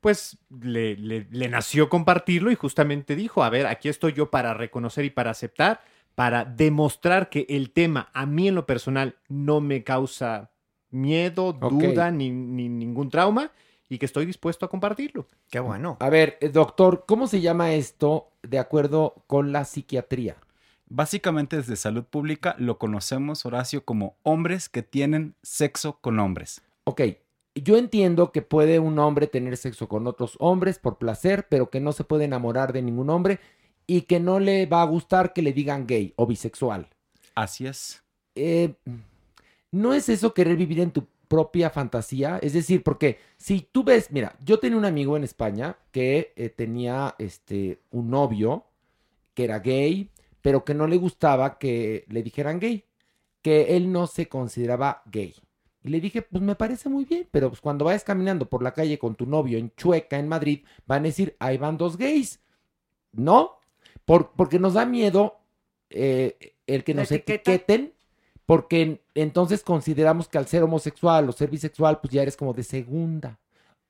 Pues 0.02 0.38
le, 0.62 0.98
le- 0.98 1.28
le 1.32 1.48
nació 1.48 1.88
compartirlo 1.88 2.52
y 2.52 2.56
justamente 2.56 3.16
dijo, 3.16 3.42
a 3.42 3.50
ver, 3.50 3.66
aquí 3.66 3.88
estoy 3.88 4.12
yo 4.12 4.30
para 4.30 4.54
reconocer 4.54 5.06
y 5.06 5.10
para 5.10 5.32
aceptar, 5.32 5.80
para 6.16 6.44
demostrar 6.44 7.30
que 7.30 7.46
el 7.48 7.72
tema 7.72 8.10
a 8.12 8.26
mí 8.26 8.50
en 8.50 8.56
lo 8.56 8.66
personal 8.66 9.16
no 9.30 9.62
me 9.62 9.86
causa 9.86 10.52
miedo, 10.90 11.54
duda 11.54 12.12
ni, 12.12 12.30
ni 12.30 12.68
ningún 12.68 13.10
trauma 13.10 13.52
y 13.92 13.98
que 13.98 14.06
estoy 14.06 14.26
dispuesto 14.26 14.66
a 14.66 14.70
compartirlo. 14.70 15.28
Qué 15.50 15.60
bueno. 15.60 15.98
A 16.00 16.10
ver, 16.10 16.38
eh, 16.40 16.48
doctor, 16.48 17.04
¿cómo 17.06 17.28
se 17.28 17.42
llama 17.42 17.74
esto 17.74 18.30
de 18.42 18.58
acuerdo 18.58 19.16
con 19.28 19.52
la 19.52 19.66
psiquiatría? 19.66 20.38
Básicamente 20.88 21.58
desde 21.58 21.76
salud 21.76 22.06
pública 22.06 22.56
lo 22.58 22.78
conocemos, 22.78 23.46
Horacio, 23.46 23.84
como 23.84 24.16
hombres 24.24 24.70
que 24.70 24.82
tienen 24.82 25.36
sexo 25.44 25.98
con 26.00 26.20
hombres. 26.20 26.62
Ok, 26.86 27.02
yo 27.54 27.76
entiendo 27.76 28.32
que 28.32 28.42
puede 28.42 28.80
un 28.80 28.98
hombre 28.98 29.28
tener 29.28 29.58
sexo 29.58 29.90
con 29.90 30.08
otros 30.08 30.38
hombres 30.40 30.80
por 30.80 30.98
placer, 30.98 31.48
pero 31.50 31.70
que 31.70 31.82
no 31.82 31.92
se 31.92 32.06
puede 32.06 32.24
enamorar 32.24 32.72
de 32.72 32.82
ningún 32.82 33.10
hombre 33.10 33.42
y 33.88 34.04
que 34.04 34.22
no 34.22 34.40
le 34.40 34.68
va 34.68 34.84
a 34.84 34.86
gustar 34.86 35.34
que 35.34 35.42
le 35.42 35.52
digan 35.52 35.86
gay 35.86 36.14
o 36.16 36.26
bisexual. 36.26 36.88
Así 37.36 37.68
es. 37.68 38.02
Eh, 38.36 38.74
¿No 39.70 39.94
es 39.94 40.08
eso 40.08 40.34
querer 40.34 40.56
vivir 40.56 40.80
en 40.80 40.92
tu 40.92 41.08
propia 41.32 41.70
fantasía? 41.70 42.40
Es 42.42 42.52
decir, 42.54 42.84
porque 42.84 43.18
si 43.38 43.62
tú 43.72 43.84
ves, 43.86 44.12
mira, 44.12 44.36
yo 44.44 44.60
tenía 44.60 44.78
un 44.78 44.84
amigo 44.86 45.16
en 45.16 45.24
España 45.24 45.78
que 45.92 46.34
eh, 46.36 46.50
tenía 46.50 47.16
este, 47.20 47.80
un 47.92 48.10
novio 48.10 48.66
que 49.34 49.46
era 49.46 49.60
gay, 49.60 50.12
pero 50.42 50.66
que 50.66 50.74
no 50.74 50.88
le 50.88 50.98
gustaba 50.98 51.58
que 51.58 52.06
le 52.10 52.24
dijeran 52.24 52.60
gay, 52.60 52.84
que 53.42 53.78
él 53.78 53.92
no 53.92 54.08
se 54.08 54.28
consideraba 54.28 55.04
gay. 55.06 55.34
Y 55.84 55.90
le 55.90 56.02
dije, 56.02 56.22
pues 56.22 56.44
me 56.44 56.56
parece 56.56 56.90
muy 56.90 57.06
bien, 57.06 57.28
pero 57.32 57.50
pues 57.50 57.62
cuando 57.62 57.86
vayas 57.86 58.04
caminando 58.04 58.50
por 58.50 58.62
la 58.64 58.74
calle 58.74 59.00
con 59.00 59.16
tu 59.16 59.26
novio 59.26 59.58
en 59.58 59.72
Chueca, 59.76 60.20
en 60.20 60.28
Madrid, 60.28 60.66
van 60.88 61.02
a 61.04 61.06
decir, 61.08 61.36
ahí 61.40 61.58
van 61.58 61.78
dos 61.78 61.98
gays. 61.98 62.42
¿No? 63.14 63.58
Por- 64.06 64.32
porque 64.34 64.60
nos 64.60 64.74
da 64.76 64.86
miedo 64.86 65.40
eh, 65.90 66.56
el 66.68 66.84
que 66.84 66.94
¿La 66.94 67.02
nos 67.04 67.12
etiqueta? 67.12 67.52
etiqueten, 67.52 67.94
porque 68.52 68.82
en- 68.82 69.02
entonces 69.16 69.64
consideramos 69.64 70.28
que 70.28 70.38
al 70.38 70.46
ser 70.46 70.62
homosexual 70.64 71.30
o 71.30 71.32
ser 71.32 71.50
bisexual, 71.50 72.02
pues 72.02 72.12
ya 72.14 72.22
eres 72.22 72.36
como 72.36 72.52
de 72.54 72.64
segunda. 72.64 73.40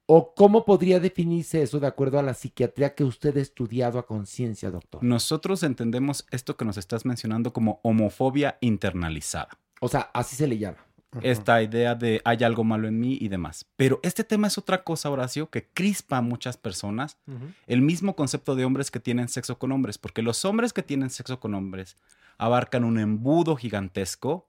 ¿O 0.05 0.35
cómo 0.35 0.65
podría 0.65 0.99
definirse 0.99 1.63
eso 1.63 1.79
de 1.79 1.87
acuerdo 1.87 2.19
a 2.19 2.21
la 2.21 2.35
psiquiatría 2.35 2.93
que 2.93 3.03
usted 3.03 3.35
ha 3.37 3.41
estudiado 3.41 3.97
a 3.97 4.05
conciencia, 4.05 4.69
doctor? 4.69 5.01
Nosotros 5.03 5.63
entendemos 5.63 6.27
esto 6.29 6.57
que 6.57 6.65
nos 6.65 6.77
estás 6.77 7.05
mencionando 7.05 7.53
como 7.53 7.79
homofobia 7.81 8.59
internalizada. 8.61 9.49
O 9.79 9.87
sea, 9.87 10.11
así 10.13 10.35
se 10.35 10.45
le 10.45 10.59
llama. 10.59 10.77
Esta 11.23 11.61
idea 11.63 11.95
de 11.95 12.21
hay 12.23 12.43
algo 12.43 12.63
malo 12.63 12.87
en 12.87 12.99
mí 12.99 13.17
y 13.19 13.29
demás. 13.29 13.65
Pero 13.77 13.99
este 14.03 14.23
tema 14.23 14.45
es 14.45 14.59
otra 14.59 14.83
cosa, 14.83 15.09
Horacio, 15.09 15.49
que 15.49 15.67
crispa 15.73 16.17
a 16.17 16.21
muchas 16.21 16.55
personas. 16.57 17.17
El 17.65 17.81
mismo 17.81 18.15
concepto 18.15 18.55
de 18.55 18.63
hombres 18.65 18.91
que 18.91 18.99
tienen 18.99 19.27
sexo 19.27 19.57
con 19.57 19.71
hombres, 19.71 19.97
porque 19.97 20.21
los 20.21 20.45
hombres 20.45 20.71
que 20.71 20.83
tienen 20.83 21.09
sexo 21.09 21.39
con 21.39 21.55
hombres 21.55 21.97
abarcan 22.37 22.83
un 22.83 22.97
embudo 22.99 23.55
gigantesco 23.55 24.47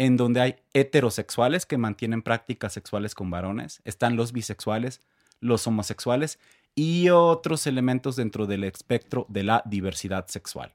en 0.00 0.16
donde 0.16 0.40
hay 0.40 0.56
heterosexuales 0.72 1.66
que 1.66 1.76
mantienen 1.76 2.22
prácticas 2.22 2.72
sexuales 2.72 3.14
con 3.14 3.28
varones, 3.28 3.82
están 3.84 4.16
los 4.16 4.32
bisexuales, 4.32 5.02
los 5.40 5.66
homosexuales 5.66 6.38
y 6.74 7.10
otros 7.10 7.66
elementos 7.66 8.16
dentro 8.16 8.46
del 8.46 8.64
espectro 8.64 9.26
de 9.28 9.42
la 9.42 9.62
diversidad 9.66 10.26
sexual. 10.28 10.72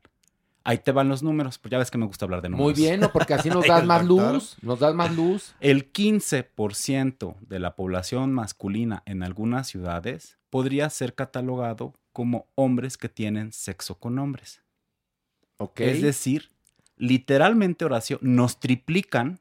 Ahí 0.64 0.78
te 0.78 0.92
van 0.92 1.10
los 1.10 1.24
números, 1.24 1.58
pues 1.58 1.72
ya 1.72 1.80
ves 1.80 1.90
que 1.90 1.98
me 1.98 2.06
gusta 2.06 2.26
hablar 2.26 2.44
de 2.44 2.50
números. 2.50 2.78
Muy 2.78 2.86
bien, 2.86 3.00
¿no? 3.00 3.12
Porque 3.12 3.34
así 3.34 3.50
nos 3.50 3.66
das 3.66 3.84
más 3.84 4.06
luz, 4.06 4.58
nos 4.62 4.78
das 4.78 4.94
más 4.94 5.12
luz. 5.16 5.56
El 5.60 5.92
15% 5.92 7.36
de 7.40 7.60
la 7.60 7.76
población 7.76 8.32
masculina 8.32 9.02
en 9.08 9.24
algunas 9.24 9.68
ciudades 9.68 10.38
podría 10.52 10.88
ser 10.92 11.16
catalogado 11.16 11.96
como 12.14 12.46
hombres 12.54 12.96
que 12.96 13.10
tienen 13.10 13.54
sexo 13.54 13.98
con 13.98 14.20
hombres. 14.20 14.62
Ok. 15.58 15.80
Es 15.80 16.04
decir, 16.04 16.52
literalmente, 16.98 17.86
Horacio, 17.86 18.18
nos 18.22 18.60
triplican 18.60 19.40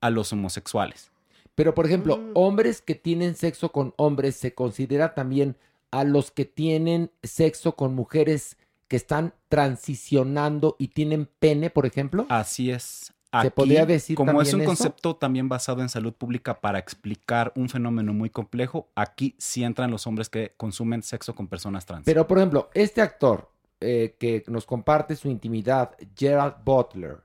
a 0.00 0.10
los 0.10 0.32
homosexuales. 0.32 1.10
Pero, 1.54 1.74
por 1.74 1.86
ejemplo, 1.86 2.18
Mm. 2.18 2.30
hombres 2.34 2.82
que 2.82 2.94
tienen 2.94 3.34
sexo 3.34 3.72
con 3.72 3.94
hombres, 3.96 4.36
¿se 4.36 4.54
considera 4.54 5.14
también 5.14 5.56
a 5.90 6.04
los 6.04 6.30
que 6.30 6.44
tienen 6.44 7.10
sexo 7.22 7.76
con 7.76 7.94
mujeres 7.94 8.56
que 8.88 8.96
están 8.96 9.32
transicionando 9.48 10.76
y 10.78 10.88
tienen 10.88 11.28
pene, 11.38 11.70
por 11.70 11.86
ejemplo? 11.86 12.26
Así 12.28 12.70
es. 12.70 13.12
¿Se 13.42 13.50
podría 13.50 13.84
decir 13.84 14.16
como 14.16 14.40
es 14.40 14.54
un 14.54 14.62
eso? 14.62 14.68
concepto 14.68 15.16
también 15.16 15.48
basado 15.48 15.82
en 15.82 15.90
salud 15.90 16.14
pública 16.14 16.58
para 16.60 16.78
explicar 16.78 17.52
un 17.54 17.68
fenómeno 17.68 18.14
muy 18.14 18.30
complejo, 18.30 18.88
aquí 18.94 19.34
sí 19.36 19.62
entran 19.62 19.90
los 19.90 20.06
hombres 20.06 20.30
que 20.30 20.54
consumen 20.56 21.02
sexo 21.02 21.34
con 21.34 21.46
personas 21.46 21.84
trans. 21.84 22.04
Pero, 22.06 22.26
por 22.26 22.38
ejemplo, 22.38 22.70
este 22.72 23.02
actor 23.02 23.50
eh, 23.80 24.16
que 24.18 24.42
nos 24.48 24.64
comparte 24.66 25.16
su 25.16 25.28
intimidad, 25.28 25.96
Gerald 26.16 26.56
Butler, 26.64 27.18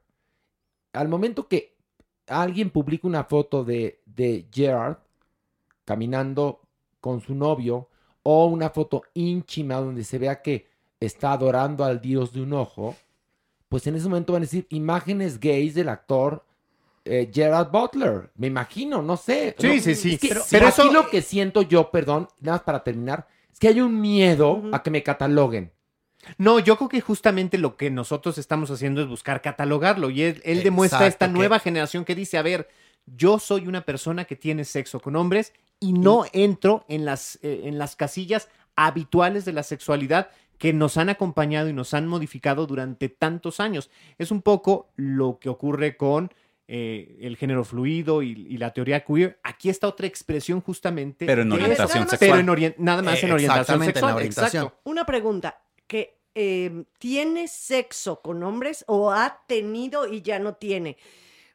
al 0.94 1.08
momento 1.08 1.48
que 1.48 1.76
alguien 2.28 2.70
publica 2.70 3.08
una 3.08 3.24
foto 3.24 3.64
de, 3.64 4.02
de 4.06 4.48
Gerald 4.54 4.98
caminando 5.86 6.62
con 7.00 7.22
su 7.22 7.34
novio 7.36 7.90
o 8.24 8.46
una 8.46 8.70
foto 8.70 9.04
íntima 9.14 9.76
donde 9.76 10.04
se 10.04 10.20
vea 10.20 10.42
que 10.42 10.68
está 11.00 11.32
adorando 11.34 11.84
al 11.84 12.00
dios 12.02 12.32
de 12.34 12.42
un 12.42 12.54
ojo, 12.54 12.96
pues 13.68 13.88
en 13.88 13.96
ese 13.96 14.08
momento 14.08 14.34
van 14.34 14.44
a 14.44 14.46
decir 14.46 14.68
imágenes 14.70 15.40
gays 15.40 15.74
del 15.74 15.90
actor 15.90 16.46
eh, 17.04 17.32
Gerald 17.34 17.72
Butler. 17.72 18.30
Me 18.36 18.46
imagino, 18.48 19.02
no 19.02 19.18
sé. 19.18 19.56
Sí, 19.58 19.68
No, 19.68 19.74
sí, 19.82 19.96
sí. 19.96 20.14
es 20.14 20.20
que 20.20 20.28
Pero- 20.30 20.42
pero 20.52 20.68
aquí 20.68 20.82
eso- 20.82 20.94
lo 20.94 21.08
que 21.10 21.22
siento 21.24 21.64
yo, 21.64 21.90
perdón, 21.90 22.28
nada 22.42 22.58
más 22.58 22.64
para 22.64 22.84
terminar, 22.84 23.28
es 23.52 23.58
que 23.58 23.70
hay 23.70 23.82
un 23.82 24.00
miedo 24.00 24.62
a 24.72 24.84
que 24.84 24.92
me 24.92 25.02
cataloguen. 25.02 25.72
No, 26.38 26.60
yo 26.60 26.78
creo 26.78 26.90
que 26.90 27.02
justamente 27.02 27.58
lo 27.58 27.76
que 27.78 27.90
nosotros 27.90 28.38
estamos 28.38 28.70
haciendo 28.72 29.02
es 29.02 29.08
buscar 29.08 29.42
catalogarlo 29.42 30.10
y 30.10 30.22
él, 30.24 30.42
él 30.46 30.64
demuestra 30.64 31.08
esta 31.08 31.28
que- 31.28 31.34
nueva 31.34 31.60
generación 31.60 32.06
que 32.06 32.16
dice, 32.16 32.38
a 32.38 32.42
ver, 32.42 32.70
yo 33.06 33.40
soy 33.40 33.68
una 33.68 33.82
persona 33.82 34.26
que 34.26 34.36
tiene 34.36 34.64
sexo 34.66 35.00
con 35.00 35.16
hombres 35.16 35.54
y 35.80 35.94
no 35.94 36.26
entro 36.34 36.86
en 36.88 37.06
las, 37.06 37.40
eh, 37.42 37.62
en 37.66 37.78
las 37.80 37.96
casillas 37.96 38.50
habituales 38.76 39.46
de 39.46 39.54
la 39.54 39.64
sexualidad 39.64 40.30
que 40.60 40.74
nos 40.74 40.98
han 40.98 41.10
acompañado 41.10 41.70
y 41.70 41.74
nos 41.74 41.94
han 41.96 42.08
modificado 42.08 42.68
durante 42.68 43.10
tantos 43.10 43.60
años. 43.60 43.90
Es 44.20 44.30
un 44.30 44.44
poco 44.44 44.92
lo 44.96 45.40
que 45.40 45.50
ocurre 45.50 45.98
con 45.98 46.32
eh, 46.68 47.18
el 47.22 47.36
género 47.36 47.66
fluido 47.66 48.22
y, 48.22 48.30
y 48.48 48.58
la 48.58 48.72
teoría 48.72 49.04
queer. 49.04 49.40
Aquí 49.44 49.70
está 49.70 49.88
otra 49.88 50.06
expresión 50.08 50.62
justamente. 50.62 51.26
Pero 51.26 51.42
en 51.42 51.52
orientación 51.52 52.08
sexual. 52.08 52.46
Pero 52.46 52.58
en 52.58 52.76
nada 52.78 53.02
más 53.02 53.22
en 53.24 53.30
Eh, 53.30 53.34
orientación 53.34 53.82
exactamente, 53.82 54.00
en 54.00 54.06
la 54.06 54.12
sexual. 54.12 54.16
orientación. 54.16 54.64
Exacto. 54.66 54.82
Una 54.90 55.06
pregunta, 55.06 55.60
que 55.92 56.16
eh, 56.36 56.86
¿tiene 57.00 57.50
sexo 57.50 58.22
con 58.22 58.42
hombres 58.44 58.86
o 58.88 59.12
ha 59.12 59.42
tenido 59.46 60.08
y 60.08 60.22
ya 60.22 60.40
no 60.40 60.54
tiene? 60.54 60.96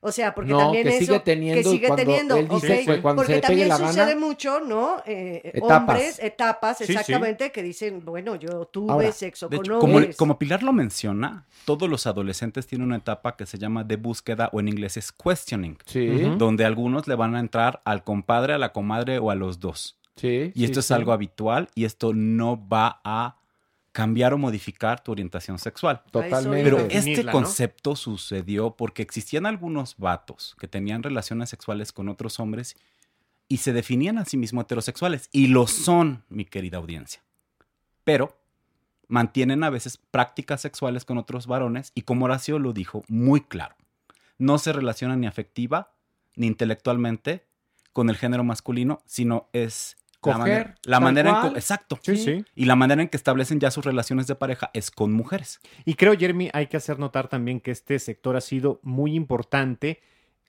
O 0.02 0.12
sea, 0.12 0.34
porque 0.34 0.52
No, 0.52 0.58
también 0.58 0.82
que 0.84 0.90
eso... 0.98 0.98
sigue 1.06 1.20
teniendo 1.20 1.62
que 1.62 1.68
sigue 1.68 1.86
cuando 1.88 2.04
teniendo, 2.04 2.36
él 2.36 2.48
dice 2.48 2.80
¿ok? 2.80 2.84
que 2.96 3.00
cuando 3.02 3.20
porque 3.22 3.34
se 3.36 3.40
también 3.40 3.68
la 3.68 3.78
sucede 3.78 4.14
gana- 4.14 4.20
mucho, 4.20 4.60
¿no? 4.60 5.02
Eh, 5.06 5.40
Etapas. 5.54 5.78
Hombres, 5.80 6.18
etapas, 6.22 6.78
Sí, 6.78 6.84
sí. 6.84 6.92
exactamente, 6.92 7.50
que 7.50 7.62
dicen, 7.62 8.04
bueno, 8.04 8.36
yo 8.36 8.66
tuve 8.66 8.92
Ahora, 8.92 9.10
sexo 9.10 9.48
De 9.48 9.56
con 9.56 9.64
hecho, 9.66 9.78
hombres. 9.78 10.16
como 10.16 10.38
Pilar 10.38 10.62
lo 10.62 10.74
menciona, 10.74 11.46
todos 11.64 11.88
los 11.88 12.06
adolescentes 12.06 12.66
tienen 12.66 12.86
una 12.88 12.98
etapa 12.98 13.36
que 13.36 13.46
se 13.46 13.56
llama 13.58 13.82
de 13.84 13.96
búsqueda 13.96 14.50
o 14.52 14.60
en 14.60 14.68
inglés 14.68 14.98
es 14.98 15.10
questioning, 15.10 15.78
Sí, 15.86 16.06
donde 16.36 16.66
algunos 16.66 17.08
le 17.08 17.14
van 17.14 17.34
a 17.34 17.40
entrar 17.40 17.80
al 17.86 18.04
compadre, 18.04 18.52
a 18.52 18.58
la 18.58 18.72
comadre 18.74 19.18
o 19.18 19.30
a 19.30 19.34
los 19.34 19.58
dos. 19.60 19.98
sí. 20.16 20.52
Y 20.54 20.64
esto 20.64 20.74
sí, 20.74 20.80
es 20.80 20.86
sí. 20.86 20.94
algo 20.94 21.12
habitual 21.12 21.70
y 21.74 21.86
esto 21.86 22.12
no 22.12 22.62
va 22.68 23.00
a 23.02 23.38
cambiar 23.96 24.34
o 24.34 24.38
modificar 24.38 25.02
tu 25.02 25.12
orientación 25.12 25.58
sexual. 25.58 26.02
Totalmente. 26.10 26.62
Pero 26.62 26.86
este 26.90 27.24
¿no? 27.24 27.32
concepto 27.32 27.96
sucedió 27.96 28.76
porque 28.76 29.00
existían 29.00 29.46
algunos 29.46 29.96
vatos 29.96 30.54
que 30.60 30.68
tenían 30.68 31.02
relaciones 31.02 31.48
sexuales 31.48 31.92
con 31.92 32.10
otros 32.10 32.38
hombres 32.38 32.76
y 33.48 33.56
se 33.56 33.72
definían 33.72 34.18
a 34.18 34.26
sí 34.26 34.36
mismos 34.36 34.64
heterosexuales. 34.64 35.30
Y 35.32 35.46
lo 35.46 35.66
son, 35.66 36.24
mi 36.28 36.44
querida 36.44 36.76
audiencia. 36.76 37.22
Pero 38.04 38.38
mantienen 39.08 39.64
a 39.64 39.70
veces 39.70 39.96
prácticas 39.96 40.60
sexuales 40.60 41.06
con 41.06 41.16
otros 41.16 41.46
varones 41.46 41.92
y 41.94 42.02
como 42.02 42.26
Horacio 42.26 42.58
lo 42.58 42.74
dijo 42.74 43.02
muy 43.08 43.40
claro, 43.40 43.76
no 44.36 44.58
se 44.58 44.74
relacionan 44.74 45.22
ni 45.22 45.26
afectiva 45.26 45.94
ni 46.34 46.48
intelectualmente 46.48 47.46
con 47.94 48.10
el 48.10 48.18
género 48.18 48.44
masculino, 48.44 49.00
sino 49.06 49.48
es 49.54 49.96
la 50.22 50.38
manera, 50.38 50.74
la 50.84 50.96
tal 50.96 51.02
manera 51.04 51.30
en 51.30 51.48
co- 51.50 51.56
exacto. 51.56 51.98
Sí, 52.02 52.16
sí. 52.16 52.44
Y 52.54 52.64
la 52.64 52.76
manera 52.76 53.02
en 53.02 53.08
que 53.08 53.16
establecen 53.16 53.60
ya 53.60 53.70
sus 53.70 53.84
relaciones 53.84 54.26
de 54.26 54.34
pareja 54.34 54.70
es 54.74 54.90
con 54.90 55.12
mujeres. 55.12 55.60
Y 55.84 55.94
creo, 55.94 56.16
Jeremy, 56.16 56.50
hay 56.52 56.66
que 56.66 56.76
hacer 56.76 56.98
notar 56.98 57.28
también 57.28 57.60
que 57.60 57.70
este 57.70 57.98
sector 57.98 58.36
ha 58.36 58.40
sido 58.40 58.80
muy 58.82 59.14
importante, 59.14 60.00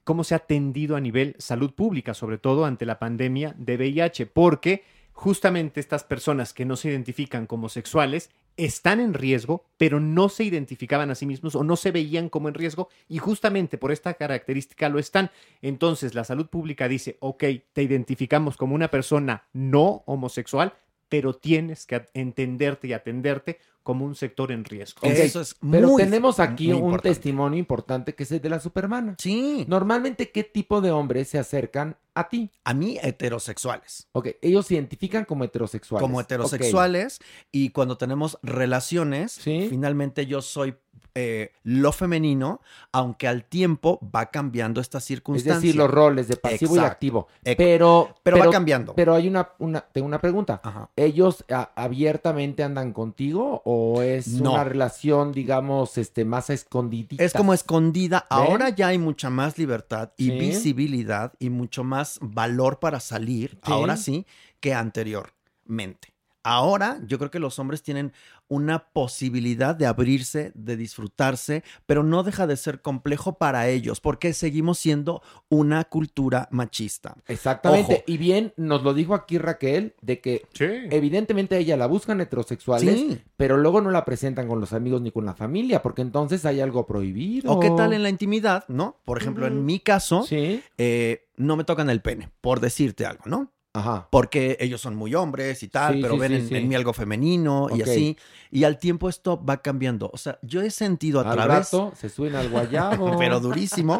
cómo 0.03 0.23
se 0.23 0.33
ha 0.33 0.37
atendido 0.37 0.95
a 0.95 1.01
nivel 1.01 1.35
salud 1.37 1.73
pública, 1.73 2.13
sobre 2.13 2.37
todo 2.37 2.65
ante 2.65 2.85
la 2.85 2.97
pandemia 2.99 3.53
de 3.57 3.75
VIH, 3.77 4.25
porque 4.27 4.83
justamente 5.17 5.79
estas 5.79 6.03
personas 6.03 6.53
que 6.53 6.63
no 6.63 6.75
se 6.75 6.89
identifican 6.89 7.47
como 7.47 7.69
sexuales 7.69 8.29
están 8.55 8.99
en 8.99 9.15
riesgo, 9.15 9.65
pero 9.77 9.99
no 9.99 10.29
se 10.29 10.43
identificaban 10.43 11.09
a 11.09 11.15
sí 11.15 11.25
mismos 11.25 11.55
o 11.55 11.63
no 11.63 11.75
se 11.75 11.89
veían 11.89 12.29
como 12.29 12.49
en 12.49 12.53
riesgo 12.53 12.89
y 13.09 13.17
justamente 13.17 13.79
por 13.79 13.91
esta 13.91 14.13
característica 14.13 14.89
lo 14.89 14.99
están. 14.99 15.31
Entonces 15.63 16.13
la 16.13 16.23
salud 16.23 16.45
pública 16.45 16.87
dice, 16.87 17.17
ok, 17.19 17.43
te 17.73 17.81
identificamos 17.81 18.57
como 18.57 18.75
una 18.75 18.91
persona 18.91 19.47
no 19.53 20.03
homosexual, 20.05 20.75
pero 21.09 21.33
tienes 21.33 21.87
que 21.87 22.05
entenderte 22.13 22.87
y 22.87 22.93
atenderte 22.93 23.59
como 23.87 24.03
un 24.03 24.15
sector 24.15 24.51
en 24.51 24.65
riesgo. 24.65 24.99
Eso 25.07 25.39
es 25.39 25.55
Pero 25.71 25.87
muy, 25.87 26.03
tenemos 26.03 26.41
aquí 26.41 26.65
muy 26.65 26.73
un 26.73 26.79
importante. 26.87 27.09
testimonio 27.09 27.57
importante 27.57 28.15
que 28.15 28.23
es 28.23 28.31
el 28.33 28.41
de 28.41 28.49
la 28.49 28.59
supermana. 28.59 29.15
Sí. 29.17 29.63
Normalmente, 29.69 30.29
¿qué 30.29 30.43
tipo 30.43 30.81
de 30.81 30.91
hombres 30.91 31.29
se 31.29 31.39
acercan 31.39 31.95
a 32.13 32.27
ti? 32.27 32.51
A 32.65 32.73
mí, 32.73 32.97
heterosexuales. 33.01 34.09
Ok, 34.11 34.27
ellos 34.41 34.65
se 34.65 34.73
identifican 34.73 35.23
como 35.23 35.45
heterosexuales. 35.45 36.01
Como 36.01 36.19
heterosexuales. 36.19 37.19
Y 37.49 37.69
cuando 37.69 37.97
tenemos 37.97 38.37
relaciones, 38.43 39.31
Sí. 39.31 39.67
finalmente 39.69 40.25
yo 40.25 40.41
soy 40.41 40.75
eh, 41.19 41.51
lo 41.63 41.91
femenino, 41.93 42.61
aunque 42.91 43.27
al 43.27 43.43
tiempo 43.43 43.99
va 44.15 44.27
cambiando 44.29 44.79
esta 44.79 44.99
Es 44.99 45.05
circunstancia. 45.05 45.55
decir, 45.55 45.75
los 45.75 45.89
roles 45.89 46.27
de 46.27 46.35
pasivo 46.37 46.75
y 46.75 46.79
activo. 46.79 47.27
Ec- 47.43 47.55
Pero, 47.57 48.15
pero 48.21 48.37
va 48.37 48.51
cambiando. 48.51 48.93
Pero 48.93 49.15
hay 49.15 49.27
una, 49.27 49.49
una, 49.57 49.81
tengo 49.81 50.05
una 50.05 50.21
pregunta. 50.21 50.61
Ajá. 50.63 50.91
¿Ellos 50.95 51.43
a- 51.49 51.71
abiertamente 51.75 52.61
andan 52.61 52.93
contigo 52.93 53.63
o 53.65 53.76
es 54.01 54.27
No. 54.27 54.51
una 54.53 54.63
relación, 54.63 55.31
digamos, 55.31 55.97
este, 55.97 56.25
más 56.25 56.49
escondidita? 56.49 57.23
Es 57.23 57.33
como 57.33 57.53
escondida. 57.53 58.27
¿Ven? 58.29 58.39
Ahora 58.39 58.69
ya 58.69 58.87
hay 58.87 58.97
mucha 58.97 59.29
más 59.29 59.57
libertad 59.57 60.11
y 60.17 60.25
Sí. 60.25 60.31
visibilidad 60.39 61.33
y 61.39 61.49
mucho 61.49 61.83
más 61.83 62.17
valor 62.21 62.79
para 62.79 62.99
salir, 62.99 63.51
Sí. 63.51 63.71
ahora 63.71 63.97
sí, 63.97 64.25
que 64.59 64.73
anteriormente. 64.73 66.13
Ahora 66.43 66.99
yo 67.05 67.17
creo 67.17 67.29
que 67.31 67.39
los 67.39 67.59
hombres 67.59 67.83
tienen 67.83 68.13
una 68.47 68.87
posibilidad 68.93 69.75
de 69.75 69.85
abrirse, 69.85 70.53
de 70.55 70.77
disfrutarse, 70.77 71.63
pero 71.85 72.03
no 72.03 72.23
deja 72.23 72.47
de 72.47 72.55
ser 72.55 72.81
complejo 72.81 73.37
para 73.37 73.67
ellos 73.67 73.99
porque 73.99 74.31
seguimos 74.31 74.77
siendo 74.79 75.21
una 75.49 75.83
cultura 75.83 76.47
machista. 76.51 77.17
Exactamente. 77.27 77.93
Ojo. 77.95 78.03
Y 78.07 78.17
bien, 78.17 78.53
nos 78.55 78.83
lo 78.83 78.93
dijo 78.93 79.13
aquí 79.13 79.37
Raquel, 79.37 79.95
de 80.01 80.21
que 80.21 80.45
Sí. 80.53 80.65
evidentemente 80.91 81.55
a 81.55 81.57
ella 81.57 81.75
la 81.75 81.87
buscan 81.87 82.21
heterosexuales, 82.21 82.95
Sí. 82.97 83.21
pero 83.35 83.57
luego 83.57 83.81
no 83.81 83.91
la 83.91 84.05
presentan 84.05 84.47
con 84.47 84.61
los 84.61 84.71
amigos 84.71 85.01
ni 85.01 85.11
con 85.11 85.25
la 85.25 85.33
familia, 85.33 85.81
porque 85.81 86.01
entonces 86.01 86.45
hay 86.45 86.61
algo 86.61 86.85
prohibido. 86.87 87.51
¿O 87.51 87.59
qué 87.59 87.71
tal 87.71 87.91
en 87.91 88.03
la 88.03 88.09
intimidad, 88.09 88.63
no? 88.69 88.95
Por 89.03 89.17
ejemplo, 89.21 89.47
en 89.47 89.65
mi 89.65 89.79
caso, 89.79 90.23
Sí. 90.23 90.63
eh, 90.77 91.25
no 91.35 91.57
me 91.57 91.65
tocan 91.65 91.89
el 91.89 92.01
pene, 92.01 92.29
por 92.39 92.61
decirte 92.61 93.05
algo, 93.05 93.23
¿no? 93.25 93.51
Ajá. 93.77 94.07
porque 94.09 94.57
ellos 94.59 94.81
son 94.81 94.95
muy 94.95 95.13
hombres 95.15 95.61
y 95.63 95.67
tal, 95.67 95.95
Sí, 95.95 96.01
pero 96.01 96.13
sí, 96.15 96.19
ven 96.19 96.47
sí, 96.47 96.55
en, 96.55 96.67
mí 96.67 96.75
algo 96.75 96.93
femenino 96.93 97.67
y 97.75 97.81
así. 97.81 98.17
Y 98.51 98.63
al 98.63 98.77
tiempo 98.79 99.09
esto 99.09 99.43
va 99.43 99.61
cambiando. 99.61 100.09
O 100.13 100.17
sea, 100.17 100.39
yo 100.41 100.61
he 100.61 100.71
sentido 100.71 101.19
a 101.19 101.29
Al 101.29 101.35
través, 101.35 101.57
rato 101.71 101.93
se 101.95 102.09
suben 102.09 102.35
al 102.35 102.49
guayabo. 102.49 103.17
pero 103.19 103.39
durísimo. 103.39 103.99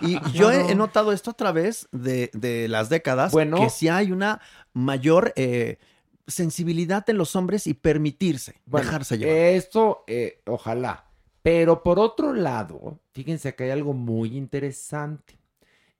Y 0.00 0.18
yo 0.32 0.50
he, 0.52 0.74
notado 0.74 1.12
esto 1.12 1.30
a 1.30 1.34
través 1.34 1.88
de, 1.92 2.30
de 2.34 2.68
las 2.68 2.88
décadas, 2.88 3.32
Bueno. 3.32 3.58
que 3.60 3.70
sí 3.70 3.88
hay 3.88 4.12
una 4.12 4.40
mayor 4.72 5.32
eh, 5.36 5.78
sensibilidad 6.26 7.08
en 7.08 7.18
los 7.18 7.36
hombres 7.36 7.66
y 7.66 7.74
permitirse, 7.74 8.54
Bueno, 8.66 8.86
dejarse 8.86 9.18
llevar. 9.18 9.36
Eso, 9.36 10.04
eh, 10.06 10.40
ojalá. 10.46 11.04
Pero 11.42 11.82
por 11.82 11.98
otro 11.98 12.32
lado, 12.32 12.98
fíjense 13.12 13.54
que 13.54 13.64
hay 13.64 13.70
algo 13.70 13.92
muy 13.92 14.36
interesante. 14.36 15.38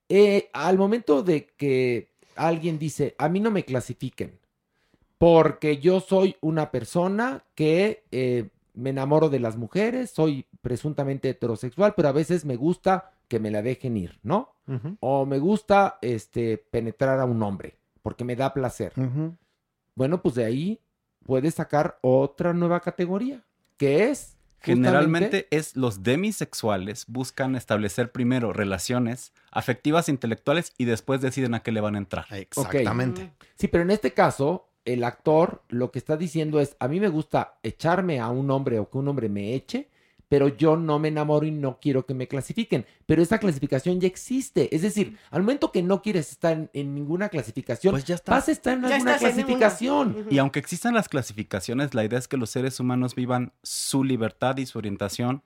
Eh, 0.08 0.48
al 0.52 0.78
momento 0.78 1.22
de 1.22 1.46
que 1.46 2.13
alguien 2.36 2.78
dice, 2.78 3.14
a 3.18 3.28
mí 3.28 3.40
no 3.40 3.50
me 3.50 3.64
clasifiquen, 3.64 4.38
porque 5.18 5.78
yo 5.78 6.00
soy 6.00 6.36
una 6.40 6.70
persona 6.70 7.44
que 7.54 8.04
eh, 8.10 8.50
me 8.74 8.90
enamoro 8.90 9.28
de 9.28 9.40
las 9.40 9.56
mujeres, 9.56 10.10
soy 10.10 10.46
presuntamente 10.60 11.30
heterosexual, 11.30 11.94
pero 11.96 12.08
a 12.08 12.12
veces 12.12 12.44
me 12.44 12.56
gusta 12.56 13.12
que 13.28 13.38
me 13.38 13.50
la 13.50 13.62
dejen 13.62 13.96
ir, 13.96 14.18
¿no? 14.22 14.54
O 15.00 15.26
me 15.26 15.38
gusta 15.38 15.98
este, 16.00 16.58
penetrar 16.58 17.20
a 17.20 17.24
un 17.24 17.42
hombre, 17.42 17.76
porque 18.02 18.24
me 18.24 18.36
da 18.36 18.54
placer. 18.54 18.92
Bueno, 19.94 20.22
pues 20.22 20.34
de 20.34 20.44
ahí 20.44 20.80
puedes 21.24 21.54
sacar 21.54 21.98
otra 22.02 22.52
nueva 22.52 22.80
categoría, 22.80 23.44
que 23.76 24.10
es 24.10 24.33
Generalmente 24.64 25.46
es 25.50 25.76
los 25.76 26.02
demisexuales 26.02 27.04
buscan 27.06 27.56
establecer 27.56 28.12
primero 28.12 28.52
relaciones 28.52 29.32
afectivas 29.50 30.08
e 30.08 30.12
intelectuales 30.12 30.72
y 30.78 30.84
después 30.84 31.20
deciden 31.20 31.54
a 31.54 31.60
qué 31.60 31.72
le 31.72 31.80
van 31.80 31.94
a 31.94 31.98
entrar. 31.98 32.26
Exactamente. 32.30 33.32
Sí, 33.56 33.68
pero 33.68 33.84
en 33.84 33.90
este 33.90 34.12
caso, 34.12 34.68
el 34.84 35.04
actor 35.04 35.62
lo 35.68 35.90
que 35.90 35.98
está 35.98 36.16
diciendo 36.16 36.60
es, 36.60 36.76
a 36.78 36.88
mí 36.88 37.00
me 37.00 37.08
gusta 37.08 37.58
echarme 37.62 38.20
a 38.20 38.28
un 38.28 38.50
hombre 38.50 38.78
o 38.78 38.88
que 38.88 38.98
un 38.98 39.08
hombre 39.08 39.28
me 39.28 39.54
eche, 39.54 39.88
pero 40.34 40.48
yo 40.48 40.76
no 40.76 40.98
me 40.98 41.06
enamoro 41.06 41.46
y 41.46 41.52
no 41.52 41.78
quiero 41.80 42.04
que 42.06 42.12
me 42.12 42.26
clasifiquen. 42.26 42.84
Pero 43.06 43.22
esa 43.22 43.38
clasificación 43.38 44.00
ya 44.00 44.08
existe. 44.08 44.74
Es 44.74 44.82
decir, 44.82 45.16
al 45.30 45.42
momento 45.42 45.70
que 45.70 45.80
no 45.80 46.02
quieres 46.02 46.32
estar 46.32 46.52
en, 46.54 46.70
en 46.72 46.92
ninguna 46.92 47.28
clasificación, 47.28 47.92
Pues 47.92 48.04
ya 48.04 48.16
está. 48.16 48.32
vas 48.32 48.48
a 48.48 48.50
estar 48.50 48.74
en 48.74 48.82
Ya 48.82 48.96
alguna 48.96 49.12
en 49.12 49.18
clasificación. 49.20 50.26
Y 50.30 50.38
aunque 50.38 50.58
existan 50.58 50.92
las 50.92 51.08
clasificaciones, 51.08 51.94
la 51.94 52.04
idea 52.04 52.18
es 52.18 52.26
que 52.26 52.36
los 52.36 52.50
seres 52.50 52.80
humanos 52.80 53.14
vivan 53.14 53.52
su 53.62 54.02
libertad 54.02 54.56
y 54.56 54.66
su 54.66 54.76
orientación 54.78 55.44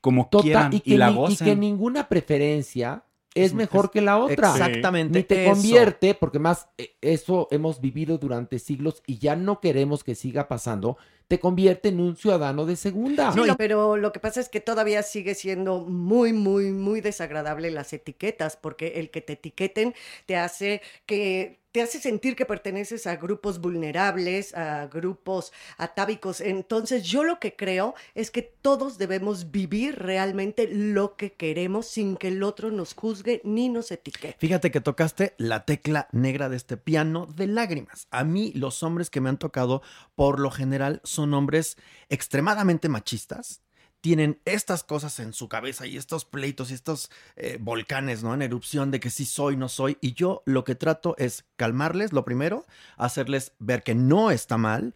como 0.00 0.28
Total, 0.28 0.42
quieran 0.44 0.72
y, 0.72 0.76
y, 0.78 0.80
que 0.80 0.98
la 0.98 1.06
ni- 1.10 1.12
y 1.12 1.16
gocen. 1.16 1.46
que 1.46 1.54
ninguna 1.54 2.08
preferencia 2.08 3.04
es 3.34 3.54
mejor 3.54 3.92
que 3.92 4.00
la 4.00 4.18
otra. 4.18 4.50
Exactamente. 4.50 5.18
Ni 5.20 5.22
te 5.24 5.44
eso. 5.44 5.52
convierte, 5.52 6.14
porque 6.14 6.40
más 6.40 6.68
eh, 6.78 6.96
eso 7.00 7.46
hemos 7.52 7.80
vivido 7.80 8.18
durante 8.18 8.58
siglos 8.58 9.04
y 9.06 9.18
ya 9.18 9.36
no 9.36 9.60
queremos 9.60 10.02
que 10.02 10.16
siga 10.16 10.48
pasando, 10.48 10.96
te 11.30 11.38
convierte 11.38 11.90
en 11.90 12.00
un 12.00 12.16
ciudadano 12.16 12.66
de 12.66 12.74
segunda. 12.74 13.30
Sí, 13.30 13.42
pero 13.56 13.96
lo 13.96 14.10
que 14.10 14.18
pasa 14.18 14.40
es 14.40 14.48
que 14.48 14.58
todavía 14.58 15.04
sigue 15.04 15.36
siendo 15.36 15.78
muy, 15.78 16.32
muy, 16.32 16.72
muy 16.72 17.00
desagradable 17.00 17.70
las 17.70 17.92
etiquetas, 17.92 18.56
porque 18.56 18.94
el 18.96 19.10
que 19.10 19.20
te 19.20 19.34
etiqueten 19.34 19.94
te 20.26 20.36
hace 20.36 20.82
que 21.06 21.60
te 21.72 21.82
hace 21.82 22.00
sentir 22.00 22.34
que 22.34 22.46
perteneces 22.46 23.06
a 23.06 23.16
grupos 23.16 23.60
vulnerables, 23.60 24.54
a 24.54 24.88
grupos 24.88 25.52
atávicos. 25.76 26.40
Entonces, 26.40 27.04
yo 27.04 27.22
lo 27.22 27.38
que 27.38 27.54
creo 27.54 27.94
es 28.14 28.30
que 28.30 28.42
todos 28.42 28.98
debemos 28.98 29.52
vivir 29.52 29.96
realmente 29.96 30.68
lo 30.68 31.16
que 31.16 31.32
queremos 31.32 31.86
sin 31.86 32.16
que 32.16 32.28
el 32.28 32.42
otro 32.42 32.70
nos 32.70 32.94
juzgue 32.94 33.40
ni 33.44 33.68
nos 33.68 33.92
etiquete. 33.92 34.36
Fíjate 34.38 34.70
que 34.70 34.80
tocaste 34.80 35.34
la 35.38 35.64
tecla 35.64 36.08
negra 36.12 36.48
de 36.48 36.56
este 36.56 36.76
piano 36.76 37.26
de 37.26 37.46
lágrimas. 37.46 38.08
A 38.10 38.24
mí 38.24 38.52
los 38.54 38.82
hombres 38.82 39.08
que 39.08 39.20
me 39.20 39.28
han 39.28 39.38
tocado 39.38 39.82
por 40.16 40.40
lo 40.40 40.50
general 40.50 41.00
son 41.04 41.19
hombres 41.34 41.76
extremadamente 42.08 42.88
machistas. 42.88 43.62
Tienen 44.00 44.40
estas 44.46 44.82
cosas 44.82 45.20
en 45.20 45.34
su 45.34 45.48
cabeza 45.48 45.86
y 45.86 45.98
estos 45.98 46.24
pleitos 46.24 46.70
y 46.70 46.74
estos 46.74 47.10
eh, 47.36 47.58
volcanes, 47.60 48.22
¿no? 48.22 48.32
En 48.32 48.40
erupción 48.40 48.90
de 48.90 48.98
que 48.98 49.10
sí 49.10 49.26
soy, 49.26 49.56
no 49.56 49.68
soy. 49.68 49.98
Y 50.00 50.14
yo 50.14 50.42
lo 50.46 50.64
que 50.64 50.74
trato 50.74 51.14
es 51.18 51.44
calmarles, 51.56 52.14
lo 52.14 52.24
primero, 52.24 52.64
hacerles 52.96 53.52
ver 53.58 53.82
que 53.82 53.94
no 53.94 54.30
está 54.30 54.56
mal, 54.56 54.94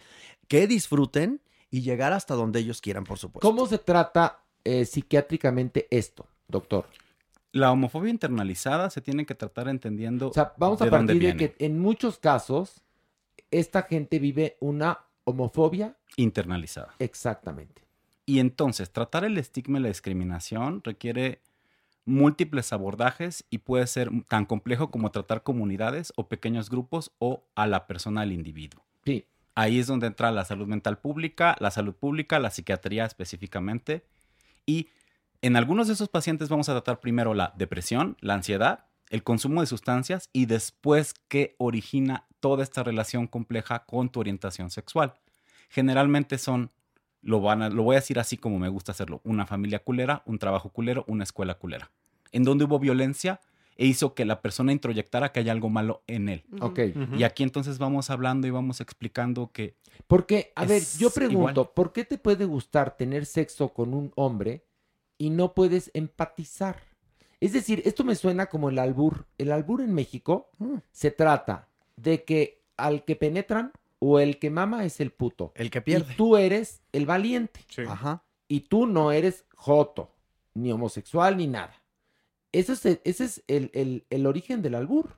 que 0.49 0.67
disfruten 0.67 1.43
y 1.71 1.83
llegar 1.83 2.13
hasta 2.13 2.35
donde 2.35 2.61
ellos 2.61 2.81
quieran, 2.81 3.05
por 3.05 3.19
supuesto. 3.19 3.47
¿Cómo 3.47 3.67
se 3.67 3.79
trata 3.79 4.45
eh, 4.65 4.87
psiquiátricamente 4.87 5.87
esto, 5.91 6.27
doctor? 6.49 6.87
La 7.53 7.71
homofobia 7.71 8.11
internalizada 8.11 8.91
se 8.91 9.01
tiene 9.01 9.27
que 9.27 9.35
tratar 9.35 9.69
entendiendo 9.69 10.29
O 10.29 10.33
sea, 10.33 10.55
vamos 10.57 10.81
a 10.81 10.87
de 10.87 10.91
partir 10.91 11.21
de 11.21 11.37
que 11.37 11.55
en 11.59 11.79
muchos 11.79 12.19
casos 12.19 12.83
esta 13.51 13.83
gente 13.83 14.19
vive 14.19 14.57
una 14.61 15.05
homofobia 15.25 15.97
internalizada. 16.17 16.95
exactamente. 16.99 17.83
Y 18.27 18.39
entonces, 18.39 18.91
tratar 18.91 19.25
el 19.25 19.37
estigma 19.37 19.79
y 19.79 19.83
la 19.83 19.89
discriminación 19.89 20.81
requiere 20.83 21.41
múltiples 22.07 22.73
abordajes 22.73 23.45
y 23.51 23.59
puede 23.59 23.87
ser 23.87 24.11
tan 24.29 24.47
complejo 24.47 24.91
como 24.91 25.11
tratar 25.11 25.43
comunidades 25.43 26.13
o 26.17 26.29
pequeños 26.29 26.71
grupos 26.71 27.13
o 27.19 27.45
a 27.55 27.67
la 27.67 27.87
persona, 27.87 28.23
al 28.23 28.33
individuo. 28.33 28.83
Sí. 29.05 29.27
Ahí 29.55 29.79
es 29.79 29.87
donde 29.87 30.07
entra 30.07 30.33
la 30.33 30.45
salud 30.45 30.67
mental 30.67 30.99
pública, 30.99 31.57
la 31.61 31.71
salud 31.71 31.95
pública, 31.95 32.39
la 32.39 32.51
psiquiatría 32.51 33.05
específicamente. 33.05 34.05
Y 34.67 34.89
en 35.43 35.57
algunos 35.57 35.87
de 35.87 35.95
esos 35.95 36.09
pacientes 36.09 36.49
vamos 36.49 36.69
a 36.69 36.73
tratar 36.73 37.01
primero 37.01 37.35
la 37.35 37.53
depresión, 37.57 38.17
la 38.21 38.35
ansiedad, 38.35 38.87
el 39.15 39.23
consumo 39.23 39.61
de 39.61 39.69
sustancias 39.69 40.29
y 40.33 40.47
después 40.47 41.15
qué 41.29 41.55
origina 41.59 42.27
toda 42.41 42.63
esta 42.65 42.83
relación 42.83 43.27
compleja 43.29 43.85
con 43.87 44.09
tu 44.09 44.19
orientación 44.21 44.71
sexual. 44.71 45.15
Generalmente 45.69 46.37
son, 46.37 46.71
lo, 47.23 47.41
van 47.41 47.63
a- 47.63 47.71
lo 47.71 47.85
voy 47.85 47.95
a 47.97 48.01
decir 48.01 48.19
así 48.19 48.37
como 48.37 48.59
me 48.59 48.69
gusta 48.69 48.93
hacerlo, 48.93 49.21
una 49.25 49.47
familia 49.47 49.79
culera, 49.79 50.23
un 50.27 50.39
trabajo 50.39 50.71
culero, 50.71 51.05
una 51.07 51.23
escuela 51.25 51.55
culera, 51.55 51.91
en 52.33 52.43
donde 52.43 52.65
hubo 52.65 52.79
violencia 52.81 53.41
e 53.77 53.87
hizo 53.87 54.15
que 54.15 54.25
la 54.25 54.41
persona 54.43 54.73
introyectara 54.73 55.31
que 55.33 55.41
hay 55.41 55.49
algo 55.49 55.69
malo 55.69 56.03
en 56.07 56.29
él. 56.29 56.45
Ok. 56.61 56.81
Y 57.17 57.23
aquí 57.25 57.43
entonces 57.45 57.79
vamos 57.79 58.11
hablando 58.11 58.47
y 58.47 58.51
vamos 58.51 58.81
explicando 58.81 59.51
que 59.53 59.77
Porque, 60.07 60.53
a 60.57 60.65
ver, 60.65 60.83
yo 60.99 61.11
pregunto, 61.11 61.61
igual. 61.61 61.71
¿por 61.75 61.93
qué 61.93 62.05
te 62.05 62.19
puede 62.19 62.45
gustar 62.47 62.97
tener 62.97 63.27
sexo 63.27 63.69
con 63.71 63.95
un 63.95 64.13
hombre 64.17 64.65
y 65.19 65.31
no 65.31 65.55
puedes 65.55 65.91
empatizar? 65.95 66.77
Es 67.45 67.53
decir, 67.53 67.83
esto 67.85 68.05
me 68.05 68.15
suena 68.15 68.47
como 68.47 68.69
el 68.71 68.79
albur. 68.79 69.27
El 69.39 69.53
albur 69.53 69.81
en 69.83 69.93
México 69.95 70.51
Mm. 70.59 70.77
se 70.93 71.11
trata 71.11 71.69
de 71.97 72.25
que 72.25 72.63
al 72.77 73.05
que 73.05 73.17
penetran 73.17 73.73
o 73.99 74.19
el 74.19 74.39
que 74.39 74.51
mama 74.51 74.85
es 74.85 75.01
el 75.01 75.11
puto. 75.11 75.53
El 75.55 75.71
que 75.71 75.81
pierde. 75.83 76.13
Y 76.13 76.17
tú 76.17 76.37
eres 76.37 76.81
el 76.93 77.07
valiente. 77.07 77.61
Ajá. 77.89 78.23
Y 78.49 78.61
tú 78.61 78.87
no 78.87 79.13
eres 79.13 79.45
joto, 79.55 80.11
ni 80.55 80.73
homosexual, 80.73 81.37
ni 81.37 81.47
nada. 81.47 81.83
Ese 82.53 82.73
es 82.75 82.87
el, 82.87 83.01
ese 83.05 83.25
es 83.25 83.43
el, 83.49 83.71
el- 83.75 84.05
el 84.11 84.27
origen 84.27 84.63
del 84.63 84.75
albur. 84.75 85.17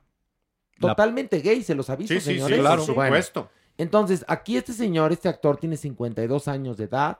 La- 0.77 0.89
Totalmente 0.89 1.39
gay, 1.39 1.63
se 1.63 1.75
los 1.75 1.89
aviso, 1.89 2.13
Sí, 2.13 2.19
sí, 2.19 2.25
sí, 2.25 2.33
señores. 2.35 2.59
claro, 2.59 2.85
por 2.85 2.95
Bueno, 2.95 3.09
supuesto. 3.09 3.49
entonces, 3.77 4.23
aquí 4.27 4.57
este 4.57 4.73
señor, 4.73 5.11
este 5.11 5.27
actor, 5.29 5.57
tiene 5.57 5.77
52 5.77 6.47
años 6.47 6.77
de 6.77 6.85
edad. 6.85 7.19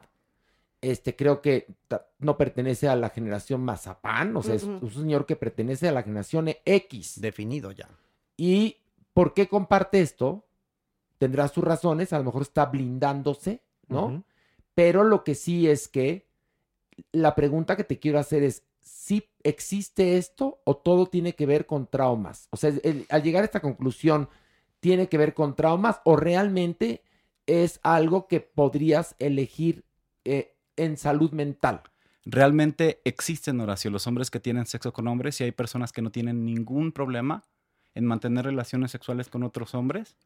Este, 0.82 1.16
creo 1.16 1.42
que 1.42 1.68
no 2.20 2.38
pertenece 2.38 2.88
a 2.88 2.96
la 2.96 3.10
generación 3.10 3.62
Mazapán, 3.62 4.36
o 4.38 4.44
sea, 4.44 4.54
es 4.56 4.64
un 4.64 4.92
señor 4.92 5.26
que 5.26 5.36
pertenece 5.36 5.88
a 5.88 5.92
la 5.92 6.04
generación 6.04 6.50
X. 6.66 7.20
Definido 7.20 7.72
ya. 7.72 7.90
¿Y 8.38 8.78
por 9.14 9.34
qué 9.34 9.48
comparte 9.48 10.02
esto? 10.02 10.46
Tendrá 11.18 11.48
sus 11.48 11.64
razones, 11.64 12.14
a 12.14 12.20
lo 12.20 12.26
mejor 12.26 12.44
está 12.44 12.66
blindándose, 12.68 13.64
¿no? 13.88 14.24
Pero 14.76 15.04
lo 15.04 15.24
que 15.24 15.34
sí 15.34 15.68
es 15.68 15.88
que 15.88 16.28
la 17.12 17.34
pregunta 17.34 17.76
que 17.76 17.84
te 17.84 17.98
quiero 18.00 18.20
hacer 18.20 18.44
es, 18.44 18.64
¿sí 18.80 19.28
existe 19.44 20.18
esto 20.18 20.62
o 20.64 20.78
todo 20.78 21.08
tiene 21.08 21.34
que 21.34 21.48
ver 21.48 21.66
con 21.66 21.88
traumas? 21.88 22.48
O 22.52 22.58
sea, 22.58 22.72
el- 22.84 23.08
al 23.10 23.24
llegar 23.24 23.42
a 23.42 23.46
esta 23.46 23.62
conclusión, 23.62 24.30
¿tiene 24.80 25.10
que 25.10 25.18
ver 25.18 25.34
con 25.34 25.56
traumas 25.56 26.02
o 26.06 26.16
realmente 26.16 27.02
es 27.48 27.80
algo 27.82 28.28
que 28.28 28.42
podrías 28.42 29.16
elegir 29.18 29.84
eh, 30.26 30.54
en 30.78 30.98
salud 30.98 31.32
mental? 31.32 31.82
Realmente 32.26 33.02
existen, 33.06 33.60
Horacio, 33.62 33.90
los 33.92 34.06
hombres 34.08 34.30
que 34.30 34.40
tienen 34.40 34.66
sexo 34.66 34.92
con 34.94 35.08
hombres 35.08 35.40
y 35.42 35.46
hay 35.46 35.52
personas 35.52 35.92
que 35.92 36.02
no 36.02 36.12
tienen 36.12 36.44
ningún 36.46 36.92
problema 36.92 37.44
en 37.96 38.06
mantener 38.06 38.46
relaciones 38.46 38.92
sexuales 38.92 39.30
con 39.30 39.44
otros 39.44 39.74
hombres 39.74 40.18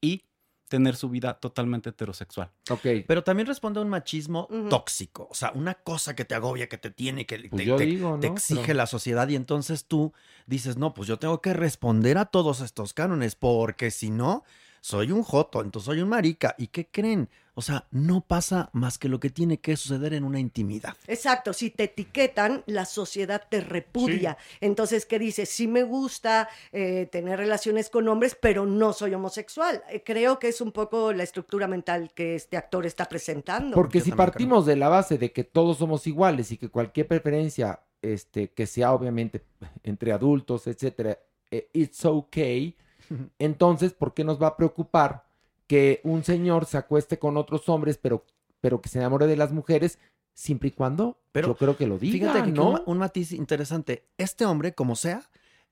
y 0.00 0.22
tener 0.68 0.96
su 0.96 1.08
vida 1.08 1.34
totalmente 1.34 1.90
heterosexual. 1.90 2.50
Ok. 2.70 2.84
Pero 3.06 3.22
también 3.22 3.46
responde 3.46 3.78
a 3.78 3.84
un 3.84 3.88
machismo 3.88 4.48
tóxico. 4.68 5.28
O 5.30 5.34
sea, 5.34 5.52
una 5.54 5.74
cosa 5.74 6.16
que 6.16 6.24
te 6.24 6.34
agobia, 6.34 6.68
que 6.68 6.76
te 6.78 6.90
tiene, 6.90 7.24
que 7.24 7.38
Pues 7.48 7.60
te, 7.62 7.64
yo 7.64 7.76
te- 7.76 7.86
digo, 7.86 8.18
te 8.20 8.26
¿no? 8.28 8.34
exige 8.34 8.62
Pero- 8.62 8.74
la 8.78 8.86
sociedad. 8.86 9.28
Y 9.28 9.36
entonces 9.36 9.84
tú 9.86 10.12
dices, 10.46 10.76
no, 10.76 10.92
pues 10.92 11.06
yo 11.06 11.20
tengo 11.20 11.40
que 11.40 11.54
responder 11.54 12.18
a 12.18 12.24
todos 12.24 12.60
estos 12.60 12.92
cánones, 12.94 13.36
porque 13.36 13.92
si 13.92 14.10
no, 14.10 14.42
soy 14.86 15.10
un 15.10 15.24
joto, 15.24 15.62
entonces 15.62 15.86
soy 15.86 16.00
un 16.00 16.08
marica. 16.08 16.54
¿Y 16.58 16.68
qué 16.68 16.86
creen? 16.86 17.28
O 17.54 17.62
sea, 17.62 17.88
no 17.90 18.20
pasa 18.20 18.70
más 18.72 18.98
que 18.98 19.08
lo 19.08 19.18
que 19.18 19.30
tiene 19.30 19.58
que 19.58 19.76
suceder 19.76 20.14
en 20.14 20.22
una 20.22 20.38
intimidad. 20.38 20.96
Exacto, 21.08 21.52
si 21.52 21.70
te 21.70 21.84
etiquetan, 21.84 22.62
la 22.66 22.84
sociedad 22.84 23.42
te 23.50 23.60
repudia. 23.62 24.38
Entonces, 24.60 25.04
¿qué 25.04 25.18
dices? 25.18 25.48
Sí 25.48 25.66
me 25.66 25.82
gusta 25.82 26.48
eh, 26.70 27.08
tener 27.10 27.36
relaciones 27.36 27.90
con 27.90 28.06
hombres, 28.06 28.38
pero 28.40 28.64
no 28.64 28.92
soy 28.92 29.12
homosexual. 29.14 29.82
Eh, 29.90 30.04
creo 30.04 30.38
que 30.38 30.46
es 30.48 30.60
un 30.60 30.70
poco 30.70 31.12
la 31.12 31.24
estructura 31.24 31.66
mental 31.66 32.12
que 32.14 32.36
este 32.36 32.56
actor 32.56 32.86
está 32.86 33.08
presentando. 33.08 33.74
Porque 33.74 34.00
si 34.00 34.12
partimos 34.12 34.66
de 34.66 34.76
la 34.76 34.88
base 34.88 35.18
de 35.18 35.32
que 35.32 35.42
todos 35.42 35.78
somos 35.78 36.06
iguales 36.06 36.52
y 36.52 36.58
que 36.58 36.68
cualquier 36.68 37.08
preferencia 37.08 37.80
este, 38.02 38.52
que 38.52 38.68
sea 38.68 38.92
obviamente 38.92 39.42
entre 39.82 40.12
adultos, 40.12 40.68
etcétera, 40.68 41.18
eh, 41.50 41.70
it's 41.72 42.04
okay, 42.04 42.76
entonces, 43.38 43.92
¿por 43.92 44.14
qué 44.14 44.24
nos 44.24 44.40
va 44.40 44.48
a 44.48 44.56
preocupar 44.56 45.24
que 45.66 46.00
un 46.04 46.24
señor 46.24 46.64
se 46.66 46.78
acueste 46.78 47.18
con 47.18 47.36
otros 47.36 47.68
hombres, 47.68 47.98
pero, 47.98 48.24
pero 48.60 48.80
que 48.80 48.88
se 48.88 48.98
enamore 48.98 49.26
de 49.26 49.36
las 49.36 49.52
mujeres, 49.52 49.98
siempre 50.32 50.68
y 50.68 50.72
cuando 50.72 51.18
Pero 51.32 51.48
yo 51.48 51.56
creo 51.56 51.76
que 51.76 51.86
lo 51.86 51.98
diga, 51.98 52.30
Fíjate 52.30 52.44
que 52.44 52.52
¿no? 52.52 52.70
un, 52.70 52.82
un 52.86 52.98
matiz 52.98 53.32
interesante. 53.32 54.04
Este 54.18 54.44
hombre, 54.44 54.74
como 54.74 54.94
sea, 54.94 55.22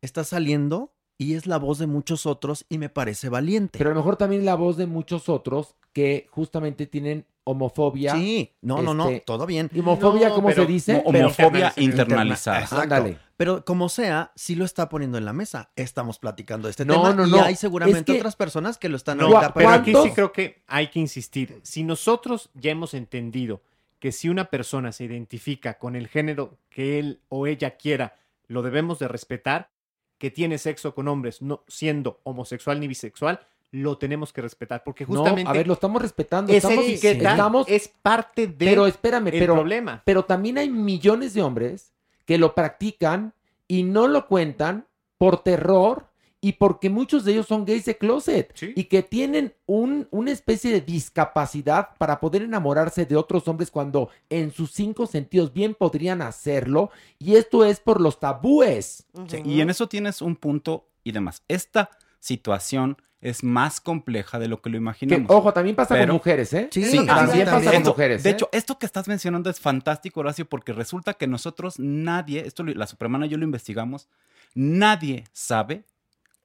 está 0.00 0.24
saliendo 0.24 0.92
y 1.16 1.34
es 1.34 1.46
la 1.46 1.58
voz 1.58 1.78
de 1.78 1.86
muchos 1.86 2.26
otros 2.26 2.66
y 2.68 2.78
me 2.78 2.88
parece 2.88 3.28
valiente. 3.28 3.78
Pero 3.78 3.90
a 3.90 3.94
lo 3.94 4.00
mejor 4.00 4.16
también 4.16 4.44
la 4.44 4.56
voz 4.56 4.76
de 4.76 4.86
muchos 4.86 5.28
otros 5.28 5.76
que 5.92 6.26
justamente 6.30 6.86
tienen 6.86 7.26
homofobia. 7.44 8.14
Sí, 8.14 8.52
no, 8.62 8.82
no, 8.82 8.94
no, 8.94 9.08
este, 9.08 9.20
todo 9.20 9.46
bien. 9.46 9.70
¿Y 9.72 9.80
homofobia 9.80 10.28
No, 10.30 10.34
cómo 10.36 10.48
pero- 10.48 10.62
se 10.64 10.72
dice? 10.72 10.94
Mo- 10.94 11.02
homofobia 11.10 11.72
internalizada. 11.76 12.60
Exacto. 12.60 12.82
Ándale. 12.82 13.18
Pero 13.36 13.64
como 13.64 13.88
sea, 13.88 14.32
sí 14.34 14.54
lo 14.54 14.64
está 14.64 14.88
poniendo 14.88 15.18
en 15.18 15.24
la 15.24 15.32
mesa. 15.32 15.70
Estamos 15.76 16.18
platicando 16.18 16.68
de 16.68 16.70
este 16.70 16.84
No, 16.84 16.94
tema 17.02 17.14
no, 17.14 17.26
y 17.26 17.30
no. 17.30 17.42
hay 17.42 17.56
seguramente 17.56 18.12
Es 18.12 18.16
que- 18.16 18.20
otras 18.20 18.36
personas 18.36 18.78
que 18.78 18.88
lo 18.88 18.96
están 18.96 19.18
No, 19.18 19.26
ahorita 19.26 19.52
pero 19.54 19.68
aquí 19.70 19.92
sí 20.02 20.10
creo 20.14 20.32
que 20.32 20.62
hay 20.66 20.88
que 20.88 21.00
insistir. 21.00 21.60
Si 21.62 21.82
nosotros 21.82 22.50
ya 22.54 22.70
hemos 22.70 22.94
entendido 22.94 23.62
que 23.98 24.12
si 24.12 24.28
una 24.28 24.46
persona 24.46 24.92
se 24.92 25.04
identifica 25.04 25.78
con 25.78 25.96
el 25.96 26.08
género 26.08 26.58
que 26.70 26.98
él 26.98 27.20
o 27.28 27.46
ella 27.46 27.76
quiera, 27.76 28.16
lo 28.46 28.62
debemos 28.62 28.98
de 28.98 29.08
respetar, 29.08 29.70
que 30.18 30.30
tiene 30.30 30.58
sexo 30.58 30.94
con 30.94 31.08
hombres, 31.08 31.42
no 31.42 31.64
siendo 31.66 32.20
homosexual 32.22 32.78
ni 32.80 32.86
bisexual, 32.86 33.40
lo 33.74 33.98
tenemos 33.98 34.32
que 34.32 34.40
respetar. 34.40 34.82
Porque 34.84 35.04
justamente 35.04 35.44
No, 35.44 35.50
a 35.50 35.52
ver, 35.52 35.66
lo 35.66 35.74
estamos 35.74 36.00
respetando. 36.00 36.52
esa 36.52 36.68
estamos, 36.68 36.84
etiqueta 36.90 37.30
estamos- 37.32 37.68
es 37.68 37.88
parte 37.88 38.46
de 38.46 38.66
pero 38.66 38.86
espérame, 38.86 39.26
el 39.28 39.38
pero, 39.40 39.54
problema. 39.54 40.02
pero 40.04 40.24
también 40.24 40.58
hay 40.58 40.70
millones 40.70 41.34
de 41.34 41.42
hombres 41.42 41.92
que 42.24 42.38
lo 42.38 42.54
practican 42.54 43.34
y 43.66 43.82
no 43.82 44.06
lo 44.06 44.28
cuentan 44.28 44.86
por 45.18 45.42
terror 45.42 46.06
y 46.40 46.52
porque 46.52 46.90
muchos 46.90 47.24
de 47.24 47.32
ellos 47.32 47.46
son 47.46 47.64
gays 47.64 47.86
de 47.86 47.96
closet 47.96 48.54
y 48.76 48.84
que 48.84 49.02
tienen 49.02 49.54
un, 49.64 50.06
una 50.10 50.30
especie 50.30 50.70
de 50.70 50.82
discapacidad 50.82 51.90
para 51.98 52.20
poder 52.20 52.42
enamorarse 52.42 53.06
de 53.06 53.16
otros 53.16 53.48
hombres 53.48 53.70
cuando 53.70 54.10
en 54.28 54.50
sus 54.52 54.70
cinco 54.72 55.06
sentidos 55.06 55.52
bien 55.54 55.74
podrían 55.74 56.20
hacerlo 56.22 56.90
y 57.18 57.36
esto 57.36 57.64
es 57.64 57.80
por 57.80 58.00
los 58.00 58.20
tabúes. 58.20 59.06
Sí, 59.26 59.42
y 59.44 59.60
en 59.62 59.70
eso 59.70 59.88
tienes 59.88 60.20
un 60.20 60.36
punto 60.36 60.86
y 61.02 61.12
demás. 61.12 61.42
Esta 61.48 61.88
situación 62.20 62.96
es 63.24 63.42
más 63.42 63.80
compleja 63.80 64.38
de 64.38 64.46
lo 64.48 64.60
que 64.62 64.68
lo 64.70 64.74
Que, 64.74 64.78
imaginamos. 64.78 65.30
ojo, 65.30 65.52
también 65.52 65.74
pasa 65.74 65.94
Pero- 65.94 66.08
con 66.08 66.14
mujeres, 66.16 66.52
¿eh? 66.52 66.68
Sí, 66.70 66.82
también 66.82 67.06
también, 67.06 67.44
pasa 67.46 67.64
con 67.64 67.74
Esto- 67.74 67.90
mujeres. 67.90 68.22
De 68.22 68.30
¿eh? 68.30 68.32
hecho, 68.34 68.48
esto 68.52 68.78
que 68.78 68.86
estás 68.86 69.08
mencionando 69.08 69.48
es 69.50 69.58
fantástico, 69.58 70.20
Horacio, 70.20 70.44
porque 70.44 70.72
resulta 70.72 71.14
que 71.14 71.26
nosotros 71.26 71.78
nadie, 71.78 72.46
esto 72.46 72.62
la 72.64 72.86
Supremana 72.86 73.26
y 73.26 73.30
yo 73.30 73.38
lo 73.38 73.44
investigamos, 73.44 74.08
nadie 74.54 75.24
sabe 75.32 75.84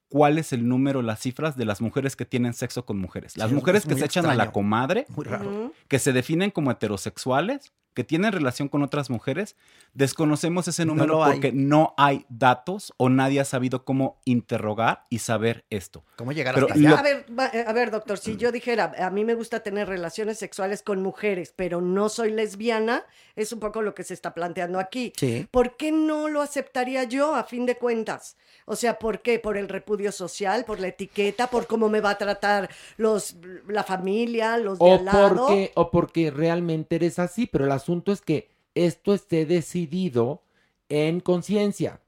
cuál 0.08 0.38
es 0.38 0.52
el 0.52 0.66
número, 0.68 1.02
las 1.02 1.20
cifras 1.20 1.56
de 1.56 1.64
las 1.64 1.80
mujeres 1.80 2.16
que 2.16 2.24
tienen 2.24 2.52
sexo 2.54 2.84
con 2.84 2.98
mujeres. 2.98 3.36
Las 3.36 3.50
Sí, 3.50 3.54
mujeres 3.54 3.82
es 3.82 3.88
que 3.88 3.94
se 3.96 4.06
echan 4.06 4.26
a 4.26 4.34
la 4.34 4.50
comadre, 4.50 5.06
Muy 5.10 5.24
raro. 5.24 5.72
que 5.86 5.98
se 5.98 6.12
definen 6.12 6.50
como 6.50 6.70
heterosexuales, 6.70 7.72
que 7.94 8.04
tienen 8.04 8.32
relación 8.32 8.68
con 8.68 8.82
otras 8.82 9.10
mujeres, 9.10 9.56
desconocemos 9.94 10.68
ese 10.68 10.84
No 10.84 10.94
número 10.94 11.20
porque 11.24 11.52
no 11.52 11.94
hay 11.96 12.24
datos 12.28 12.92
o 12.96 13.08
nadie 13.08 13.40
ha 13.40 13.44
sabido 13.44 13.84
cómo 13.84 14.20
interrogar 14.24 15.06
y 15.10 15.18
saber 15.18 15.64
esto. 15.70 16.04
¿Cómo 16.16 16.32
llegar 16.32 16.54
Pero 16.54 16.66
hasta 16.66 16.78
allá? 16.78 16.90
lo- 16.90 16.96
A 16.96 17.02
ver, 17.02 17.26
eh, 17.52 17.64
a 17.66 17.72
ver, 17.72 17.90
doctor, 17.90 18.18
si 18.18 18.36
yo 18.36 18.52
dijera, 18.52 18.92
a 18.98 19.10
mí 19.10 19.24
me 19.24 19.34
gusta 19.34 19.60
tener 19.60 19.88
relaciones 19.88 20.38
sexuales 20.38 20.82
con 20.82 21.02
mujeres, 21.02 21.52
pero 21.56 21.80
no 21.80 22.08
soy 22.08 22.30
lesbiana, 22.30 23.04
es 23.36 23.52
un 23.52 23.60
poco 23.60 23.82
lo 23.82 23.94
que 23.94 24.04
se 24.04 24.14
está 24.14 24.34
planteando 24.34 24.78
aquí. 24.78 25.12
Sí. 25.16 25.46
¿Por 25.50 25.76
qué 25.76 25.90
no 25.92 26.28
lo 26.28 26.42
aceptaría 26.42 27.04
yo 27.04 27.34
a 27.34 27.44
fin 27.44 27.66
de 27.66 27.76
cuentas? 27.76 28.36
O 28.66 28.76
sea, 28.76 28.98
¿por 28.98 29.20
qué? 29.20 29.38
¿Por 29.38 29.56
el 29.56 29.68
repudio 29.68 30.12
social? 30.12 30.64
¿Por 30.64 30.78
la 30.80 30.88
etiqueta? 30.88 31.48
¿Por 31.48 31.66
cómo 31.66 31.88
me 31.88 32.00
va 32.00 32.10
a 32.10 32.18
tratar 32.18 32.70
los, 32.96 33.36
la 33.66 33.82
familia, 33.82 34.56
los 34.58 34.78
de 34.78 34.84
o 34.84 34.94
al 34.94 35.04
lado? 35.04 35.46
porque, 35.46 35.72
o 35.74 35.90
porque 35.90 36.30
realmente 36.30 36.96
eres 36.96 37.18
así, 37.18 37.46
pero 37.46 37.64
el 37.64 37.72
asunto 37.80 38.12
es 38.12 38.20
que 38.20 38.50
esto 38.74 39.14
esté 39.14 39.46
decidido 39.46 40.42
en 40.88 41.20
conciencia, 41.20 42.00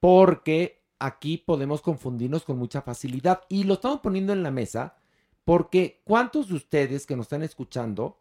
porque 0.00 0.80
aquí 0.98 1.38
podemos 1.38 1.80
confundirnos 1.82 2.44
con 2.44 2.58
mucha 2.58 2.82
facilidad 2.82 3.42
y 3.48 3.64
lo 3.64 3.74
estamos 3.74 4.00
poniendo 4.00 4.32
en 4.32 4.42
la 4.42 4.50
mesa 4.50 4.96
porque 5.44 6.00
¿cuántos 6.04 6.48
de 6.48 6.54
ustedes 6.54 7.06
que 7.06 7.14
nos 7.14 7.26
están 7.26 7.42
escuchando 7.42 8.18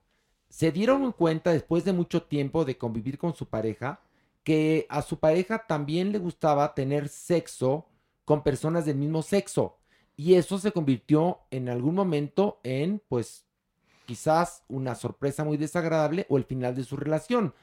se 0.47 0.71
dieron 0.71 1.11
cuenta 1.11 1.51
después 1.51 1.83
de 1.83 1.91
mucho 1.93 2.23
tiempo 2.23 2.65
de 2.65 2.77
convivir 2.77 3.17
con 3.17 3.33
su 3.33 3.47
pareja 3.47 4.01
que 4.43 4.85
a 4.89 5.01
su 5.01 5.17
pareja 5.17 5.65
también 5.65 6.11
le 6.11 6.19
gustaba 6.19 6.75
tener 6.75 7.09
sexo 7.09 7.87
con 8.25 8.43
personas 8.43 8.85
del 8.85 8.97
mismo 8.97 9.23
sexo? 9.23 9.77
Y 10.15 10.35
eso 10.35 10.59
se 10.59 10.71
convirtió 10.71 11.39
en 11.49 11.67
algún 11.67 11.95
momento 11.95 12.59
en, 12.63 13.01
pues, 13.09 13.45
quizás 14.05 14.63
una 14.67 14.95
sorpresa 14.95 15.43
muy 15.43 15.57
desagradable 15.57 16.25
o 16.29 16.37
el 16.37 16.45
final 16.45 16.75
de 16.75 16.83
su 16.83 16.95
relación. 16.95 17.53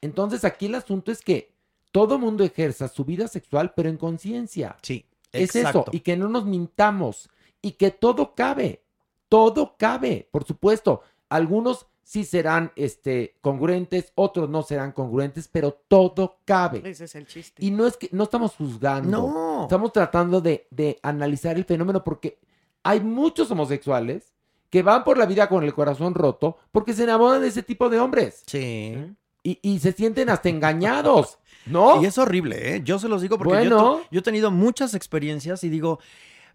Entonces 0.00 0.44
aquí 0.44 0.66
el 0.66 0.74
asunto 0.74 1.12
es 1.12 1.22
que 1.22 1.52
todo 1.92 2.18
mundo 2.18 2.44
ejerza 2.44 2.88
su 2.88 3.04
vida 3.04 3.28
sexual, 3.28 3.72
pero 3.74 3.88
en 3.88 3.96
conciencia. 3.96 4.76
Sí, 4.82 5.06
Es 5.32 5.54
exacto. 5.54 5.82
eso, 5.82 5.90
y 5.92 6.00
que 6.00 6.16
no 6.16 6.28
nos 6.28 6.44
mintamos, 6.44 7.30
y 7.60 7.72
que 7.72 7.90
todo 7.90 8.34
cabe, 8.34 8.82
todo 9.28 9.76
cabe, 9.78 10.28
por 10.30 10.44
supuesto. 10.44 11.02
Algunos 11.28 11.86
sí 12.02 12.24
serán 12.24 12.72
este, 12.76 13.36
congruentes, 13.40 14.12
otros 14.14 14.50
no 14.50 14.62
serán 14.62 14.92
congruentes, 14.92 15.48
pero 15.48 15.72
todo 15.88 16.38
cabe. 16.44 16.82
Ese 16.84 17.04
es 17.04 17.14
el 17.14 17.26
chiste. 17.26 17.64
Y 17.64 17.70
no 17.70 17.86
es 17.86 17.96
que 17.96 18.08
no 18.12 18.24
estamos 18.24 18.56
juzgando. 18.56 19.10
No. 19.10 19.62
Estamos 19.62 19.92
tratando 19.92 20.40
de, 20.40 20.66
de 20.70 20.98
analizar 21.02 21.56
el 21.56 21.64
fenómeno 21.64 22.02
porque 22.02 22.38
hay 22.82 23.00
muchos 23.00 23.50
homosexuales 23.50 24.31
que 24.72 24.82
van 24.82 25.04
por 25.04 25.18
la 25.18 25.26
vida 25.26 25.50
con 25.50 25.64
el 25.64 25.74
corazón 25.74 26.14
roto 26.14 26.56
porque 26.72 26.94
se 26.94 27.04
enamoran 27.04 27.42
de 27.42 27.48
ese 27.48 27.62
tipo 27.62 27.90
de 27.90 28.00
hombres. 28.00 28.42
Sí. 28.46 28.96
Y, 29.44 29.58
y 29.60 29.78
se 29.80 29.92
sienten 29.92 30.30
hasta 30.30 30.48
engañados, 30.48 31.38
¿no? 31.66 32.00
Y 32.02 32.06
es 32.06 32.16
horrible, 32.16 32.76
¿eh? 32.76 32.80
Yo 32.82 32.98
se 32.98 33.06
los 33.06 33.20
digo 33.20 33.36
porque 33.36 33.52
yo, 33.52 33.58
Bueno. 33.76 33.96
tu- 33.98 34.02
yo 34.10 34.20
he 34.20 34.22
tenido 34.22 34.50
muchas 34.50 34.94
experiencias 34.94 35.62
y 35.62 35.68
digo, 35.68 35.98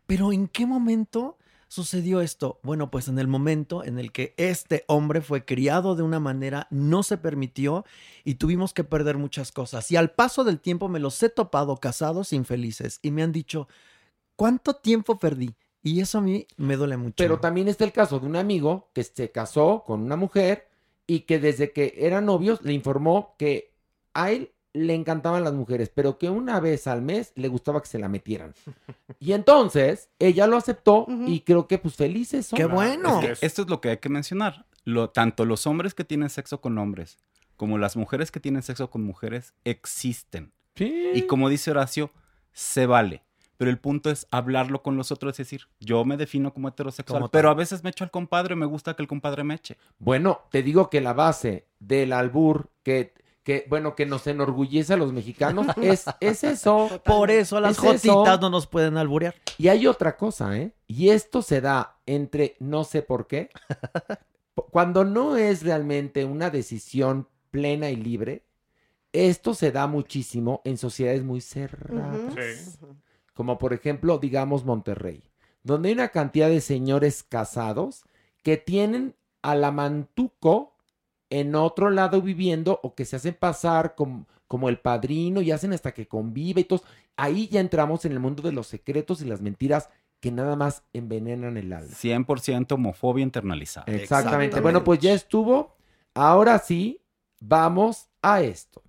pero 0.08 0.32
¿en 0.32 0.48
qué 0.48 0.66
momento 0.66 1.38
sucedió 1.68 2.22
esto? 2.22 2.60
Bueno, 2.64 2.90
pues 2.90 3.08
en 3.08 3.20
el 3.20 3.28
momento 3.28 3.84
en 3.84 4.00
el 4.00 4.12
que 4.12 4.34
este 4.38 4.84
hombre 4.88 5.22
fue 5.22 5.46
criado 5.46 5.96
de 5.96 6.02
una 6.02 6.20
manera, 6.20 6.66
no 6.72 7.04
se 7.04 7.18
permitió 7.18 7.86
y 8.24 8.36
tuvimos 8.36 8.74
que 8.74 8.84
perder 8.84 9.18
muchas 9.18 9.52
cosas. 9.52 9.92
Y 9.92 9.96
al 9.96 10.10
paso 10.10 10.44
del 10.44 10.60
tiempo 10.60 10.90
me 10.90 11.00
los 11.00 11.22
he 11.22 11.30
topado 11.30 11.78
casados 11.78 12.34
infelices 12.34 12.98
y 13.04 13.12
me 13.12 13.22
han 13.22 13.32
dicho, 13.32 13.68
¿cuánto 14.36 14.76
tiempo 14.78 15.20
perdí? 15.20 15.54
Y 15.84 16.02
eso 16.02 16.18
a 16.18 16.22
mí 16.22 16.48
me 16.58 16.76
duele 16.76 16.98
mucho. 16.98 17.16
Pero 17.18 17.40
también 17.40 17.68
está 17.68 17.86
el 17.86 17.92
caso 17.92 18.20
de 18.20 18.26
un 18.26 18.36
amigo 18.36 18.90
que 18.94 19.04
se 19.04 19.32
casó 19.32 19.84
con 19.86 20.02
una 20.02 20.16
mujer 20.16 20.68
y 21.06 21.22
que 21.22 21.40
desde 21.40 21.72
que 21.72 21.96
eran 21.98 22.26
novios 22.26 22.62
le 22.64 22.74
informó 22.74 23.36
que 23.38 23.72
a 24.14 24.32
él 24.32 24.52
le 24.74 24.94
encantaban 24.94 25.44
las 25.44 25.54
mujeres, 25.54 25.90
pero 25.94 26.18
que 26.18 26.30
una 26.30 26.60
vez 26.60 26.88
al 26.88 27.02
mes 27.02 27.32
le 27.36 27.48
gustaba 27.48 27.82
que 27.82 27.88
se 27.88 28.00
la 28.00 28.10
metieran. 28.10 28.54
Y 29.20 29.32
entonces 29.32 30.10
ella 30.20 30.46
lo 30.46 30.58
aceptó 30.58 31.08
y 31.26 31.40
creo 31.40 31.68
que 31.68 31.80
pues 31.80 31.96
felices 31.96 32.46
son. 32.46 32.60
Es 33.24 33.40
que 33.40 33.46
esto 33.48 33.64
es 33.64 33.68
lo 33.68 33.82
que 33.82 33.90
hay 33.90 33.98
que 33.98 34.10
mencionar. 34.10 34.68
Lo, 34.84 35.10
tanto 35.10 35.44
los 35.44 35.66
hombres 35.66 35.96
que 35.96 36.04
tienen 36.04 36.30
sexo 36.30 36.62
con 36.62 36.78
hombres 36.78 37.18
como 37.58 37.78
las 37.78 37.98
mujeres 37.98 38.32
que 38.32 38.40
tienen 38.40 38.62
sexo 38.62 38.90
con 38.90 39.04
mujeres 39.04 39.54
existen. 39.66 40.54
Y 40.80 41.24
como 41.24 41.50
dice 41.50 41.72
Horacio, 41.72 42.12
se 42.54 42.86
vale. 42.86 43.24
Pero 43.58 43.72
el 43.72 43.80
punto 43.80 44.10
es 44.12 44.28
hablarlo 44.32 44.84
con 44.84 44.96
los 44.98 45.12
otros, 45.12 45.32
es 45.32 45.38
decir, 45.38 45.62
yo 45.80 46.06
me 46.06 46.16
defino 46.16 46.54
como 46.54 46.68
heterosexual, 46.68 47.20
Como 47.22 47.32
pero 47.32 47.50
a 47.50 47.56
veces 47.56 47.84
me 47.84 47.90
echo 47.90 48.04
al 48.04 48.12
compadre, 48.12 48.56
me 48.56 48.66
gusta 48.68 48.94
que 48.96 49.02
el 49.02 49.08
compadre 49.08 49.44
me 49.44 49.56
eche. 49.56 49.78
Bueno, 49.98 50.42
te 50.52 50.62
digo 50.64 50.90
que 50.90 51.02
la 51.02 51.14
base 51.14 51.66
del 51.80 52.14
albur 52.14 52.70
que, 52.84 53.14
que 53.44 53.66
bueno, 53.70 53.96
que 53.96 54.06
nos 54.06 54.28
enorgullece 54.28 54.94
a 54.94 54.98
los 54.98 55.12
mexicanos 55.12 55.66
es, 55.82 56.06
es 56.20 56.44
eso. 56.44 57.02
Por 57.04 57.32
eso 57.32 57.60
las 57.60 57.78
Es 57.80 57.84
eso. 57.84 58.14
jotitas 58.14 58.40
no 58.42 58.50
nos 58.52 58.68
pueden 58.68 58.96
alburear. 58.98 59.34
Y 59.58 59.70
hay 59.70 59.88
otra 59.88 60.18
cosa, 60.18 60.56
¿eh? 60.56 60.74
Y 60.86 61.10
esto 61.10 61.42
se 61.42 61.60
da 61.62 61.98
entre 62.06 62.56
no 62.60 62.84
sé 62.84 63.02
por 63.02 63.26
qué. 63.28 63.50
Cuando 64.72 65.04
no 65.04 65.36
es 65.38 65.64
realmente 65.64 66.26
una 66.26 66.50
decisión 66.50 67.28
plena 67.52 67.90
y 67.90 67.96
libre, 67.96 68.44
esto 69.14 69.54
se 69.54 69.72
da 69.72 69.88
muchísimo 69.88 70.62
en 70.64 70.78
sociedades 70.78 71.24
muy 71.24 71.42
cerradas. 71.42 72.78
Como 73.38 73.60
por 73.60 73.72
ejemplo, 73.72 74.18
digamos 74.18 74.66
Monterrey, 74.66 75.22
donde 75.62 75.90
hay 75.90 75.94
una 75.94 76.08
cantidad 76.08 76.50
de 76.50 76.60
señores 76.60 77.22
casados 77.22 78.04
que 78.42 78.58
tienen 78.58 79.14
a 79.44 79.54
la 79.54 79.70
mantuco 79.70 80.74
en 81.30 81.54
otro 81.54 81.92
lado 81.92 82.24
viviendo 82.24 82.80
o 82.82 82.96
que 82.96 83.06
se 83.06 83.16
hacen 83.16 83.36
pasar 83.36 83.94
como, 83.94 84.26
como 84.48 84.70
el 84.70 84.80
padrino 84.80 85.42
y 85.42 85.52
hacen 85.52 85.72
hasta 85.72 85.94
que 85.94 86.08
convive 86.08 86.62
y 86.62 86.64
todo. 86.64 86.82
Ahí 87.16 87.48
ya 87.48 87.60
entramos 87.60 88.06
en 88.06 88.14
el 88.14 88.20
mundo 88.20 88.42
de 88.42 88.54
los 88.54 88.66
secretos 88.66 89.22
y 89.22 89.26
las 89.26 89.40
mentiras 89.40 89.92
que 90.20 90.32
nada 90.32 90.56
más 90.56 90.82
envenenan 90.94 91.58
el 91.58 91.72
alma. 91.74 91.92
100% 91.92 92.72
homofobia 92.72 93.22
internalizada. 93.22 93.86
Exactamente. 93.94 94.62
Bueno, 94.62 94.84
pues 94.84 94.98
ya 94.98 95.14
estuvo. 95.14 95.76
Ahora 96.16 96.58
sí, 96.58 97.04
vamos 97.40 98.10
a 98.24 98.42
esto. 98.42 98.82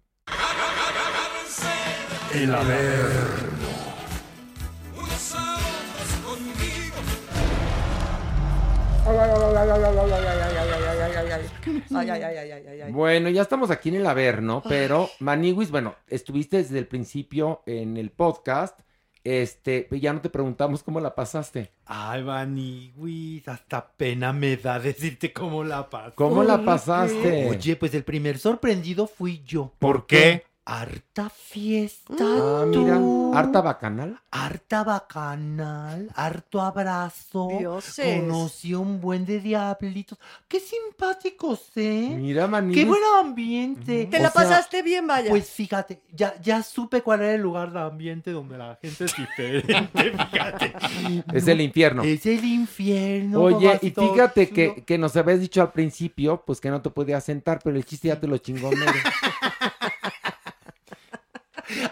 El 2.33 2.55
Averno. 2.55 3.68
Bueno, 12.91 13.29
ya 13.29 13.43
estamos 13.43 13.71
aquí 13.71 13.89
en 13.91 13.97
el 13.97 14.07
Averno, 14.07 14.63
pero 14.69 15.09
Maniwis, 15.21 15.71
bueno, 15.71 15.95
estuviste 16.07 16.59
desde 16.59 16.79
el 16.79 16.87
principio 16.87 17.63
en 17.67 17.97
el 17.97 18.11
podcast. 18.11 18.81
Este, 19.25 19.85
pues 19.89 20.01
ya 20.01 20.13
no 20.13 20.21
te 20.21 20.31
preguntamos 20.31 20.83
cómo 20.83 21.01
la 21.01 21.15
pasaste. 21.15 21.73
Ay, 21.85 22.23
Maniwis, 22.23 23.47
hasta 23.49 23.87
pena 23.87 24.33
me 24.33 24.57
da 24.57 24.79
decirte 24.79 25.33
cómo 25.33 25.65
la 25.65 25.91
pasé. 25.91 26.15
¿Cómo 26.15 26.43
la 26.43 26.65
pasaste? 26.65 27.49
Oye, 27.51 27.77
pues 27.77 27.93
el 27.95 28.05
primer 28.05 28.39
sorprendido 28.39 29.07
fui 29.07 29.43
yo. 29.45 29.73
¿Por 29.79 30.07
qué? 30.07 30.45
Harta 30.71 31.31
fiesta. 31.31 32.13
Ah, 32.21 32.67
mira, 32.69 33.01
harta 33.33 33.63
bacanal. 33.63 34.21
Harta 34.31 34.85
bacanal, 34.85 36.11
harto 36.15 36.61
abrazo. 36.61 37.49
Dioses. 37.59 38.21
Conocí 38.21 38.75
un 38.75 39.01
buen 39.01 39.25
de 39.25 39.41
diablitos. 39.41 40.19
Qué 40.47 40.61
simpáticos, 40.61 41.71
¿eh? 41.75 42.15
Mira, 42.15 42.47
Maniwis. 42.47 42.77
Qué 42.77 42.85
buen 42.85 43.01
ambiente. 43.19 44.09
Te 44.11 44.21
la 44.21 44.31
pasaste 44.31 44.83
bien, 44.83 45.07
vaya. 45.07 45.31
Pues 45.31 45.49
fíjate, 45.49 46.03
ya, 46.13 46.39
ya 46.43 46.63
supe 46.63 47.01
cuál 47.01 47.23
era 47.23 47.33
el 47.33 47.41
lugar 47.41 47.73
de 47.73 47.81
ambiente 47.81 48.31
donde 48.31 48.59
la 48.59 48.79
gente 48.83 49.07
es 49.07 49.17
diferente, 49.17 50.13
fíjate. 50.31 50.75
Es 51.33 51.49
el 51.49 51.63
infierno. 51.63 52.03
Es 52.03 52.27
el 52.27 52.45
infierno. 52.45 53.41
Oye, 53.41 53.79
y 53.81 53.89
fíjate 53.89 54.51
que, 54.51 54.85
que 54.85 54.99
nos 54.99 55.17
habías 55.17 55.41
dicho 55.41 55.63
al 55.63 55.73
principio, 55.73 56.43
pues 56.45 56.61
que 56.61 56.69
no 56.69 56.83
te 56.83 56.91
podías 56.91 57.25
sentar, 57.25 57.59
pero 57.65 57.75
el 57.75 57.87
chiste 57.87 58.09
ya 58.09 58.21
te 58.21 58.27
lo 58.27 58.37
chingó. 58.37 58.69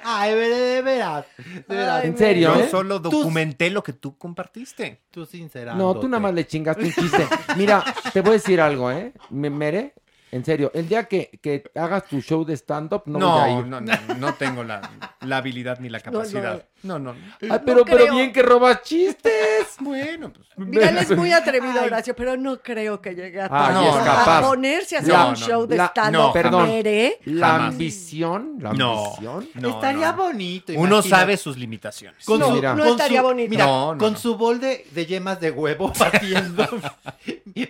Ay, 0.09 0.35
de, 0.35 0.49
de 0.49 0.83
veras. 0.83 1.27
De 1.67 1.75
veras. 1.77 2.05
¿En 2.05 2.17
serio, 2.17 2.55
Yo 2.55 2.61
eh? 2.63 2.69
solo 2.71 3.03
Tú- 3.03 3.11
documenté 3.11 3.71
lo 3.71 3.83
que 3.83 3.93
tú 3.93 4.17
compartiste. 4.17 5.01
Tú 5.11 5.27
sinceramente. 5.27 5.83
No, 5.83 5.99
tú 5.99 6.07
nada 6.09 6.21
más 6.21 6.33
le 6.33 6.47
chingaste 6.47 6.85
un 6.85 6.93
chiste. 6.93 7.27
Mira, 7.57 7.83
te 8.13 8.21
voy 8.21 8.31
a 8.31 8.33
decir 8.35 8.61
algo, 8.61 8.91
¿eh? 8.93 9.13
Me- 9.31 9.51
Mere, 9.51 9.95
en 10.33 10.45
serio, 10.45 10.71
el 10.75 10.89
día 10.89 11.05
que, 11.05 11.39
que 11.43 11.65
hagas 11.75 12.07
tu 12.07 12.21
show 12.21 12.45
de 12.45 12.55
stand-up, 12.57 13.03
no, 13.07 13.19
No, 13.19 13.41
voy 13.41 13.51
a 13.51 13.59
ir. 13.61 13.67
no, 13.67 13.81
no, 13.81 13.93
no 14.19 14.35
tengo 14.35 14.65
la, 14.65 14.81
la 15.21 15.37
habilidad 15.39 15.79
ni 15.81 15.89
la 15.89 16.01
capacidad. 16.01 16.65
No, 16.83 16.99
no. 17.01 17.13
Ay, 17.41 17.49
pero, 17.65 17.85
pero 17.85 17.85
creo. 17.85 18.15
bien 18.15 18.33
que 18.33 18.43
robas 18.43 18.83
chistes. 18.83 19.33
Bueno, 19.81 20.33
pues. 20.33 20.47
Mira, 20.57 20.89
él 20.89 20.99
es 20.99 21.15
muy 21.17 21.33
atrevido, 21.33 21.83
Horacio, 21.83 22.15
pero 22.17 22.37
no 22.37 22.61
creo 22.63 23.01
que 23.01 23.15
llegue 23.15 23.41
a, 23.41 23.45
Ay, 23.51 23.75
tanto. 23.75 23.89
es 23.99 24.05
capaz. 24.05 24.39
a 24.39 24.43
ponerse 24.49 24.97
a 24.97 25.01
hacer 25.01 25.13
La- 25.13 25.27
un 25.27 25.37
show 25.37 25.67
de 25.67 25.77
la- 25.77 25.87
stand-up. 25.89 26.13
no, 26.23 26.33
perdón. 26.33 26.69
Mere. 26.69 27.19
La 27.27 27.49
Jamás. 27.49 27.69
ambición, 27.73 28.55
la 28.61 28.73
No, 28.73 29.05
ambición. 29.05 29.49
no, 29.55 29.69
Estaría 29.71 30.13
no. 30.13 30.17
bonito. 30.25 30.73
Uno 30.73 30.81
imagínate. 30.97 31.09
sabe 31.09 31.37
sus 31.37 31.57
limitaciones. 31.59 32.25
Con 32.25 32.41
No, 32.41 32.47
su- 32.49 32.53
mira. 32.55 32.75
no 32.75 32.85
estaría 32.87 33.21
bonito. 33.23 33.51
Mira, 33.51 33.67
No, 33.67 33.93
no, 33.95 33.99
con 33.99 34.13
no. 34.15 34.19
su 34.19 34.37
bol 34.37 34.61
de, 34.61 34.87
de 34.93 35.07
yemas 35.07 35.41
de 35.41 35.51
huevo, 35.51 35.93
batiendo, 35.99 36.67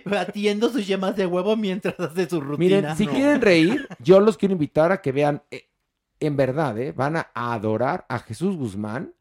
batiendo 0.05 0.69
sus 0.69 0.85
yemas 0.87 1.15
de 1.15 1.25
huevo 1.25 1.55
mientras 1.55 1.99
hace 1.99 2.29
su 2.29 2.39
rutina. 2.47 2.77
Miren, 2.77 2.97
si 2.97 3.07
quieren 3.07 3.41
reír, 3.41 3.87
yo 3.99 4.19
los 4.19 4.37
quiero 4.37 4.53
invitar 4.53 4.91
a 4.91 5.01
que 5.01 5.11
vean, 5.11 5.43
eh, 5.51 5.69
en 6.19 6.35
verdad, 6.35 6.77
¿eh? 6.79 6.91
Van 6.91 7.17
a 7.17 7.31
adorar 7.33 8.05
a 8.09 8.19
Jesús 8.19 8.57
Guzmán, 8.57 9.13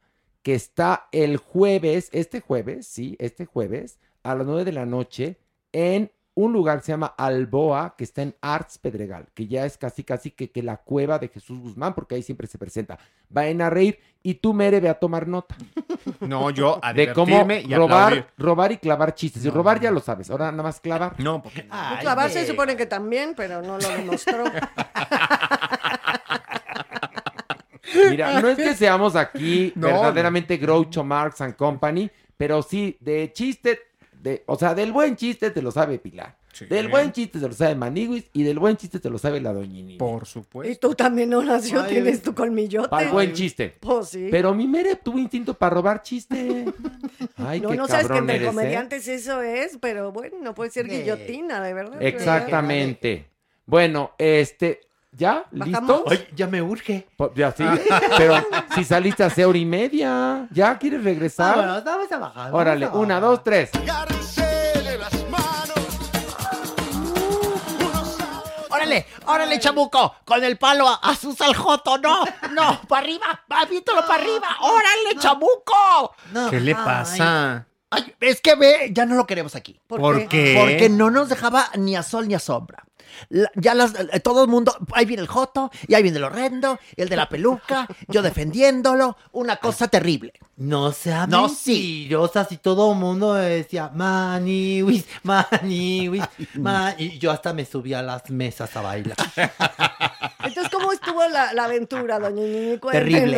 que 0.43 0.55
está 0.55 1.09
el 1.13 1.37
jueves, 1.37 2.09
este 2.13 2.41
jueves, 2.41 2.87
sí, 2.87 3.17
este 3.19 3.47
jueves, 3.47 3.99
a 4.23 4.35
las 4.35 4.47
9 4.47 4.65
de 4.65 4.73
la 4.73 4.87
noche, 4.87 5.39
en 5.73 6.13
un 6.37 6.53
lugar 6.53 6.79
que 6.79 6.85
se 6.85 6.93
llama 6.93 7.15
Alboa, 7.17 7.95
que 7.97 8.05
está 8.05 8.21
en 8.21 8.37
Arts 8.43 8.77
Pedregal, 8.77 9.27
que 9.35 9.47
ya 9.47 9.65
es 9.65 9.79
casi, 9.79 10.05
casi 10.05 10.31
que, 10.31 10.51
que 10.51 10.63
la 10.63 10.77
cueva 10.77 11.19
de 11.19 11.29
Jesús 11.29 11.59
Guzmán, 11.59 11.95
porque 11.95 12.15
ahí 12.15 12.23
siempre 12.23 12.47
se 12.47 12.59
presenta. 12.59 12.99
Vayan 13.31 13.63
a 13.63 13.71
reír 13.71 13.99
y 14.23 14.35
tú, 14.35 14.53
Mere, 14.53 14.79
ve 14.81 14.91
a 14.91 14.95
tomar 14.95 15.27
nota. 15.27 15.57
No, 16.21 16.51
yo 16.51 16.79
a 16.83 16.93
de 16.93 17.13
cómo 17.13 17.47
y 17.51 17.75
robar, 17.75 18.13
aplaudir. 18.13 18.27
robar 18.39 18.73
y 18.73 18.77
clavar 18.77 19.15
chistes. 19.15 19.45
Y 19.45 19.51
robar 19.51 19.81
ya 19.81 19.91
lo 19.91 19.99
sabes, 20.01 20.31
ahora 20.31 20.53
nada 20.53 20.63
más 20.63 20.79
clavar. 20.81 21.19
No, 21.19 21.43
porque 21.43 21.65
no. 21.65 21.69
Ay, 21.73 21.99
Clavar 22.01 22.31
se 22.31 22.47
supone 22.47 22.77
que 22.77 22.87
también, 22.87 23.35
pero 23.37 23.61
no 23.61 23.77
lo 23.77 23.89
demostró. 23.89 24.45
Mira, 28.11 28.41
no 28.41 28.49
es 28.49 28.57
que 28.57 28.75
seamos 28.75 29.17
aquí 29.17 29.73
No, 29.75 29.89
verdaderamente 29.89 30.57
Groucho 30.59 31.03
Marx 31.03 31.41
and 31.41 31.57
Company, 31.57 32.11
pero 32.37 32.63
sí, 32.63 32.97
de 33.01 33.33
chiste, 33.33 33.81
de, 34.27 34.43
o 34.47 34.59
sea, 34.59 34.75
del 34.75 34.93
buen 34.93 35.15
chiste 35.15 35.53
te 35.53 35.63
lo 35.63 35.71
sabe 35.71 36.01
Pilar. 36.01 36.37
Sí. 36.53 36.67
Del 36.67 36.89
buen 36.89 37.13
chiste 37.13 37.39
te 37.39 37.47
lo 37.47 37.55
sabe 37.55 37.77
Maniguis 37.77 38.25
y 38.33 38.43
del 38.43 38.59
buen 38.59 38.77
chiste 38.77 38.99
te 38.99 39.09
lo 39.09 39.19
sabe 39.19 39.41
la 39.41 39.53
doñinini. 39.53 39.99
Por 39.99 40.23
y 40.25 40.27
supuesto. 40.27 40.89
tú 40.89 40.95
también, 40.97 41.33
Horacio, 41.33 41.83
Ay, 41.83 41.93
tienes 41.93 42.23
tu 42.23 42.35
colmillote. 42.35 42.89
Para 42.89 43.07
el 43.07 43.13
buen 43.13 43.33
chiste. 43.35 43.77
Pues 43.79 44.09
sí. 44.09 44.27
Pero 44.29 44.53
mi 44.53 44.67
Mere 44.67 44.97
tuvo 44.97 45.19
instinto 45.19 45.55
para 45.55 45.77
robar 45.77 46.03
chiste. 46.03 46.65
Ay, 47.37 47.61
no, 47.61 47.69
qué 47.69 47.77
no 47.77 47.87
sabes 47.87 48.09
que 48.09 48.19
entre 48.19 48.37
eres, 48.37 48.49
¿eh? 48.49 48.51
comediantes 48.51 49.07
eso 49.07 49.43
es, 49.43 49.79
pero 49.81 50.11
bueno, 50.11 50.39
no 50.43 50.55
puede 50.55 50.71
ser 50.71 50.89
guillotina, 50.89 51.63
de 51.63 51.73
verdad. 51.73 52.03
Exactamente. 52.03 53.27
Bueno, 53.65 54.13
este, 54.19 54.81
¿ya? 55.17 55.45
¿Listo? 55.51 56.05
Ay, 56.09 56.29
ya 56.35 56.47
me 56.47 56.63
urge. 56.63 57.09
Ya 57.35 57.53
sí, 57.53 57.65
pero 58.17 58.37
si 58.75 58.85
saliste 58.85 59.25
hace 59.25 59.45
hora 59.45 59.59
y 59.59 59.65
media, 59.65 60.47
¿ya 60.51 60.77
quieres 60.79 61.03
regresar? 61.03 61.57
Vámonos, 61.57 61.85
vamos 61.85 62.13
a 62.13 62.19
bajar. 62.19 62.55
Órale, 62.55 62.85
a 62.85 62.89
bajar. 62.89 63.03
una, 63.03 63.21
dos, 63.21 63.43
tres. 63.43 63.71
Órale, 68.69 69.07
órale, 69.27 69.59
chamuco, 69.59 70.17
con 70.25 70.45
el 70.45 70.59
palo 70.59 70.87
a, 70.89 70.95
a 70.97 71.17
su 71.17 71.33
saljoto, 71.33 71.97
no, 71.99 72.25
no, 72.53 72.81
para 72.89 73.03
arriba, 73.03 73.45
aviéntalo 73.49 74.03
para 74.07 74.23
arriba, 74.23 74.49
órale, 74.61 75.19
chamuco. 75.19 76.15
No. 76.33 76.51
¿Qué 76.51 76.61
le 76.61 76.75
pasa? 76.75 77.67
Ay, 77.89 78.15
es 78.21 78.41
que 78.41 78.55
ve, 78.55 78.91
ya 78.93 79.07
no 79.07 79.15
lo 79.15 79.27
queremos 79.27 79.55
aquí. 79.55 79.81
¿Por, 79.87 80.01
¿Por 80.01 80.19
qué? 80.23 80.29
qué? 80.29 80.57
Porque 80.61 80.89
no 80.91 81.11
nos 81.11 81.29
dejaba 81.29 81.67
ni 81.77 81.97
a 81.97 82.03
sol 82.03 82.29
ni 82.29 82.35
a 82.35 82.39
sombra. 82.39 82.85
La- 83.29 83.51
ya 83.55 83.75
las, 83.75 83.95
eh, 84.13 84.21
todo 84.21 84.43
el 84.45 84.49
mundo, 84.49 84.75
ahí 84.93 85.05
viene 85.05 85.23
el 85.23 85.29
Joto, 85.29 85.71
y 85.87 85.95
ahí 85.95 86.03
viene 86.03 86.19
el 86.19 86.25
horrendo, 86.25 86.79
y 86.97 87.03
el 87.03 87.09
de 87.09 87.17
la 87.17 87.29
peluca, 87.29 87.87
yo 88.09 88.23
defendiéndolo, 88.23 89.17
una 89.33 89.57
cosa 89.57 89.89
terrible. 89.89 90.33
No 90.57 90.93
sea 90.93 91.27
No, 91.27 91.49
mentirosa, 91.49 92.45
si 92.47 92.57
todo 92.59 92.93
el 92.93 92.99
mundo 92.99 93.35
decía 93.35 93.91
maniwis, 93.95 95.05
maniwis, 95.23 96.25
ma-", 96.55 96.95
y 96.99 97.19
yo 97.19 97.31
hasta 97.31 97.53
me 97.53 97.65
subí 97.65 97.93
a 97.95 98.03
las 98.03 98.31
mesas 98.31 98.75
a 98.77 98.81
bailar. 98.81 99.17
Entonces, 100.45 100.73
¿cómo 100.73 100.93
estuvo 100.93 101.27
la, 101.29 101.53
la 101.53 101.65
aventura, 101.65 102.19
doña 102.19 102.37
Ñiñi? 102.43 102.79
Terrible. 102.79 103.37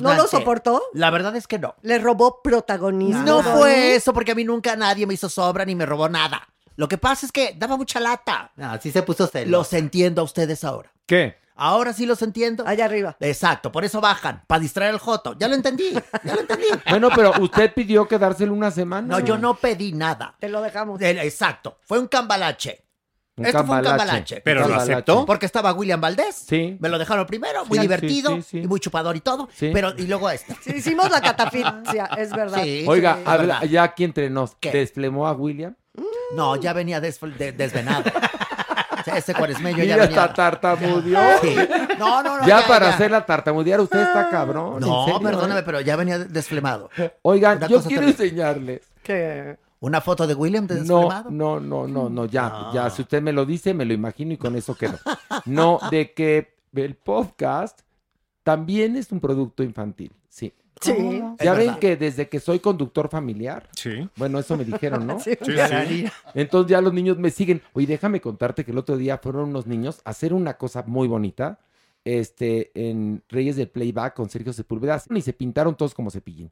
¿No 0.00 0.14
lo 0.14 0.28
soportó? 0.28 0.82
La 0.94 1.10
verdad 1.10 1.34
es 1.36 1.46
que 1.46 1.58
no. 1.58 1.74
¿Le 1.82 1.98
robó 1.98 2.40
protagonismo? 2.42 3.22
No 3.22 3.42
fue 3.42 3.94
eso, 3.94 4.12
porque 4.12 4.32
a 4.32 4.34
mí 4.34 4.44
nunca 4.44 4.76
nadie 4.76 5.06
me 5.06 5.14
hizo 5.14 5.28
sobra 5.28 5.64
ni 5.64 5.74
me 5.74 5.84
robó 5.86 6.08
nada. 6.08 6.48
Lo 6.76 6.88
que 6.88 6.98
pasa 6.98 7.26
es 7.26 7.32
que 7.32 7.54
daba 7.56 7.76
mucha 7.76 8.00
lata. 8.00 8.52
Así 8.58 8.90
se 8.92 9.02
puso 9.02 9.26
celos. 9.26 9.50
Los 9.50 9.72
entiendo 9.72 10.20
a 10.22 10.24
ustedes 10.24 10.62
ahora. 10.64 10.92
¿Qué? 11.06 11.36
Ahora 11.58 11.94
sí 11.94 12.04
los 12.04 12.20
entiendo. 12.20 12.64
Allá 12.66 12.84
arriba. 12.84 13.16
Exacto, 13.18 13.72
por 13.72 13.82
eso 13.84 14.00
bajan, 14.02 14.42
para 14.46 14.60
distraer 14.60 14.92
al 14.92 14.98
Joto. 14.98 15.34
Ya 15.38 15.48
lo 15.48 15.54
entendí, 15.54 15.90
ya 16.22 16.34
lo 16.34 16.40
entendí. 16.42 16.66
Bueno, 16.90 17.08
pero 17.14 17.32
usted 17.40 17.72
pidió 17.72 18.06
quedárselo 18.06 18.52
una 18.52 18.70
semana. 18.70 19.08
No, 19.08 19.20
yo 19.24 19.38
no 19.38 19.54
pedí 19.54 19.92
nada. 19.92 20.34
Te 20.38 20.50
lo 20.50 20.60
dejamos. 20.60 21.00
El- 21.00 21.18
exacto, 21.18 21.78
fue 21.86 21.98
un 21.98 22.08
cambalache. 22.08 22.82
Un 23.38 23.44
Esto 23.46 23.64
fue 23.64 23.76
un 23.78 23.82
cambalache. 23.84 24.40
Pero 24.42 24.66
lo 24.68 24.74
aceptó. 24.76 25.24
Porque 25.26 25.44
estaba 25.46 25.72
William 25.74 26.00
Valdés. 26.00 26.34
Sí. 26.46 26.76
Me 26.80 26.88
lo 26.90 26.98
dejaron 26.98 27.26
primero, 27.26 27.64
muy 27.66 27.76
Sí, 27.78 27.82
divertido 27.82 28.30
sí, 28.36 28.42
sí, 28.42 28.48
sí. 28.50 28.58
y 28.60 28.66
muy 28.66 28.80
chupador 28.80 29.14
y 29.16 29.20
todo. 29.20 29.48
Sí. 29.54 29.70
Pero, 29.74 29.92
y 29.96 30.06
luego 30.06 30.28
esta. 30.30 30.54
Sí, 30.62 30.72
hicimos 30.76 31.10
la 31.10 31.20
catafixia, 31.22 32.06
es 32.18 32.30
verdad. 32.32 32.62
Sí. 32.62 32.84
Oiga, 32.88 33.16
Sí, 33.16 33.22
habla- 33.26 33.54
verdad. 33.60 33.68
ya 33.70 33.82
aquí 33.82 34.04
entre 34.04 34.28
nos, 34.30 34.54
¿Qué? 34.56 34.70
¿desflemó 34.72 35.26
a 35.26 35.32
William? 35.32 35.74
No, 36.34 36.56
ya 36.56 36.72
venía 36.72 37.00
de- 37.00 37.52
desvenado. 37.56 38.04
Ese 39.14 39.34
cuaresmeño 39.34 39.84
ya 39.84 39.96
venía. 39.96 40.24
hasta 40.24 40.34
tartamudeó. 40.34 41.20
Sí. 41.40 41.54
No, 41.98 42.22
no, 42.22 42.38
no. 42.40 42.46
Ya, 42.46 42.66
para 42.66 42.88
hacerla 42.90 43.24
tartamudear, 43.24 43.80
usted 43.80 44.00
está 44.00 44.28
cabrón. 44.30 44.82
¿en 44.82 44.88
No, 44.88 45.04
serio, 45.04 45.20
perdóname, 45.20 45.60
eh? 45.60 45.62
pero 45.64 45.80
ya 45.80 45.94
venía 45.96 46.18
desflemado. 46.18 46.90
Oigan, 47.22 47.58
Una 47.58 47.68
yo 47.68 47.82
quiero 47.82 48.02
terrible. 48.02 48.24
enseñarles. 48.24 48.82
Que 49.02 49.58
¿Una 49.78 50.00
foto 50.00 50.26
de 50.26 50.34
William 50.34 50.66
No, 50.68 50.74
desflemado? 50.74 51.30
no, 51.30 51.60
no, 51.60 51.86
no, 51.86 52.08
no, 52.08 52.24
ya, 52.26 52.70
ya, 52.72 52.90
si 52.90 53.02
usted 53.02 53.22
me 53.22 53.32
lo 53.32 53.44
dice, 53.46 53.74
me 53.74 53.84
lo 53.84 53.92
imagino 53.92 54.32
y 54.32 54.36
con 54.38 54.56
eso 54.56 54.74
quedo. 54.74 54.98
No, 55.44 55.78
de 55.90 56.12
que 56.12 56.56
el 56.74 56.96
podcast 56.96 57.80
también 58.42 58.96
es 58.96 59.12
un 59.12 59.20
producto 59.20 59.62
infantil, 59.62 60.12
sí. 60.28 60.52
Sí. 60.80 60.92
Ya 61.40 61.52
Es 61.52 61.56
ven 61.58 61.66
verdad. 61.66 61.78
que 61.78 61.96
desde 61.96 62.28
que 62.28 62.38
soy 62.40 62.58
conductor 62.60 63.08
familiar, 63.08 63.68
Sí. 63.74 64.08
bueno, 64.16 64.38
eso 64.38 64.56
me 64.56 64.64
dijeron, 64.64 65.06
¿no? 65.06 65.18
Sí. 65.20 65.32
Sí, 65.42 65.52
sí. 65.88 66.06
Entonces 66.34 66.70
ya 66.70 66.80
los 66.80 66.92
niños 66.92 67.18
me 67.18 67.30
siguen. 67.30 67.62
Oye, 67.72 67.86
déjame 67.86 68.20
contarte 68.20 68.64
que 68.64 68.72
el 68.72 68.78
otro 68.78 68.96
día 68.96 69.18
fueron 69.18 69.48
unos 69.50 69.66
niños 69.66 70.00
a 70.04 70.10
hacer 70.10 70.34
una 70.34 70.54
cosa 70.58 70.84
muy 70.86 71.08
bonita, 71.08 71.58
este, 72.04 72.70
en 72.74 73.22
Reyes 73.28 73.56
del 73.56 73.68
Playback 73.68 74.14
con 74.14 74.28
Sergio 74.28 74.52
Sepúlveda, 74.52 75.02
y 75.14 75.20
se 75.22 75.32
pintaron 75.32 75.76
todos 75.76 75.94
como 75.94 76.10
cepillín. 76.10 76.50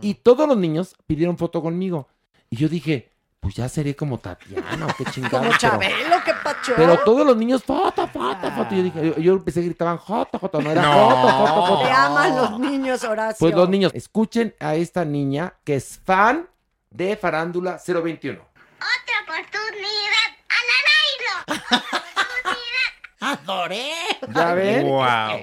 Y 0.00 0.14
todos 0.14 0.48
los 0.48 0.56
niños 0.56 0.94
pidieron 1.06 1.36
foto 1.36 1.60
conmigo. 1.62 2.08
Y 2.50 2.56
yo 2.56 2.68
dije, 2.70 3.10
pues 3.40 3.54
ya 3.54 3.68
seré 3.68 3.94
como 3.94 4.18
Tatiana 4.18 4.86
o 4.86 4.94
qué 4.96 5.04
chingada. 5.06 5.38
Como 5.46 5.56
Chabelo, 5.56 6.16
qué 6.24 6.32
pacho. 6.42 6.72
Pero 6.76 6.98
todos 7.04 7.24
los 7.24 7.36
niños, 7.36 7.62
foto, 7.62 8.06
foto, 8.08 8.50
foto. 8.50 8.74
Y 8.74 8.78
yo 8.78 8.82
dije, 8.82 9.06
yo, 9.06 9.16
yo 9.18 9.32
empecé 9.34 9.60
a 9.60 9.62
gritaban, 9.62 9.96
joto, 9.96 10.38
joto, 10.38 10.60
no 10.60 10.70
era 10.70 10.82
No. 10.82 10.92
foto, 11.10 11.28
foto, 11.46 11.66
foto. 11.66 11.82
Te 11.84 11.90
aman 11.92 12.36
los 12.36 12.58
niños, 12.60 13.04
Horacio. 13.04 13.36
Pues 13.38 13.54
los 13.54 13.68
niños, 13.68 13.92
escuchen 13.94 14.54
a 14.60 14.74
esta 14.74 15.04
niña 15.04 15.54
que 15.64 15.76
es 15.76 16.00
fan 16.04 16.48
de 16.90 17.16
Farándula 17.16 17.80
021. 17.86 18.40
Otra 18.40 19.22
oportunidad. 19.22 20.28
Ana 20.48 20.88
¡Adoré! 23.20 23.90
¿Ya 24.32 24.54
ven? 24.54 24.86
¡Wow! 24.86 25.00
Ay, 25.02 25.42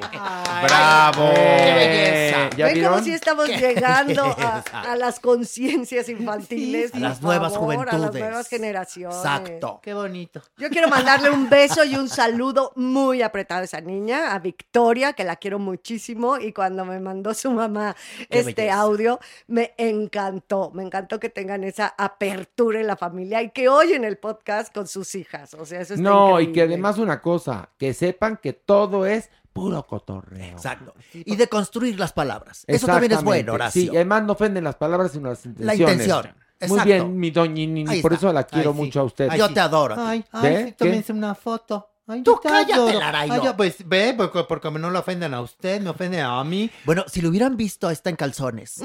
¡Bravo! 0.64 1.30
¡Qué 1.34 1.74
belleza! 1.76 2.50
¿Ya 2.56 2.66
¿Ven 2.68 2.74
vieron? 2.76 2.94
cómo 2.94 3.04
si 3.04 3.12
estamos 3.14 3.48
llegando 3.50 4.24
a, 4.72 4.96
las 4.96 5.20
conciencias 5.20 6.08
infantiles? 6.08 6.94
A 6.96 7.00
las 7.00 7.18
por 7.20 7.26
nuevas 7.26 7.54
favor, 7.54 7.74
A 7.90 7.92
las 7.92 7.96
juventudes. 7.96 8.22
nuevas 8.24 8.48
generaciones. 8.48 9.18
Exacto. 9.18 9.80
Qué 9.84 9.94
bonito. 9.94 10.42
Yo 10.58 10.70
quiero 10.70 10.88
mandarle 10.88 11.30
un 11.30 11.50
beso 11.50 11.84
y 11.84 11.96
un 11.96 12.08
saludo 12.08 12.72
muy 12.78 13.22
apretado 13.22 13.62
a 13.62 13.66
esa 13.66 13.82
niña, 13.82 14.34
a 14.34 14.40
Victoria, 14.40 15.12
que 15.12 15.26
la 15.26 15.36
quiero 15.36 15.60
muchísimo. 15.60 16.38
Y 16.38 16.54
cuando 16.54 16.86
me 16.86 17.00
mandó 17.02 17.34
su 17.34 17.52
mamá 17.52 17.94
Qué 18.30 18.40
este 18.40 18.54
belleza. 18.54 18.80
audio, 18.80 19.20
me 19.48 19.74
encantó. 19.78 20.72
Me 20.74 20.84
encantó 20.84 21.20
que 21.20 21.30
tengan 21.30 21.66
esa 21.66 21.94
apertura 21.98 22.80
en 22.80 22.88
la 22.88 22.96
familia 22.96 23.42
y 23.42 23.50
que 23.50 23.68
oyen 23.68 24.06
el 24.06 24.18
podcast 24.18 24.74
con 24.74 24.88
sus 24.88 25.14
hijas. 25.16 25.54
O 25.56 25.66
sea, 25.66 25.82
eso 25.82 25.96
está 25.96 26.04
No, 26.10 26.40
y 26.40 26.54
que 26.54 26.62
además 26.62 26.98
una 26.98 27.22
cosa, 27.22 27.65
que 27.78 27.94
sepan 27.94 28.38
que 28.42 28.54
todo 28.54 29.06
es 29.06 29.30
puro 29.54 29.86
cotorreo. 29.88 30.52
Exacto. 30.52 30.94
Y 31.14 31.36
de 31.36 31.48
construir 31.48 32.00
las 32.00 32.12
palabras. 32.14 32.66
Eso 32.68 32.88
también 32.88 33.14
es 33.14 33.24
bueno, 33.24 33.54
Horacio. 33.54 33.82
Sí, 33.84 33.90
además 33.90 34.24
no 34.24 34.34
ofenden 34.34 34.64
las 34.64 34.76
palabras, 34.76 35.12
sino 35.14 35.30
las 35.30 35.46
intenciones. 35.46 35.92
intención. 35.94 36.36
Muy 36.68 36.80
bien, 36.82 37.18
mi 37.18 37.32
doña 37.32 37.92
Ahí 37.92 38.02
por 38.02 38.14
está. 38.14 38.28
eso 38.28 38.34
la 38.34 38.44
quiero 38.44 38.72
Ay, 38.72 38.76
sí. 38.76 38.82
mucho 38.82 39.00
a 39.02 39.04
usted. 39.04 39.28
Ay, 39.30 39.40
Yo 39.40 39.48
sí. 39.48 39.54
te 39.54 39.60
adoro. 39.60 39.96
Ay, 39.98 40.24
¿Ve? 40.42 40.58
ay, 40.58 40.66
sí, 40.68 40.72
tómense 40.74 41.14
una 41.14 41.36
foto. 41.36 41.90
Ay, 42.08 42.22
Tú 42.22 42.40
cállate, 42.42 42.74
adoro. 42.74 43.00
Lara, 43.00 43.26
y 43.26 43.32
Ay, 43.32 43.40
ya, 43.44 43.58
pues 43.58 43.78
ve, 43.88 44.14
porque, 44.16 44.44
porque 44.44 44.72
no 44.72 44.90
lo 44.90 45.00
ofenden 45.00 45.34
a 45.34 45.42
usted, 45.42 45.82
me 45.82 45.90
ofenden 45.90 46.22
a 46.22 46.44
mí. 46.44 46.70
Bueno, 46.86 47.04
si 47.08 47.22
lo 47.22 47.30
hubieran 47.30 47.58
visto, 47.58 47.90
está 47.90 48.10
en 48.10 48.16
calzones. 48.16 48.84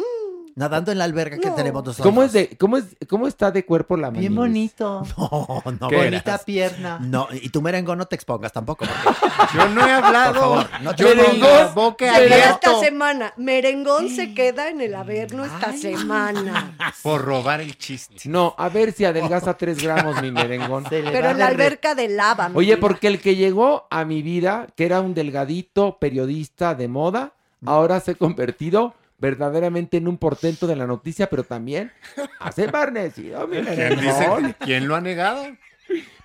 Nadando 0.60 0.92
en 0.92 0.98
la 0.98 1.04
alberga 1.04 1.38
que 1.38 1.48
tenemos 1.52 1.82
nosotros. 1.82 2.06
¿Cómo, 2.06 2.22
es 2.22 2.34
de, 2.34 2.54
cómo, 2.58 2.76
es, 2.76 2.84
¿Cómo 3.08 3.26
está 3.26 3.50
de 3.50 3.64
cuerpo 3.64 3.96
la 3.96 4.10
Bien 4.10 4.34
bonito. 4.34 5.02
No, 5.16 5.62
no. 5.80 5.90
Bonita 5.90 6.36
pierna. 6.36 6.98
No, 7.10 7.28
y 7.32 7.48
tu 7.48 7.62
merengo 7.62 7.96
no 7.96 8.04
te 8.04 8.14
expongas 8.14 8.52
tampoco. 8.52 8.84
porque- 8.84 9.20
Yo 9.54 9.68
no 9.70 9.86
he 9.86 9.90
hablado. 9.90 10.34
Por 10.34 10.42
favor, 10.42 10.82
no 10.82 10.94
te 10.94 11.02
Yo 11.02 11.14
no 11.14 11.22
Merengón, 11.22 11.96
queda 11.96 12.50
esta 12.50 12.78
semana. 12.78 13.32
Merengón 13.38 14.10
se 14.10 14.34
queda 14.34 14.68
en 14.68 14.82
el 14.82 14.94
Averno 14.94 15.46
esta 15.46 15.72
semana. 15.72 16.76
por 17.02 17.24
robar 17.24 17.62
el 17.62 17.78
chiste. 17.78 18.28
No, 18.28 18.54
a 18.58 18.68
ver 18.68 18.92
si 18.92 19.06
adelgaza 19.06 19.56
tres 19.56 19.82
gramos 19.82 20.20
mi 20.20 20.30
merengón. 20.30 20.84
Pero 20.90 21.30
en 21.30 21.38
la 21.38 21.46
alberca 21.46 21.94
de 21.94 22.08
lava. 22.08 22.50
Oye, 22.52 22.74
vida. 22.74 22.80
porque 22.80 23.08
el 23.08 23.18
que 23.22 23.34
llegó 23.34 23.86
a 23.90 24.04
mi 24.04 24.20
vida, 24.20 24.66
que 24.76 24.84
era 24.84 25.00
un 25.00 25.14
delgadito 25.14 25.96
periodista 25.98 26.74
de 26.74 26.86
moda, 26.86 27.32
ahora 27.64 27.98
se 28.00 28.10
ha 28.10 28.14
convertido 28.14 28.94
verdaderamente 29.20 29.98
en 29.98 30.08
un 30.08 30.18
portento 30.18 30.66
de 30.66 30.76
la 30.76 30.86
noticia, 30.86 31.28
pero 31.28 31.44
también 31.44 31.92
hace 32.38 32.66
¿Quién, 33.14 33.14
dice- 33.14 33.48
merengón. 33.48 34.56
¿Quién 34.60 34.88
lo 34.88 34.96
ha 34.96 35.00
negado? 35.00 35.44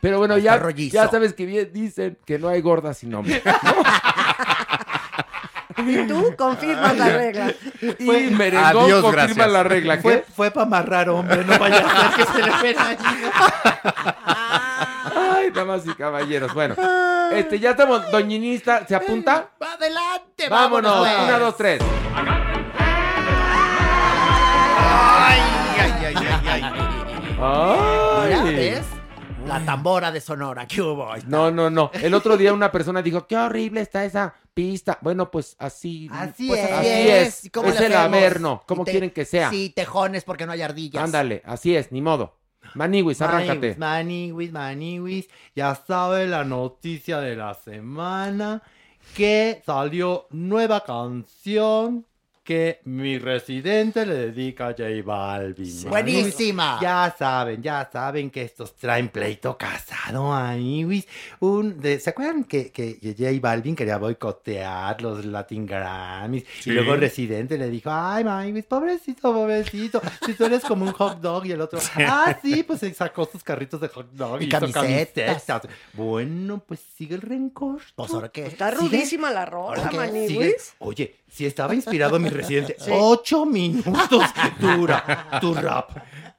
Pero 0.02 0.20
bueno, 0.20 0.38
ya, 0.38 0.62
ya 0.76 1.10
sabes 1.10 1.34
que 1.34 1.46
bien 1.46 1.72
dicen 1.74 2.18
que 2.26 2.38
no 2.38 2.48
hay 2.50 2.62
gordas 2.62 3.00
sin 3.00 3.14
hombre. 3.16 3.42
Y 5.78 5.98
tú 6.08 6.36
confirmas 6.38 6.96
la 6.96 7.10
regla. 7.10 7.54
Y 8.00 8.06
merengón 8.36 8.84
Adiós, 8.86 9.02
confirma 9.02 9.12
gracias. 9.26 9.52
la 9.52 9.64
regla. 9.64 9.96
¿qué? 9.98 10.02
Fue, 10.04 10.26
fue 10.36 10.52
para 10.52 10.68
amarrar, 10.68 11.10
hombre, 11.10 11.44
no 11.44 11.58
vaya 11.58 11.80
a 11.80 12.16
ser 12.16 12.26
que 12.26 12.32
se 12.32 12.44
le 12.44 12.52
pena. 12.62 12.98
Ay, 15.16 15.50
damas 15.52 15.82
y 15.88 15.94
caballeros. 15.96 16.54
Bueno, 16.54 16.76
este, 17.32 17.60
ya 17.60 17.72
estamos. 17.72 18.10
Doñinista, 18.12 18.86
¿se 18.86 18.94
apunta? 18.96 19.50
¡Adelante! 19.60 20.48
Vámonos. 20.50 21.00
pues. 21.00 21.18
Una, 21.28 21.40
dos, 21.40 21.58
tres. 21.58 21.82
Mira. 27.38 28.82
La 29.45 29.64
tambora 29.64 30.12
de 30.12 30.22
Sonora, 30.22 30.66
¿qué 30.66 30.82
hubo? 30.82 31.12
Ahí 31.12 31.20
está. 31.20 31.30
No, 31.30 31.52
no, 31.52 31.70
no. 31.70 31.91
El 31.94 32.14
otro 32.16 32.36
día 32.36 32.52
una 32.52 32.72
persona 32.72 33.02
dijo, 33.03 33.28
qué 33.28 33.38
horrible 33.38 33.82
está 33.82 34.03
esa 34.03 34.34
pista. 34.56 34.98
Bueno, 35.02 35.30
pues 35.30 35.56
así. 35.60 36.10
Así 36.12 36.48
Pues 36.48 36.62
es. 36.62 36.72
así 36.72 36.88
Así 36.88 37.10
es. 37.10 37.45
¿Y 37.45 37.49
cómo 37.52 37.68
Es 37.70 37.80
le 37.80 37.86
el 37.86 37.94
hacemos? 37.94 38.18
Averno. 38.18 38.64
¿Cómo 38.66 38.82
Y 38.82 38.86
te- 38.86 38.91
quieren 38.91 39.12
que 39.12 39.24
sea? 39.26 39.52
Sí, 39.52 39.72
tejones 39.76 40.24
porque 40.24 40.45
no 40.48 40.53
hay 40.53 40.62
ardillas. 40.64 41.03
Ándale, 41.03 41.44
así 41.45 41.76
es, 41.76 41.91
ni 41.91 42.02
modo. 42.02 42.38
Maniwis, 42.74 43.22
arráncate. 43.22 43.76
Maniwis, 43.78 44.52
maniwis. 44.52 45.28
Ya 45.56 45.76
sabe 45.76 46.26
la 46.26 46.44
noticia 46.44 47.20
de 47.20 47.36
la 47.36 47.53
semana 47.53 48.64
que 49.16 49.62
salió 49.64 50.26
nueva 50.32 50.84
canción 50.84 52.07
que 52.46 52.80
mi 52.86 53.18
residente 53.18 54.06
le 54.06 54.14
dedica 54.14 54.68
a 54.68 54.72
J 54.72 54.84
Balvin. 55.04 55.90
Buenísima. 55.90 56.78
Ya 56.80 57.14
saben, 57.18 57.62
ya 57.64 57.90
saben 57.92 58.30
que 58.30 58.44
estos 58.44 58.76
traen 58.76 59.10
pleito 59.10 59.58
casado, 59.58 60.30
maniwis. 60.30 61.08
Un, 61.40 61.82
de, 61.82 62.00
¿Se 62.00 62.12
acuerdan 62.12 62.44
que, 62.44 62.72
que 62.72 63.00
J 63.02 63.32
Balvin 63.42 63.76
quería 63.76 63.98
boicotear 63.98 65.02
los 65.02 65.26
Latin 65.26 65.66
Grammys? 65.66 66.46
Sí. 66.62 66.70
Y 66.70 66.74
luego 66.74 66.94
el 66.94 67.02
residente 67.02 67.58
le 67.58 67.68
dijo, 67.70 67.90
ay, 67.92 68.24
maniwis, 68.24 68.66
pobrecito, 68.66 69.34
pobrecito. 69.34 70.00
Si 70.26 70.36
tú 70.36 70.46
eres 70.46 70.64
como 70.64 70.86
un 70.86 70.92
hot 70.92 71.20
dog 71.20 71.48
y 71.48 71.52
el 71.52 71.62
otro, 71.62 71.80
ah, 72.08 72.38
sí, 72.44 72.62
pues 72.62 72.80
se 72.82 72.94
sacó 72.94 73.26
sus 73.26 73.44
carritos 73.44 73.82
de 73.82 73.88
hot 73.88 74.12
dog 74.12 74.40
Y 74.42 74.46
hizo 74.46 74.60
camisetas. 74.60 75.44
camisetas. 75.44 75.62
Bueno, 75.94 76.64
pues 76.66 76.80
sigue 76.96 77.16
el 77.16 77.22
rencor. 77.22 77.82
Pues 77.96 78.14
ahora 78.14 78.30
qué. 78.30 78.46
Está 78.46 78.70
rudísima 78.70 79.32
la 79.32 79.46
rola, 79.48 79.90
sigue- 80.28 80.56
Oye, 80.78 81.16
si 81.27 81.45
estaba 81.45 81.73
inspirado 81.76 82.19
mi 82.19 82.30
residente, 82.30 82.77
ocho 82.91 83.45
minutos 83.45 84.23
dura 84.60 85.39
tu 85.41 85.53
rap. 85.53 85.91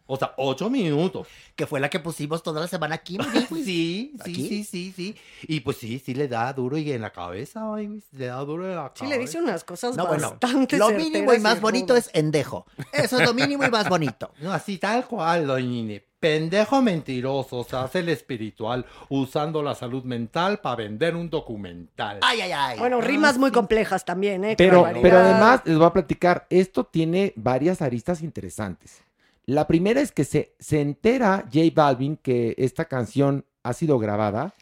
O 0.07 0.17
sea, 0.17 0.35
ocho 0.37 0.71
minutos. 0.71 1.27
Que 1.55 1.67
fue 1.67 1.81
la 1.81 1.91
que 1.91 1.99
pusimos 2.01 2.43
toda 2.43 2.61
la 2.61 2.69
semana 2.69 2.95
aquí, 2.97 3.19
Maniwis. 3.19 3.47
Sí, 3.67 4.13
sí, 4.15 4.21
¿Aquí? 4.21 4.49
sí, 4.49 4.65
sí, 4.65 4.93
sí. 4.95 5.17
Y 5.43 5.61
pues 5.61 5.79
sí, 5.79 5.99
sí 5.99 6.15
le 6.15 6.29
da 6.29 6.53
duro 6.53 6.79
y 6.79 6.93
en 6.93 7.03
la 7.03 7.11
cabeza, 7.11 7.65
Maniwis, 7.65 8.05
le 8.13 8.27
da 8.27 8.37
duro 8.37 8.65
en 8.65 8.77
la 8.77 8.93
cabeza. 8.93 9.05
Sí, 9.05 9.07
le 9.07 9.19
dice 9.19 9.39
unas 9.39 9.65
cosas 9.65 9.97
No, 9.97 10.07
bueno, 10.07 10.37
bastante 10.41 10.77
lo 10.79 10.91
mínimo 10.91 11.33
y 11.35 11.39
más 11.41 11.61
bonito 11.61 11.97
es 11.97 12.11
endejo. 12.13 12.67
Eso 12.93 13.19
es 13.19 13.27
lo 13.27 13.35
mínimo 13.35 13.65
y 13.65 13.71
más 13.71 13.89
bonito. 13.89 14.33
No, 14.41 14.53
así 14.53 14.79
tal 14.79 15.07
cual, 15.07 15.47
doña 15.47 15.67
Nini. 15.67 16.01
Pendejo 16.21 16.81
mentiroso, 16.81 17.65
se 17.65 17.77
hace 17.77 17.99
el 17.99 18.09
espiritual 18.09 18.87
usando 19.09 19.63
la 19.63 19.75
salud 19.75 20.03
mental 20.05 20.61
para 20.61 20.77
vender 20.77 21.15
un 21.15 21.29
documental. 21.29 22.21
Ay, 22.23 22.41
ay, 22.41 22.53
ay. 22.53 22.79
Bueno, 22.79 23.01
rimas 23.01 23.39
muy 23.39 23.51
complejas 23.51 24.05
también, 24.05 24.45
¿eh? 24.45 24.55
Pero, 24.57 24.87
pero 25.03 25.19
además, 25.19 25.61
les 25.65 25.77
voy 25.77 25.87
a 25.87 25.93
platicar, 25.93 26.47
esto 26.49 26.85
tiene 26.85 27.33
varias 27.37 27.83
aristas 27.83 28.23
interesantes. 28.23 29.03
La 29.47 29.67
primera 29.67 30.01
es 30.01 30.13
que 30.13 30.25
se, 30.25 30.55
se 30.59 30.81
entera 30.81 31.45
J 31.53 31.61
Balvin 31.75 32.17
que 32.17 32.55
esta 32.59 32.87
canción 32.87 33.45
ha 33.63 33.73
sido 33.73 33.99
grabada 33.99 34.55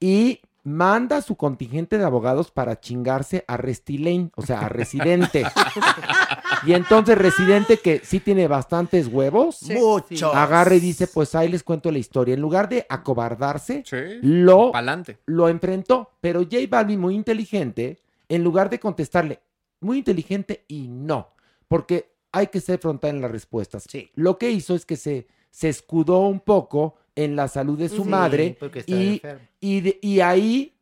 y 0.00 0.40
manda 0.64 1.16
a 1.18 1.22
su 1.22 1.36
contingente 1.36 1.98
de 1.98 2.04
abogados 2.04 2.50
para 2.50 2.78
chingarse 2.80 3.44
a 3.48 3.56
Restilane, 3.56 4.30
o 4.36 4.42
sea, 4.42 4.60
a 4.60 4.68
Residente. 4.68 5.44
y 6.66 6.72
entonces 6.72 7.18
Residente, 7.18 7.78
que 7.78 8.00
sí 8.04 8.20
tiene 8.20 8.46
bastantes 8.46 9.08
huevos, 9.08 9.62
Muchos. 9.70 10.34
agarra 10.34 10.74
y 10.76 10.80
dice, 10.80 11.08
pues 11.08 11.34
ahí 11.34 11.48
les 11.48 11.62
cuento 11.62 11.90
la 11.90 11.98
historia. 11.98 12.34
En 12.34 12.40
lugar 12.40 12.68
de 12.68 12.86
acobardarse, 12.88 13.82
Sí. 13.84 13.96
lo, 14.22 14.70
Pa'lante. 14.72 15.18
lo 15.26 15.48
enfrentó. 15.48 16.10
Pero 16.20 16.40
J 16.42 16.56
Balvin, 16.70 17.00
muy 17.00 17.16
inteligente, 17.16 17.98
en 18.28 18.44
lugar 18.44 18.70
de 18.70 18.78
contestarle, 18.80 19.40
muy 19.80 19.98
inteligente 19.98 20.64
y 20.68 20.86
no, 20.88 21.32
porque 21.66 22.11
hay 22.32 22.46
que 22.48 22.60
ser 22.60 22.78
frontal 22.78 23.10
en 23.16 23.22
las 23.22 23.30
respuestas. 23.30 23.86
Lo 24.14 24.38
que 24.38 24.50
hizo 24.50 24.74
es 24.74 24.84
que 24.86 24.96
se, 24.96 25.26
se 25.50 25.68
escudó 25.68 26.20
un 26.20 26.40
poco 26.40 26.96
en 27.14 27.36
la 27.36 27.46
salud 27.48 27.78
de 27.78 27.88
su 27.90 28.04
Sí, 28.04 28.08
madre 28.08 28.56
y, 28.86 29.20
y, 29.60 29.80
de- 29.82 29.98
y 30.00 30.20
ahí, 30.20 30.74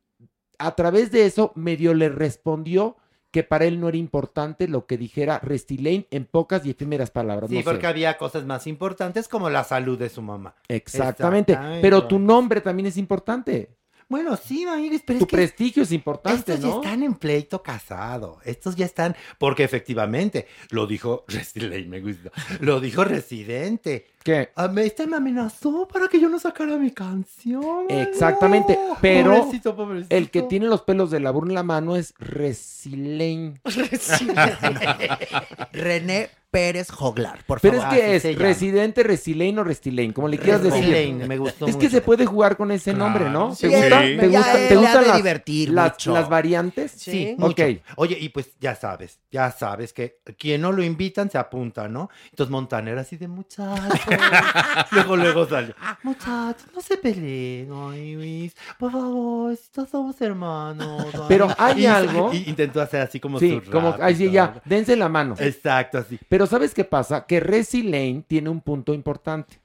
a 0.58 0.74
través 0.76 1.10
de 1.10 1.26
eso, 1.26 1.52
medio 1.56 1.92
le 1.92 2.08
respondió 2.08 2.96
que 3.32 3.42
para 3.44 3.64
él 3.64 3.78
no 3.80 3.88
era 3.88 3.96
importante 3.96 4.66
lo 4.68 4.86
que 4.86 4.96
dijera 4.98 5.38
Restilane 5.38 6.06
en 6.10 6.24
pocas 6.24 6.66
y 6.66 6.70
efímeras 6.70 7.10
palabras. 7.12 7.48
Sí, 7.50 7.56
no 7.56 7.60
sé. 7.62 7.64
porque 7.64 7.86
había 7.86 8.16
cosas 8.18 8.44
más 8.44 8.66
importantes 8.66 9.28
como 9.28 9.50
la 9.50 9.62
salud 9.64 9.98
de 9.98 10.08
su 10.08 10.20
mamá. 10.22 10.54
Exactamente. 10.66 11.56
Pero 11.80 12.06
tu 12.08 12.18
nombre 12.18 12.60
también 12.60 12.86
es 12.86 12.96
importante. 12.96 13.76
Bueno, 14.10 14.36
sí, 14.36 14.66
Mayris, 14.66 15.02
pero 15.06 15.20
Tu 15.20 15.24
es 15.24 15.28
que 15.30 15.36
prestigio 15.36 15.82
es 15.84 15.92
importante, 15.92 16.54
estos 16.54 16.60
ya 16.60 16.66
¿no? 16.66 16.82
están 16.82 17.04
en 17.04 17.14
pleito 17.14 17.62
casado. 17.62 18.40
Estos 18.44 18.74
ya 18.74 18.84
están, 18.84 19.14
porque 19.38 19.62
efectivamente, 19.62 20.48
lo 20.70 20.88
dijo 20.88 21.24
Residente, 21.28 21.88
me 21.88 22.00
gusta. 22.00 22.32
Lo 22.58 22.80
dijo 22.80 23.04
Residente. 23.04 24.08
¿Qué? 24.24 24.50
A 24.56 24.66
mí 24.66 24.82
este 24.82 25.06
me 25.06 25.16
amenazó 25.16 25.86
para 25.86 26.08
que 26.08 26.20
yo 26.20 26.28
no 26.28 26.40
sacara 26.40 26.76
mi 26.76 26.90
canción. 26.90 27.86
Exactamente, 27.88 28.76
no. 28.76 28.96
pero 29.00 29.36
Pobrecito, 29.36 29.76
pobrecito. 29.76 30.16
el 30.16 30.28
que 30.30 30.42
tiene 30.42 30.66
los 30.66 30.82
pelos 30.82 31.12
de 31.12 31.20
la 31.20 31.30
burla 31.30 31.52
en 31.52 31.54
la 31.54 31.62
mano 31.62 31.94
es 31.94 32.12
Resilane. 32.18 33.60
René 35.72 36.30
Pérez 36.50 36.90
Joglar, 36.90 37.44
por 37.46 37.60
Pero 37.60 37.76
es 37.76 37.82
favor. 37.82 37.96
que 37.98 38.16
Así 38.16 38.28
es 38.28 38.38
residente, 38.38 39.02
Resilane 39.04 39.60
o 39.60 39.64
Restilane, 39.64 40.12
como 40.12 40.26
le 40.26 40.36
quieras 40.38 40.62
decir. 40.62 41.14
Me 41.14 41.38
gustó 41.38 41.66
Es 41.66 41.76
que 41.76 41.88
se 41.88 42.00
puede 42.00 42.26
jugar 42.26 42.56
con 42.56 42.72
ese 42.72 42.92
nombre, 42.92 43.30
¿no? 43.30 43.54
Sí, 43.54 43.68
¿Te 43.68 43.76
gusta? 43.80 44.02
sí. 44.02 44.16
¿Te 44.18 44.28
gusta- 44.28 44.52
te 44.68 44.76
gustan 44.76 45.06
las, 45.06 45.16
divertir 45.16 45.70
las, 45.70 46.28
variantes? 46.28 46.90
Sí, 46.92 47.36
Ok. 47.38 47.58
mucho. 47.60 47.64
Oye, 47.96 48.16
y 48.20 48.28
pues 48.30 48.50
ya 48.60 48.74
sabes, 48.74 49.20
ya 49.30 49.50
sabes 49.52 49.92
que 49.92 50.18
quien 50.38 50.60
no 50.62 50.72
lo 50.72 50.82
invitan 50.82 51.30
se 51.30 51.38
apunta, 51.38 51.86
¿no? 51.88 52.10
Entonces 52.30 52.50
Montaner 52.50 52.98
así 52.98 53.16
de 53.16 53.28
muchachos. 53.28 54.00
luego, 54.92 55.16
luego 55.16 55.46
salió. 55.48 55.74
Muchachos, 56.02 56.66
no 56.74 56.80
se 56.80 56.96
peleen, 56.96 57.70
ay, 57.72 58.14
Luis. 58.14 58.56
Por 58.78 58.90
favor, 58.92 59.56
todos 59.72 59.88
somos 59.90 60.20
hermanos. 60.20 61.06
ay". 61.14 61.20
Pero 61.28 61.48
hay 61.58 61.82
Y- 61.82 61.86
algo- 61.86 62.32
Y 62.34 62.48
intentó 62.48 62.80
hacer 62.80 63.02
así 63.02 63.20
como 63.20 63.38
Sí, 63.38 63.60
su 63.64 63.70
como, 63.70 63.92
rap 63.92 64.00
y 64.00 64.02
ahí 64.02 64.14
sí, 64.16 64.24
todo. 64.24 64.32
ya, 64.34 64.62
dense 64.64 64.96
la 64.96 65.08
mano. 65.08 65.34
Exacto, 65.38 65.98
así. 65.98 66.18
Pero 66.28 66.39
¿sabes 66.46 66.74
qué 66.74 66.84
pasa? 66.84 67.26
Que 67.26 67.40
Resi 67.40 67.82
Lane 67.82 68.24
tiene 68.26 68.50
un 68.50 68.60
punto 68.60 68.94
importante. 68.94 69.60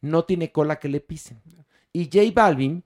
No 0.00 0.24
tiene 0.24 0.52
cola 0.52 0.78
que 0.78 0.88
le 0.88 1.00
pisen. 1.00 1.40
Y 1.92 2.04
J 2.04 2.32
Balvin 2.34 2.84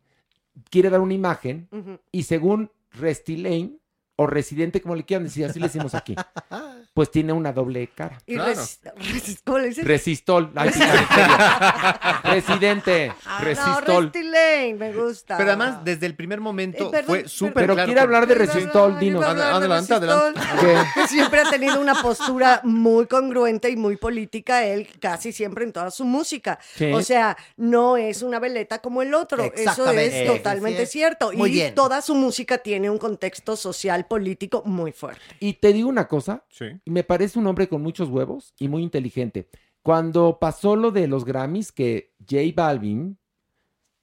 quiere 0.70 0.90
dar 0.90 1.00
una 1.00 1.14
imagen 1.14 1.68
y 2.10 2.24
según 2.24 2.70
Resti 2.92 3.36
Lane, 3.36 3.78
o 4.16 4.26
Residente, 4.26 4.80
como 4.82 4.94
le 4.94 5.04
quieran 5.04 5.24
decir, 5.24 5.44
así 5.46 5.58
le 5.58 5.66
decimos 5.66 5.94
aquí, 5.94 6.14
pues 6.94 7.10
tiene 7.10 7.32
una 7.32 7.52
doble 7.52 7.88
cara. 7.94 8.18
Y 8.26 8.36
res- 8.36 8.80
res- 8.96 9.40
¿Cómo 9.44 9.58
le 9.58 9.68
dices? 9.68 9.84
Resistol. 9.86 10.50
Ay, 10.54 10.70
sí, 10.72 10.80
en 10.82 10.88
serio. 11.08 11.36
Residente. 12.24 13.12
Ah, 13.26 13.38
No, 13.40 13.44
Resistol. 13.44 14.04
Restilane, 14.04 14.74
me 14.74 14.92
gusta. 14.92 15.36
Pero 15.36 15.50
además, 15.50 15.84
desde 15.84 16.06
el 16.06 16.14
primer 16.14 16.40
momento 16.40 16.88
Eh, 16.88 16.90
perdón, 16.90 17.06
fue 17.06 17.28
súper 17.28 17.54
Pero 17.54 17.74
claro 17.74 17.86
quiere 17.86 18.00
con- 18.00 18.06
hablar 18.08 18.26
de 18.26 18.34
Resistol, 18.34 18.98
dinos. 18.98 19.24
Adelante, 19.24 19.68
Resistol, 19.98 20.08
adelante. 20.36 20.90
Siempre 21.08 21.40
ha 21.40 21.50
tenido 21.50 21.80
una 21.80 22.00
postura 22.00 22.60
muy 22.64 23.06
congruente 23.06 23.70
y 23.70 23.76
muy 23.76 23.96
política, 23.96 24.64
él 24.64 24.88
casi 25.00 25.32
siempre 25.32 25.64
en 25.64 25.72
toda 25.72 25.90
su 25.90 26.04
música. 26.04 26.58
Sí. 26.74 26.92
O 26.92 27.02
sea, 27.02 27.36
no 27.56 27.96
es 27.96 28.22
una 28.22 28.38
veleta 28.38 28.80
como 28.80 29.02
el 29.02 29.14
otro. 29.14 29.44
Eso 29.54 29.90
es 29.90 30.26
totalmente 30.26 30.86
Sí, 30.86 30.92
cierto. 30.92 31.32
Muy 31.32 31.50
y 31.50 31.52
bien. 31.54 31.74
toda 31.74 32.02
su 32.02 32.14
música 32.14 32.58
tiene 32.58 32.90
un 32.90 32.98
contexto 32.98 33.56
social, 33.56 34.01
político 34.08 34.62
muy 34.64 34.92
fuerte. 34.92 35.22
Y 35.40 35.54
te 35.54 35.72
digo 35.72 35.88
una 35.88 36.08
cosa, 36.08 36.44
Sí. 36.48 36.66
me 36.86 37.04
parece 37.04 37.38
un 37.38 37.46
hombre 37.46 37.68
con 37.68 37.82
muchos 37.82 38.08
huevos 38.08 38.54
y 38.58 38.68
muy 38.68 38.82
inteligente. 38.82 39.48
Cuando 39.82 40.38
pasó 40.40 40.76
lo 40.76 40.90
de 40.90 41.08
los 41.08 41.24
Grammys, 41.24 41.72
que 41.72 42.12
J 42.20 42.42
Balvin, 42.54 43.18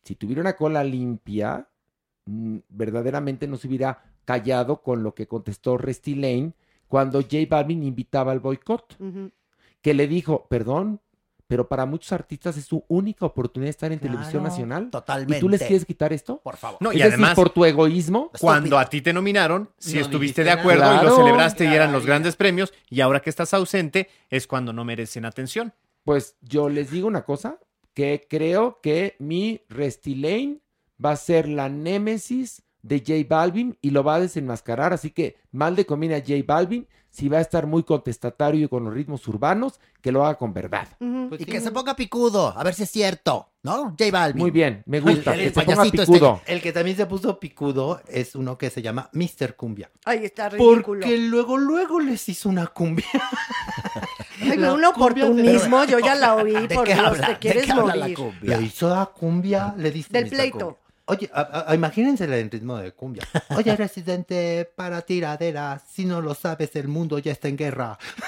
si 0.03 0.15
tuviera 0.15 0.41
una 0.41 0.55
cola 0.55 0.83
limpia, 0.83 1.69
mm, 2.25 2.57
verdaderamente 2.69 3.47
no 3.47 3.57
se 3.57 3.67
hubiera 3.67 4.03
callado 4.25 4.81
con 4.81 5.03
lo 5.03 5.15
que 5.15 5.27
contestó 5.27 5.77
Resty 5.77 6.15
Lane 6.15 6.53
cuando 6.87 7.21
J 7.21 7.37
Balvin 7.49 7.83
invitaba 7.83 8.31
al 8.31 8.39
boicot, 8.39 8.97
que 9.81 9.93
le 9.93 10.07
dijo, 10.07 10.47
perdón, 10.49 10.99
pero 11.49 11.67
para 11.67 11.87
muchos 11.87 12.11
artistas 12.11 12.55
es 12.57 12.65
su 12.65 12.85
única 12.87 13.25
oportunidad 13.25 13.65
de 13.65 13.71
estar 13.71 13.91
en 13.91 13.97
televisión 13.99 14.43
nacional. 14.43 14.91
Totalmente. 14.91 15.37
¿Y 15.37 15.39
tú 15.39 15.49
les 15.49 15.59
quieres 15.63 15.83
quitar 15.83 16.13
esto? 16.13 16.39
Por 16.43 16.57
favor. 16.57 16.77
No, 16.79 16.91
es 16.91 16.97
y 16.97 16.99
decir, 16.99 17.13
además, 17.13 17.33
por 17.33 17.49
tu 17.49 17.65
egoísmo. 17.65 18.29
cuando 18.39 18.77
a 18.77 18.85
ti 18.85 19.01
te 19.01 19.13
nominaron, 19.13 19.67
si 19.79 19.95
No 19.95 20.01
estuviste 20.01 20.43
de 20.43 20.51
nada. 20.51 20.61
acuerdo 20.61 20.83
y 20.91 20.95
lo 20.97 21.01
Claro. 21.01 21.15
celebraste 21.15 21.65
y 21.65 21.73
eran 21.73 21.91
los 21.91 22.05
grandes 22.05 22.35
premios, 22.35 22.71
y 22.87 23.01
ahora 23.01 23.19
que 23.21 23.31
estás 23.31 23.51
ausente 23.55 24.09
es 24.29 24.45
cuando 24.45 24.73
no 24.73 24.85
merecen 24.85 25.25
atención. 25.25 25.73
Pues 26.03 26.35
yo 26.41 26.69
les 26.69 26.91
digo 26.91 27.07
una 27.07 27.23
cosa, 27.23 27.57
que 27.95 28.27
creo 28.29 28.79
que 28.81 29.15
mi 29.17 29.61
Restilane 29.69 30.59
va 31.03 31.13
a 31.13 31.15
ser 31.15 31.49
la 31.49 31.67
némesis 31.67 32.61
de 32.81 32.99
J 32.99 33.13
Balvin 33.27 33.77
y 33.81 33.89
lo 33.91 34.03
va 34.03 34.15
a 34.15 34.19
desenmascarar, 34.21 34.93
así 34.93 35.11
que 35.11 35.37
mal 35.51 35.75
de 35.75 35.85
conviene 35.85 36.15
a 36.15 36.19
J 36.19 36.33
Balvin 36.45 36.87
si 37.11 37.27
va 37.27 37.39
a 37.39 37.41
estar 37.41 37.65
muy 37.65 37.81
contestatario 37.83 38.65
y 38.65 38.69
con 38.69 38.83
los 38.85 38.93
ritmos 38.93 39.27
urbanos, 39.27 39.79
que 39.99 40.11
lo 40.11 40.23
haga 40.23 40.37
con 40.37 40.53
verdad. 40.53 40.87
Pues 40.99 41.41
Y 41.41 41.45
sí, 41.45 41.51
que 41.51 41.57
¿no? 41.57 41.63
se 41.63 41.71
ponga 41.71 41.95
picudo, 41.95 42.53
a 42.55 42.63
ver 42.63 42.75
si 42.75 42.83
es 42.83 42.91
cierto, 42.91 43.49
¿no? 43.63 43.95
J 43.99 44.11
Balvin. 44.11 44.39
Muy 44.39 44.51
bien, 44.51 44.83
me 44.85 44.99
gusta, 44.99 45.33
El- 45.33 45.39
que 45.39 45.47
el 45.47 45.53
se 45.53 45.59
ponga 45.61 45.75
payasito 45.77 46.03
este-. 46.03 46.53
El 46.53 46.61
que 46.61 46.71
también 46.71 46.95
se 46.95 47.07
puso 47.07 47.39
picudo 47.39 47.99
es 48.07 48.35
uno 48.35 48.59
que 48.59 48.69
se 48.69 48.83
llama 48.83 49.09
Mr. 49.13 49.55
Cumbia. 49.55 49.89
Ahí 50.05 50.23
está 50.23 50.49
ridículo. 50.49 50.83
Porque 51.01 51.17
luego, 51.17 51.57
luego 51.57 51.99
les 51.99 52.29
hizo 52.29 52.47
una 52.47 52.67
cumbia. 52.67 53.05
Ay, 54.41 54.57
la 54.57 54.73
un 54.73 54.81
de- 54.81 54.87
oportunismo, 54.87 55.83
yo 55.85 55.99
ya 55.99 56.13
la 56.15 56.35
oí, 56.35 56.53
¿De 56.67 56.75
por 56.75 56.85
qué 56.85 56.93
Dios, 56.93 57.05
habla? 57.07 57.25
te 57.27 57.33
¿De 57.33 57.39
quieres 57.39 57.65
qué 57.65 57.71
habla 57.71 57.95
la 57.95 58.01
morir. 58.01 58.17
cumbia? 58.17 58.57
Le 58.57 58.63
hizo 58.65 58.89
la 58.89 59.05
cumbia, 59.07 59.73
le 59.77 59.91
dice. 59.91 60.09
Del 60.11 60.25
Mr. 60.25 60.29
pleito. 60.29 60.57
Cumbia. 60.59 60.88
Oye, 61.09 61.29
a- 61.33 61.65
a- 61.67 61.75
imagínensela 61.75 62.37
en 62.37 62.49
ritmo 62.49 62.77
de 62.77 62.91
cumbia. 62.93 63.23
Oye, 63.55 63.75
residente, 63.75 64.69
para 64.75 65.01
tiradera, 65.01 65.81
si 65.87 66.05
no 66.05 66.21
lo 66.21 66.33
sabes, 66.35 66.75
el 66.75 66.87
mundo 66.87 67.19
ya 67.19 67.31
está 67.31 67.47
en 67.47 67.57
guerra. 67.57 67.97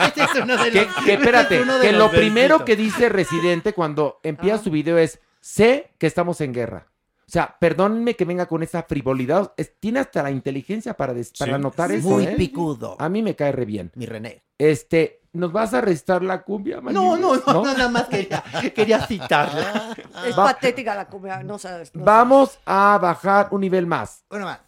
Ese 0.00 0.22
es 0.24 0.42
uno 0.42 0.56
de 0.62 0.70
Que, 0.70 0.84
los- 0.84 0.94
que 1.04 1.12
espérate, 1.14 1.54
ese 1.54 1.62
es 1.62 1.62
uno 1.68 1.78
de 1.78 1.86
que 1.86 1.92
los 1.92 2.12
lo 2.12 2.18
primero 2.18 2.64
que 2.64 2.76
dice 2.76 3.08
Residente 3.08 3.72
cuando 3.72 4.20
empieza 4.22 4.56
Ah. 4.56 4.64
su 4.64 4.70
video 4.70 4.98
es, 4.98 5.20
sé 5.40 5.92
que 5.98 6.06
estamos 6.06 6.40
en 6.40 6.52
guerra. 6.52 6.88
O 7.26 7.30
sea, 7.30 7.56
perdónenme 7.60 8.14
que 8.16 8.24
venga 8.24 8.46
con 8.46 8.62
esa 8.62 8.82
frivolidad. 8.84 9.52
Es- 9.56 9.72
tiene 9.78 10.00
hasta 10.00 10.22
la 10.22 10.30
inteligencia 10.30 10.94
para, 10.94 11.12
des- 11.14 11.32
para 11.38 11.50
Sí. 11.52 11.54
anotar 11.54 11.92
eso, 11.92 12.08
Muy 12.08 12.24
¿eh? 12.24 12.34
picudo. 12.36 12.96
A 12.98 13.08
mí 13.08 13.22
me 13.22 13.36
cae 13.36 13.52
re 13.52 13.64
bien. 13.66 13.92
Mi 13.94 14.06
René. 14.06 14.42
Este, 14.56 15.17
¿nos 15.32 15.52
vas 15.52 15.74
a 15.74 15.80
restar 15.80 16.22
la 16.22 16.42
cumbia, 16.42 16.76
No, 16.76 16.82
Maniguis? 16.82 17.20
no, 17.20 17.36
no, 17.36 17.52
no, 17.52 17.64
nada 17.64 17.88
más 17.88 18.08
quería, 18.08 18.42
quería 18.74 19.06
citarla. 19.06 19.94
Es 20.26 20.38
Va- 20.38 20.44
patética 20.46 20.94
la 20.94 21.06
cumbia, 21.06 21.42
no 21.42 21.58
sabes. 21.58 21.94
no 21.94 22.04
Vamos 22.04 22.58
a 22.66 22.98
bajar 23.00 23.48
un 23.50 23.60
nivel 23.60 23.86
más. 23.86 24.24
Bueno, 24.30 24.46
más. 24.46 24.60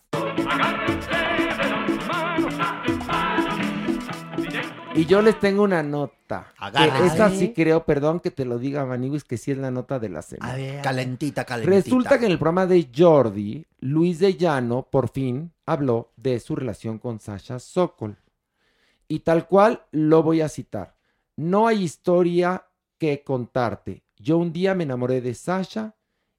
Y 4.95 5.07
yo 5.07 5.23
les 5.23 5.39
tengo 5.39 5.63
una 5.63 5.83
nota. 5.83 6.53
Que 6.59 6.65
Agárrense. 6.65 7.07
esta 7.07 7.31
sí 7.31 7.53
creo, 7.55 7.85
perdón 7.85 8.21
que 8.21 8.31
te 8.31 8.45
lo 8.45 8.59
diga, 8.59 8.85
Maniguis, 8.85 9.25
que 9.25 9.39
sí 9.39 9.53
es 9.53 9.59
la 9.59 9.71
nota 9.71 9.99
de 9.99 10.09
la 10.09 10.21
semana. 10.21 10.53
A 10.53 10.57
ver, 10.57 10.83
Calentita, 10.83 11.45
calentita. 11.45 11.77
Resulta 11.77 12.19
que 12.19 12.27
en 12.27 12.33
el 12.33 12.39
programa 12.39 12.67
de 12.67 12.89
Jordi, 12.95 13.65
Luis 13.79 14.19
de 14.19 14.35
Llano 14.37 14.87
por 14.91 15.09
fin 15.09 15.53
habló 15.65 16.11
de 16.17 16.39
su 16.41 16.57
relación 16.57 16.99
con 16.99 17.21
Sasha 17.21 17.59
Sokol. 17.61 18.17
Y 19.11 19.21
tal 19.21 19.49
cual 19.49 19.83
lo 19.91 20.23
voy 20.23 20.41
a 20.41 20.49
citar. 20.49 20.95
No 21.35 21.67
hay 21.67 21.83
historia 21.83 22.69
que 22.97 23.25
contarte. 23.25 24.05
Yo 24.17 24.39
un 24.39 24.53
día 24.53 24.77
me 24.77 24.85
enamoré 24.85 25.21
de 25.21 25.35
Sasha 25.35 25.97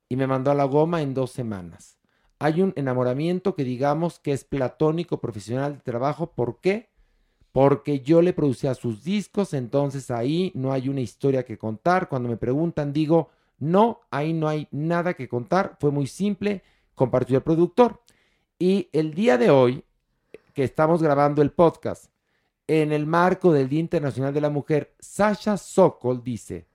y 0.08 0.16
me 0.16 0.26
mandó 0.26 0.52
a 0.52 0.56
la 0.56 0.64
goma 0.64 1.02
en 1.02 1.14
dos 1.14 1.32
semanas. 1.32 2.00
Hay 2.40 2.62
un 2.62 2.72
enamoramiento 2.78 3.56
que 3.56 3.66
digamos 3.66 4.20
que 4.20 4.32
es 4.32 4.46
platónico 4.46 5.20
profesional 5.20 5.74
de 5.74 5.82
trabajo. 5.82 6.32
¿Por 6.32 6.62
qué? 6.62 6.92
Porque 7.52 8.00
yo 8.00 8.22
le 8.22 8.32
producía 8.32 8.74
sus 8.74 9.04
discos, 9.04 9.54
entonces 9.54 10.10
ahí 10.10 10.54
no 10.56 10.72
hay 10.72 10.88
una 10.88 11.02
historia 11.02 11.44
que 11.44 11.58
contar. 11.58 12.08
Cuando 12.08 12.30
me 12.30 12.38
preguntan, 12.38 12.94
digo, 12.94 13.32
no, 13.60 14.00
ahí 14.12 14.32
no 14.32 14.48
hay 14.48 14.70
nada 14.72 15.14
que 15.14 15.28
contar. 15.28 15.76
Fue 15.82 15.92
muy 15.92 16.08
simple, 16.08 16.64
compartió 16.96 17.36
el 17.36 17.44
productor. 17.44 18.02
Y 18.58 18.88
el 18.94 19.14
día 19.14 19.38
de 19.38 19.50
hoy, 19.50 19.84
que 20.54 20.64
estamos 20.64 21.04
grabando 21.04 21.42
el 21.42 21.52
podcast, 21.52 22.12
en 22.80 22.94
el 22.94 23.06
marco 23.06 23.52
del 23.52 23.68
Día 23.68 23.82
Internacional 23.82 24.34
de 24.34 24.40
la 24.40 24.50
Mujer, 24.50 24.96
Sasha 24.98 25.58
Sokol 25.58 26.24
dice, 26.24 26.68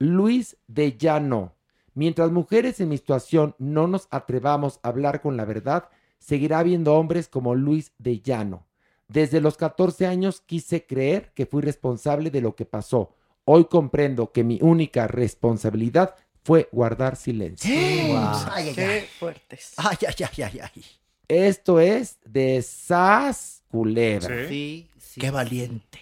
Luis 0.00 0.56
de 0.66 0.98
Llano, 0.98 1.54
mientras 1.94 2.32
mujeres 2.32 2.80
en 2.80 2.88
mi 2.88 2.96
situación 2.96 3.54
no 3.58 3.86
nos 3.86 4.08
atrevamos 4.10 4.80
a 4.82 4.88
hablar 4.88 5.20
con 5.20 5.36
la 5.36 5.44
verdad, 5.44 5.90
seguirá 6.18 6.58
habiendo 6.58 6.94
hombres 6.96 7.28
como 7.28 7.54
Luis 7.54 7.92
de 7.98 8.18
Llano. 8.18 8.66
Desde 9.06 9.40
los 9.40 9.56
14 9.56 10.06
años 10.06 10.40
quise 10.40 10.84
creer 10.86 11.30
que 11.34 11.46
fui 11.46 11.62
responsable 11.62 12.32
de 12.32 12.40
lo 12.40 12.56
que 12.56 12.64
pasó. 12.64 13.14
Hoy 13.44 13.66
comprendo 13.66 14.32
que 14.32 14.42
mi 14.42 14.58
única 14.60 15.06
responsabilidad 15.06 16.16
fue 16.42 16.68
guardar 16.72 17.14
silencio. 17.14 17.72
Ay, 17.72 18.10
ay, 18.50 18.72
Qué 18.74 18.84
ay. 18.84 19.06
fuertes. 19.20 19.74
Ay, 19.76 19.98
ay, 20.04 20.14
ay, 20.36 20.42
ay, 20.42 20.60
ay. 20.74 20.84
Esto 21.28 21.78
es 21.78 22.18
de 22.24 22.60
Sas 22.62 23.62
Culebra. 23.68 24.48
Sí, 24.48 24.88
sí. 25.18 25.26
Qué 25.26 25.30
valiente. 25.30 25.98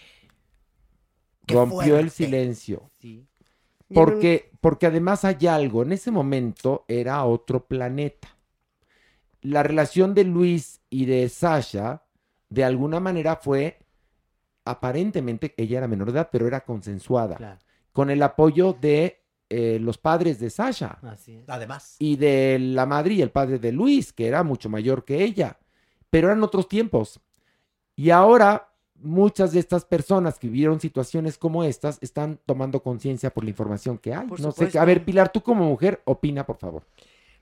Qué 1.47 1.55
Rompió 1.55 1.99
el 1.99 2.11
silencio. 2.11 2.91
Sí. 3.01 3.27
Porque, 3.93 4.51
porque 4.61 4.87
además 4.87 5.25
hay 5.25 5.47
algo, 5.47 5.83
en 5.83 5.93
ese 5.93 6.11
momento 6.11 6.85
era 6.89 7.25
otro 7.25 7.67
planeta. 7.67 8.29
La 9.43 9.63
relación 9.63 10.13
de 10.13 10.25
Luis 10.25 10.81
y 10.91 11.05
de 11.07 11.29
Sasha, 11.29 12.03
de 12.49 12.65
alguna 12.65 12.99
manera 12.99 13.37
fue, 13.37 13.79
aparentemente, 14.65 15.55
ella 15.57 15.79
era 15.79 15.89
menor 15.89 16.11
de 16.11 16.19
edad, 16.19 16.29
pero 16.33 16.49
era 16.49 16.65
consensuada, 16.65 17.37
Claro, 17.37 17.61
con 17.93 18.11
el 18.11 18.23
apoyo 18.23 18.73
de 18.73 19.23
eh, 19.49 19.79
los 19.81 19.99
padres 19.99 20.41
de 20.41 20.51
Sasha 20.51 20.99
así 21.03 21.37
es. 21.37 21.49
Además. 21.49 21.95
y 22.01 22.17
de 22.17 22.59
la 22.59 22.85
madre 22.85 23.15
y 23.15 23.23
el 23.23 23.31
padre 23.31 23.61
de 23.61 23.71
Luis, 23.71 24.13
que 24.13 24.27
era 24.27 24.43
mucho 24.43 24.69
mayor 24.69 25.05
que 25.05 25.23
ella, 25.23 25.61
pero 26.11 26.27
eran 26.27 26.43
otros 26.43 26.69
tiempos. 26.69 27.21
Y 27.95 28.11
ahora 28.11 28.73
muchas 29.03 29.53
de 29.53 29.61
estas 29.61 29.85
personas 29.85 30.39
que 30.39 30.49
vivieron 30.49 30.81
situaciones 30.81 31.39
como 31.39 31.65
estas 31.65 31.99
están 32.01 32.39
tomando 32.47 32.83
conciencia 32.83 33.31
por 33.31 33.45
la 33.45 33.51
información 33.51 33.99
que 33.99 34.15
hay. 34.15 34.27
Por 34.27 34.41
no 34.41 34.53
sé, 34.53 34.79
a 34.79 34.85
ver, 34.85 35.05
Pilar, 35.05 35.31
tú 35.31 35.43
como 35.43 35.65
mujer, 35.65 36.01
opina, 36.05 36.45
por 36.45 36.57
favor. 36.57 36.83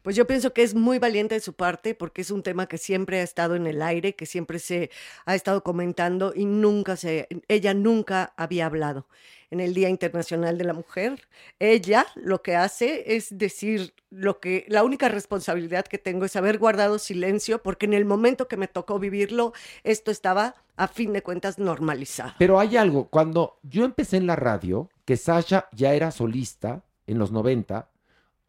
Pues 0.04 0.16
yo 0.16 0.26
pienso 0.26 0.52
que 0.52 0.62
es 0.62 0.74
muy 0.74 0.98
valiente 0.98 1.34
de 1.34 1.40
su 1.40 1.54
parte 1.54 1.94
porque 1.94 2.20
es 2.20 2.30
un 2.30 2.42
tema 2.42 2.66
que 2.66 2.76
siempre 2.76 3.20
ha 3.20 3.22
estado 3.22 3.54
en 3.56 3.66
el 3.66 3.80
aire, 3.80 4.14
que 4.14 4.26
siempre 4.26 4.58
se 4.58 4.90
ha 5.24 5.34
estado 5.34 5.64
comentando 5.64 6.34
y 6.36 6.44
nunca 6.44 6.96
se, 6.96 7.26
ella 7.48 7.72
nunca 7.72 8.34
había 8.36 8.66
hablado. 8.66 9.06
En 9.50 9.60
el 9.60 9.72
Día 9.72 9.88
Internacional 9.88 10.58
de 10.58 10.64
la 10.64 10.74
Mujer, 10.74 11.26
ella 11.58 12.06
lo 12.16 12.42
que 12.42 12.54
hace 12.54 13.16
es 13.16 13.38
decir 13.38 13.94
lo 14.10 14.40
que 14.40 14.66
la 14.68 14.84
única 14.84 15.08
responsabilidad 15.08 15.86
que 15.86 15.96
tengo 15.96 16.26
es 16.26 16.36
haber 16.36 16.58
guardado 16.58 16.98
silencio 16.98 17.62
porque 17.62 17.86
en 17.86 17.94
el 17.94 18.04
momento 18.04 18.46
que 18.46 18.58
me 18.58 18.68
tocó 18.68 18.98
vivirlo, 18.98 19.54
esto 19.84 20.10
estaba 20.10 20.54
a 20.76 20.86
fin 20.86 21.14
de 21.14 21.22
cuentas 21.22 21.58
normalizado. 21.58 22.34
Pero 22.38 22.60
hay 22.60 22.76
algo, 22.76 23.08
cuando 23.08 23.58
yo 23.62 23.86
empecé 23.86 24.18
en 24.18 24.26
la 24.26 24.36
radio, 24.36 24.90
que 25.06 25.16
Sasha 25.16 25.66
ya 25.72 25.94
era 25.94 26.10
solista 26.10 26.82
en 27.06 27.18
los 27.18 27.32
90, 27.32 27.88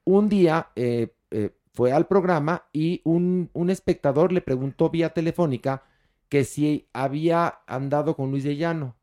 un 0.03 0.27
día 0.27 0.69
eh, 0.75 1.13
eh, 1.35 1.51
fue 1.73 1.91
al 1.91 2.07
programa 2.07 2.69
y 2.71 3.01
un, 3.03 3.49
un 3.51 3.69
espectador 3.69 4.31
le 4.31 4.39
preguntó 4.39 4.89
vía 4.89 5.09
telefónica 5.09 5.83
que 6.29 6.45
si 6.45 6.87
había 6.93 7.59
andado 7.67 8.15
con 8.15 8.31
Luis 8.31 8.45
de 8.45 8.55
Llano. 8.55 8.95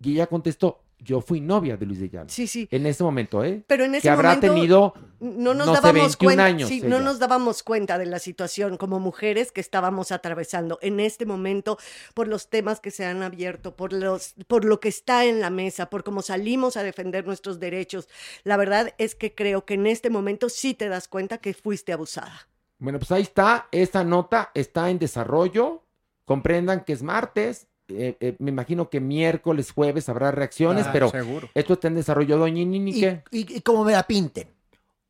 Y 0.00 0.14
ella 0.14 0.26
contestó, 0.26 0.82
yo 0.98 1.20
fui 1.20 1.40
novia 1.40 1.76
de 1.76 1.86
Luis 1.86 2.00
de 2.00 2.08
Llano. 2.08 2.28
Sí, 2.28 2.46
sí. 2.46 2.68
En 2.70 2.86
ese 2.86 3.04
momento, 3.04 3.44
¿eh? 3.44 3.62
Pero 3.66 3.84
en 3.84 3.94
ese 3.94 4.02
que 4.02 4.10
habrá 4.10 4.30
momento 4.30 4.54
tenido, 4.54 4.94
no 5.20 5.54
nos 5.54 5.66
no 5.66 5.74
sé, 5.74 5.80
dábamos 5.80 6.18
21 6.18 6.28
cuenta, 6.28 6.44
años 6.44 6.68
sí, 6.68 6.80
no 6.82 7.00
nos 7.00 7.18
dábamos 7.18 7.62
cuenta 7.62 7.98
de 7.98 8.06
la 8.06 8.18
situación 8.18 8.76
como 8.76 8.98
mujeres 8.98 9.52
que 9.52 9.60
estábamos 9.60 10.10
atravesando 10.10 10.78
en 10.82 11.00
este 11.00 11.26
momento 11.26 11.78
por 12.14 12.28
los 12.28 12.48
temas 12.48 12.80
que 12.80 12.90
se 12.90 13.04
han 13.04 13.22
abierto, 13.22 13.76
por 13.76 13.92
los 13.92 14.34
por 14.46 14.64
lo 14.64 14.80
que 14.80 14.88
está 14.88 15.24
en 15.24 15.40
la 15.40 15.50
mesa, 15.50 15.90
por 15.90 16.02
cómo 16.02 16.22
salimos 16.22 16.76
a 16.76 16.82
defender 16.82 17.26
nuestros 17.26 17.60
derechos. 17.60 18.08
La 18.42 18.56
verdad 18.56 18.94
es 18.98 19.14
que 19.14 19.34
creo 19.34 19.64
que 19.64 19.74
en 19.74 19.86
este 19.86 20.10
momento 20.10 20.48
sí 20.48 20.74
te 20.74 20.88
das 20.88 21.08
cuenta 21.08 21.38
que 21.38 21.54
fuiste 21.54 21.92
abusada. 21.92 22.48
Bueno, 22.78 22.98
pues 22.98 23.10
ahí 23.12 23.22
está, 23.22 23.68
esta 23.72 24.04
nota 24.04 24.50
está 24.54 24.90
en 24.90 24.98
desarrollo. 24.98 25.82
Comprendan 26.24 26.84
que 26.84 26.92
es 26.92 27.02
martes. 27.02 27.68
Eh, 27.88 28.16
eh, 28.20 28.36
me 28.38 28.50
imagino 28.50 28.90
que 28.90 29.00
miércoles, 29.00 29.70
jueves 29.72 30.08
habrá 30.08 30.30
reacciones, 30.32 30.86
Ah, 30.86 30.90
pero 30.92 31.10
seguro. 31.10 31.48
esto 31.54 31.74
está 31.74 31.88
en 31.88 31.94
desarrollo, 31.94 32.36
doña 32.38 32.64
Nini, 32.64 32.90
Y, 32.90 33.00
¿qué? 33.00 33.22
y- 33.30 33.56
y 33.56 33.60
como 33.60 33.84
me 33.84 33.92
la 33.92 34.02
pinten, 34.06 34.48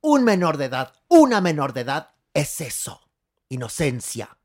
un 0.03 0.25
menor 0.25 0.57
de 0.57 0.67
edad, 0.67 0.93
una 1.09 1.41
menor 1.41 1.73
de 1.73 1.81
edad, 1.83 2.11
es 2.35 2.61
eso. 2.61 3.01
Inocencia. 3.49 4.36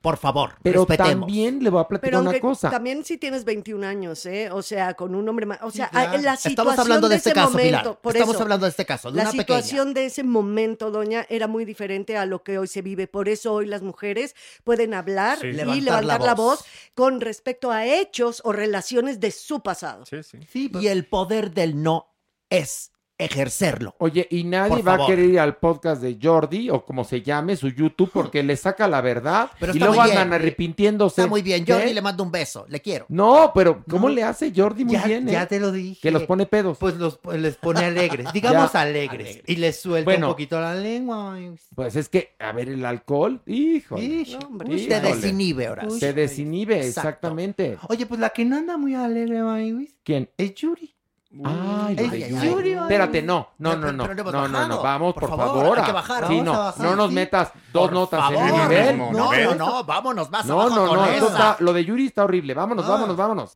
Por 0.00 0.16
favor, 0.16 0.54
Pero 0.62 0.84
respetemos. 0.86 1.26
también 1.26 1.62
le 1.64 1.70
voy 1.70 1.80
a 1.80 1.88
platicar 1.88 2.10
Pero 2.20 2.20
una 2.30 2.38
cosa. 2.40 2.70
también 2.70 3.04
si 3.04 3.18
tienes 3.18 3.44
21 3.44 3.84
años, 3.84 4.24
¿eh? 4.26 4.48
O 4.52 4.62
sea, 4.62 4.94
con 4.94 5.12
un 5.16 5.28
hombre 5.28 5.44
más, 5.44 5.58
o 5.62 5.72
sea, 5.72 5.88
claro. 5.90 6.12
la 6.22 6.36
situación 6.36 6.50
Estamos 6.52 6.78
hablando 6.78 7.08
de, 7.08 7.16
este 7.16 7.30
ese 7.30 7.34
caso, 7.34 7.50
momento, 7.50 7.78
Pilar. 7.80 7.98
por 8.00 8.14
Estamos 8.14 8.34
eso. 8.36 8.42
hablando 8.44 8.66
de 8.66 8.70
este 8.70 8.86
caso, 8.86 9.10
de 9.10 9.16
La 9.16 9.22
una 9.24 9.32
situación 9.32 9.94
de 9.94 10.04
ese 10.06 10.22
momento, 10.22 10.92
doña, 10.92 11.26
era 11.28 11.48
muy 11.48 11.64
diferente 11.64 12.16
a 12.16 12.26
lo 12.26 12.44
que 12.44 12.58
hoy 12.58 12.68
se 12.68 12.80
vive. 12.80 13.08
Por 13.08 13.28
eso 13.28 13.52
hoy 13.52 13.66
las 13.66 13.82
mujeres 13.82 14.36
pueden 14.62 14.94
hablar 14.94 15.38
Sí. 15.40 15.48
y 15.48 15.52
Levantar 15.52 15.82
levantar, 15.82 16.20
la 16.20 16.26
la, 16.26 16.34
voz. 16.36 16.64
con 16.94 17.20
respecto 17.20 17.72
a 17.72 17.84
hechos 17.84 18.40
o 18.44 18.52
relaciones 18.52 19.18
de 19.18 19.32
su 19.32 19.62
pasado. 19.64 20.06
Sí, 20.06 20.22
sí. 20.22 20.38
Sí. 20.48 20.70
Y 20.80 20.86
el 20.86 21.06
poder 21.06 21.50
del 21.50 21.82
no 21.82 22.06
es 22.50 22.92
ejercerlo. 23.18 23.94
Oye, 23.98 24.26
y 24.30 24.44
nadie 24.44 24.80
va 24.82 24.94
a 24.94 25.06
querer 25.06 25.26
ir 25.28 25.40
al 25.40 25.56
podcast 25.56 26.00
de 26.00 26.18
Jordi 26.22 26.70
o 26.70 26.84
como 26.84 27.04
se 27.04 27.22
llame, 27.22 27.56
su 27.56 27.68
YouTube, 27.68 28.10
porque 28.12 28.42
le 28.42 28.56
saca 28.56 28.86
la 28.88 29.00
verdad 29.00 29.50
Pero 29.58 29.74
y 29.74 29.78
luego 29.78 30.00
andan 30.00 30.32
arrepintiéndose. 30.32 31.22
Está 31.22 31.28
muy 31.28 31.42
bien. 31.42 31.64
¿Qué? 31.64 31.72
Jordi 31.72 31.92
le 31.92 32.00
mando 32.02 32.22
un 32.22 32.30
beso. 32.30 32.64
Le 32.68 32.80
quiero. 32.80 33.06
No, 33.08 33.50
pero 33.54 33.82
¿cómo 33.88 34.08
No. 34.08 34.14
le 34.14 34.22
hace 34.22 34.52
Jordi 34.54 34.84
muy 34.84 34.94
ya, 34.94 35.04
bien? 35.06 35.26
ya 35.26 35.42
eh? 35.42 35.46
te 35.46 35.58
lo 35.60 35.72
dije. 35.72 36.00
Que 36.00 36.10
los 36.10 36.22
pone 36.24 36.46
pedos. 36.46 36.78
Pues 36.78 36.96
los, 36.96 37.18
les 37.36 37.56
pone 37.56 37.84
alegres, 37.84 38.28
digamos 38.32 38.72
Ya. 38.72 38.80
alegres. 38.82 39.26
Alegres. 39.28 39.42
Y 39.46 39.56
les 39.56 39.80
suelta 39.80 40.04
Bueno. 40.10 40.26
un 40.28 40.32
poquito 40.32 40.60
la 40.60 40.74
lengua. 40.74 41.34
ay, 41.34 41.54
Pues 41.74 41.96
es 41.96 42.08
que, 42.08 42.34
a 42.38 42.52
ver, 42.52 42.68
el 42.68 42.84
alcohol, 42.84 43.42
hijo. 43.46 43.96
Te 43.96 45.00
desinhibe, 45.00 45.66
ahora. 45.66 45.88
Se 45.90 46.12
desinhibe, 46.12 46.76
Exacto. 46.76 47.00
exactamente. 47.08 47.78
Oye, 47.88 48.06
pues 48.06 48.20
la 48.20 48.30
que 48.30 48.44
no 48.44 48.56
anda 48.56 48.76
muy 48.76 48.94
alegre, 48.94 49.42
Maywis, 49.42 49.94
¿Quién? 50.04 50.30
es 50.36 50.54
Yuri. 50.54 50.94
Ay, 51.30 51.94
lo 51.94 52.02
Ay, 52.10 52.20
de 52.20 52.24
ay. 52.24 52.72
Espérate, 52.80 53.22
no, 53.22 53.48
no, 53.58 53.76
no, 53.76 53.92
no, 53.92 54.04
pero 54.06 54.24
no 54.24 54.32
no, 54.32 54.48
no, 54.48 54.66
no, 54.68 54.82
vamos, 54.82 55.12
Por 55.12 55.28
por, 55.28 55.38
favor, 55.38 55.60
favor. 55.62 55.78
hay 55.78 55.84
que 55.84 55.92
bajar. 55.92 56.26
Sí, 56.26 56.40
no, 56.40 56.52
bajar, 56.52 56.84
no 56.86 56.96
nos 56.96 57.08
sí. 57.10 57.14
metas 57.14 57.52
dos 57.70 57.82
Por 57.82 57.92
notas 57.92 58.20
favor. 58.20 58.36
en 58.38 58.46
el 58.46 58.54
nivel. 58.68 58.98
No, 58.98 59.12
No, 59.12 59.32
no, 59.32 59.54
no, 59.54 59.84
vámonos 59.84 60.30
más 60.30 60.46
No, 60.46 60.54
abajo 60.62 60.76
no, 60.76 60.86
con 60.88 60.96
no, 61.00 61.04
esto 61.06 61.26
esa. 61.26 61.34
está- 61.50 61.56
lo 61.62 61.72
de 61.74 61.84
Yuri 61.84 62.06
está 62.06 62.24
horrible. 62.24 62.54
Vámonos, 62.54 62.84
Ah. 62.86 62.88
vámonos, 62.88 63.16
vámonos. 63.16 63.54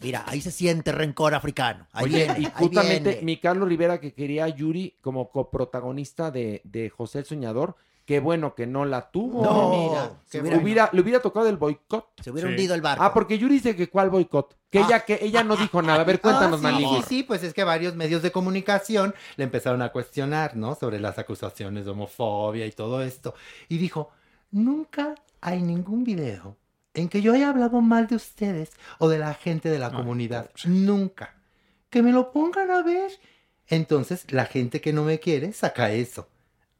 Mira, 0.00 0.22
ahí 0.26 0.42
se 0.42 0.50
siente 0.50 0.92
rencor 0.92 1.34
africano. 1.34 1.86
Ahí 1.92 2.04
Oye, 2.04 2.16
viene, 2.26 2.40
y 2.40 2.44
ahí 2.44 2.52
justamente 2.54 3.08
viene. 3.10 3.24
mi 3.24 3.38
Carlos 3.38 3.66
Rivera 3.68 4.00
que 4.00 4.12
quería 4.12 4.44
a 4.44 4.48
Yuri 4.48 4.98
como 5.00 5.30
coprotagonista 5.30 6.30
de, 6.30 6.60
de 6.64 6.90
José 6.90 7.20
el 7.20 7.24
Soñador, 7.24 7.76
qué 8.04 8.20
bueno 8.20 8.54
que 8.54 8.66
no 8.66 8.84
la 8.84 9.10
tuvo. 9.10 9.42
No, 9.42 9.70
mira. 9.88 10.10
Se 10.26 10.40
hubiera, 10.40 10.90
le 10.92 11.00
hubiera 11.00 11.20
tocado 11.20 11.48
el 11.48 11.56
boicot. 11.56 12.08
Se 12.22 12.30
hubiera 12.30 12.48
Sí. 12.48 12.54
hundido 12.54 12.74
el 12.74 12.80
barco. 12.82 13.02
Ah, 13.02 13.12
porque 13.14 13.38
Yuri 13.38 13.54
dice 13.54 13.74
que 13.76 13.88
cuál 13.88 14.10
boicot. 14.10 14.56
Que 14.70 14.80
Ah. 14.80 14.84
ella 14.86 15.00
que 15.04 15.18
ella 15.22 15.42
no 15.44 15.56
dijo 15.56 15.80
nada. 15.82 16.00
A 16.02 16.04
ver, 16.04 16.20
cuéntanos, 16.20 16.60
Ah, 16.64 16.74
sí, 16.76 16.84
sí, 16.84 17.02
sí, 17.08 17.22
pues 17.22 17.42
es 17.42 17.54
que 17.54 17.64
varios 17.64 17.94
medios 17.96 18.22
de 18.22 18.32
comunicación 18.32 19.14
le 19.36 19.44
empezaron 19.44 19.80
a 19.82 19.90
cuestionar, 19.92 20.56
¿no? 20.56 20.74
Sobre 20.74 21.00
las 21.00 21.18
acusaciones 21.18 21.84
de 21.84 21.90
homofobia 21.92 22.66
y 22.66 22.72
todo 22.72 23.02
esto. 23.02 23.34
Y 23.68 23.78
dijo, 23.78 24.10
nunca 24.50 25.14
hay 25.40 25.62
ningún 25.62 26.04
video 26.04 26.56
en 26.94 27.08
que 27.08 27.22
yo 27.22 27.32
haya 27.32 27.48
hablado 27.50 27.80
mal 27.80 28.06
de 28.06 28.16
ustedes 28.16 28.70
o 28.98 29.08
de 29.08 29.18
la 29.18 29.34
gente 29.34 29.68
de 29.68 29.78
la 29.78 29.90
comunidad. 29.90 30.50
Nunca. 30.64 31.34
Que 31.90 32.02
me 32.02 32.12
lo 32.12 32.32
pongan 32.32 32.70
a 32.70 32.82
ver. 32.82 33.10
Entonces, 33.68 34.30
la 34.30 34.44
gente 34.46 34.80
que 34.80 34.92
no 34.92 35.04
me 35.04 35.18
quiere 35.20 35.52
saca 35.52 35.90
eso. 35.92 36.28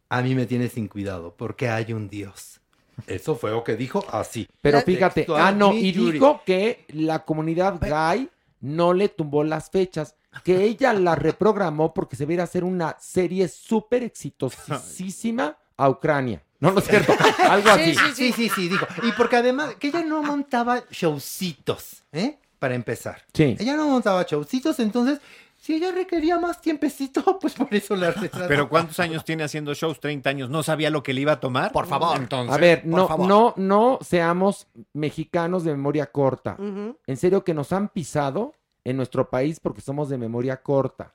A 0.08 0.22
mí 0.22 0.34
me 0.34 0.46
tiene 0.46 0.68
sin 0.68 0.88
cuidado 0.88 1.34
porque 1.36 1.68
hay 1.68 1.92
un 1.92 2.08
Dios. 2.08 2.60
Eso 3.06 3.36
fue 3.36 3.50
lo 3.50 3.64
que 3.64 3.76
dijo 3.76 4.04
así. 4.10 4.48
Pero 4.60 4.80
fíjate, 4.80 5.22
Textual, 5.22 5.42
ah, 5.42 5.52
no, 5.52 5.72
y 5.72 5.92
dijo 5.92 6.42
que 6.46 6.84
la 6.88 7.24
comunidad 7.24 7.80
gay 7.80 8.28
no 8.60 8.94
le 8.94 9.08
tumbó 9.08 9.44
las 9.44 9.70
fechas, 9.70 10.14
que 10.42 10.64
ella 10.64 10.92
la 10.92 11.14
reprogramó 11.14 11.92
porque 11.92 12.16
se 12.16 12.26
viera 12.26 12.44
hacer 12.44 12.64
una 12.64 12.96
serie 12.98 13.48
súper 13.48 14.02
exitosísima 14.02 15.58
a 15.76 15.88
Ucrania. 15.90 16.42
No, 16.60 16.72
no 16.72 16.78
es 16.78 16.86
cierto. 16.86 17.12
Algo 17.48 17.70
así. 17.70 17.94
Sí, 18.14 18.32
sí, 18.32 18.48
sí, 18.48 18.68
dijo. 18.68 18.86
Y 19.02 19.12
porque 19.12 19.36
además, 19.36 19.74
que 19.78 19.88
ella 19.88 20.02
no 20.02 20.22
montaba 20.22 20.82
showcitos, 20.90 22.04
¿eh? 22.12 22.38
Para 22.58 22.74
empezar. 22.74 23.22
Sí. 23.34 23.56
Ella 23.58 23.76
no 23.76 23.88
montaba 23.88 24.22
showcitos, 24.22 24.80
entonces, 24.80 25.20
si 25.64 25.76
ella 25.76 25.92
requería 25.92 26.38
más 26.38 26.60
tiempecito, 26.60 27.38
pues 27.40 27.54
por 27.54 27.74
eso 27.74 27.96
la 27.96 28.10
retrasó. 28.10 28.46
Pero 28.48 28.68
¿cuántos 28.68 29.00
años 29.00 29.24
tiene 29.24 29.44
haciendo 29.44 29.72
shows? 29.72 29.98
30 29.98 30.28
años. 30.28 30.50
¿No 30.50 30.62
sabía 30.62 30.90
lo 30.90 31.02
que 31.02 31.14
le 31.14 31.22
iba 31.22 31.32
a 31.32 31.40
tomar? 31.40 31.72
Por 31.72 31.86
favor. 31.86 32.18
Entonces, 32.18 32.54
A 32.54 32.58
ver, 32.58 32.82
por 32.82 32.90
no, 32.90 33.08
favor. 33.08 33.26
no, 33.26 33.54
no 33.56 33.98
seamos 34.02 34.66
mexicanos 34.92 35.64
de 35.64 35.70
memoria 35.70 36.12
corta. 36.12 36.58
En 36.58 37.16
serio 37.16 37.44
que 37.44 37.54
nos 37.54 37.72
han 37.72 37.88
pisado 37.88 38.52
en 38.84 38.98
nuestro 38.98 39.30
país 39.30 39.58
porque 39.58 39.80
somos 39.80 40.10
de 40.10 40.18
memoria 40.18 40.60
corta. 40.62 41.14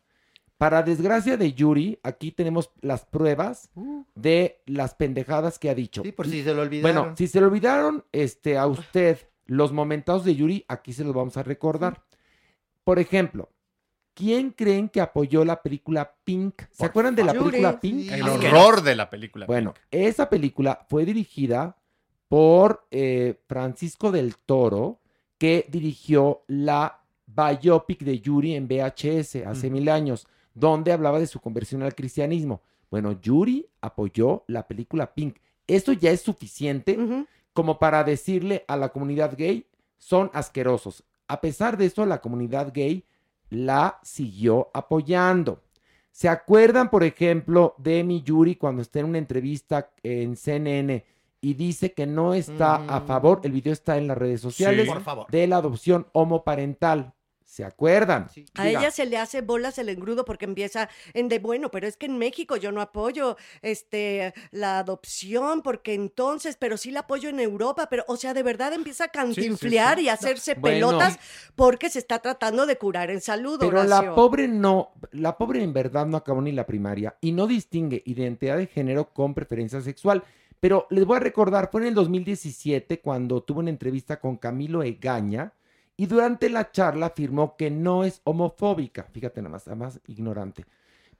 Para 0.58 0.82
desgracia 0.82 1.38
de 1.38 1.54
Yuri, 1.54 2.00
aquí 2.02 2.32
tenemos 2.32 2.72
las 2.82 3.06
pruebas 3.06 3.70
de 4.16 4.64
las 4.66 4.96
pendejadas 4.96 5.60
que 5.60 5.70
ha 5.70 5.76
dicho. 5.76 6.02
Sí, 6.02 6.12
por 6.12 6.28
si 6.28 6.44
se 6.44 6.56
lo 6.56 6.64
olvidaron. 6.64 7.02
Bueno, 7.04 7.16
si 7.16 7.28
se 7.28 7.40
le 7.40 7.46
olvidaron 7.46 8.04
este, 8.12 8.58
a 8.58 8.66
usted 8.66 9.20
los 9.46 9.72
momentados 9.72 10.26
de 10.26 10.36
Yuri, 10.36 10.66
aquí 10.68 10.92
se 10.92 11.04
los 11.04 11.14
vamos 11.14 11.38
a 11.38 11.44
recordar. 11.44 12.04
Por 12.84 12.98
ejemplo, 12.98 13.50
¿quién 14.20 14.52
creen 14.52 14.90
que 14.90 15.00
apoyó 15.00 15.46
la 15.46 15.62
película 15.62 16.14
Pink? 16.26 16.64
¿Se 16.72 16.86
acuerdan 16.86 17.16
de 17.16 17.24
la 17.24 17.32
película 17.32 17.80
Pink? 17.80 18.12
El 18.12 18.28
horror 18.28 18.84
de 18.84 18.96
la 18.96 19.10
película. 19.10 19.46
Bueno, 19.46 19.74
esa 19.92 20.30
película 20.30 20.86
fue 20.90 21.06
dirigida 21.06 21.78
por 22.28 22.86
eh, 22.92 23.40
Francisco 23.48 24.12
del 24.12 24.36
Toro, 24.36 25.00
que 25.38 25.66
dirigió 25.70 26.44
la 26.48 27.00
biopic 27.26 28.02
de 28.02 28.20
Yuri 28.20 28.56
en 28.56 28.68
VHS 28.68 29.38
hace 29.48 29.70
mil 29.70 29.88
años, 29.88 30.28
donde 30.54 30.92
hablaba 30.92 31.20
de 31.20 31.28
su 31.28 31.40
conversión 31.40 31.82
al 31.82 31.96
cristianismo. 31.96 32.62
Bueno, 32.92 33.22
Yuri 33.22 33.70
apoyó 33.80 34.44
la 34.48 34.68
película 34.68 35.14
Pink. 35.14 35.38
Esto 35.66 35.94
ya 35.94 36.12
es 36.12 36.22
suficiente 36.22 36.98
como 37.54 37.80
para 37.80 38.04
decirle 38.04 38.66
a 38.68 38.76
la 38.76 38.90
comunidad 38.90 39.38
gay, 39.38 39.66
son 39.98 40.30
asquerosos. 40.34 41.06
A 41.28 41.40
pesar 41.40 41.78
de 41.78 41.86
eso, 41.86 42.06
la 42.06 42.20
comunidad 42.20 42.74
gay 42.74 43.06
la 43.50 44.00
siguió 44.04 44.70
apoyando. 44.74 45.62
¿Se 46.12 46.28
acuerdan, 46.28 46.90
por 46.90 47.04
ejemplo, 47.04 47.76
de 47.78 48.04
mi 48.04 48.22
Yuri 48.22 48.56
cuando 48.56 48.82
está 48.82 49.00
en 49.00 49.06
una 49.06 49.18
entrevista 49.18 49.92
en 50.04 50.36
CNN 50.36 51.06
y 51.42 51.54
dice 51.54 51.94
que 51.94 52.06
no 52.06 52.34
está 52.34 52.76
a 52.76 53.02
favor, 53.02 53.40
el 53.44 53.54
video 53.54 53.72
está 53.72 53.98
en 53.98 54.08
las 54.08 54.18
redes 54.18 54.42
sociales, 54.42 54.88
Por 54.88 55.02
favor. 55.02 55.28
de 55.30 55.48
la 55.48 55.58
adopción 55.58 56.08
homoparental? 56.12 57.14
¿Se 57.50 57.66
acuerdan? 57.66 58.28
A 58.54 58.70
ella 58.70 58.92
se 58.92 59.08
le 59.08 59.18
hace 59.18 59.42
bolas 59.42 59.80
el 59.80 59.90
engrudo 59.90 60.24
porque 60.24 60.46
empieza 60.46 60.88
en 61.16 61.30
de 61.30 61.40
bueno, 61.40 61.72
pero 61.72 61.88
es 61.88 61.98
que 61.98 62.06
en 62.06 62.20
México 62.20 62.58
yo 62.58 62.72
no 62.72 62.80
apoyo 62.80 63.38
este 63.64 64.36
la 64.52 64.78
adopción 64.78 65.64
porque 65.64 65.96
entonces, 65.96 66.58
pero 66.60 66.78
sí 66.78 66.92
la 66.92 67.00
apoyo 67.00 67.28
en 67.28 67.40
Europa, 67.40 67.88
pero 67.90 68.06
o 68.08 68.18
sea, 68.18 68.36
de 68.36 68.44
verdad 68.44 68.74
empieza 68.74 69.06
a 69.06 69.08
cantinflear 69.08 69.98
sí. 69.98 70.04
y 70.04 70.10
a 70.10 70.14
hacerse 70.14 70.56
pelotas 70.58 71.18
porque 71.56 71.90
se 71.90 71.98
está 71.98 72.20
tratando 72.20 72.68
de 72.68 72.78
curar 72.78 73.10
en 73.10 73.20
salud. 73.20 73.58
Pero 73.60 73.84
la 73.84 74.14
pobre 74.14 74.48
no, 74.48 74.92
la 75.12 75.36
pobre 75.36 75.64
en 75.64 75.74
verdad 75.74 76.06
no 76.06 76.18
acabó 76.18 76.42
ni 76.42 76.52
la 76.52 76.68
primaria 76.68 77.18
y 77.20 77.32
no 77.32 77.48
distingue 77.48 78.04
identidad 78.06 78.58
de 78.58 78.68
género 78.68 79.12
con 79.12 79.34
preferencia 79.34 79.82
sexual. 79.82 80.24
Pero 80.60 80.86
les 80.92 81.04
voy 81.04 81.18
a 81.18 81.22
recordar, 81.22 81.70
fue 81.72 81.82
en 81.82 81.88
el 81.88 81.94
2017 81.96 83.00
cuando 83.00 83.42
tuvo 83.42 83.62
una 83.62 83.72
entrevista 83.72 84.20
con 84.20 84.38
Camilo 84.38 84.84
Egaña 84.84 85.54
y 86.00 86.06
durante 86.06 86.50
la 86.50 86.72
charla 86.72 87.08
afirmó 87.08 87.58
que 87.58 87.70
no 87.70 88.06
es 88.06 88.22
homofóbica. 88.24 89.04
Fíjate 89.12 89.42
nada 89.42 89.52
más, 89.52 89.68
además 89.68 90.00
ignorante. 90.08 90.66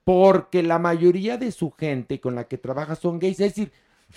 Porque 0.04 0.62
la 0.62 0.78
mayoría 0.78 1.36
de 1.36 1.52
su 1.52 1.70
gente 1.70 2.18
con 2.18 2.34
la 2.34 2.48
que 2.48 2.56
trabaja 2.56 2.96
son 2.96 3.18
gays. 3.18 3.40
Es 3.40 3.54
decir, 3.54 3.72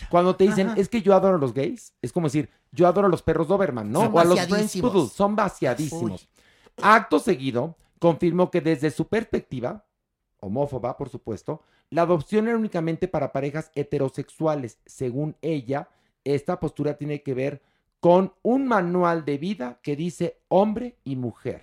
cuando 0.10 0.38
te 0.38 0.46
dicen, 0.46 0.70
Ajá. 0.70 0.80
es 0.80 0.88
que 0.88 1.02
yo 1.02 1.16
adoro 1.16 1.36
a 1.36 1.38
los 1.38 1.54
gays, 1.54 1.92
es 2.02 2.14
como 2.14 2.28
decir, 2.28 2.50
yo 2.72 2.88
adoro 2.88 3.08
a 3.08 3.10
los 3.10 3.22
perros 3.22 3.50
Doberman, 3.50 3.92
¿no? 3.92 4.04
Son 4.04 4.16
o 4.16 4.20
a 4.20 4.24
los 4.24 4.36
French 4.36 4.50
vaciadísimos. 4.52 4.92
Poodle, 4.94 5.10
son 5.10 5.36
vaciadísimos. 5.36 6.30
Acto 6.82 7.20
seguido, 7.20 7.76
confirmó 8.00 8.50
que 8.50 8.62
desde 8.62 8.90
su 8.90 9.10
perspectiva, 9.10 9.84
homófoba, 10.40 10.96
por 10.96 11.10
supuesto, 11.10 11.62
la 11.90 12.04
adopción 12.04 12.48
era 12.48 12.56
únicamente 12.56 13.10
para 13.10 13.34
parejas 13.34 13.70
heterosexuales. 13.76 14.80
Según 14.86 15.36
ella, 15.42 15.90
esta 16.24 16.62
postura 16.62 16.96
tiene 16.96 17.22
que 17.22 17.34
ver 17.34 17.62
con 18.04 18.34
un 18.42 18.68
manual 18.68 19.24
de 19.24 19.38
vida 19.38 19.80
que 19.82 19.96
dice 19.96 20.42
hombre 20.50 20.98
y 21.06 21.16
mujer. 21.16 21.62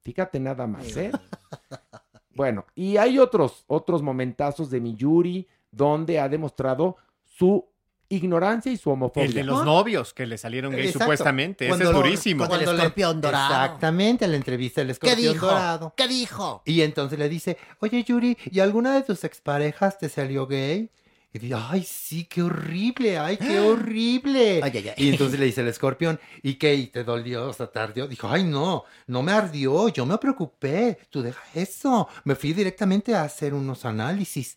Fíjate 0.00 0.40
nada 0.40 0.66
más, 0.66 0.96
¿eh? 0.96 1.12
Bueno, 2.34 2.64
y 2.74 2.96
hay 2.96 3.18
otros, 3.18 3.64
otros 3.66 4.00
momentazos 4.02 4.70
de 4.70 4.80
Miyuri 4.80 5.46
donde 5.70 6.18
ha 6.18 6.30
demostrado 6.30 6.96
su 7.24 7.66
ignorancia 8.08 8.72
y 8.72 8.78
su 8.78 8.88
homofobia. 8.90 9.26
El 9.26 9.34
de 9.34 9.44
los 9.44 9.64
novios 9.66 10.14
que 10.14 10.24
le 10.26 10.38
salieron 10.38 10.72
gay 10.72 10.80
Exacto. 10.86 11.00
supuestamente. 11.04 11.64
Ese 11.66 11.70
Cuando 11.70 11.84
es 11.86 11.90
lo- 11.92 12.02
durísimo. 12.02 12.46
cuando 12.46 12.72
le- 12.72 12.82
Exactamente, 12.86 14.26
la 14.28 14.36
entrevista 14.36 14.80
del 14.80 14.88
¿Qué 14.88 14.92
escorpión 15.08 15.32
dijo? 15.34 15.46
dorado. 15.46 15.92
¿Qué 15.94 16.08
dijo? 16.08 16.62
Y 16.64 16.80
entonces 16.82 17.18
le 17.18 17.28
dice, 17.28 17.58
oye 17.80 18.02
Yuri, 18.02 18.36
¿y 18.50 18.60
alguna 18.60 18.94
de 18.94 19.02
tus 19.02 19.24
exparejas 19.24 19.98
te 19.98 20.08
salió 20.08 20.46
gay? 20.46 20.90
Y 21.32 21.38
dice, 21.38 21.54
ay, 21.54 21.82
sí, 21.82 22.24
qué 22.24 22.42
horrible, 22.42 23.18
ay, 23.18 23.36
qué 23.36 23.60
horrible. 23.60 24.60
Ay, 24.62 24.72
ay, 24.74 24.88
ay. 24.88 24.94
Y 24.96 25.10
entonces 25.10 25.38
le 25.38 25.46
dice 25.46 25.60
el 25.60 25.68
escorpión, 25.68 26.18
¿y 26.42 26.54
qué? 26.54 26.74
¿Y 26.74 26.86
te 26.86 27.04
dolió? 27.04 27.48
O 27.48 27.52
sea, 27.52 27.66
te 27.66 27.78
ardió. 27.78 28.08
Dijo, 28.08 28.28
ay, 28.28 28.44
no, 28.44 28.84
no 29.06 29.22
me 29.22 29.32
ardió, 29.32 29.88
yo 29.88 30.06
me 30.06 30.16
preocupé. 30.16 30.98
Tú 31.10 31.20
deja 31.20 31.42
eso. 31.54 32.08
Me 32.24 32.34
fui 32.34 32.54
directamente 32.54 33.14
a 33.14 33.22
hacer 33.22 33.52
unos 33.52 33.84
análisis. 33.84 34.56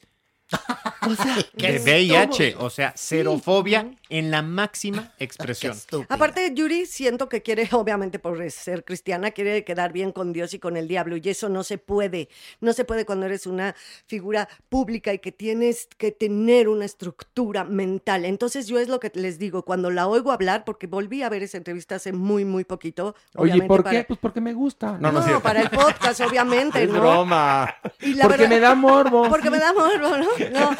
O 1.08 1.16
sea, 1.16 1.36
De 1.54 1.80
VIH, 1.80 2.56
o 2.58 2.70
sea, 2.70 2.94
xerofobia 2.96 3.92
en 4.10 4.32
la 4.32 4.42
máxima 4.42 5.12
expresión. 5.20 5.76
Aparte, 6.10 6.52
Yuri, 6.54 6.86
siento 6.86 7.30
que 7.30 7.42
quiere, 7.42 7.68
obviamente 7.74 8.20
por 8.20 8.50
ser 8.52 8.84
cristiana, 8.84 9.32
quiere 9.32 9.64
quedar 9.64 9.94
bien 9.94 10.12
con 10.12 10.34
Dios 10.34 10.54
y 10.54 10.60
con 10.60 10.78
el 10.78 10.88
diablo, 10.88 11.18
y 11.18 11.30
eso 11.30 11.50
no 11.50 11.64
se 11.64 11.78
puede. 11.78 12.30
No 12.62 12.74
se 12.74 12.86
puede 12.86 13.06
cuando 13.06 13.26
eres 13.28 13.46
una 13.48 13.76
figura 14.08 14.50
pública 14.70 15.14
y 15.14 15.20
que 15.20 15.32
tienes 15.32 15.88
que 15.98 16.12
tener 16.12 16.68
una 16.68 16.86
estructura 16.86 17.64
mental. 17.64 18.26
Entonces, 18.26 18.68
yo 18.68 18.80
es 18.80 18.88
lo 18.88 19.00
que 19.00 19.12
les 19.14 19.38
digo, 19.40 19.64
cuando 19.64 19.92
la 19.92 20.08
oigo 20.08 20.32
hablar, 20.32 20.64
porque 20.66 20.88
volví 20.88 21.22
a 21.24 21.30
ver 21.30 21.44
esa 21.44 21.58
entrevista 21.58 21.96
hace 21.96 22.12
muy, 22.14 22.46
muy 22.46 22.64
poquito. 22.64 23.16
Oye, 23.36 23.52
obviamente 23.54 23.68
¿por 23.68 23.84
para- 23.84 23.98
qué? 24.00 24.04
Pues 24.06 24.20
porque 24.20 24.42
me 24.42 24.54
gusta. 24.54 24.98
No, 25.00 25.18
es 25.20 25.26
cierto. 25.26 25.42
para 25.44 25.62
el 25.62 25.70
podcast, 25.70 26.22
obviamente, 26.22 26.84
Es 26.84 26.90
¿no? 26.90 27.00
broma. 27.00 27.76
Y 28.02 28.14
la 28.16 28.24
porque 28.24 28.38
verdad- 28.44 28.50
me 28.56 28.60
da 28.60 28.76
morbo. 28.76 29.30
Porque 29.30 29.50
me 29.50 29.60
da 29.60 29.74
morbo, 29.74 30.18
¿no? 30.18 30.28
No. 30.50 30.70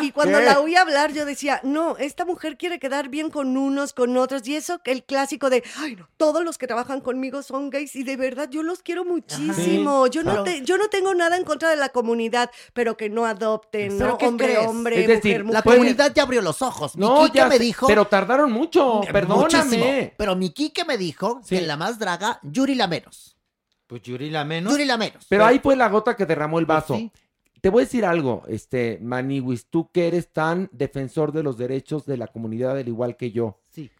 Y 0.00 0.12
cuando 0.12 0.38
¿Qué? 0.38 0.44
la 0.44 0.60
oí 0.60 0.76
hablar, 0.76 1.12
yo 1.12 1.24
decía, 1.24 1.60
no, 1.64 1.96
esta 1.96 2.24
mujer 2.24 2.56
quiere 2.56 2.78
quedar 2.78 3.08
bien 3.08 3.30
con 3.30 3.56
unos, 3.56 3.92
con 3.92 4.16
otros. 4.16 4.46
Y 4.46 4.54
eso, 4.54 4.78
que 4.80 4.92
el 4.92 5.02
clásico 5.02 5.50
de, 5.50 5.64
ay, 5.78 5.96
no, 5.96 6.08
todos 6.16 6.44
los 6.44 6.56
que 6.56 6.68
trabajan 6.68 7.00
conmigo 7.00 7.42
son 7.42 7.68
gays 7.68 7.96
y 7.96 8.04
de 8.04 8.16
verdad 8.16 8.48
yo 8.48 8.62
los 8.62 8.80
quiero 8.84 9.04
muchísimo. 9.04 10.04
Sí, 10.06 10.10
yo, 10.12 10.22
no 10.22 10.44
te- 10.44 10.62
yo 10.64 10.78
no 10.78 10.88
tengo 10.88 11.14
nada 11.14 11.36
en 11.36 11.42
contra 11.42 11.68
de 11.70 11.74
la 11.76 11.88
comunidad, 11.88 12.48
pero 12.74 12.96
que 12.96 13.10
no 13.10 13.26
adopten, 13.26 13.98
¿Pero 13.98 14.10
¿no? 14.10 14.18
qué 14.18 14.26
Hombre, 14.28 14.46
crees? 14.54 14.66
hombre, 14.68 15.00
Es 15.00 15.08
decir, 15.08 15.42
mujer, 15.42 15.54
La 15.54 15.62
comunidad 15.62 16.12
ya 16.14 16.22
abrió 16.22 16.42
los 16.42 16.62
ojos. 16.62 16.94
Mi 16.96 17.04
No, 17.04 17.24
Quique 17.24 17.38
ya 17.38 17.48
me 17.48 17.58
dijo. 17.58 17.88
pero 17.88 18.04
tardaron 18.06 18.52
mucho, 18.52 19.02
Eh, 19.02 19.08
perdóname. 19.12 19.42
muchísimo. 19.64 19.84
Pero 20.16 20.36
mi 20.36 20.50
Quique 20.50 20.84
me 20.84 20.96
dijo 20.96 21.40
que 21.48 21.60
la 21.62 21.76
más 21.76 21.98
draga, 21.98 22.38
Yuri 22.44 22.76
la 22.76 22.86
menos. 22.86 23.36
Pues 23.88 24.02
Yuri 24.02 24.30
la 24.30 24.44
menos. 24.44 24.70
Yuri 24.72 24.84
la 24.84 24.96
menos. 24.96 25.24
Pero 25.28 25.44
ahí 25.44 25.58
fue 25.58 25.74
la 25.74 25.88
gota 25.88 26.14
que 26.14 26.24
derramó 26.24 26.60
el 26.60 26.66
Pues 26.66 26.76
vaso. 26.82 26.94
sí. 26.94 27.10
Te 27.60 27.70
voy 27.70 27.82
a 27.82 27.84
decir 27.84 28.04
algo, 28.04 28.42
este, 28.48 28.98
Maniwis, 29.02 29.66
tú 29.70 29.90
que 29.92 30.06
eres 30.08 30.32
tan 30.32 30.68
defensor 30.72 31.32
de 31.32 31.42
los 31.42 31.58
derechos 31.58 32.06
de 32.06 32.16
la 32.16 32.28
comunidad 32.28 32.76
al 32.78 32.86
igual 32.88 33.16
que 33.16 33.30
yo. 33.32 33.58
Sí. 33.70 33.90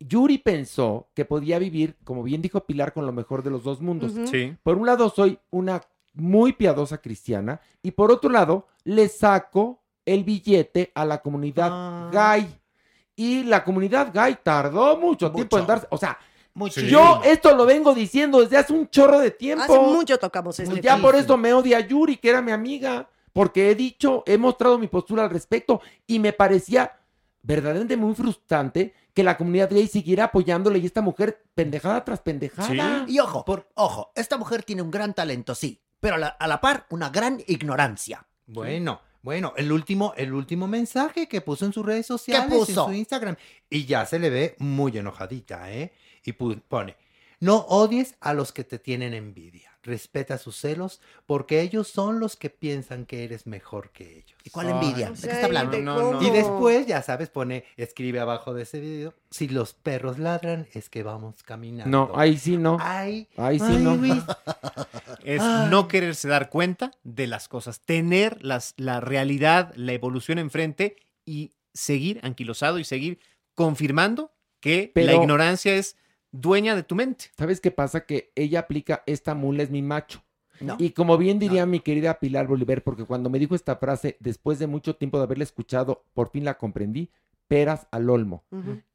Yuri 0.00 0.38
pensó 0.38 1.08
que 1.14 1.24
podía 1.24 1.58
vivir, 1.58 1.96
como 2.04 2.22
bien 2.22 2.42
dijo 2.42 2.60
Pilar, 2.66 2.92
con 2.92 3.06
lo 3.06 3.12
mejor 3.12 3.42
de 3.42 3.50
los 3.50 3.62
dos 3.64 3.80
mundos. 3.80 4.12
Sí. 4.30 4.56
Por 4.62 4.76
un 4.76 4.86
lado, 4.86 5.08
soy 5.08 5.38
una 5.50 5.80
muy 6.14 6.52
piadosa 6.52 6.98
cristiana 6.98 7.60
y 7.82 7.92
por 7.92 8.10
otro 8.10 8.30
lado, 8.30 8.66
le 8.84 9.08
saco 9.08 9.82
el 10.04 10.24
billete 10.24 10.92
a 10.94 11.04
la 11.04 11.18
comunidad 11.22 11.70
Ah. 11.72 12.10
gay. 12.12 12.48
Y 13.16 13.44
la 13.44 13.64
comunidad 13.64 14.12
gay 14.12 14.36
tardó 14.42 14.98
mucho, 14.98 15.32
tiempo 15.32 15.56
en 15.56 15.62
Mucho. 15.62 15.72
darse, 15.72 15.86
o 15.90 15.96
sea, 15.96 16.18
Muchísimo. 16.56 16.88
yo 16.88 17.20
esto 17.22 17.54
lo 17.54 17.66
vengo 17.66 17.94
diciendo 17.94 18.40
desde 18.40 18.56
hace 18.56 18.72
un 18.72 18.88
chorro 18.88 19.20
de 19.20 19.30
tiempo. 19.30 19.64
Hace 19.64 19.78
mucho 19.78 20.18
tocamos 20.18 20.58
este 20.58 20.70
Pues 20.70 20.82
ya 20.82 20.96
por 20.96 21.14
eso 21.14 21.36
me 21.36 21.52
odia 21.52 21.80
Yuri, 21.80 22.16
que 22.16 22.30
era 22.30 22.40
mi 22.40 22.50
amiga, 22.50 23.10
porque 23.34 23.70
he 23.70 23.74
dicho, 23.74 24.24
he 24.26 24.38
mostrado 24.38 24.78
mi 24.78 24.88
postura 24.88 25.24
al 25.24 25.30
respecto 25.30 25.82
y 26.06 26.18
me 26.18 26.32
parecía 26.32 26.98
verdaderamente 27.42 27.98
muy 27.98 28.14
frustrante 28.14 28.94
que 29.12 29.22
la 29.22 29.36
comunidad 29.36 29.70
gay 29.70 29.86
siguiera 29.86 30.24
apoyándole 30.24 30.78
y 30.78 30.86
esta 30.86 31.02
mujer 31.02 31.44
pendejada 31.54 32.02
tras 32.04 32.20
pendejada. 32.20 33.04
Y 33.06 33.18
ojo, 33.18 33.44
ojo, 33.74 34.12
esta 34.14 34.38
mujer 34.38 34.62
tiene 34.62 34.80
un 34.80 34.90
gran 34.90 35.12
talento, 35.12 35.54
sí, 35.54 35.82
pero 36.00 36.14
a 36.14 36.18
la, 36.18 36.28
a 36.28 36.48
la 36.48 36.60
par 36.62 36.86
una 36.88 37.10
gran 37.10 37.42
ignorancia. 37.46 38.26
Bueno, 38.46 39.00
bueno, 39.22 39.52
el 39.56 39.72
último, 39.72 40.14
el 40.16 40.32
último 40.32 40.68
mensaje 40.68 41.28
que 41.28 41.40
puso 41.40 41.66
en 41.66 41.72
sus 41.72 41.84
redes 41.84 42.06
sociales, 42.06 42.46
puso? 42.48 42.82
en 42.82 42.88
su 42.88 42.92
Instagram, 42.94 43.36
y 43.68 43.84
ya 43.84 44.06
se 44.06 44.18
le 44.18 44.30
ve 44.30 44.56
muy 44.58 44.96
enojadita, 44.96 45.72
¿eh? 45.72 45.92
Y 46.26 46.32
pone, 46.32 46.96
no 47.40 47.56
odies 47.68 48.16
a 48.20 48.34
los 48.34 48.52
que 48.52 48.64
te 48.64 48.78
tienen 48.78 49.14
envidia. 49.14 49.72
respeta 49.82 50.36
sus 50.36 50.56
celos, 50.56 51.00
porque 51.26 51.60
ellos 51.60 51.86
son 51.86 52.18
los 52.18 52.34
que 52.34 52.50
piensan 52.50 53.06
que 53.06 53.22
eres 53.22 53.46
mejor 53.46 53.90
que 53.92 54.18
ellos. 54.18 54.36
¿Y 54.42 54.50
cuál 54.50 54.70
envidia? 54.70 55.10
¿De 55.10 55.28
qué 55.28 55.34
está 55.34 55.46
hablando? 55.46 56.20
Y 56.20 56.30
después, 56.30 56.88
ya 56.88 57.02
sabes, 57.02 57.28
pone, 57.30 57.64
escribe 57.76 58.18
abajo 58.18 58.52
de 58.52 58.64
ese 58.64 58.80
video, 58.80 59.14
si 59.30 59.46
los 59.46 59.74
perros 59.74 60.18
ladran, 60.18 60.66
es 60.72 60.90
que 60.90 61.04
vamos 61.04 61.44
caminando. 61.44 61.88
No, 62.08 62.18
ahí 62.18 62.36
sí 62.36 62.56
no. 62.56 62.78
Ay, 62.80 63.28
Ahí 63.36 63.60
sí 63.60 63.66
ay, 63.68 63.78
no. 63.78 63.94
Luis. 63.94 64.24
Es 65.24 65.40
Ay. 65.40 65.70
no 65.70 65.86
quererse 65.88 66.26
dar 66.28 66.50
cuenta 66.50 66.90
de 67.04 67.26
las 67.28 67.46
cosas, 67.48 67.80
tener 67.80 68.44
las, 68.44 68.74
la 68.76 69.00
realidad, 69.00 69.72
la 69.76 69.92
evolución 69.92 70.38
enfrente 70.38 70.96
y 71.24 71.52
seguir 71.74 72.20
anquilosado 72.24 72.78
y 72.80 72.84
seguir 72.84 73.18
confirmando 73.54 74.32
que 74.60 74.90
la 74.94 75.14
ignorancia 75.14 75.74
es 75.74 75.96
dueña 76.40 76.74
de 76.74 76.82
tu 76.82 76.94
mente. 76.94 77.26
¿Sabes 77.36 77.60
qué 77.60 77.70
pasa? 77.70 78.06
Que 78.06 78.32
ella 78.34 78.60
aplica 78.60 79.02
esta 79.06 79.34
mula 79.34 79.62
es 79.62 79.70
mi 79.70 79.82
macho. 79.82 80.22
No. 80.60 80.76
Y 80.78 80.90
como 80.90 81.18
bien 81.18 81.38
diría 81.38 81.66
mi 81.66 81.80
querida 81.80 82.18
Pilar 82.18 82.46
Bolívar, 82.46 82.82
porque 82.82 83.04
cuando 83.04 83.28
me 83.28 83.38
dijo 83.38 83.54
esta 83.54 83.76
frase, 83.76 84.16
después 84.20 84.58
de 84.58 84.66
mucho 84.66 84.96
tiempo 84.96 85.18
de 85.18 85.24
haberla 85.24 85.44
escuchado, 85.44 86.04
por 86.14 86.30
fin 86.30 86.44
la 86.44 86.56
comprendí, 86.56 87.10
peras 87.46 87.86
al 87.90 88.10
olmo. 88.10 88.44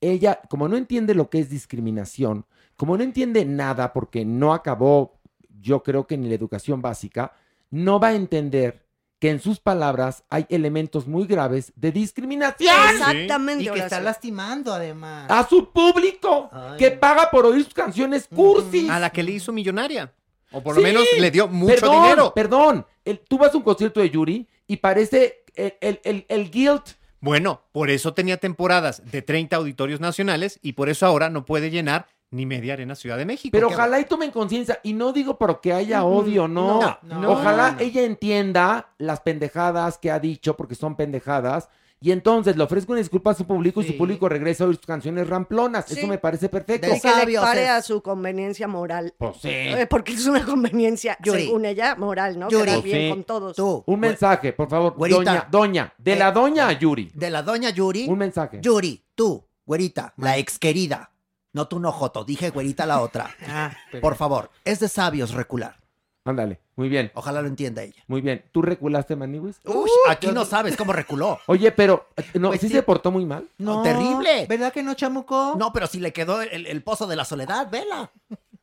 Ella, 0.01 0.41
como 0.49 0.67
no 0.67 0.75
entiende 0.75 1.13
lo 1.13 1.29
que 1.29 1.39
es 1.39 1.49
discriminación, 1.49 2.45
como 2.75 2.97
no 2.97 3.03
entiende 3.03 3.45
nada 3.45 3.93
porque 3.93 4.25
no 4.25 4.53
acabó, 4.53 5.19
yo 5.61 5.83
creo 5.83 6.07
que 6.07 6.17
ni 6.17 6.29
la 6.29 6.35
educación 6.35 6.81
básica, 6.81 7.33
no 7.69 7.99
va 7.99 8.09
a 8.09 8.15
entender 8.15 8.85
que 9.21 9.29
en 9.29 9.39
sus 9.39 9.59
palabras 9.59 10.23
hay 10.31 10.47
elementos 10.49 11.05
muy 11.07 11.27
graves 11.27 11.71
de 11.75 11.91
discriminación. 11.91 12.73
Exactamente. 12.91 13.63
Y 13.63 13.69
que 13.69 13.79
está 13.79 14.01
lastimando 14.01 14.73
además. 14.73 15.27
A 15.29 15.47
su 15.47 15.71
público, 15.71 16.49
que 16.79 16.89
paga 16.89 17.29
por 17.29 17.45
oír 17.45 17.63
sus 17.63 17.73
canciones 17.75 18.27
cursis. 18.27 18.89
A 18.89 18.99
la 18.99 19.11
que 19.11 19.21
le 19.21 19.33
hizo 19.33 19.51
millonaria. 19.53 20.11
O 20.51 20.61
por 20.63 20.73
lo 20.75 20.81
Sí. 20.81 20.87
menos 20.87 21.05
le 21.19 21.29
dio 21.29 21.47
mucho 21.47 21.75
Perdón, 21.75 22.01
dinero. 22.01 22.33
Perdón, 22.33 22.85
el- 23.05 23.19
tú 23.19 23.37
vas 23.37 23.53
a 23.53 23.57
un 23.57 23.63
concierto 23.63 23.99
de 23.99 24.09
Yuri 24.09 24.49
y 24.65 24.77
parece 24.77 25.43
el, 25.53 25.75
el, 25.81 26.01
el, 26.03 26.25
el 26.27 26.49
guilt. 26.49 26.89
Bueno, 27.19 27.61
por 27.71 27.91
eso 27.91 28.15
tenía 28.15 28.37
temporadas 28.37 29.03
de 29.11 29.21
30 29.21 29.55
auditorios 29.55 29.99
nacionales 29.99 30.57
y 30.63 30.73
por 30.73 30.89
eso 30.89 31.05
ahora 31.05 31.29
no 31.29 31.45
puede 31.45 31.69
llenar 31.69 32.07
ni 32.31 32.45
media 32.45 32.73
arena 32.73 32.95
Ciudad 32.95 33.17
de 33.17 33.25
México. 33.25 33.51
Pero 33.51 33.67
ojalá 33.67 33.99
y 33.99 34.05
tomen 34.05 34.31
conciencia. 34.31 34.79
Y 34.83 34.93
no 34.93 35.11
digo 35.13 35.37
porque 35.37 35.73
haya 35.73 36.03
Ujú. 36.03 36.19
odio, 36.19 36.47
no. 36.47 36.79
No, 37.03 37.19
no, 37.21 37.31
ojalá 37.33 37.73
no. 37.73 37.79
ella 37.79 38.03
entienda 38.03 38.89
las 38.97 39.19
pendejadas 39.19 39.97
que 39.97 40.11
ha 40.11 40.19
dicho, 40.19 40.55
porque 40.55 40.75
son 40.75 40.95
pendejadas. 40.95 41.67
Y 42.03 42.11
entonces 42.11 42.57
le 42.57 42.63
ofrezco 42.63 42.93
una 42.93 42.99
disculpa 42.99 43.29
a 43.29 43.33
su 43.35 43.45
público 43.45 43.79
y 43.79 43.85
su 43.85 43.95
público 43.95 44.27
regresa 44.27 44.63
a 44.63 44.67
oír 44.67 44.75
sus 44.77 44.87
canciones 44.87 45.29
ramplonas. 45.29 45.85
Sí. 45.85 45.99
Eso 45.99 46.07
me 46.07 46.17
parece 46.17 46.49
perfecto. 46.49 46.87
Y 46.87 46.99
que 46.99 47.25
le 47.27 47.37
pare 47.39 47.69
a 47.69 47.79
su 47.83 48.01
conveniencia 48.01 48.67
moral. 48.67 49.13
Pues 49.19 49.37
sí. 49.39 49.49
Eh, 49.51 49.85
Porque 49.87 50.13
es 50.13 50.25
una 50.25 50.43
conveniencia, 50.43 51.15
Yuri. 51.21 51.43
según 51.43 51.65
ella, 51.65 51.93
moral, 51.95 52.39
¿no? 52.39 52.49
Yuri. 52.49 52.65
Quedar 52.65 52.81
bien 52.81 52.97
Sí. 53.01 53.09
con 53.09 53.23
todos. 53.23 53.55
Tú. 53.55 53.83
Un 53.85 53.99
mensaje, 53.99 54.51
por 54.51 54.67
favor. 54.67 54.95
Güerita. 54.97 55.19
Doña, 55.19 55.47
doña, 55.51 55.93
de 55.99 56.15
la 56.15 56.29
Eh, 56.29 56.33
doña 56.33 56.67
a 56.69 56.71
Yuri. 56.71 57.11
De 57.13 57.29
la 57.29 57.43
doña 57.43 57.69
Yuri. 57.69 58.07
Un 58.09 58.17
mensaje. 58.17 58.57
Yuri, 58.63 59.05
tú, 59.13 59.45
güerita, 59.63 60.11
la 60.17 60.39
ex 60.39 60.57
querida. 60.57 61.11
No 61.53 61.67
tú 61.67 61.79
no, 61.79 61.91
Joto, 61.91 62.23
dije 62.23 62.49
güerita 62.49 62.85
la 62.85 63.01
otra. 63.01 63.29
Ah, 63.47 63.71
Por 64.01 64.15
favor, 64.15 64.49
es 64.63 64.79
de 64.79 64.87
sabios 64.87 65.31
recular. 65.31 65.75
Ándale, 66.23 66.59
muy 66.75 66.87
bien. 66.87 67.11
Ojalá 67.15 67.41
lo 67.41 67.47
entienda 67.47 67.81
ella. 67.81 68.03
Muy 68.07 68.21
bien. 68.21 68.43
¿Tú 68.51 68.61
reculaste, 68.61 69.15
Maniwis? 69.15 69.59
Uy, 69.65 69.89
aquí 70.07 70.27
no 70.27 70.45
sabes 70.45 70.77
cómo 70.77 70.93
reculó. 70.93 71.39
Oye, 71.47 71.71
pero, 71.71 72.09
eh, 72.15 72.23
no, 72.39 72.49
Pues 72.49 72.61
¿sí, 72.61 72.67
sí. 72.67 72.73
se 72.75 72.83
portó 72.83 73.09
muy 73.11 73.25
mal? 73.25 73.47
No, 73.57 73.81
terrible. 73.81 74.45
¿Verdad 74.47 74.71
que 74.71 74.83
no, 74.83 74.93
chamuco? 74.93 75.55
No, 75.57 75.73
pero 75.73 75.87
si 75.87 75.99
le 75.99 76.13
quedó 76.13 76.41
el, 76.43 76.67
el 76.67 76.83
pozo 76.83 77.07
de 77.07 77.15
la 77.15 77.25
soledad, 77.25 77.69
vela. 77.71 78.11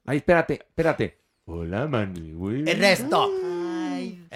Ay, 0.07 0.19
espérate, 0.19 0.55
espérate. 0.55 1.19
Hola, 1.47 1.87
Maniwis. 1.89 2.67
Ernesto. 2.69 3.29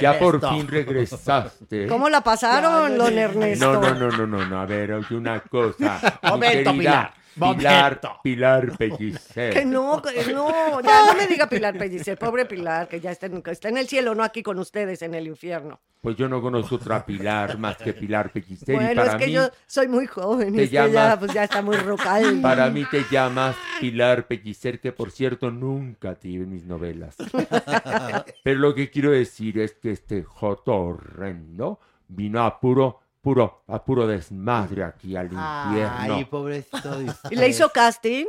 Ya 0.00 0.18
por 0.18 0.34
Ernesto. 0.36 0.56
fin 0.56 0.66
regresaste. 0.68 1.86
¿Cómo 1.88 2.08
la 2.08 2.22
pasaron, 2.22 2.98
don 2.98 3.16
Ernesto? 3.16 3.72
No, 3.72 3.80
no, 3.80 3.94
no, 3.94 4.10
no, 4.10 4.26
no, 4.26 4.46
no. 4.46 4.60
A 4.60 4.66
ver, 4.66 4.92
oye, 4.94 5.14
una 5.14 5.40
cosa. 5.40 6.00
Mi 6.22 6.28
Momento, 6.30 6.72
querida 6.72 6.72
Pilar. 6.72 7.14
Pilar. 7.34 8.00
Pilar 8.22 8.76
Pellicer. 8.78 9.52
Que 9.54 9.64
no, 9.64 10.00
que 10.02 10.32
no, 10.32 10.80
ya 10.80 11.06
no 11.06 11.14
me 11.14 11.26
diga 11.26 11.48
Pilar 11.48 11.76
Pellicer, 11.78 12.18
pobre 12.18 12.44
Pilar, 12.46 12.88
que 12.88 13.00
ya 13.00 13.10
está 13.10 13.26
en, 13.26 13.42
que 13.42 13.50
está 13.50 13.68
en 13.68 13.78
el 13.78 13.88
cielo, 13.88 14.14
no 14.14 14.22
aquí 14.22 14.42
con 14.42 14.58
ustedes 14.58 15.02
en 15.02 15.14
el 15.14 15.26
infierno. 15.26 15.80
Pues 16.00 16.16
yo 16.16 16.28
no 16.28 16.42
conozco 16.42 16.74
otra 16.76 17.06
Pilar 17.06 17.58
más 17.58 17.76
que 17.76 17.92
Pilar 17.94 18.32
Pellicer. 18.32 18.74
y 18.74 18.78
Bueno, 18.78 19.02
para 19.02 19.12
es 19.12 19.18
que 19.18 19.26
mí, 19.28 19.32
yo 19.34 19.48
soy 19.68 19.86
muy 19.86 20.06
joven, 20.06 20.56
te 20.56 20.64
es 20.64 20.70
que 20.70 20.74
ya, 20.74 20.86
llamas- 20.88 21.18
pues 21.20 21.32
ya 21.32 21.44
está 21.44 21.62
muy 21.62 21.76
rocal. 21.76 22.40
para 22.42 22.68
mí 22.70 22.84
te 22.90 23.04
llamas 23.10 23.54
Pilar 23.80 24.26
Pellicer, 24.26 24.80
que 24.80 24.90
por 24.92 25.12
cierto 25.12 25.50
nunca 25.52 26.16
te 26.16 26.26
vi 26.28 26.34
en 26.36 26.50
mis 26.50 26.64
novelas. 26.64 27.14
Pero 28.42 28.58
lo 28.58 28.74
que 28.74 28.90
quiero 28.90 29.10
decir 29.12 29.58
es 29.60 29.74
que 29.74 29.92
este 29.92 30.22
joto 30.24 30.74
horrendo 30.74 31.78
vino 32.08 32.42
a 32.44 32.58
puro, 32.60 32.98
puro, 33.22 33.62
a 33.68 33.82
puro 33.82 34.06
desmadre 34.06 34.84
aquí 34.84 35.16
al 35.16 35.26
infierno. 35.26 36.14
Ay, 36.16 36.24
pobrecito. 36.26 36.98
de 36.98 37.10
¿Y 37.30 37.36
le 37.36 37.48
hizo 37.48 37.70
casting? 37.70 38.26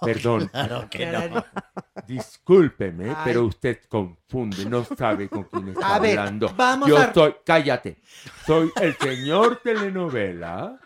Perdón. 0.00 0.48
Claro 0.52 0.88
que 0.90 1.06
no. 1.06 1.44
Discúlpeme, 2.06 3.10
Ay. 3.10 3.16
pero 3.24 3.44
usted 3.44 3.80
confunde, 3.88 4.64
no 4.66 4.84
sabe 4.84 5.28
con 5.28 5.44
quién 5.44 5.68
está 5.68 5.96
A 5.96 5.98
ver, 5.98 6.18
hablando. 6.18 6.52
vamos 6.56 6.88
yo 6.88 6.98
a- 6.98 7.12
soy, 7.12 7.34
cállate, 7.44 7.98
soy 8.46 8.70
el 8.80 8.96
señor 8.96 9.60
telenovela 9.62 10.78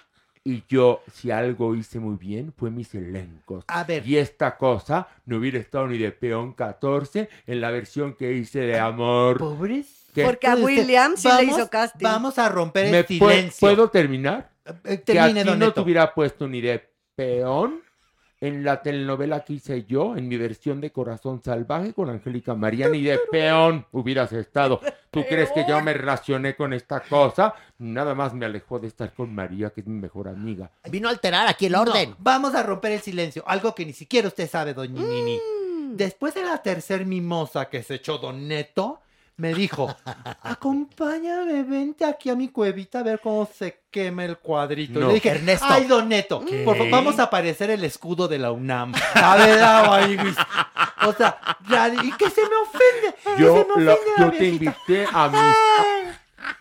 y 0.43 0.65
yo, 0.67 1.03
si 1.13 1.31
algo 1.31 1.75
hice 1.75 2.01
muy 2.01 2.17
bien, 2.17 2.55
fue 2.57 2.71
mis 2.71 2.95
elencos. 2.95 3.65
A 3.69 3.85
ver. 3.85 4.07
Y 4.09 4.17
esta 4.17 4.57
cosa 4.57 5.07
no 5.27 5.37
hubiera 5.37 5.59
estado 5.59 5.87
ni 5.87 5.99
de 5.99 6.11
peón 6.13 6.55
14 6.55 7.29
en 7.47 7.61
la 7.61 7.71
versión 7.71 8.15
que 8.15 8.33
hice 8.33 8.61
de 8.61 8.79
amor. 8.79 9.37
Pobrecito. 9.39 10.00
¿Qué? 10.15 10.25
Porque 10.25 10.47
a 10.47 10.55
William 10.57 11.17
sí 11.17 11.29
le 11.29 11.35
Vamos- 11.35 11.59
hizo 11.59 11.71
casting. 11.71 12.05
Vamos 12.05 12.39
a 12.39 12.49
romper 12.49 12.87
el 12.87 12.93
¿Me 12.93 13.05
pu- 13.05 13.09
silencio. 13.19 13.59
¿Puedo 13.69 13.89
terminar? 13.91 14.51
Eh, 14.85 15.03
que 15.05 15.19
a 15.19 15.25
termine, 15.25 15.43
ti 15.43 15.49
don 15.49 15.59
no 15.59 15.73
te 15.73 15.81
hubiera 15.81 16.15
puesto 16.15 16.47
ni 16.47 16.61
de 16.61 16.89
peón 17.15 17.83
en 18.43 18.65
la 18.65 18.81
telenovela 18.83 19.45
que 19.45 19.55
hice 19.55 19.85
yo, 19.85 20.17
en 20.17 20.27
mi 20.27 20.39
versión 20.39 20.81
de 20.81 20.91
Corazón 20.91 21.43
Salvaje 21.45 21.93
con 21.93 22.09
Angélica 22.09 22.55
María, 22.55 22.89
ni 22.89 23.03
de 23.03 23.19
peón 23.31 23.87
hubieras 23.93 24.33
estado. 24.33 24.81
¿Tú 25.11 25.25
crees 25.29 25.51
que 25.53 25.67
yo 25.69 25.81
me 25.83 25.93
relacioné 25.93 26.57
con 26.57 26.73
esta 26.73 27.01
cosa? 27.01 27.53
Nada 27.79 28.15
más 28.15 28.33
me 28.33 28.47
alejó 28.47 28.79
de 28.79 28.87
estar 28.89 29.13
con 29.13 29.35
María, 29.35 29.71
que 29.71 29.83
es 29.83 29.87
mi 29.87 30.01
mejor 30.01 30.29
amiga. 30.29 30.71
Vino 30.91 31.09
a 31.09 31.11
alterar 31.11 31.49
aquí 31.49 31.67
el 31.67 31.73
No, 31.73 31.83
orden. 31.83 32.15
vamos 32.19 32.55
a 32.55 32.63
romper 32.63 32.93
el 32.93 33.01
silencio. 33.01 33.43
Algo 33.47 33.75
que 33.75 33.85
ni 33.85 33.93
siquiera 33.93 34.29
usted 34.29 34.49
sabe, 34.49 34.73
doña 34.73 35.03
Nini. 35.03 35.37
Mm. 35.37 35.97
Después 35.97 36.33
de 36.35 36.45
la 36.45 36.63
tercer 36.63 37.05
mimosa 37.05 37.69
que 37.69 37.83
se 37.83 37.97
echó 37.97 38.17
Don 38.19 38.47
Neto, 38.49 39.01
me 39.41 39.55
dijo, 39.55 39.95
acompáñame, 40.43 41.63
vente 41.63 42.05
aquí 42.05 42.29
a 42.29 42.37
mi 42.37 42.49
cuevita 42.49 42.99
a 43.01 43.03
ver 43.03 43.21
cómo 43.21 43.49
se 43.53 43.81
quema 43.91 44.25
el 44.27 44.37
cuadrito. 44.37 45.01
Y 45.01 45.03
le 45.05 45.15
dije, 45.15 45.31
Ernesto. 45.31 45.67
ay, 45.67 45.87
Don 45.87 46.09
Neto, 46.11 46.45
¿Qué? 46.45 46.63
por 46.63 46.77
favor, 46.77 46.91
vamos 46.93 47.19
a 47.19 47.25
aparecer 47.25 47.71
el 47.71 47.83
escudo 47.85 48.29
de 48.29 48.39
la 48.39 48.53
UNAM. 48.53 48.93
A 49.15 49.37
ver, 49.37 50.21
Luis. 50.21 50.37
O 51.07 51.13
sea, 51.15 51.39
ya, 51.71 51.89
y 51.89 52.13
que 52.13 52.29
se 52.29 52.43
me 52.43 52.57
ofende. 52.63 53.15
que 53.37 53.43
Yo, 53.43 53.57
se 53.57 53.79
me 53.79 53.85
lo- 53.85 53.93
ofende 53.95 54.11
la 54.19 54.25
yo 54.27 54.33
te 54.39 54.47
invité 54.47 55.07
a 55.11 55.29
mis... 55.29 55.57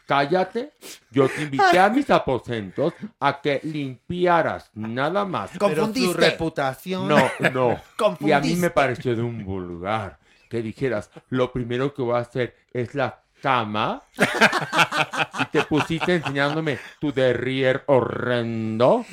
Cállate. 0.05 0.71
Yo 1.11 1.27
te 1.27 1.41
invité 1.43 1.79
a 1.79 1.89
mis 1.89 2.09
aposentos 2.09 2.93
a 3.19 3.41
que 3.41 3.59
limpiaras, 3.63 4.69
nada 4.73 5.25
más. 5.25 5.51
Pero 5.51 5.67
su 5.69 5.75
Confundiste. 5.75 6.17
reputación. 6.31 7.07
No, 7.07 7.17
no. 7.53 7.77
Y 8.21 8.31
a 8.31 8.39
mí 8.39 8.55
me 8.55 8.69
pareció 8.69 9.15
de 9.15 9.21
un 9.21 9.43
vulgar 9.43 10.17
que 10.49 10.61
dijeras, 10.61 11.09
lo 11.29 11.53
primero 11.53 11.93
que 11.93 12.01
voy 12.01 12.15
a 12.15 12.19
hacer 12.19 12.55
es 12.73 12.95
la 12.95 13.21
cama. 13.41 14.01
y 15.39 15.45
te 15.45 15.63
pusiste 15.63 16.15
enseñándome 16.15 16.79
tu 16.99 17.13
derrier 17.13 17.83
horrendo. 17.85 19.05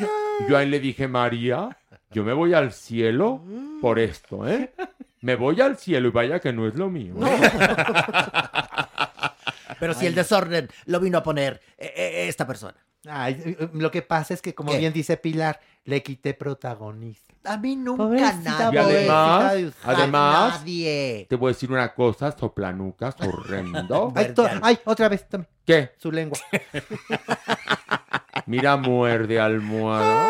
Yo 0.49 0.57
ahí 0.57 0.69
le 0.69 0.81
dije, 0.81 1.07
María, 1.07 1.77
yo 2.11 2.25
me 2.25 2.33
voy 2.33 2.55
al 2.55 2.73
cielo 2.73 3.43
por 3.81 3.99
esto, 3.99 4.49
¿eh? 4.49 4.73
Me 5.21 5.35
voy 5.35 5.61
al 5.61 5.77
cielo 5.77 6.09
y 6.09 6.11
vaya 6.11 6.41
que 6.41 6.53
no 6.53 6.67
es 6.67 6.75
lo 6.75 6.89
mío. 6.89 7.15
¿eh? 7.27 7.51
Pero 9.81 9.95
si 9.95 10.07
el 10.07 10.15
desorden 10.15 10.69
lo 10.87 11.01
vino 11.01 11.19
a 11.19 11.23
poner 11.23 11.61
eh, 11.77 11.93
eh, 11.97 12.29
esta 12.29 12.47
persona. 12.47 12.77
Ay, 13.09 13.41
eh, 13.45 13.69
lo 13.73 13.91
que 13.91 14.03
pasa 14.03 14.35
es 14.35 14.43
que, 14.43 14.55
como 14.55 14.73
¿Qué? 14.73 14.79
bien 14.79 14.93
dice 14.93 15.17
Pilar, 15.17 15.61
le 15.85 16.03
quité 16.03 16.35
protagonista. 16.35 17.35
A 17.45 17.57
mí 17.59 17.77
nunca 17.77 18.03
Pobrecita, 18.05 18.71
Y 18.73 18.75
nadie. 18.75 18.79
además, 18.81 19.53
de 19.55 19.73
además, 19.85 20.59
Nadie. 20.61 21.27
te 21.29 21.37
voy 21.37 21.51
a 21.51 21.53
decir 21.53 21.71
una 21.71 21.95
cosa, 21.95 22.33
soplanucas, 22.37 23.15
horrendo. 23.21 24.13
Ay, 24.63 24.79
otra 24.85 25.09
vez, 25.09 25.29
tome, 25.29 25.47
¿Qué? 25.65 25.93
su 25.99 26.11
lengua. 26.11 26.39
Mira, 28.47 28.77
muerde 28.77 29.41
almohada. 29.41 30.29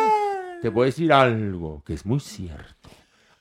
Te 0.62 0.68
voy 0.68 0.84
a 0.84 0.86
decir 0.86 1.12
algo 1.12 1.82
que 1.84 1.94
es 1.94 2.04
muy 2.06 2.20
cierto. 2.20 2.88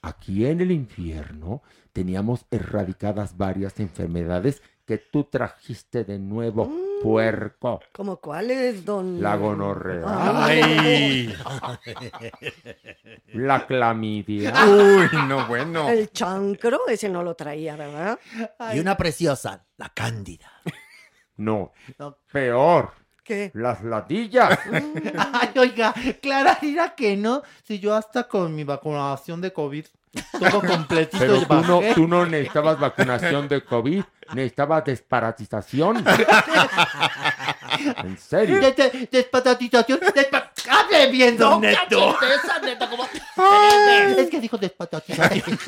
Aquí 0.02 0.46
en 0.46 0.62
el 0.62 0.72
infierno 0.72 1.62
teníamos 1.94 2.46
erradicadas 2.52 3.38
varias 3.38 3.80
enfermedades 3.80 4.62
que 4.86 4.98
tú 4.98 5.24
trajiste 5.26 6.04
de 6.04 6.20
nuevo. 6.20 6.70
Puerco, 7.02 7.80
¿Cómo 7.92 8.18
cuál 8.18 8.52
es, 8.52 8.84
don? 8.86 9.22
la 9.22 9.36
gonorrea, 9.36 10.04
Ay. 10.46 11.34
la 13.34 13.66
clamidia. 13.66 14.54
Uy, 14.66 15.10
no, 15.28 15.48
bueno. 15.48 15.90
El 15.90 16.12
chancro, 16.12 16.88
ese 16.88 17.10
no 17.10 17.24
lo 17.24 17.36
traía, 17.36 17.76
¿verdad? 17.76 18.20
Y 18.74 18.80
una 18.80 18.96
preciosa, 18.98 19.64
la 19.78 19.90
cándida. 19.90 20.52
No, 21.38 21.74
No. 22.00 22.18
peor, 22.32 22.92
¿Qué? 23.24 23.52
las 23.56 23.84
ladillas. 23.84 24.58
Ay, 25.34 25.50
oiga, 25.58 25.94
Clara, 26.22 26.58
dirá 26.62 26.96
que 26.96 27.18
no. 27.18 27.42
Si 27.64 27.80
yo 27.80 27.94
hasta 27.96 28.28
con 28.28 28.56
mi 28.56 28.64
vacunación 28.64 29.42
de 29.42 29.52
COVID, 29.52 29.86
todo 30.40 30.62
completito 30.62 31.18
Pero 31.20 31.46
tú 31.46 31.56
no, 31.68 31.82
tú 31.94 32.08
no 32.08 32.26
necesitabas 32.26 32.80
vacunación 32.80 33.50
de 33.50 33.64
COVID, 33.66 34.04
necesitabas 34.34 34.86
desparasitización. 34.86 36.04
En 38.04 38.18
serio. 38.18 38.60
De- 38.60 38.72
de- 38.72 39.10
Despatatización. 39.12 40.00
despa- 40.00 40.52
¡Hable 40.70 41.08
bien, 41.12 41.38
don 41.38 41.62
Neto! 41.62 42.18
esa, 42.22 42.60
neta, 42.60 42.90
como... 42.90 43.06
Es 43.06 44.30
que 44.30 44.40
dijo 44.40 44.58
despatatización. 44.58 45.60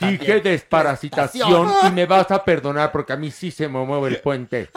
Dije 0.00 0.40
desparasitación 0.40 1.72
y 1.86 1.90
me 1.90 2.06
vas 2.06 2.30
a 2.30 2.44
perdonar 2.44 2.92
porque 2.92 3.12
a 3.12 3.16
mí 3.16 3.30
sí 3.30 3.50
se 3.50 3.68
me 3.68 3.84
mueve 3.84 4.08
el 4.08 4.20
puente. 4.20 4.70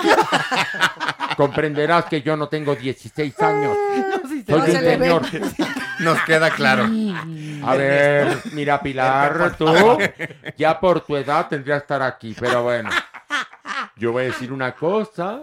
Comprenderás 1.38 2.06
que 2.06 2.22
yo 2.22 2.36
no 2.36 2.50
tengo 2.50 2.76
16 2.76 3.40
años. 3.42 3.78
Soy 4.24 4.44
No 4.48 4.56
un 4.58 4.66
se 4.66 4.82
le 4.82 4.98
ve. 4.98 5.06
señor. 5.06 5.22
Nos 6.00 6.22
queda 6.24 6.50
claro. 6.52 6.90
A 7.66 7.76
ver, 7.76 8.38
mira, 8.54 8.82
Pilar, 8.82 9.56
tú 9.58 9.68
ya 10.58 10.80
por 10.80 11.02
tu 11.02 11.16
edad 11.16 11.48
tendrías 11.48 11.80
que 11.80 11.84
estar 11.84 12.02
aquí, 12.02 12.36
pero 12.40 12.64
bueno. 12.64 12.90
Yo 13.96 14.12
voy 14.12 14.24
a 14.24 14.26
decir 14.28 14.52
una 14.52 14.74
cosa, 14.74 15.42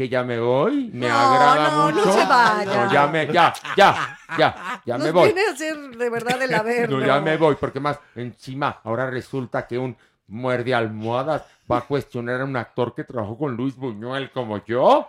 que 0.00 0.08
ya 0.08 0.24
me 0.24 0.40
voy, 0.40 0.88
me 0.94 1.08
No, 1.08 1.14
agrada 1.14 1.70
no, 1.72 1.90
no 1.90 1.94
mucho. 1.98 2.10
se 2.14 2.24
vaya. 2.24 2.84
No, 2.86 2.90
ya 2.90 3.06
me, 3.06 3.26
ya, 3.30 3.52
ya, 3.76 4.18
ya, 4.38 4.82
ya 4.86 4.96
me 4.96 5.10
voy. 5.10 5.26
viene 5.26 5.46
a 5.46 5.52
hacer 5.52 5.76
de 5.76 6.08
verdad 6.08 6.40
el 6.40 6.54
haber. 6.54 6.88
No, 6.90 7.04
ya 7.04 7.20
me 7.20 7.36
voy, 7.36 7.56
porque 7.56 7.80
más 7.80 7.98
encima 8.14 8.80
ahora 8.82 9.10
resulta 9.10 9.66
que 9.66 9.76
un 9.76 9.94
muerde 10.28 10.74
almohadas 10.74 11.44
va 11.70 11.76
a 11.76 11.80
cuestionar 11.82 12.40
a 12.40 12.44
un 12.46 12.56
actor 12.56 12.94
que 12.94 13.04
trabajó 13.04 13.36
con 13.36 13.54
Luis 13.54 13.76
Buñuel 13.76 14.30
como 14.30 14.64
yo. 14.64 15.06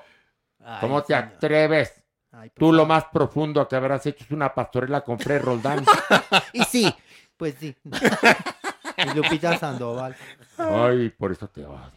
¿Cómo 0.81 1.01
te 1.03 1.13
señor. 1.13 1.35
atreves? 1.37 2.03
Ay, 2.33 2.49
por 2.49 2.59
Tú 2.59 2.73
lo 2.73 2.85
más 2.85 3.05
profundo 3.05 3.65
que 3.69 3.77
habrás 3.77 4.05
hecho 4.07 4.25
es 4.25 4.31
una 4.31 4.53
pastorela 4.53 4.99
con 5.05 5.17
Fred 5.19 5.41
Roldán. 5.41 5.85
Y 6.51 6.65
sí, 6.65 6.93
Pues 7.37 7.55
sí. 7.57 7.73
Y 8.97 9.15
Lupita 9.15 9.57
Sandoval. 9.57 10.17
Ay, 10.57 11.09
por 11.11 11.31
eso 11.31 11.47
te 11.47 11.65
odio. 11.65 11.91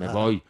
Me 0.00 0.08
voy. 0.08 0.42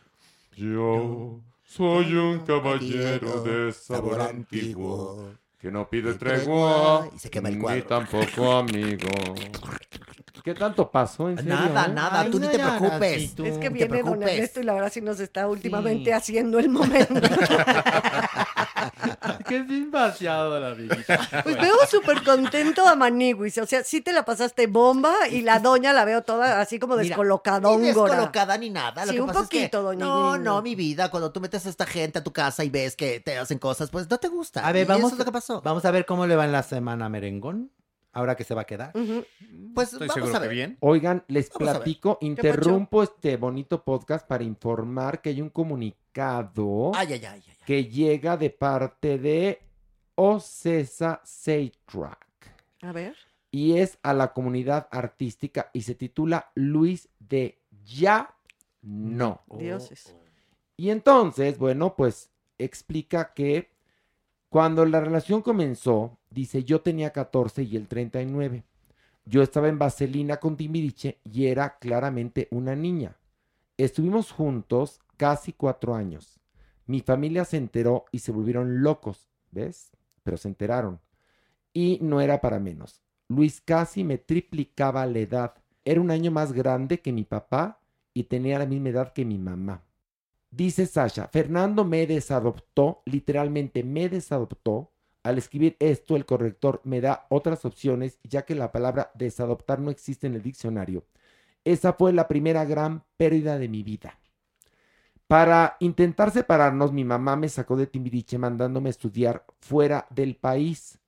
Yo 0.58 1.40
soy 1.62 2.16
un 2.16 2.40
caballero 2.40 3.42
de 3.44 3.72
sabor 3.72 4.20
antiguo 4.22 5.30
que 5.56 5.70
no 5.70 5.88
pide 5.88 6.14
tregua 6.14 7.08
Y 7.14 7.18
se 7.20 7.30
quema 7.30 7.48
el 7.48 7.60
ni 7.60 7.82
tampoco 7.82 8.52
amigo. 8.56 9.08
¿Qué 10.42 10.54
tanto 10.54 10.90
pasó? 10.90 11.28
¿En 11.28 11.36
serio? 11.36 11.54
Nada, 11.54 11.86
nada, 11.86 12.20
Ay, 12.22 12.30
tú 12.32 12.40
ni 12.40 12.46
no 12.46 12.50
te 12.50 12.58
preocupes. 12.58 13.16
así, 13.16 13.28
tú. 13.36 13.44
Es 13.44 13.58
que 13.58 13.68
viene 13.68 14.02
don. 14.02 14.20
Ernesto 14.20 14.60
y 14.60 14.64
la 14.64 14.72
verdad 14.72 14.90
sí 14.92 15.00
nos 15.00 15.20
está 15.20 15.46
últimamente 15.46 16.12
haciendo 16.12 16.58
el 16.58 16.70
momento. 16.70 17.14
Que 19.48 19.58
es 19.58 19.68
demasiado 19.68 20.58
la 20.60 20.68
amiguita. 20.72 21.18
Pues 21.42 21.60
veo 21.60 21.74
súper 21.90 22.22
contento 22.22 22.86
a 22.86 22.94
Maniwis. 22.94 23.58
O 23.58 23.66
sea, 23.66 23.82
sí 23.84 24.00
te 24.00 24.12
la 24.12 24.24
pasaste 24.24 24.66
bomba 24.66 25.14
y 25.30 25.42
la 25.42 25.58
doña 25.58 25.92
la 25.92 26.04
veo 26.04 26.22
toda 26.22 26.60
así 26.60 26.78
como 26.78 26.94
Mira, 26.94 27.04
descolocadóngora. 27.08 27.78
Ni 27.80 27.86
descolocada 27.86 28.58
ni 28.58 28.70
nada. 28.70 29.04
Lo 29.06 29.10
Sí, 29.10 29.16
que 29.16 29.20
un 29.22 29.26
pasa 29.28 29.40
poquito, 29.42 29.64
es 29.64 29.70
que, 29.70 29.76
doña 29.78 30.04
No, 30.04 30.38
no, 30.38 30.62
mi 30.62 30.74
vida. 30.74 31.10
Cuando 31.10 31.32
tú 31.32 31.40
metes 31.40 31.66
a 31.66 31.70
esta 31.70 31.86
gente 31.86 32.18
a 32.20 32.24
tu 32.24 32.32
casa 32.32 32.64
y 32.64 32.70
ves 32.70 32.96
que 32.96 33.20
te 33.20 33.36
hacen 33.38 33.58
cosas, 33.58 33.90
pues 33.90 34.08
no 34.08 34.18
te 34.18 34.28
gusta. 34.28 34.66
A 34.66 34.72
ver, 34.72 34.84
Y 34.84 34.88
vamos, 34.88 35.06
Eso 35.12 35.14
es 35.14 35.18
lo 35.18 35.24
que 35.24 35.32
pasó. 35.32 35.60
vamos 35.62 35.84
a 35.84 35.90
ver 35.90 36.06
cómo 36.06 36.26
le 36.26 36.36
va 36.36 36.44
en 36.44 36.52
la 36.52 36.62
semana 36.62 37.08
merengón. 37.08 37.70
Ahora 38.12 38.34
que 38.34 38.44
se 38.44 38.54
va 38.54 38.62
a 38.62 38.66
quedar. 38.66 38.92
Pues 39.74 39.92
Estoy 39.92 40.08
vamos 40.08 40.34
a 40.34 40.38
ver. 40.40 40.50
bien. 40.50 40.76
Oigan, 40.80 41.24
les 41.28 41.50
Vamos 41.50 41.72
platico, 41.74 42.18
interrumpo 42.20 43.02
este 43.02 43.36
bonito 43.36 43.84
podcast 43.84 44.26
para 44.26 44.42
informar 44.44 45.20
que 45.20 45.28
hay 45.30 45.40
un 45.42 45.50
comunicado 45.50 46.92
Ay, 46.94 47.12
ay, 47.12 47.24
ay, 47.26 47.42
ay. 47.46 47.56
que 47.66 47.84
llega 47.84 48.36
de 48.36 48.50
parte 48.50 49.18
de 49.18 49.60
Ocesa 50.16 51.20
Seitrack 51.24 52.26
A 52.82 52.92
ver. 52.92 53.14
y 53.52 53.76
es 53.78 53.98
a 54.02 54.12
la 54.14 54.32
comunidad 54.32 54.88
artística 54.90 55.70
y 55.72 55.82
se 55.82 55.94
titula 55.94 56.50
Luis 56.54 57.08
de 57.20 57.60
Ya 57.84 58.34
No. 58.82 59.42
Dioses. 59.48 60.14
Y 60.76 60.90
entonces, 60.90 61.58
bueno, 61.58 61.94
pues 61.94 62.30
explica 62.58 63.32
que 63.34 63.70
cuando 64.48 64.84
la 64.86 65.00
relación 65.00 65.42
comenzó, 65.42 66.17
dice, 66.30 66.64
yo 66.64 66.80
tenía 66.80 67.10
14 67.10 67.62
y 67.62 67.76
él 67.76 67.88
39. 67.88 68.64
Yo 69.24 69.42
estaba 69.42 69.68
en 69.68 69.78
Vaselina 69.78 70.38
con 70.38 70.56
Timbiriche 70.56 71.18
y 71.24 71.46
era 71.46 71.78
claramente 71.78 72.48
una 72.50 72.74
niña. 72.74 73.16
Estuvimos 73.76 74.32
juntos 74.32 75.00
casi 75.16 75.52
cuatro 75.52 75.94
años. 75.94 76.40
Mi 76.86 77.00
familia 77.00 77.44
se 77.44 77.58
enteró 77.58 78.06
y 78.10 78.20
se 78.20 78.32
volvieron 78.32 78.82
locos, 78.82 79.28
¿ves? 79.50 79.90
Pero 80.22 80.38
se 80.38 80.48
enteraron. 80.48 81.00
Y 81.74 81.98
no 82.00 82.20
era 82.20 82.40
para 82.40 82.58
menos. 82.58 83.02
Luis 83.28 83.60
casi 83.60 84.04
me 84.04 84.16
triplicaba 84.16 85.04
la 85.04 85.18
edad. 85.18 85.54
Era 85.84 86.00
un 86.00 86.10
año 86.10 86.30
más 86.30 86.52
grande 86.52 87.00
que 87.00 87.12
mi 87.12 87.24
papá 87.24 87.80
y 88.14 88.24
tenía 88.24 88.58
la 88.58 88.66
misma 88.66 88.88
edad 88.88 89.12
que 89.12 89.24
mi 89.24 89.36
mamá. 89.36 89.84
Dice 90.50 90.86
Sasha, 90.86 91.28
Fernando 91.28 91.84
me 91.84 92.06
desadoptó, 92.06 93.02
literalmente 93.04 93.84
me 93.84 94.08
desadoptó. 94.08 94.90
Al 95.28 95.36
escribir 95.36 95.76
esto, 95.78 96.16
el 96.16 96.24
corrector 96.24 96.80
me 96.84 97.02
da 97.02 97.26
otras 97.28 97.66
opciones, 97.66 98.18
ya 98.24 98.46
que 98.46 98.54
la 98.54 98.72
palabra 98.72 99.10
desadoptar 99.12 99.78
no 99.78 99.90
existe 99.90 100.26
en 100.26 100.32
el 100.32 100.42
diccionario. 100.42 101.04
Esa 101.64 101.92
fue 101.92 102.14
la 102.14 102.28
primera 102.28 102.64
gran 102.64 103.04
pérdida 103.18 103.58
de 103.58 103.68
mi 103.68 103.82
vida. 103.82 104.18
Para 105.26 105.76
intentar 105.80 106.30
separarnos, 106.30 106.94
mi 106.94 107.04
mamá 107.04 107.36
me 107.36 107.50
sacó 107.50 107.76
de 107.76 107.86
Timbiriche 107.86 108.38
mandándome 108.38 108.88
estudiar 108.88 109.44
fuera 109.60 110.06
del 110.08 110.34
país. 110.34 110.98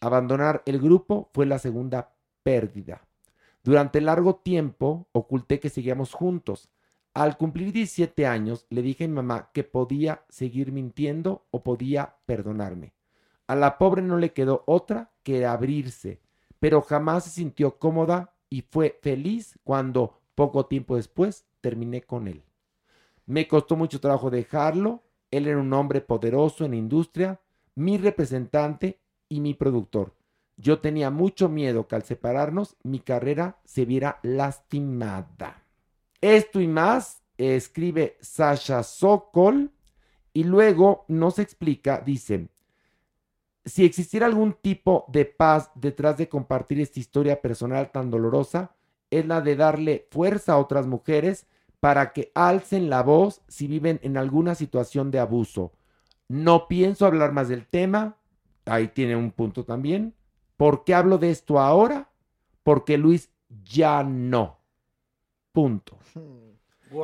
Abandonar 0.00 0.62
el 0.66 0.78
grupo 0.78 1.30
fue 1.32 1.46
la 1.46 1.58
segunda 1.58 2.12
pérdida. 2.42 3.00
Durante 3.64 4.02
largo 4.02 4.36
tiempo 4.36 5.08
oculté 5.12 5.58
que 5.58 5.70
seguíamos 5.70 6.12
juntos. 6.12 6.68
Al 7.14 7.38
cumplir 7.38 7.72
17 7.72 8.26
años, 8.26 8.66
le 8.68 8.82
dije 8.82 9.04
a 9.04 9.08
mi 9.08 9.14
mamá 9.14 9.48
que 9.54 9.64
podía 9.64 10.26
seguir 10.28 10.70
mintiendo 10.70 11.46
o 11.50 11.62
podía 11.62 12.16
perdonarme. 12.26 12.92
A 13.50 13.56
la 13.56 13.78
pobre 13.78 14.00
no 14.00 14.16
le 14.16 14.32
quedó 14.32 14.62
otra 14.66 15.10
que 15.24 15.44
abrirse, 15.44 16.20
pero 16.60 16.82
jamás 16.82 17.24
se 17.24 17.30
sintió 17.30 17.80
cómoda 17.80 18.36
y 18.48 18.62
fue 18.62 19.00
feliz 19.02 19.58
cuando, 19.64 20.20
poco 20.36 20.66
tiempo 20.66 20.94
después, 20.94 21.46
terminé 21.60 22.02
con 22.02 22.28
él. 22.28 22.44
Me 23.26 23.48
costó 23.48 23.74
mucho 23.74 23.98
trabajo 23.98 24.30
dejarlo. 24.30 25.02
Él 25.32 25.48
era 25.48 25.58
un 25.58 25.72
hombre 25.72 26.00
poderoso 26.00 26.64
en 26.64 26.70
la 26.70 26.76
industria, 26.76 27.40
mi 27.74 27.98
representante 27.98 29.00
y 29.28 29.40
mi 29.40 29.54
productor. 29.54 30.14
Yo 30.56 30.78
tenía 30.78 31.10
mucho 31.10 31.48
miedo 31.48 31.88
que 31.88 31.96
al 31.96 32.04
separarnos 32.04 32.76
mi 32.84 33.00
carrera 33.00 33.58
se 33.64 33.84
viera 33.84 34.20
lastimada. 34.22 35.64
Esto 36.20 36.60
y 36.60 36.68
más 36.68 37.24
escribe 37.36 38.16
Sasha 38.20 38.84
Sokol 38.84 39.72
y 40.32 40.44
luego 40.44 41.04
nos 41.08 41.40
explica, 41.40 42.00
dice, 42.00 42.48
si 43.64 43.84
existiera 43.84 44.26
algún 44.26 44.54
tipo 44.54 45.04
de 45.08 45.24
paz 45.24 45.70
detrás 45.74 46.16
de 46.16 46.28
compartir 46.28 46.80
esta 46.80 47.00
historia 47.00 47.40
personal 47.40 47.90
tan 47.90 48.10
dolorosa, 48.10 48.74
es 49.10 49.26
la 49.26 49.40
de 49.40 49.56
darle 49.56 50.06
fuerza 50.10 50.54
a 50.54 50.58
otras 50.58 50.86
mujeres 50.86 51.46
para 51.80 52.12
que 52.12 52.30
alcen 52.34 52.90
la 52.90 53.02
voz 53.02 53.42
si 53.48 53.66
viven 53.66 54.00
en 54.02 54.16
alguna 54.16 54.54
situación 54.54 55.10
de 55.10 55.18
abuso. 55.18 55.72
No 56.28 56.68
pienso 56.68 57.06
hablar 57.06 57.32
más 57.32 57.48
del 57.48 57.66
tema, 57.66 58.16
ahí 58.66 58.88
tiene 58.88 59.16
un 59.16 59.32
punto 59.32 59.64
también. 59.64 60.14
¿Por 60.56 60.84
qué 60.84 60.94
hablo 60.94 61.18
de 61.18 61.30
esto 61.30 61.58
ahora? 61.58 62.10
Porque 62.62 62.98
Luis 62.98 63.30
ya 63.64 64.02
no. 64.04 64.58
Punto. 65.52 65.98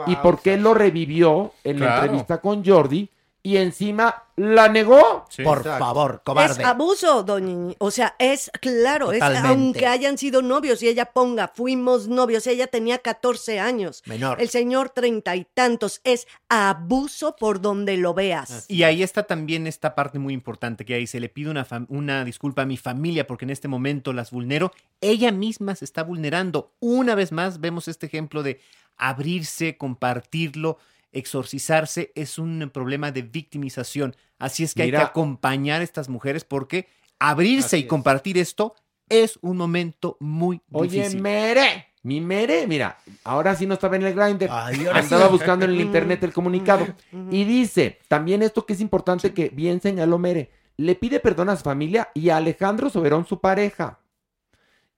¿Y 0.06 0.16
por 0.16 0.40
qué 0.40 0.56
lo 0.56 0.74
revivió 0.74 1.52
en 1.64 1.80
la 1.80 1.96
entrevista 1.96 2.40
con 2.40 2.64
Jordi? 2.64 3.10
Y 3.46 3.58
encima 3.58 4.24
la 4.34 4.68
negó. 4.68 5.24
Por 5.44 5.62
favor, 5.62 6.20
cobarde. 6.24 6.64
Es 6.64 6.68
abuso, 6.68 7.22
doña 7.22 7.76
O 7.78 7.92
sea, 7.92 8.16
es 8.18 8.50
claro, 8.60 9.12
es 9.12 9.20
Totalmente. 9.20 9.48
aunque 9.48 9.86
hayan 9.86 10.18
sido 10.18 10.42
novios 10.42 10.82
y 10.82 10.88
ella 10.88 11.12
ponga, 11.12 11.46
fuimos 11.54 12.08
novios, 12.08 12.48
ella 12.48 12.66
tenía 12.66 12.98
14 12.98 13.60
años. 13.60 14.02
Menor. 14.06 14.40
El 14.40 14.48
señor 14.48 14.90
treinta 14.90 15.36
y 15.36 15.44
tantos. 15.44 16.00
Es 16.02 16.26
abuso 16.48 17.36
por 17.36 17.60
donde 17.60 17.96
lo 17.96 18.14
veas. 18.14 18.64
Y 18.66 18.82
ahí 18.82 19.04
está 19.04 19.22
también 19.22 19.68
esta 19.68 19.94
parte 19.94 20.18
muy 20.18 20.34
importante 20.34 20.84
que 20.84 20.94
ahí 20.94 21.06
se 21.06 21.20
le 21.20 21.28
pide 21.28 21.50
una, 21.50 21.64
una 21.86 22.24
disculpa 22.24 22.62
a 22.62 22.66
mi 22.66 22.76
familia 22.76 23.28
porque 23.28 23.44
en 23.44 23.50
este 23.50 23.68
momento 23.68 24.12
las 24.12 24.32
vulnero. 24.32 24.72
Ella 25.00 25.30
misma 25.30 25.76
se 25.76 25.84
está 25.84 26.02
vulnerando. 26.02 26.72
Una 26.80 27.14
vez 27.14 27.30
más 27.30 27.60
vemos 27.60 27.86
este 27.86 28.06
ejemplo 28.06 28.42
de 28.42 28.58
abrirse, 28.96 29.76
compartirlo. 29.76 30.78
Exorcizarse 31.16 32.12
es 32.14 32.38
un 32.38 32.70
problema 32.72 33.10
de 33.10 33.22
victimización. 33.22 34.14
Así 34.38 34.64
es 34.64 34.74
que 34.74 34.82
hay 34.82 34.90
que 34.90 34.96
acompañar 34.98 35.80
a 35.80 35.84
estas 35.84 36.08
mujeres 36.08 36.44
porque 36.44 36.88
abrirse 37.18 37.78
y 37.78 37.82
es. 37.82 37.86
compartir 37.86 38.38
esto 38.38 38.74
es 39.08 39.38
un 39.40 39.56
momento 39.56 40.16
muy 40.20 40.60
Oye, 40.72 40.98
difícil. 40.98 41.22
Mere, 41.22 41.86
mi 42.02 42.20
Mere, 42.20 42.66
mira, 42.66 42.98
ahora 43.24 43.54
sí 43.54 43.66
no 43.66 43.74
estaba 43.74 43.96
en 43.96 44.02
el 44.02 44.14
grinder. 44.14 44.50
Andaba 44.50 45.26
sí. 45.26 45.32
buscando 45.32 45.64
en 45.64 45.72
el 45.72 45.80
internet 45.88 46.22
el 46.22 46.32
comunicado. 46.32 46.86
Y 47.30 47.44
dice, 47.44 47.98
también 48.08 48.42
esto 48.42 48.66
que 48.66 48.74
es 48.74 48.80
importante 48.80 49.32
que 49.32 49.48
bien 49.48 49.80
señaló 49.80 50.18
Mere, 50.18 50.50
le 50.76 50.94
pide 50.94 51.20
perdón 51.20 51.48
a 51.48 51.56
su 51.56 51.62
familia 51.62 52.10
y 52.12 52.28
a 52.28 52.36
Alejandro 52.36 52.90
Soberón, 52.90 53.26
su 53.26 53.40
pareja. 53.40 54.00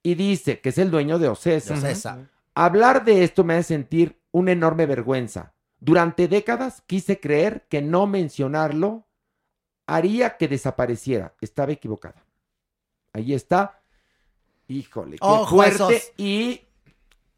Y 0.03 0.15
dice 0.17 0.61
que 0.61 0.71
es 0.71 0.79
el 0.79 0.91
dueño 0.91 1.19
de 1.19 1.29
Ocesa. 1.29 1.75
De 1.75 1.81
Ocesa. 1.81 2.29
Hablar 2.55 3.05
de 3.05 3.23
esto 3.23 3.45
me 3.45 3.55
hace 3.55 3.75
sentir 3.75 4.19
una 4.33 4.53
enorme 4.53 4.87
vergüenza. 4.87 5.53
Durante 5.81 6.29
décadas 6.29 6.83
quise 6.87 7.21
creer 7.21 7.67
que 7.69 7.83
no 7.83 8.07
mencionarlo 8.07 9.07
haría 9.87 10.37
que 10.37 10.49
desapareciera. 10.49 11.35
Estaba 11.41 11.73
equivocada. 11.73 12.25
Ahí 13.13 13.33
está. 13.35 13.81
Híjole, 14.67 15.19
qué 15.19 15.45
fuerte. 15.49 16.03
Y 16.17 16.61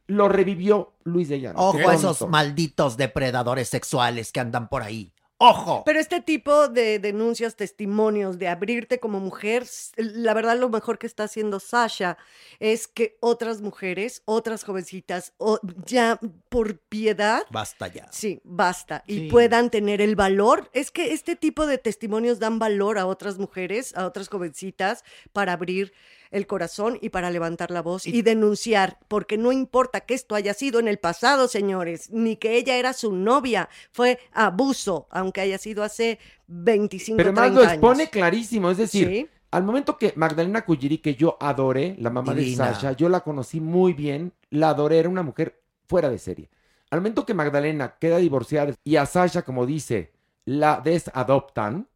lo 0.07 0.29
revivió 0.29 0.95
Luis 1.05 1.29
de 1.29 1.41
Llano. 1.41 1.61
Ojo 1.61 1.89
a 1.89 1.95
esos 1.95 2.29
malditos 2.29 2.97
depredadores 2.97 3.69
sexuales 3.69 4.33
que 4.33 4.41
andan 4.41 4.69
por 4.69 4.83
ahí. 4.83 5.13
¡Ojo! 5.43 5.85
Pero 5.87 5.99
este 5.99 6.21
tipo 6.21 6.69
de 6.69 6.99
denuncias, 6.99 7.57
testimonios, 7.57 8.39
de 8.39 8.47
abrirte 8.49 9.01
como 9.01 9.21
mujer, 9.21 9.65
la 9.97 10.35
verdad 10.35 10.59
lo 10.59 10.69
mejor 10.69 10.99
que 10.99 11.07
está 11.07 11.25
haciendo 11.25 11.61
Sasha 11.61 12.19
es 12.59 12.87
que 12.87 13.17
otras 13.21 13.63
mujeres, 13.63 14.21
otras 14.27 14.65
jovencitas, 14.65 15.33
o 15.39 15.59
ya 15.87 16.21
por 16.51 16.79
piedad, 16.79 17.45
Basta 17.51 17.89
ya. 17.89 18.07
sí, 18.13 18.43
basta, 18.45 19.03
y 19.07 19.15
Sí. 19.21 19.29
puedan 19.31 19.71
tener 19.71 20.03
el 20.03 20.15
valor. 20.15 20.69
Es 20.75 20.91
que 20.91 21.15
este 21.15 21.37
tipo 21.37 21.67
de 21.67 21.79
testimonios 21.79 22.39
dan 22.39 22.59
valor 22.59 22.99
a 22.99 23.07
otras 23.07 23.39
mujeres, 23.39 23.97
a 23.97 24.05
otras 24.05 24.29
jovencitas, 24.29 25.05
para 25.33 25.55
abrir 25.55 25.95
el 26.31 26.47
corazón 26.47 26.99
y 27.01 27.09
para 27.11 27.31
levantar 27.31 27.71
la 27.71 27.83
voz 27.83 28.07
y, 28.07 28.23
denunciar, 28.23 28.99
porque 29.09 29.37
no 29.37 29.51
importa 29.53 30.01
que 30.01 30.15
esto 30.15 30.35
haya 30.35 30.55
sido 30.55 30.79
en 30.79 30.89
el 30.89 30.99
pasado, 30.99 31.49
señores, 31.49 32.11
ni 32.11 32.37
que 32.37 32.57
ella 32.57 32.77
era 32.77 32.93
su 32.93 33.13
novia, 33.13 33.69
fue 33.91 34.19
abuso, 34.33 35.09
aunque 35.11 35.41
haya 35.41 35.59
sido 35.59 35.83
hace 35.83 36.19
25, 36.47 37.17
Pero 37.17 37.33
más 37.33 37.45
30 37.47 37.61
lo 37.61 37.69
expone 37.71 38.03
años. 38.03 38.11
clarísimo. 38.11 38.71
Es 38.71 38.79
decir, 38.79 39.09
Sí. 39.09 39.29
al 39.51 39.65
momento 39.65 39.99
que 39.99 40.13
Magdalena 40.17 40.65
Cuyiri, 40.65 40.99
que 40.99 41.15
yo 41.17 41.37
adoré, 41.41 41.97
la 41.99 42.11
mamá 42.11 42.35
Divina. 42.35 42.69
de 42.69 42.75
Sasha, 42.75 42.93
yo 42.93 43.09
la 43.09 43.21
conocí 43.21 43.61
muy 43.61 43.93
bien, 43.93 44.33
la 44.51 44.71
adoré, 44.71 44.99
era 44.99 45.09
una 45.09 45.23
mujer 45.23 45.61
fuera 45.89 46.09
de 46.09 46.19
serie. 46.19 46.49
Al 46.91 47.01
momento 47.01 47.27
que 47.27 47.35
Magdalena 47.35 47.97
queda 48.01 48.19
divorciada 48.19 48.75
y 48.85 48.97
a 48.97 49.07
Sasha, 49.07 49.43
como 49.43 49.67
dice, 49.67 50.13
la 50.45 50.81
desadoptan, 50.81 51.89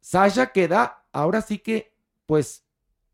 Sasha 0.00 0.52
queda 0.52 1.04
ahora 1.12 1.42
sí 1.42 1.58
que, 1.58 1.92
pues, 2.26 2.64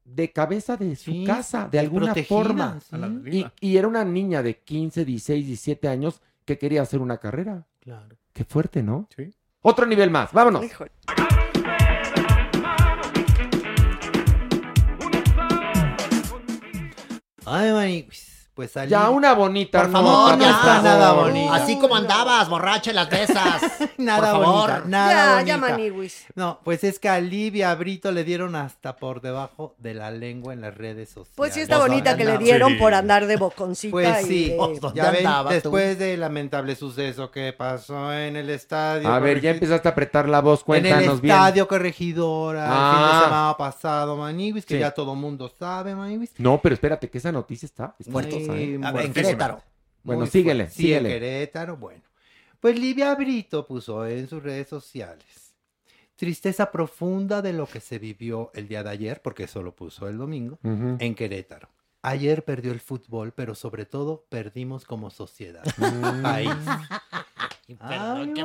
de 0.06 0.32
cabeza 0.32 0.76
de 0.76 0.94
su 0.96 1.10
Sí, 1.10 1.24
casa, 1.24 1.68
de 1.70 1.78
alguna 1.78 2.14
forma. 2.14 2.78
sí. 2.80 2.96
Y, 3.60 3.68
y 3.72 3.76
era 3.76 3.88
una 3.88 4.04
niña 4.04 4.42
de 4.42 4.58
15, 4.60 5.04
16, 5.04 5.46
17 5.46 5.88
años 5.88 6.22
que 6.44 6.56
quería 6.58 6.82
hacer 6.82 7.00
una 7.00 7.18
carrera. 7.18 7.66
Claro. 7.80 8.16
Qué 8.32 8.44
fuerte, 8.44 8.82
¿no? 8.82 9.08
Sí. 9.16 9.30
Otro 9.62 9.84
nivel 9.84 10.10
más, 10.10 10.32
vámonos. 10.32 10.64
Híjole. 10.64 10.92
Ay, 17.44 17.72
maniguis, 17.72 18.35
pues 18.56 18.72
salí. 18.72 18.90
Ya 18.90 19.10
una 19.10 19.34
bonita. 19.34 19.82
Por 19.82 19.92
favor, 19.92 20.38
no 20.38 20.44
está 20.44 20.80
nada 20.82 21.12
bonita. 21.12 21.54
Así 21.54 21.78
como 21.78 21.94
andabas, 21.94 22.48
borracha 22.48 22.88
en 22.90 22.96
las 22.96 23.10
mesas. 23.10 23.62
Nada 23.98 24.32
Por 24.32 24.42
favor. 24.44 24.70
bonita, 24.70 24.88
nada 24.88 25.12
Ya, 25.12 25.34
bonita. 25.34 25.46
ya, 25.46 25.56
Maniwis. 25.58 26.24
No, 26.34 26.60
pues 26.64 26.82
es 26.84 26.98
que 26.98 27.08
a 27.08 27.20
Livia 27.20 27.74
Brito 27.74 28.10
le 28.12 28.24
dieron 28.24 28.56
hasta 28.56 28.96
por 28.96 29.20
debajo 29.20 29.74
de 29.78 29.94
la 29.94 30.10
lengua 30.10 30.52
en 30.54 30.60
las 30.62 30.74
redes 30.74 31.08
sociales. 31.10 31.32
Pues 31.36 31.52
sí 31.54 31.60
está 31.60 31.78
bonita 31.78 32.10
¿dónde 32.10 32.24
que 32.24 32.30
le 32.32 32.38
dieron 32.38 32.72
Sí. 32.72 32.78
por 32.78 32.94
andar 32.94 33.26
de 33.26 33.36
boconcita. 33.36 33.90
Pues 33.92 34.22
y 34.24 34.26
sí, 34.26 34.48
de- 34.50 34.56
¿dónde 34.56 34.80
ya 34.94 35.10
ven, 35.10 35.26
después 35.50 35.98
del 35.98 36.20
lamentable 36.20 36.74
suceso 36.76 37.30
que 37.30 37.52
pasó 37.52 38.12
en 38.12 38.36
el 38.36 38.48
estadio. 38.50 39.08
A 39.08 39.18
ver, 39.18 39.40
ya 39.42 39.50
empezaste 39.50 39.88
a 39.88 39.90
apretar 39.92 40.28
la 40.28 40.40
voz, 40.40 40.60
En 40.68 40.74
el 40.76 40.82
cuéntanos 40.92 41.20
bien. 41.20 41.34
estadio 41.34 41.68
Corregidora, 41.68 42.62
el 42.64 42.68
fin 42.70 42.78
Ah. 42.78 43.10
de 43.20 43.24
semana 43.24 43.56
pasado, 43.58 44.16
Maniwis, 44.16 44.64
que 44.64 44.74
Sí. 44.74 44.80
ya 44.80 44.90
todo 44.92 45.14
mundo 45.14 45.50
sabe, 45.58 45.94
Maniwis. 45.94 46.32
No, 46.38 46.58
pero 46.62 46.74
espérate, 46.74 47.08
que 47.10 47.18
esa 47.18 47.32
noticia 47.32 47.66
está 47.66 47.94
espantosa, 47.98 48.45
Muy 48.48 48.62
¿eh? 48.74 48.80
A 48.82 48.92
ver, 48.92 49.06
en. 49.06 49.12
Querétaro. 49.12 49.62
Bueno, 50.02 50.20
Muy 50.20 50.30
síguele, 50.30 50.64
fuerte. 50.64 50.74
Sí, 50.76 50.82
síguele. 50.82 51.14
en 51.14 51.20
Querétaro, 51.20 51.76
bueno. 51.76 52.02
Pues 52.60 52.78
Livia 52.78 53.14
Brito 53.14 53.66
puso 53.66 54.06
en 54.06 54.28
sus 54.28 54.42
redes 54.42 54.68
sociales 54.68 55.24
tristeza 56.16 56.70
profunda 56.70 57.42
de 57.42 57.52
lo 57.52 57.66
que 57.66 57.78
se 57.80 57.98
vivió 57.98 58.50
el 58.54 58.68
día 58.68 58.82
de 58.82 58.88
ayer, 58.88 59.20
porque 59.20 59.44
eso 59.44 59.62
lo 59.62 59.74
puso 59.76 60.08
el 60.08 60.16
domingo, 60.16 60.58
en 60.62 61.14
Querétaro. 61.14 61.68
Ayer 62.00 62.42
perdió 62.42 62.72
el 62.72 62.80
fútbol, 62.80 63.32
pero 63.32 63.54
sobre 63.54 63.84
todo 63.84 64.24
perdimos 64.30 64.86
como 64.86 65.10
sociedad. 65.10 65.62
Mm. 65.76 66.22
País. 66.22 66.50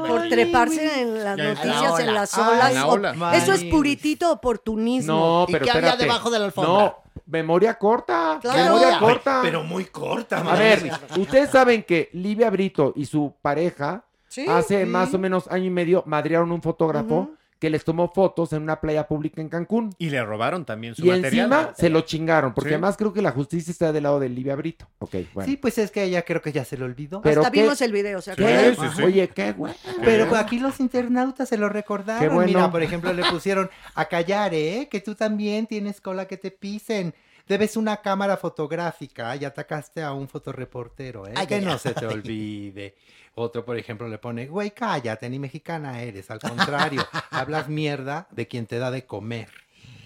Por 0.07 0.28
treparse 0.30 1.02
en 1.02 1.23
las 1.23 1.38
Ya, 1.38 1.44
en 1.44 1.53
la 1.53 1.53
noticias, 1.53 1.99
en 1.99 2.14
las 2.14 2.38
olas. 2.38 2.73
la 2.73 2.88
o- 2.88 2.91
ola. 2.94 3.38
Eso 3.38 3.53
es 3.53 3.64
puritito 3.65 4.32
oportunismo. 4.32 5.14
No, 5.14 5.45
¿Y 5.48 5.52
pero 5.52 5.65
qué 5.65 5.72
había 5.72 5.95
debajo 5.95 6.30
de 6.32 6.40
la 6.40 6.45
alfombra? 6.45 6.73
No, 6.73 7.01
memoria 7.25 7.73
corta. 7.75 8.39
Claro. 8.41 8.63
Memoria 8.63 8.93
Ay, 8.95 8.99
corta. 8.99 9.39
Pero 9.41 9.63
muy 9.63 9.85
corta, 9.85 10.38
A 10.39 10.55
ver, 10.55 10.91
ustedes 11.17 11.49
saben 11.49 11.83
que 11.83 12.09
Livia 12.13 12.49
Brito 12.49 12.93
y 12.95 13.05
su 13.05 13.33
pareja 13.41 14.03
Sí, 14.27 14.45
hace 14.47 14.85
sí. 14.85 14.89
más 14.89 15.13
o 15.13 15.19
menos 15.19 15.47
año 15.51 15.65
y 15.65 15.69
medio 15.69 16.03
madrearon 16.05 16.51
un 16.51 16.61
fotógrafo. 16.61 17.31
Que 17.61 17.69
les 17.69 17.85
tomó 17.85 18.11
fotos 18.11 18.51
en 18.53 18.63
una 18.63 18.81
playa 18.81 19.07
pública 19.07 19.39
en 19.39 19.47
Cancún. 19.47 19.93
Y 19.99 20.09
le 20.09 20.23
robaron 20.25 20.65
también 20.65 20.95
su 20.95 21.05
Y 21.05 21.09
material. 21.09 21.45
encima 21.53 21.73
se 21.77 21.89
lo 21.91 22.01
chingaron, 22.01 22.55
porque 22.55 22.71
Sí. 22.71 22.73
además 22.73 22.97
creo 22.97 23.13
que 23.13 23.21
la 23.21 23.29
justicia 23.31 23.69
está 23.71 23.93
del 23.93 24.01
lado 24.01 24.19
de 24.19 24.29
Livia 24.29 24.55
Brito. 24.55 24.88
Ok, 24.97 25.15
bueno. 25.33 25.47
Sí, 25.47 25.57
pues 25.57 25.77
es 25.77 25.91
que 25.91 26.03
ella 26.03 26.23
creo 26.23 26.41
que 26.41 26.51
ya 26.51 26.65
se 26.65 26.75
le 26.75 26.85
olvidó. 26.85 27.21
Pero 27.21 27.41
Hasta 27.41 27.51
qué- 27.51 27.61
vimos 27.61 27.79
el 27.81 27.91
video, 27.91 28.19
¿se 28.19 28.33
¿Qué? 28.35 28.43
acuerdan? 28.47 28.75
Sí, 28.75 28.81
sí, 28.81 28.95
sí. 28.97 29.03
Oye, 29.03 29.27
qué 29.29 29.51
bueno. 29.53 29.75
Pero 30.03 30.27
pues, 30.27 30.41
aquí 30.41 30.57
los 30.59 30.79
internautas 30.79 31.47
se 31.47 31.57
lo 31.57 31.69
recordaron. 31.69 32.19
Qué 32.21 32.29
bueno. 32.33 32.47
Mira, 32.47 32.71
por 32.71 32.81
ejemplo, 32.81 33.13
le 33.13 33.23
pusieron 33.29 33.69
a 33.93 34.05
callar, 34.05 34.55
¿eh? 34.55 34.88
Que 34.89 34.99
tú 34.99 35.13
también 35.13 35.67
tienes 35.67 36.01
cola 36.01 36.25
que 36.25 36.38
te 36.38 36.49
pisen. 36.49 37.13
Debes 37.47 37.77
una 37.77 37.97
cámara 37.97 38.38
fotográfica 38.38 39.35
y 39.35 39.45
atacaste 39.45 40.01
a 40.01 40.13
un 40.13 40.27
fotoreportero, 40.27 41.27
¿eh? 41.27 41.34
Ay, 41.35 41.47
que 41.47 41.61
no 41.61 41.77
se 41.77 41.93
te 41.93 42.05
olvide. 42.05 42.95
Otro, 43.35 43.63
por 43.63 43.77
ejemplo, 43.77 44.07
le 44.07 44.18
pone, 44.18 44.47
güey, 44.47 44.72
cállate, 44.72 45.30
ni 45.30 45.39
mexicana 45.39 46.01
eres. 46.01 46.30
Al 46.31 46.39
contrario, 46.39 47.01
hablas 47.31 47.69
mierda 47.69 48.27
de 48.31 48.47
quien 48.47 48.68
te 48.68 48.77
da 48.77 48.91
de 48.91 49.05
comer. 49.05 49.49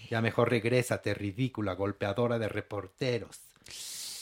Ya 0.10 0.22
mejor 0.22 0.49
regrésate, 0.49 1.14
ridícula, 1.14 1.74
golpeadora 1.74 2.38
de 2.38 2.48
reporteros. 2.48 3.41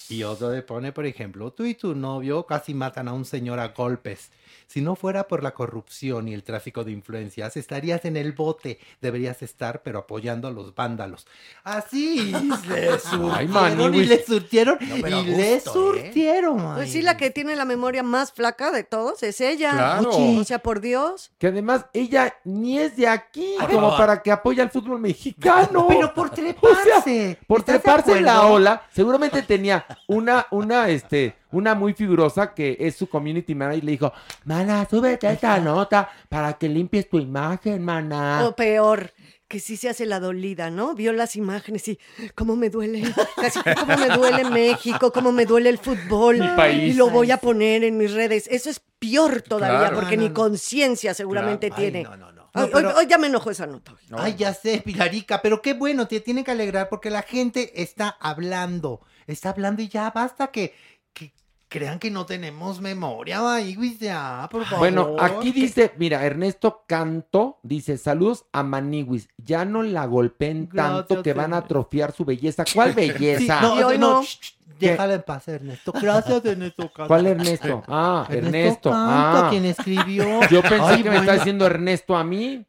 Y 0.10 0.24
otro 0.24 0.52
le 0.52 0.62
pone, 0.62 0.92
por 0.92 1.06
ejemplo, 1.06 1.52
tú 1.52 1.66
y 1.66 1.76
tu 1.76 1.96
novio 1.96 2.46
casi 2.46 2.74
matan 2.74 3.08
a 3.08 3.14
un 3.14 3.26
señor 3.26 3.60
a 3.60 3.70
golpes. 3.70 4.32
Si 4.68 4.82
no 4.82 4.96
fuera 4.96 5.28
por 5.28 5.44
la 5.44 5.54
corrupción 5.54 6.28
y 6.28 6.34
el 6.34 6.44
tráfico 6.44 6.84
de 6.84 6.92
influencias, 6.92 7.58
estarías 7.58 8.06
en 8.06 8.18
el 8.18 8.32
bote. 8.32 8.80
Deberías 9.02 9.42
estar, 9.44 9.84
pero 9.84 10.00
apoyando 10.00 10.48
a 10.48 10.52
los 10.52 10.74
vándalos. 10.74 11.28
Así 11.64 12.32
le 12.68 13.00
surtieron 13.00 13.50
Maniwis. 13.52 14.02
y 14.02 14.06
le 14.06 14.26
surtieron 14.26 14.78
No, 14.82 14.98
y 14.98 15.26
le 15.26 15.54
justo, 15.56 15.70
¿eh? 15.96 16.02
surtieron. 16.02 16.74
Pues 16.76 16.92
sí, 16.92 17.02
la 17.02 17.18
que 17.18 17.30
tiene 17.30 17.56
la 17.56 17.66
memoria 17.66 18.04
más 18.04 18.32
flaca 18.32 18.72
de 18.72 18.84
todos 18.84 19.22
es 19.24 19.42
ella. 19.42 19.72
Claro. 19.72 20.10
O 20.12 20.44
sea, 20.44 20.60
por 20.60 20.82
Dios. 20.82 21.32
Que 21.38 21.48
además 21.48 21.86
ella 21.94 22.36
ni 22.44 22.80
es 22.80 22.96
de 22.96 23.08
aquí, 23.08 23.56
como 23.72 23.92
no. 23.92 23.98
para 23.98 24.22
que 24.24 24.32
apoye 24.32 24.62
al 24.62 24.72
fútbol 24.72 25.00
mexicano. 25.00 25.86
Pero 25.88 26.14
por 26.14 26.28
O 26.30 26.32
treparse. 26.32 27.02
sea, 27.04 27.38
por 27.48 27.60
¿Estás 27.60 27.76
de 27.76 27.80
treparse 27.80 28.18
en 28.18 28.26
la 28.26 28.48
ola, 28.48 28.88
seguramente 28.92 29.42
tenía 29.44 29.86
una, 30.08 30.48
una, 30.52 30.90
este, 30.90 31.36
una 31.52 31.76
muy 31.76 31.94
figurosa 31.94 32.54
que 32.54 32.78
es 32.80 32.96
su 32.96 33.08
community 33.08 33.56
manager 33.56 33.84
y 33.84 33.86
le 33.86 33.92
dijo, 33.94 34.14
mana, 34.46 34.88
súbete 34.90 35.30
esta 35.32 35.60
nota 35.60 36.10
para 36.30 36.54
que 36.54 36.68
limpies 36.70 37.10
tu 37.10 37.20
imagen, 37.20 37.84
mana. 37.84 38.46
O 38.46 38.56
peor, 38.56 39.12
que 39.48 39.60
sí 39.60 39.78
se 39.78 39.90
hace 39.90 40.06
la 40.06 40.20
dolida, 40.20 40.70
¿no? 40.72 40.96
Vio 40.96 41.14
las 41.14 41.36
imágenes 41.36 41.88
y 41.88 42.00
cómo 42.36 42.56
me 42.56 42.70
duele, 42.70 43.04
casi 43.36 43.60
cómo 43.80 43.96
me 43.98 44.08
duele 44.10 44.46
México, 44.50 45.12
cómo 45.12 45.32
me 45.32 45.46
duele 45.46 45.70
el 45.70 45.78
fútbol. 45.78 46.40
Mi 46.40 46.48
país. 46.56 46.94
Y 46.94 46.98
lo 46.98 47.10
voy 47.10 47.30
a 47.32 47.38
poner 47.38 47.84
en 47.84 47.98
mis 47.98 48.12
redes. 48.14 48.48
Eso 48.50 48.70
es 48.70 48.82
peor 49.00 49.42
todavía, 49.42 49.80
Claro. 49.80 49.96
porque 50.00 50.16
No, 50.18 50.24
ni 50.24 50.30
no, 50.30 50.34
no. 50.34 50.42
conciencia 50.42 51.14
seguramente 51.14 51.70
tiene. 51.72 52.04
no, 52.04 52.18
no, 52.18 52.32
no. 52.32 52.50
Ay, 52.56 52.66
No, 52.66 52.70
pero- 52.72 52.90
hoy, 52.90 52.96
hoy 53.00 53.08
ya 53.08 53.18
me 53.18 53.28
enojó 53.28 53.50
esa 53.52 53.66
nota. 53.68 53.94
Ay, 54.16 54.36
ya 54.38 54.54
sé, 54.54 54.82
Pilarica, 54.86 55.42
pero 55.42 55.62
qué 55.62 55.74
bueno, 55.74 56.08
te 56.08 56.20
tienen 56.20 56.44
que 56.44 56.52
alegrar 56.52 56.88
porque 56.88 57.10
la 57.10 57.24
gente 57.24 57.82
está 57.82 58.10
hablando, 58.20 59.02
está 59.28 59.50
hablando 59.50 59.82
y 59.82 59.88
ya 59.88 60.10
basta 60.12 60.48
que, 60.48 60.74
que, 61.14 61.34
crean 61.68 61.98
que 61.98 62.12
no 62.12 62.26
tenemos 62.26 62.80
memoria, 62.82 63.42
Maniguis, 63.42 63.98
ya, 64.00 64.48
por 64.52 64.64
favor. 64.64 64.80
Bueno, 64.80 65.16
aquí 65.20 65.52
dice, 65.52 65.92
mira, 65.98 66.24
Ernesto 66.24 66.84
Canto 66.88 67.60
dice, 67.64 67.98
saludos 67.98 68.46
a 68.52 68.62
Maniwis, 68.62 69.30
ya 69.46 69.66
no 69.66 69.84
la 69.84 70.06
golpeen 70.06 70.68
tanto 70.70 71.06
Gracias, 71.16 71.24
que 71.24 71.34
van 71.34 71.54
a 71.54 71.58
Ernesto. 71.58 71.66
atrofiar 71.66 72.12
su 72.14 72.26
belleza. 72.26 72.64
¿Cuál 72.74 72.90
Sí, 72.90 72.96
belleza? 72.96 73.62
no, 73.62 73.80
Y 73.80 73.84
hoy 73.84 73.98
no, 73.98 74.22
no. 74.22 74.28
déjala 74.80 75.14
en 75.16 75.22
paz, 75.22 75.48
Ernesto. 75.48 75.94
Gracias, 76.02 76.44
Ernesto. 76.46 76.92
¿Cuál 77.08 77.28
Ernesto? 77.28 77.84
Ah, 77.88 78.26
Ernesto. 78.30 78.90
Canto, 78.92 79.46
ah. 79.46 79.48
quien 79.50 79.66
escribió. 79.66 80.26
Yo 80.50 80.62
pensé 80.62 80.82
Ay, 80.82 81.04
que 81.04 81.10
me 81.10 81.18
está 81.18 81.34
diciendo 81.34 81.66
Ernesto 81.66 82.16
a 82.16 82.24
mí. 82.24 82.66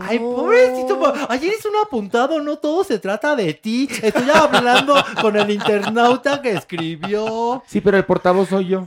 Ay, 0.00 0.18
pobrecito. 0.18 0.98
po- 0.98 1.12
Ayer 1.28 1.52
es 1.58 1.64
un 1.64 1.72
apuntado, 1.84 2.40
no 2.40 2.58
todo 2.58 2.84
se 2.84 2.98
trata 2.98 3.34
de 3.34 3.54
ti. 3.54 3.88
Estoy 4.02 4.28
hablando 4.30 4.94
con 5.20 5.36
el 5.36 5.50
internauta 5.50 6.40
que 6.42 6.52
escribió. 6.52 7.62
Sí, 7.66 7.80
pero 7.80 7.96
el 7.96 8.04
portavoz 8.04 8.48
soy 8.50 8.68
yo. 8.68 8.86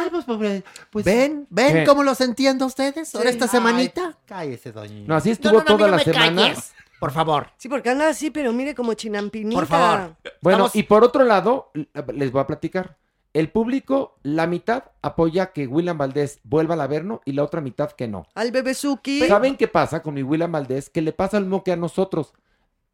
Ay, 0.00 0.08
pues, 0.10 0.24
pobre, 0.24 0.64
pues 0.90 1.04
¿Ven? 1.04 1.46
¿Ven 1.50 1.72
¿Qué? 1.74 1.84
cómo 1.84 2.02
los 2.02 2.20
entiendo 2.20 2.66
ustedes 2.66 3.14
ahora 3.14 3.30
Sí. 3.30 3.36
esta 3.36 3.44
Ay, 3.46 3.50
semanita? 3.50 4.18
cállese, 4.26 4.72
doña. 4.72 5.04
No, 5.06 5.14
así 5.16 5.30
estuvo 5.30 5.52
no, 5.52 5.58
no, 5.60 5.64
toda 5.64 5.86
no 5.88 5.96
la 5.96 5.98
semana. 6.02 6.42
calles, 6.42 6.72
Por 6.98 7.12
favor. 7.12 7.48
Sí, 7.56 7.68
porque 7.68 7.90
anda 7.90 8.08
así, 8.08 8.30
pero 8.30 8.52
mire 8.52 8.74
como 8.74 8.92
chinampinita. 8.94 9.54
Por 9.58 9.66
favor. 9.66 10.16
Bueno, 10.42 10.58
Vamos. 10.58 10.76
y 10.76 10.82
por 10.82 11.02
otro 11.04 11.24
lado, 11.24 11.70
les 12.14 12.30
voy 12.32 12.40
a 12.42 12.46
platicar. 12.46 12.96
El 13.32 13.48
público, 13.48 14.18
la 14.24 14.46
mitad 14.48 14.84
apoya 15.02 15.52
que 15.52 15.66
William 15.68 15.96
Valdés 15.96 16.40
vuelva 16.42 16.74
al 16.74 16.80
Averno 16.80 17.20
y 17.24 17.32
la 17.32 17.44
otra 17.44 17.60
mitad 17.60 17.92
que 17.92 18.08
no. 18.08 18.26
Al 18.34 18.50
bebé 18.50 18.74
Suki. 18.74 19.26
¿Saben 19.28 19.56
qué 19.56 19.68
pasa 19.68 20.02
con 20.02 20.14
mi 20.14 20.22
William 20.24 20.50
Valdés? 20.50 20.90
Que 20.90 21.00
le 21.00 21.12
pasa 21.12 21.38
lo 21.38 21.46
mismo 21.46 21.62
que 21.62 21.70
a 21.72 21.76
nosotros. 21.76 22.32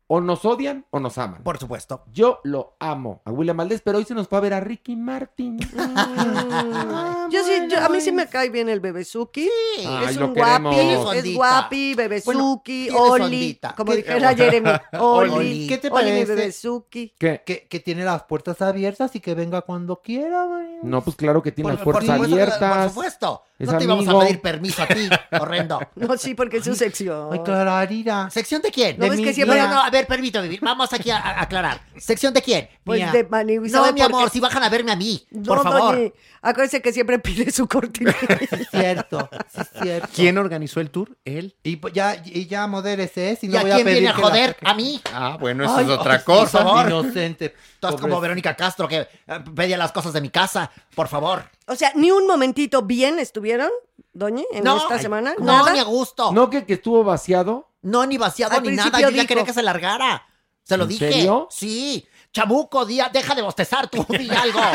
O 0.09 0.21
nos 0.21 0.45
odian 0.45 0.87
o 0.91 1.01
nos 1.01 1.19
aman. 1.19 1.43
Por 1.43 1.59
supuesto. 1.59 2.05
Yo 2.13 2.39
lo 2.45 2.77
amo 2.79 3.23
a 3.25 3.33
William 3.33 3.57
Valdés, 3.57 3.83
pero 3.83 3.99
hoy 3.99 4.05
se 4.05 4.15
nos 4.15 4.29
fue 4.29 4.39
a 4.39 4.41
ver 4.41 4.55
a 4.55 4.61
Ricky 4.61 4.95
Martin. 4.95 5.59
Yo 7.31 7.43
sí, 7.45 7.53
yo- 7.69 7.81
a 7.85 7.89
mí 7.89 8.01
sí 8.01 8.13
me 8.13 8.29
cae 8.29 8.51
bien 8.51 8.69
el 8.69 8.79
bebé 8.81 9.05
Suki. 9.05 9.49
Ay, 9.85 10.07
es 10.11 10.17
lo 10.17 10.29
un 10.29 10.35
guapi, 10.35 10.77
es 10.79 10.99
ondita. 10.99 11.37
guapi, 11.37 11.95
bebé 11.95 12.23
Bueno, 12.25 12.63
Oli, 12.63 13.23
ondita. 13.25 13.75
como 13.75 13.91
¿Qué- 13.93 13.97
dijera 13.99 14.35
Jeremy. 14.35 14.71
Oli, 15.01 15.31
Oli. 15.31 15.67
¿Qué 15.67 15.79
te 15.79 15.89
Oli, 15.89 16.05
mi 16.05 16.11
parece? 16.13 16.35
bebé 16.37 16.53
Suki. 16.53 17.15
¿Qué? 17.19 17.43
Que, 17.45 17.67
que 17.67 17.81
tiene 17.81 18.05
las 18.05 18.23
puertas 18.25 18.63
abiertas 18.63 19.15
y 19.17 19.21
que 19.21 19.35
venga 19.35 19.63
cuando 19.63 20.01
quiera, 20.03 20.45
güey. 20.45 20.67
No, 20.85 21.03
pues 21.03 21.17
claro 21.17 21.43
que 21.43 21.51
tiene 21.51 21.71
Por, 21.71 21.75
las 21.79 21.85
por 21.85 21.93
puertas 21.95 22.15
supuesto, 22.17 22.35
abiertas. 22.37 22.79
Por 22.85 22.89
supuesto. 22.91 23.43
Es 23.59 23.71
no 23.71 23.79
te 23.79 23.85
íbamos 23.85 24.05
amigo. 24.07 24.21
a 24.21 24.25
pedir 24.27 24.41
permiso 24.43 24.83
a 24.83 24.87
ti, 24.87 25.09
horrendo. 25.41 25.81
No, 25.95 26.17
sí, 26.19 26.35
porque 26.35 26.59
es 26.59 26.65
su 26.65 26.75
sección. 26.75 27.31
Ay, 27.33 27.39
Clararira. 27.43 28.29
¿Sección 28.31 28.61
de 28.61 28.71
quién? 28.71 28.99
No, 28.99 29.07
de 29.09 29.17
mi- 29.17 29.25
que 29.25 29.33
siempre- 29.33 29.59
No, 29.59 29.69
no, 29.69 29.81
a 29.83 29.89
ver, 29.91 30.07
permítame. 30.07 30.59
Vamos 30.63 30.93
aquí 30.93 31.11
a, 31.11 31.17
a 31.17 31.41
aclarar. 31.43 31.81
¿Sección 31.97 32.35
de 32.35 32.43
quién? 32.43 32.69
Pues 32.85 33.01
Mía. 33.01 33.13
de 33.13 33.25
Maniwis. 33.25 33.73
No, 33.73 33.81
¿sabe 33.81 33.93
mi 33.95 34.03
amor, 34.03 34.29
si 34.31 34.41
bajan 34.41 34.63
a 34.63 34.69
verme 34.69 34.93
a 34.93 34.97
mí, 34.97 35.27
No, 35.31 35.43
por 35.55 35.63
favor. 35.63 35.97
doña, 35.97 36.11
acuérdese 36.43 36.83
que 36.83 36.93
siempre 36.93 37.19
pide 37.19 37.51
su 37.51 37.67
cortina. 37.67 38.15
Sí, 38.27 38.57
es 38.61 38.69
cierto, 38.71 39.29
sí, 39.49 39.61
es 39.61 39.71
cierto. 39.83 40.09
¿Quién 40.15 40.37
organizó 40.39 40.81
el 40.81 40.91
tour? 40.91 41.17
Él. 41.25 41.55
Y 41.63 41.77
pues 41.77 41.95
ya, 41.95 42.23
y 42.25 42.47
ya 42.47 42.67
modérese, 42.67 43.37
si 43.41 43.47
¿Y 43.47 43.49
no 43.49 43.59
a 43.59 43.63
voy 43.63 43.71
a 43.71 43.75
quién 43.77 43.85
pedir 43.87 44.01
viene 44.01 44.13
a 44.13 44.15
que 44.17 44.21
la 44.23 44.29
joder? 44.29 44.49
saque. 44.55 44.67
¿A 44.69 44.75
mí? 44.75 45.01
Ah, 45.13 45.37
bueno, 45.41 45.65
eso 45.65 45.77
Ay, 45.77 45.85
es 45.87 45.91
otra 45.91 46.15
ay, 46.15 46.21
cosa. 46.25 46.59
por 46.63 46.67
favor. 46.69 46.87
Inocente. 46.87 47.55
Tú 47.81 47.97
como 47.97 48.21
Verónica 48.21 48.55
Castro 48.55 48.87
que 48.89 48.99
eh, 49.01 49.09
pedía 49.55 49.77
las 49.79 49.93
cosas 49.93 50.13
de 50.13 50.21
mi 50.21 50.29
casa, 50.31 50.71
por 50.95 51.09
favor. 51.09 51.45
O 51.67 51.75
sea, 51.77 51.93
ni 51.95 52.11
un 52.11 52.27
momentito 52.27 52.83
bien 52.83 53.19
estuvieron, 53.19 53.71
doña, 54.13 54.43
en 54.53 54.65
no, 54.65 54.77
esta 54.79 54.95
ay, 54.95 55.01
semana. 55.01 55.35
No, 55.39 55.45
¿Nada? 55.47 55.73
ni 55.73 55.79
a 55.79 55.85
gusto. 55.85 56.33
No 56.33 56.49
que, 56.51 56.65
que 56.65 56.75
estuvo 56.75 57.03
vaciado. 57.05 57.69
No, 57.83 58.07
ni 58.07 58.19
vaciado 58.19 58.57
Al 58.57 58.63
ni 58.63 58.71
nada. 58.71 58.85
principio 58.91 59.09
Yo 59.09 59.11
ya 59.17 59.23
dijo. 59.23 59.29
quería 59.29 59.45
que 59.45 59.53
se 59.53 59.63
largara. 59.63 60.27
Se 60.63 60.77
lo 60.77 60.85
¿En 60.85 60.89
dije. 60.91 61.13
serio? 61.13 61.49
Sí. 61.51 62.07
Chamuco, 62.33 62.85
día, 62.85 63.09
deja 63.11 63.35
de 63.35 63.41
bostezar 63.43 63.89
tú, 63.89 64.05
di 64.11 64.29
algo. 64.31 64.61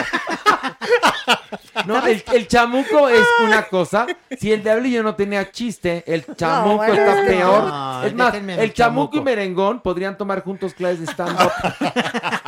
No, 1.85 2.05
el, 2.05 2.23
el 2.33 2.47
chamuco 2.47 3.07
es 3.09 3.25
una 3.39 3.67
cosa. 3.67 4.05
Si 4.37 4.51
el 4.51 4.61
diablillo 4.63 5.03
no 5.03 5.15
tenía 5.15 5.51
chiste, 5.51 6.03
el 6.05 6.25
chamuco 6.35 6.77
bueno, 6.77 6.93
está 6.93 7.19
es 7.21 7.21
que 7.29 7.35
peor. 7.37 7.63
no. 7.63 8.03
es 8.03 8.13
más, 8.13 8.31
Déjenme 8.33 8.53
a 8.53 8.57
mi 8.57 8.63
el 8.63 8.73
chamuco 8.73 9.07
y 9.07 9.17
chamuco. 9.17 9.23
merengón 9.25 9.79
podrían 9.81 10.17
tomar 10.17 10.43
juntos 10.43 10.73
clases 10.73 10.99
de 10.99 11.05
stand-up. 11.11 11.51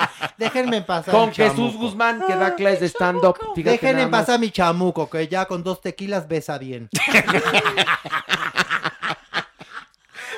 Déjenme 0.44 0.82
pasar. 0.82 1.14
con 1.14 1.30
mi 1.30 1.36
Jesús. 1.36 1.76
Guzmán, 1.76 2.22
que 2.26 2.36
da 2.36 2.56
clases 2.56 2.80
de 2.82 2.90
stand-up. 2.90 3.38
Déjenme 3.56 4.08
pasar 4.08 4.40
mi 4.40 4.52
chamuco, 4.52 5.10
que 5.10 5.28
ya 5.28 5.46
con 5.46 5.64
dos 5.64 5.82
tequilas 5.82 6.28
besa 6.28 6.58
bien. 6.58 6.90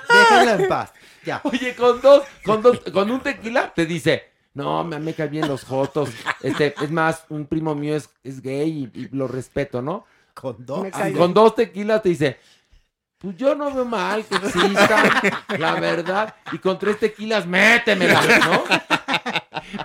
Déjenla 0.10 0.54
en 0.54 0.68
paz. 0.68 0.94
Ya. 1.26 1.42
Oye, 1.44 1.76
con 1.76 2.00
dos, 2.02 2.24
con 2.44 2.62
dos, 2.62 2.80
con 2.94 3.10
un 3.10 3.20
tequila 3.20 3.74
te 3.74 3.86
dice, 3.86 4.30
no, 4.54 4.84
me, 4.84 5.00
me 5.00 5.14
caen 5.14 5.32
bien 5.32 5.48
los 5.48 5.64
jotos. 5.64 6.10
Este, 6.42 6.76
es 6.82 6.92
más, 6.92 7.26
un 7.30 7.48
primo 7.48 7.74
mío 7.74 7.96
es, 7.96 8.10
es 8.24 8.42
gay 8.42 8.92
y, 8.94 9.00
y 9.00 9.10
lo 9.12 9.28
respeto, 9.28 9.82
¿no? 9.82 10.06
Con 10.34 10.66
dos. 10.66 10.88
Cae 10.92 11.14
Con 11.14 11.34
dos 11.34 11.56
tequilas 11.56 12.04
te 12.04 12.10
dice, 12.10 12.38
pues 13.18 13.38
yo 13.38 13.56
no 13.56 13.74
veo 13.74 13.86
mal 13.86 14.24
que 14.26 14.36
existan, 14.36 15.10
la 15.58 15.80
verdad. 15.80 16.36
Y 16.52 16.60
con 16.60 16.78
tres 16.78 17.00
tequilas, 17.00 17.48
métemela, 17.48 18.22
¿no? 18.22 18.64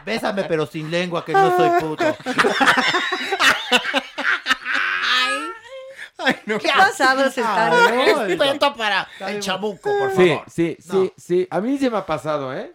Bésame, 0.05 0.45
pero 0.45 0.67
sin 0.67 0.91
lengua, 0.91 1.25
que 1.25 1.33
no 1.33 1.57
soy 1.57 1.71
puto. 1.81 2.05
¿Qué 6.47 6.69
pasados 6.77 7.27
están? 7.29 7.73
Ay, 7.73 8.13
no, 8.15 8.25
Respeto 8.25 8.75
para 8.75 9.09
el 9.29 9.41
chamuco, 9.41 9.89
por 9.99 10.11
Sí, 10.17 10.29
favor. 10.29 10.45
sí, 10.51 10.77
sí, 10.81 11.13
sí. 11.17 11.49
A 11.51 11.61
mí 11.61 11.79
se 11.79 11.89
me 11.89 11.97
ha 11.97 12.05
pasado, 12.05 12.53
¿eh? 12.55 12.73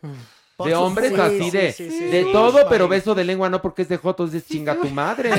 Por 0.55 0.67
De 0.69 0.73
hombres 0.75 1.11
así 1.19 1.51
de, 1.51 1.73
sí, 1.73 1.89
sí, 1.91 2.05
de 2.05 2.23
sí. 2.23 2.31
todo, 2.31 2.67
pero 2.69 2.87
beso 2.87 3.13
de 3.13 3.25
lengua 3.25 3.49
no 3.49 3.61
porque 3.61 3.81
es 3.81 3.89
de 3.89 3.97
jotos, 3.97 4.33
es 4.33 4.47
chinga 4.47 4.75
tu 4.75 4.87
madre. 4.89 5.29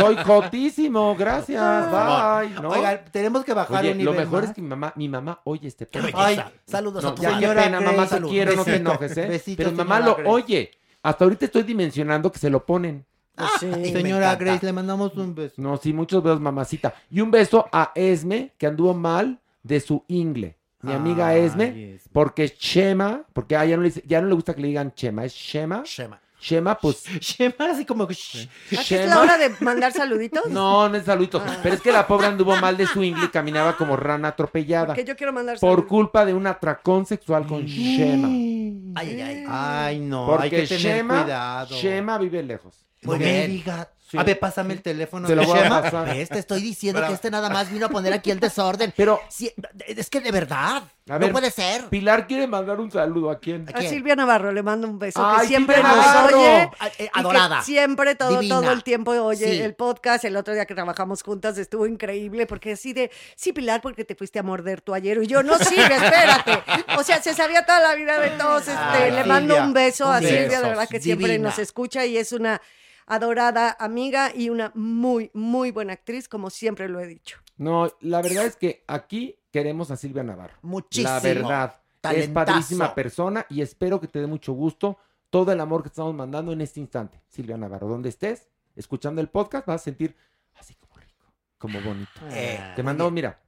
Soy 0.00 0.16
jotísimo, 0.24 1.14
gracias, 1.14 1.90
bye. 1.90 2.48
¿no? 2.60 2.70
Oigan, 2.70 3.02
tenemos 3.12 3.44
que 3.44 3.52
bajar 3.52 3.82
Oye, 3.82 3.92
un 3.92 3.98
lo 4.04 4.12
nivel 4.12 4.24
mejor 4.26 4.40
más. 4.40 4.48
es 4.50 4.54
que 4.56 4.62
mi 4.62 4.68
mamá, 4.68 4.92
mi 4.96 5.08
mamá 5.08 5.38
oye 5.44 5.68
este 5.68 5.84
podcast. 5.84 6.14
belleza. 6.16 6.50
Saludos 6.66 7.04
No, 7.04 7.10
a 7.10 7.14
tu 7.14 7.22
ya, 7.22 7.28
qué 7.28 7.34
señora 7.34 7.68
mamá, 7.80 8.06
te 8.08 8.20
quiero, 8.22 8.56
no 8.56 8.64
te 8.64 8.76
enojes, 8.76 9.16
¿eh? 9.18 9.26
besito, 9.28 9.58
Pero 9.58 9.70
mi 9.72 9.76
mamá 9.76 10.00
lo 10.00 10.14
Grace. 10.16 10.30
oye. 10.30 10.70
Hasta 11.02 11.24
ahorita 11.24 11.46
estoy 11.46 11.62
dimensionando 11.62 12.30
que 12.30 12.38
se 12.38 12.50
lo 12.50 12.64
ponen. 12.64 13.04
Pues 13.34 13.50
sí. 13.60 13.66
me 13.66 13.92
Señora. 13.92 14.36
Grace, 14.36 14.64
le 14.66 14.72
mandamos 14.72 15.16
un 15.16 15.34
beso. 15.34 15.54
No, 15.56 15.76
sí, 15.76 15.92
muchos 15.92 16.22
besos, 16.22 16.40
mamacita. 16.40 16.94
Y 17.10 17.20
un 17.20 17.30
beso 17.30 17.66
a 17.72 17.92
Esme, 17.94 18.52
que 18.58 18.66
anduvo 18.66 18.94
mal 18.94 19.40
de 19.62 19.80
su 19.80 20.04
ingle. 20.08 20.56
Mi 20.82 20.92
amiga 20.92 21.28
Ay, 21.28 21.42
Esme, 21.42 21.98
porque 22.12 22.48
Shema, 22.58 23.24
porque 23.32 23.56
a 23.56 23.64
ella 23.64 23.76
no 23.76 23.82
le, 23.82 23.88
dice- 23.90 24.02
ya 24.04 24.20
no 24.20 24.26
le 24.26 24.34
gusta 24.34 24.52
que 24.52 24.62
le 24.62 24.68
digan 24.68 24.92
Chema, 24.94 25.24
es 25.24 25.32
Shema. 25.32 25.84
Shema. 25.84 26.20
Shema, 26.42 26.76
pues. 26.76 27.04
Shema, 27.20 27.70
así 27.70 27.84
como 27.86 28.06
que... 28.06 28.14
shh. 28.14 28.48
¿Aquí 28.66 28.78
es 28.78 28.88
Shema. 28.88 29.06
la 29.06 29.20
hora 29.20 29.38
de 29.38 29.54
mandar 29.60 29.92
saluditos? 29.92 30.46
No, 30.50 30.88
no 30.88 30.96
es 30.96 31.04
saluditos. 31.04 31.40
Pero 31.62 31.74
es 31.76 31.80
que 31.80 31.92
la 31.92 32.06
pobre 32.06 32.26
anduvo 32.26 32.56
mal 32.56 32.76
de 32.76 32.86
su 32.86 33.02
ingle 33.02 33.26
y 33.26 33.28
caminaba 33.28 33.76
como 33.76 33.96
rana 33.96 34.28
atropellada. 34.28 34.86
Porque 34.86 35.04
yo 35.04 35.16
quiero 35.16 35.32
mandar 35.32 35.58
Por 35.60 35.86
culpa 35.86 36.24
de 36.24 36.34
un 36.34 36.46
atracón 36.48 37.06
sexual 37.06 37.46
con 37.46 37.64
Shema. 37.64 38.28
Ay, 38.28 38.92
ay, 38.94 39.20
ay. 39.20 39.44
Ay, 39.48 40.00
no, 40.00 40.26
Porque 40.26 40.44
hay 40.44 40.50
que 40.50 40.66
tener 40.66 40.96
Shema, 40.98 41.22
cuidado. 41.22 41.76
Shema 41.76 42.18
vive 42.18 42.42
lejos. 42.42 42.86
Muy 43.02 43.18
no 43.18 43.24
me 43.24 43.32
bien. 43.32 43.50
diga. 43.50 43.88
Sí. 44.12 44.18
A 44.18 44.24
ver, 44.24 44.38
pásame 44.38 44.74
el 44.74 44.82
teléfono 44.82 45.26
Se 45.26 45.34
lo 45.34 45.44
voy 45.46 45.58
a 45.58 45.68
pasar. 45.70 46.04
¿Ves? 46.06 46.28
Te 46.28 46.38
estoy 46.38 46.60
diciendo 46.60 47.00
Bravo. 47.00 47.12
que 47.12 47.14
este 47.14 47.30
nada 47.30 47.48
más 47.48 47.70
vino 47.72 47.86
a 47.86 47.88
poner 47.88 48.12
aquí 48.12 48.30
el 48.30 48.38
desorden. 48.40 48.92
Pero, 48.96 49.18
Sí, 49.30 49.50
es 49.86 50.10
que 50.10 50.20
de 50.20 50.30
verdad, 50.30 50.82
A 51.08 51.18
no 51.18 51.30
puede 51.30 51.50
ser. 51.50 51.86
Pilar 51.88 52.26
quiere 52.26 52.46
mandar 52.46 52.78
un 52.78 52.90
saludo 52.90 53.30
a 53.30 53.38
quién. 53.38 53.66
¿A 53.68 53.70
A 53.70 53.80
quién? 53.80 53.88
Silvia 53.90 54.14
Navarro 54.14 54.52
le 54.52 54.62
mando 54.62 54.86
un 54.86 54.98
beso. 54.98 55.24
Ay, 55.24 55.40
que 55.40 55.46
siempre 55.46 55.76
Silvia 55.76 55.92
nos 55.96 56.06
Navarro. 56.06 56.38
oye. 56.40 56.70
A- 56.78 56.86
eh, 56.88 56.92
y 56.98 57.04
que 57.04 57.10
adorada. 57.14 57.62
siempre, 57.62 58.14
todo, 58.14 58.28
Divina. 58.38 58.54
todo 58.60 58.70
el 58.72 58.82
tiempo 58.84 59.12
oye 59.12 59.46
Sí. 59.50 59.60
el 59.62 59.74
podcast. 59.74 60.26
El 60.26 60.36
otro 60.36 60.52
día 60.52 60.66
que 60.66 60.74
trabajamos 60.74 61.22
juntas 61.22 61.56
estuvo 61.56 61.86
increíble 61.86 62.46
porque 62.46 62.72
así 62.72 62.92
de, 62.92 63.10
sí, 63.34 63.54
Pilar, 63.54 63.80
porque 63.80 64.04
te 64.04 64.14
fuiste 64.14 64.38
a 64.38 64.42
morder 64.42 64.82
tu 64.82 64.92
ayer. 64.92 65.22
Y 65.22 65.26
yo, 65.26 65.42
no, 65.42 65.58
sí, 65.58 65.74
espérate. 65.78 66.62
O 66.98 67.02
sea, 67.02 67.22
se 67.22 67.32
sabía 67.32 67.64
toda 67.64 67.80
la 67.80 67.94
vida 67.94 68.18
de 68.20 68.28
todos. 68.30 68.68
Este, 68.68 68.72
Ay, 68.76 69.10
le 69.12 69.24
mando 69.24 69.54
Silvia, 69.54 69.66
un 69.66 69.72
beso 69.72 70.06
un 70.06 70.12
a 70.12 70.18
Silvia, 70.18 70.60
de 70.60 70.68
verdad 70.68 70.86
que 70.86 71.00
siempre 71.00 71.38
nos 71.38 71.58
escucha 71.58 72.04
y 72.04 72.18
es 72.18 72.32
una 72.32 72.60
adorada 73.06 73.76
amiga 73.78 74.32
y 74.34 74.50
una 74.50 74.72
muy, 74.74 75.30
muy 75.34 75.70
buena 75.70 75.94
actriz, 75.94 76.28
como 76.28 76.50
siempre 76.50 76.88
lo 76.88 77.00
he 77.00 77.06
dicho. 77.06 77.38
No, 77.56 77.90
la 78.00 78.22
verdad 78.22 78.46
es 78.46 78.56
que 78.56 78.84
aquí 78.86 79.38
queremos 79.50 79.90
a 79.90 79.96
Silvia 79.96 80.22
Navarro. 80.22 80.56
Muchísimo. 80.62 81.08
La 81.08 81.20
verdad. 81.20 81.78
Es 82.10 82.28
padrísima 82.28 82.94
persona 82.96 83.46
y 83.48 83.60
espero 83.62 84.00
que 84.00 84.08
te 84.08 84.18
dé 84.18 84.26
mucho 84.26 84.52
gusto 84.52 84.98
todo 85.30 85.52
el 85.52 85.60
amor 85.60 85.82
que 85.82 85.88
estamos 85.88 86.12
mandando 86.14 86.52
en 86.52 86.60
este 86.60 86.80
instante. 86.80 87.22
Silvia 87.28 87.56
Navarro, 87.56 87.86
donde 87.86 88.08
estés, 88.08 88.48
escuchando 88.74 89.20
el 89.20 89.28
podcast, 89.28 89.66
vas 89.66 89.80
a 89.80 89.84
sentir 89.84 90.16
así 90.54 90.74
como 90.74 90.96
rico, 90.96 91.32
como 91.58 91.80
bonito. 91.80 92.10
Eh, 92.30 92.72
Te 92.74 92.82
mandamos, 92.82 93.12
mira, 93.12 93.40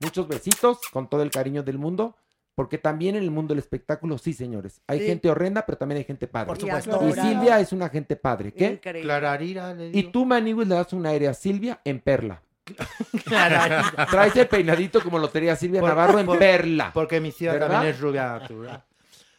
muchos 0.00 0.26
besitos 0.26 0.78
con 0.90 1.08
todo 1.08 1.22
el 1.22 1.30
cariño 1.30 1.62
del 1.62 1.76
mundo, 1.76 2.16
porque 2.58 2.76
también 2.76 3.14
en 3.14 3.22
el 3.22 3.30
mundo 3.30 3.54
del 3.54 3.60
espectáculo, 3.60 4.18
sí, 4.18 4.32
señores, 4.32 4.80
hay 4.88 4.98
Sí. 4.98 5.06
gente 5.06 5.30
horrenda, 5.30 5.64
pero 5.64 5.78
también 5.78 5.98
hay 5.98 6.04
gente 6.04 6.26
padre. 6.26 6.48
Por 6.48 6.56
Y 6.58 6.60
supuesto. 6.62 7.08
Y. 7.08 7.12
Silvia 7.12 7.60
es 7.60 7.72
una 7.72 7.88
gente 7.88 8.16
padre, 8.16 8.52
¿qué? 8.52 8.66
Increíble. 8.66 9.02
Clararira, 9.02 9.72
le 9.74 9.86
Y 9.86 9.90
digo. 9.92 10.10
tú, 10.10 10.26
Maniwis, 10.26 10.66
le 10.66 10.74
das 10.74 10.92
un 10.92 11.06
aire 11.06 11.28
a 11.28 11.34
Silvia 11.34 11.80
en 11.84 12.00
perla. 12.00 12.42
Clararira. 13.24 13.92
Traes 14.10 14.34
el 14.34 14.48
peinadito 14.48 15.00
como 15.04 15.20
lo 15.20 15.28
tenía 15.30 15.54
Silvia 15.54 15.78
Por- 15.80 15.88
Navarro 15.90 16.18
en 16.18 16.26
por- 16.26 16.38
perla. 16.40 16.90
Porque 16.92 17.20
mi 17.20 17.32
¿Verdad? 17.38 17.68
también 17.68 17.94
es 17.94 18.00
rubia 18.00 18.26
natural. 18.40 18.82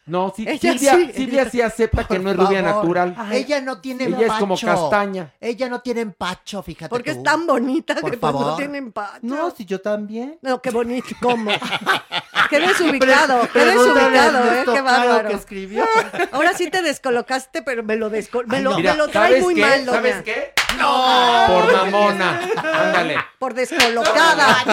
No, 0.06 0.34
sí, 0.36 0.44
Silvia, 0.58 0.96
sí. 0.96 1.12
Silvia 1.14 1.48
sí 1.52 1.62
acepta 1.62 2.04
que 2.06 2.18
no 2.18 2.32
es 2.32 2.38
rubia 2.38 2.64
favor. 2.64 2.98
natural. 2.98 3.16
Ella 3.32 3.62
no 3.62 3.80
tiene 3.80 4.06
Ella 4.06 4.26
es 4.26 4.34
como 4.40 4.58
castaña. 4.58 5.34
Ella 5.40 5.70
no 5.70 5.82
tiene 5.82 6.02
empacho, 6.02 6.64
fíjate 6.64 6.90
Porque 6.90 7.12
tú. 7.12 7.18
es 7.20 7.24
tan 7.24 7.46
bonita 7.46 7.94
Por 7.96 8.10
que 8.10 8.18
pues, 8.18 8.34
no 8.34 8.56
tiene 8.56 8.80
empacho. 8.80 9.20
No, 9.22 9.52
si 9.52 9.66
yo 9.66 9.80
también. 9.82 10.40
No, 10.41 10.60
qué 10.64 10.72
bonito. 10.72 11.10
¿Cómo? 11.22 11.52
Qué 12.49 12.59
desubicado, 12.59 13.47
qué 13.53 13.59
desubicado, 13.65 14.51
¿eh? 14.53 14.63
Qué 14.65 14.81
bárbaro. 14.81 15.30
que 15.30 15.35
escribió. 15.35 15.85
Ahora 16.31 16.53
sí 16.53 16.69
te 16.69 16.81
descolocaste, 16.81 17.61
pero 17.61 17.84
me 17.84 17.95
lo, 17.95 18.09
desco- 18.11 18.43
me 18.45 18.57
Ay, 18.57 18.63
lo, 18.63 18.71
no. 18.71 18.76
me 18.77 18.81
Mira, 18.81 18.95
lo 18.95 19.07
trae 19.07 19.27
¿sabes 19.30 19.43
muy 19.43 19.55
qué? 19.55 19.61
mal, 19.61 19.85
doña. 19.85 19.97
¿Sabes 19.99 20.23
qué? 20.23 20.53
No. 20.77 21.45
Por 21.47 21.73
mamona. 21.73 22.39
Ándale. 22.73 23.17
Por 23.38 23.53
descolocada. 23.53 24.63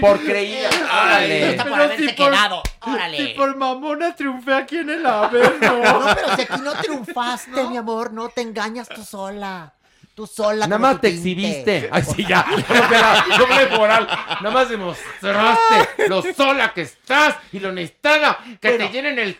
Por 0.00 0.20
creída. 0.20 0.70
Órale. 1.04 1.50
Está 1.50 1.64
por 1.64 1.80
haberse 1.80 2.14
quedado. 2.14 2.62
Órale. 2.80 3.34
por 3.36 3.56
mamona 3.56 4.14
triunfé 4.14 4.54
aquí 4.54 4.78
en 4.78 4.90
el 4.90 5.06
Averno. 5.06 5.82
No, 5.82 6.14
pero 6.14 6.36
si 6.36 6.42
aquí 6.42 6.60
no 6.62 6.72
triunfaste, 6.74 7.64
mi 7.64 7.76
amor, 7.76 8.12
no 8.12 8.28
te 8.28 8.40
engañas 8.42 8.88
tú 8.88 9.04
sola. 9.04 9.72
Tú 10.18 10.26
sola. 10.26 10.66
Nada 10.66 10.80
como 10.80 10.94
más 10.94 11.00
te 11.00 11.12
tinte. 11.12 11.28
exhibiste. 11.30 11.88
Ay, 11.92 12.02
sí, 12.02 12.26
ya. 12.26 12.44
Doble 13.38 13.68
moral. 13.78 14.04
Nada 14.40 14.50
más 14.50 14.68
demostraste 14.68 16.08
lo 16.08 16.20
sola 16.34 16.74
que 16.74 16.80
estás 16.80 17.36
y 17.52 17.60
lo 17.60 17.70
necesitada 17.70 18.36
que 18.60 18.72
te 18.72 18.88
llenen 18.88 19.16
el 19.16 19.38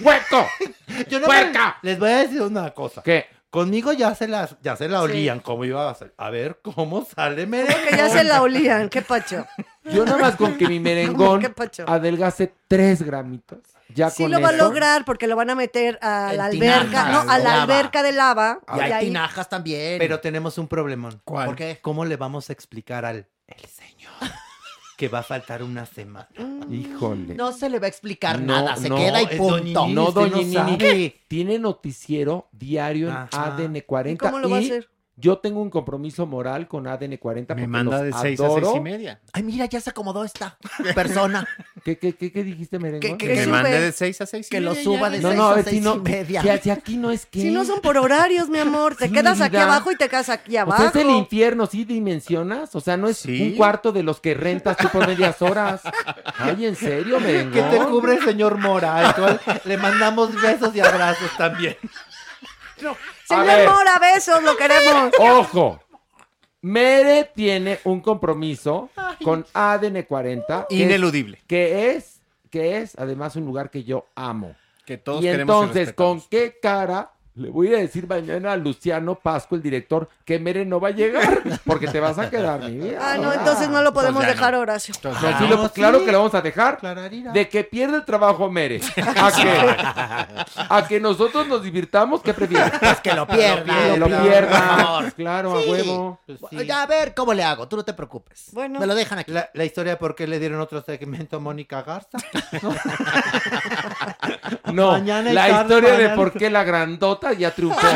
hueco. 0.00 0.48
Yo 1.08 1.20
no 1.20 1.26
¡Puerca! 1.26 1.78
Les 1.82 1.96
voy 1.96 2.10
a 2.10 2.16
decir 2.24 2.42
una 2.42 2.70
cosa. 2.70 3.04
¿Qué? 3.04 3.26
Conmigo 3.50 3.92
ya 3.92 4.12
se 4.16 4.26
las, 4.26 4.56
ya 4.60 4.74
se 4.74 4.88
la 4.88 5.00
olían 5.00 5.38
cómo 5.38 5.64
iba 5.64 5.88
a 5.88 5.94
ser. 5.94 6.12
A 6.16 6.28
ver 6.30 6.58
cómo 6.60 7.04
sale 7.04 7.46
merengón. 7.46 7.80
Que 7.88 7.96
ya 7.96 8.08
se 8.08 8.24
la 8.24 8.42
olían. 8.42 8.88
Qué 8.88 9.02
pacho. 9.02 9.46
Yo 9.84 10.04
nada 10.04 10.18
más 10.18 10.34
con 10.34 10.58
que 10.58 10.66
mi 10.66 10.80
merengón 10.80 11.54
adelgace 11.86 12.52
tres 12.66 13.00
gramitos. 13.02 13.60
Ya 13.94 14.10
Sí 14.10 14.22
con 14.24 14.32
lo 14.32 14.40
va 14.40 14.48
a 14.50 14.52
lograr 14.52 15.04
porque 15.04 15.26
lo 15.26 15.36
van 15.36 15.50
a 15.50 15.54
meter 15.54 15.98
a 16.02 16.30
En 16.30 16.36
la 16.38 16.44
alberca, 16.46 16.82
tinajas, 16.88 17.12
no, 17.24 17.32
a 17.32 17.38
la 17.38 17.44
lava. 17.44 17.62
alberca 17.62 18.02
de 18.02 18.12
lava. 18.12 18.60
Y 18.76 18.80
hay 18.80 18.92
ahí- 18.92 19.06
tinajas 19.06 19.48
también. 19.48 19.98
Pero 19.98 20.20
tenemos 20.20 20.58
un 20.58 20.68
problemón. 20.68 21.20
¿Cuál? 21.24 21.46
¿Por 21.46 21.56
qué? 21.56 21.78
¿Cómo 21.82 22.04
le 22.04 22.16
vamos 22.16 22.50
a 22.50 22.52
explicar 22.52 23.04
al 23.04 23.26
el 23.46 23.64
señor 23.68 24.12
que 24.96 25.08
va 25.08 25.20
a 25.20 25.22
faltar 25.22 25.62
una 25.62 25.86
semana? 25.86 26.28
Híjole. 26.70 27.34
No 27.34 27.52
se 27.52 27.68
le 27.70 27.78
va 27.78 27.86
a 27.86 27.88
explicar 27.88 28.40
No, 28.40 28.46
nada, 28.54 28.76
se 28.76 28.88
no, 28.88 28.96
queda 28.96 29.22
y 29.22 29.24
es 29.26 29.36
punto. 29.36 29.54
doñinini. 29.56 29.94
No, 29.94 30.04
usted 30.08 30.20
doña 30.20 30.64
no 30.64 30.76
Nini. 30.76 31.14
Tiene 31.28 31.58
noticiero 31.58 32.48
diario 32.52 33.08
en. 33.08 33.16
ADN 33.32 33.80
40. 33.86 34.24
¿Y 34.24 34.28
cómo 34.30 34.40
lo 34.40 34.50
va 34.50 34.56
a 34.58 34.60
hacer? 34.60 34.88
Yo 35.20 35.38
tengo 35.38 35.60
un 35.60 35.68
compromiso 35.70 36.24
moral 36.26 36.66
con 36.66 36.86
ADN 36.86 37.16
40 37.18 37.54
Me 37.54 37.66
manda 37.66 38.02
de 38.02 38.12
seis 38.12 38.40
a 38.40 38.46
adoro. 38.46 38.66
seis 38.66 38.76
y 38.78 38.80
media. 38.80 39.20
Ay, 39.32 39.42
mira, 39.42 39.66
ya 39.66 39.80
se 39.80 39.90
acomodó 39.90 40.24
esta 40.24 40.56
persona. 40.94 41.46
¿Qué, 41.84 41.98
qué, 41.98 42.14
qué, 42.14 42.32
qué 42.32 42.42
dijiste, 42.44 42.78
merengón? 42.78 43.18
Que- 43.18 43.26
Que 43.28 43.34
me 43.34 43.46
mande 43.48 43.80
de 43.80 43.92
seis 43.92 44.20
a 44.20 44.26
seis 44.26 44.46
y 44.46 44.50
Que 44.50 44.60
lo 44.60 44.70
media 44.70 44.84
suba 44.84 45.10
de 45.10 45.18
No, 45.20 45.28
seis 45.28 45.38
no, 45.38 45.44
a 45.48 45.52
a 45.52 45.54
ver, 45.56 45.64
si 45.64 45.70
seis 45.70 45.82
no, 45.82 45.96
y 45.96 45.98
media. 46.00 46.42
si- 46.42 46.58
si 46.62 46.70
aquí 46.70 46.96
no 46.96 47.10
es 47.10 47.26
que... 47.26 47.40
Si 47.40 47.50
no 47.50 47.64
son 47.64 47.80
por 47.80 47.96
horarios, 47.98 48.48
mi 48.48 48.58
amor. 48.58 48.96
Te 48.96 49.08
Sí, 49.08 49.12
quedas 49.12 49.40
aquí 49.40 49.56
abajo 49.56 49.92
y 49.92 49.96
te 49.96 50.08
quedas 50.08 50.28
aquí 50.28 50.56
O 50.56 50.60
abajo. 50.62 50.80
sea, 50.80 50.88
es 50.90 50.96
el 50.96 51.10
infierno, 51.10 51.66
¿sí 51.66 51.84
dimensionas? 51.84 52.74
O 52.74 52.80
sea, 52.80 52.96
no 52.96 53.08
es 53.08 53.18
Sí. 53.18 53.42
un 53.50 53.56
cuarto 53.56 53.92
de 53.92 54.02
los 54.02 54.20
que 54.20 54.34
rentas 54.34 54.76
tú 54.76 54.88
por 54.88 55.06
medias 55.06 55.40
horas. 55.42 55.82
Ay, 56.38 56.64
¿en 56.66 56.76
serio, 56.76 57.18
Que 57.18 57.24
merengón? 57.24 57.70
te 57.70 57.78
cubre 57.90 58.14
el 58.14 58.24
señor 58.24 58.56
Mora, 58.58 58.96
al 58.96 59.14
cual 59.14 59.40
le 59.64 59.76
mandamos 59.76 60.34
besos 60.40 60.74
y 60.74 60.80
abrazos 60.80 61.30
también. 61.36 61.76
A 62.82 62.94
Señor 63.30 63.46
ver. 63.46 63.68
Mora, 63.68 63.98
besos, 63.98 64.42
lo 64.42 64.56
queremos. 64.56 65.12
Ojo. 65.18 65.80
Mere 66.62 67.30
tiene 67.34 67.78
un 67.84 68.00
compromiso 68.00 68.90
con 69.24 69.46
ADN 69.54 70.02
40 70.02 70.66
que 70.68 70.76
es, 70.76 70.80
Ineludible. 70.82 71.40
que 71.46 71.90
es 71.92 72.20
que 72.50 72.78
es 72.78 72.98
además 72.98 73.36
un 73.36 73.46
lugar 73.46 73.70
que 73.70 73.84
yo 73.84 74.06
amo. 74.14 74.54
Que 74.84 74.98
todos 74.98 75.22
y 75.22 75.24
queremos 75.24 75.62
entonces, 75.62 75.94
¿con 75.94 76.20
qué 76.28 76.58
cara 76.60 77.12
le 77.40 77.50
voy 77.50 77.74
a 77.74 77.78
decir 77.78 78.06
mañana 78.06 78.52
a 78.52 78.56
Luciano 78.56 79.14
Pasco, 79.14 79.54
el 79.54 79.62
director, 79.62 80.08
que 80.24 80.38
Mere 80.38 80.64
no 80.66 80.78
va 80.78 80.88
a 80.88 80.90
llegar? 80.92 81.42
Porque 81.64 81.88
te 81.88 81.98
vas 82.00 82.18
a 82.18 82.28
quedar, 82.30 82.60
mi 82.60 82.76
vida. 82.78 82.98
Ah, 83.00 83.16
no, 83.18 83.32
entonces 83.32 83.68
no 83.68 83.82
lo 83.82 83.92
podemos 83.92 84.22
Entonces 84.22 84.28
ya 84.28 84.46
dejar, 84.46 84.54
no. 84.54 84.60
Horacio. 84.60 84.94
No, 85.02 85.14
sí 85.38 85.46
lo- 85.48 85.56
No, 85.56 85.64
sí. 85.68 85.70
claro 85.74 86.04
que 86.04 86.12
lo 86.12 86.18
vamos 86.18 86.34
a 86.34 86.42
dejar. 86.42 86.78
Clararira. 86.78 87.32
De 87.32 87.48
que 87.48 87.64
pierde 87.64 87.96
el 87.96 88.04
trabajo 88.04 88.50
Mere. 88.50 88.80
A 89.16 89.32
que, 89.32 90.64
a 90.68 90.86
que 90.86 91.00
nosotros 91.00 91.46
nos 91.46 91.62
divirtamos, 91.62 92.22
¿qué 92.22 92.34
prefieres? 92.34 92.70
Pues 92.78 93.00
que 93.00 93.12
lo 93.14 93.26
pierda. 93.26 93.64
Que 93.92 93.96
lo 93.98 94.06
Claro. 94.06 94.24
pierda. 94.24 95.12
Claro, 95.16 95.58
a 95.58 95.62
Sí. 95.62 95.70
huevo. 95.70 96.20
Pues 96.26 96.38
sí. 96.50 96.66
Ya, 96.66 96.82
a 96.82 96.86
ver 96.86 97.14
cómo 97.14 97.32
le 97.34 97.42
hago, 97.42 97.66
tú 97.68 97.76
no 97.76 97.84
te 97.84 97.92
preocupes. 97.94 98.48
Bueno. 98.52 98.78
Me 98.80 98.86
lo 98.86 98.94
dejan 98.94 99.18
aquí. 99.18 99.32
La, 99.32 99.48
la 99.54 99.64
historia 99.64 99.92
de 99.92 99.96
por 99.96 100.14
qué 100.14 100.26
le 100.26 100.38
dieron 100.38 100.60
otro 100.60 100.82
segmento 100.82 101.36
a 101.36 101.40
Mónica 101.40 101.82
Garza. 101.82 102.18
No, 104.72 104.92
Mañana 104.92 105.30
y 105.30 105.34
la 105.34 105.46
tarde, 105.48 105.62
historia 105.62 105.90
de 105.92 105.96
mañana. 105.98 106.16
por 106.16 106.32
qué 106.32 106.50
la 106.50 106.64
grandota 106.64 107.29
ya 107.32 107.50
triunfó. 107.50 107.86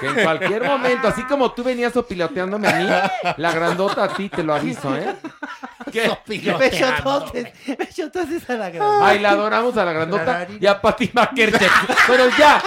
que 0.00 0.06
en 0.06 0.22
cualquier 0.22 0.64
momento, 0.64 1.08
así 1.08 1.22
como 1.24 1.52
tú 1.52 1.62
venías 1.62 1.96
opiloteándome 1.96 2.68
a 2.68 2.72
mí, 2.72 2.86
la 3.36 3.52
grandota 3.52 4.04
a 4.04 4.08
ti 4.08 4.28
te 4.28 4.42
lo 4.42 4.54
aviso, 4.54 4.96
¿eh? 4.96 5.14
¿Qué? 5.92 6.10
Besototes, 6.58 7.52
besototes 7.78 8.50
a 8.50 8.54
la 8.54 8.70
gran. 8.70 9.02
Ay, 9.02 9.18
la 9.18 9.30
adoramos 9.30 9.76
a 9.76 9.84
la 9.84 9.92
grandota 9.92 10.46
y 10.60 10.66
a 10.66 10.80
Pati 10.80 11.10
Makerche. 11.12 11.68
Pero 12.06 12.28
ya, 12.38 12.62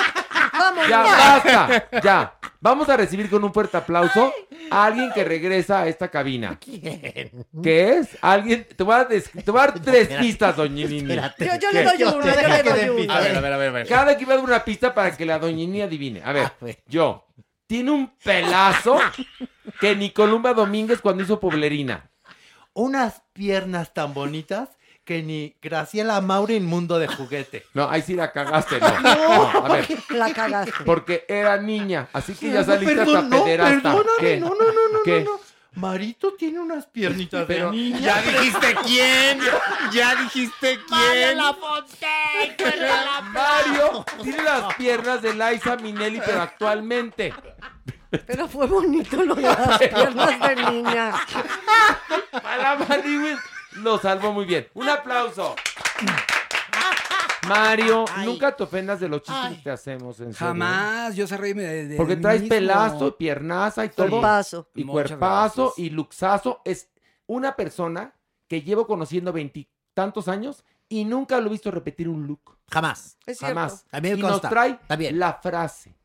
Vámonos. 0.60 0.90
ya 0.90 1.02
basta, 1.04 1.88
ya. 2.04 2.34
Vamos 2.60 2.90
a 2.90 2.98
recibir 2.98 3.30
con 3.30 3.44
un 3.44 3.54
fuerte 3.54 3.78
aplauso 3.78 4.34
a 4.72 4.86
alguien 4.86 5.12
que 5.14 5.24
regresa 5.24 5.82
a 5.82 5.88
esta 5.88 6.10
cabina. 6.10 6.58
¿Quién? 6.60 7.46
¿Qué 7.64 7.98
es? 7.98 8.18
Alguien, 8.22 8.68
te 8.76 8.84
voy 8.84 8.96
a, 8.96 9.06
des- 9.06 9.32
te 9.32 9.52
voy 9.52 9.62
a 9.62 9.68
dar 9.68 9.80
tres 9.80 10.02
espérate, 10.04 10.26
pistas, 10.26 10.56
doñinini. 10.56 11.14
espérate. 11.14 11.46
Yo, 11.62 11.72
le 11.72 11.84
doy 11.84 12.04
una, 12.04 12.12
yo 12.14 12.22
le 12.22 12.64
que 12.64 12.70
doy 12.70 12.80
den 12.80 12.90
una. 12.90 12.98
pista. 12.98 13.16
A 13.18 13.20
ver, 13.22 13.36
a 13.38 13.40
ver, 13.42 13.54
a 13.54 13.58
ver. 13.58 13.68
a 13.70 13.72
ver. 13.72 13.88
Cada 13.88 14.18
que 14.18 14.24
iba 14.24 14.34
a 14.34 14.38
dar 14.38 14.46
una 14.46 14.64
pista 14.66 14.94
para 14.94 15.16
que 15.16 15.26
la 15.26 15.40
doñinini 15.40 15.82
adivine. 15.82 16.22
A 16.24 16.32
ver, 16.32 16.46
Ah, 16.46 16.54
güey. 16.60 16.78
yo. 16.88 17.24
Tiene 17.68 17.92
un 17.92 18.08
pelazo 18.24 18.98
que 19.82 19.94
ni 19.96 20.12
Columba 20.12 20.54
Domínguez 20.54 21.02
cuando 21.02 21.24
hizo 21.24 21.40
Poblerina. 21.40 22.10
Unas 22.74 23.22
piernas 23.34 23.94
tan 23.94 24.14
bonitas 24.14 24.70
que 25.08 25.24
ni 25.24 25.56
Graciela 25.62 26.20
Mauri 26.20 26.58
en 26.58 26.66
Mundo 26.66 27.00
de 27.00 27.08
Juguete. 27.08 27.66
No, 27.74 27.90
ahí 27.90 28.02
sí 28.02 28.14
la 28.14 28.34
cagaste, 28.34 28.78
no. 28.80 28.88
No, 29.02 29.66
a 29.66 29.70
ver, 29.70 29.88
La 30.10 30.34
cagaste. 30.34 30.74
porque 30.86 31.24
era 31.30 31.56
niña, 31.58 32.10
así 32.12 32.34
que 32.36 32.52
ya 32.52 32.60
No, 32.60 32.66
saliste 32.66 32.96
perdón, 32.96 33.16
hasta 33.16 33.36
no, 33.38 33.44
pederasta. 33.46 33.82
perdóname, 33.82 34.18
¿Qué? 34.20 34.38
no, 34.38 34.50
no, 34.50 34.56
no, 34.56 34.90
no, 34.92 35.00
¿Qué? 35.06 35.22
no, 35.24 35.32
no. 35.32 35.40
Marito 35.76 36.34
tiene 36.34 36.60
unas 36.60 36.88
piernitas 36.88 37.46
Pero- 37.48 37.72
de 37.72 37.78
niña. 37.78 38.00
Ya 38.00 38.22
dijiste 38.22 38.76
quién. 38.84 39.40
Ya 39.94 40.16
dijiste 40.16 40.80
quién. 40.90 41.38
Mario 43.32 44.06
tiene 44.24 44.44
las 44.44 44.74
piernas 44.76 45.22
de 45.22 45.34
Liza 45.34 45.78
Minnelli, 45.78 46.20
pero 46.26 46.42
actualmente. 46.42 47.34
Pero 48.26 48.48
fue 48.48 48.68
bonito 48.68 49.24
lo 49.24 49.36
de 49.36 49.42
las 49.44 49.78
piernas 49.80 50.40
de 50.40 50.56
niña. 50.72 51.14
A 52.44 52.58
la 52.58 52.76
Maniwis 52.88 53.38
lo 53.80 53.98
salvó 54.00 54.32
muy 54.34 54.46
bien. 54.46 54.68
Un 54.74 54.90
aplauso. 54.90 55.56
Mario, 57.48 58.04
Ay. 58.14 58.26
nunca 58.26 58.54
te 58.56 58.64
ofendas 58.64 59.00
de 59.00 59.08
los 59.08 59.22
chistes 59.22 59.44
Ay. 59.46 59.56
que 59.58 59.64
te 59.64 59.72
hacemos. 59.72 60.20
En 60.20 60.34
serio. 60.34 60.38
Jamás, 60.48 61.16
yo 61.16 61.26
sé 61.28 61.38
reírme 61.38 61.64
de, 61.64 61.88
de 61.88 61.96
Porque 61.98 62.16
mí 62.18 62.22
traes 62.22 62.42
mismo. 62.42 62.56
pelazo, 62.56 63.18
piernaza 63.18 63.86
y 63.86 63.90
todo. 63.90 64.20
Paso. 64.20 64.70
Y 64.76 64.84
Muchas 64.84 64.94
cuerpazo 65.10 65.64
gracias. 65.68 65.80
y 65.86 65.90
luxazo. 65.92 66.62
Es 66.66 66.90
una 67.26 67.56
persona 67.56 68.14
que 68.50 68.62
llevo 68.64 68.86
conociendo 68.86 69.32
veintitantos 69.32 70.28
años 70.28 70.66
y 70.90 71.06
nunca 71.06 71.40
lo 71.40 71.48
he 71.48 71.52
visto 71.52 71.72
repetir 71.72 72.10
un 72.10 72.28
look. 72.28 72.58
Jamás. 72.70 73.18
Es. 73.26 73.40
Jamás. 73.40 73.86
Me 74.02 74.10
y 74.10 74.18
nos 74.18 74.42
trae 74.42 74.78
bien. 74.98 75.18
la 75.18 75.34
frase. 75.34 75.96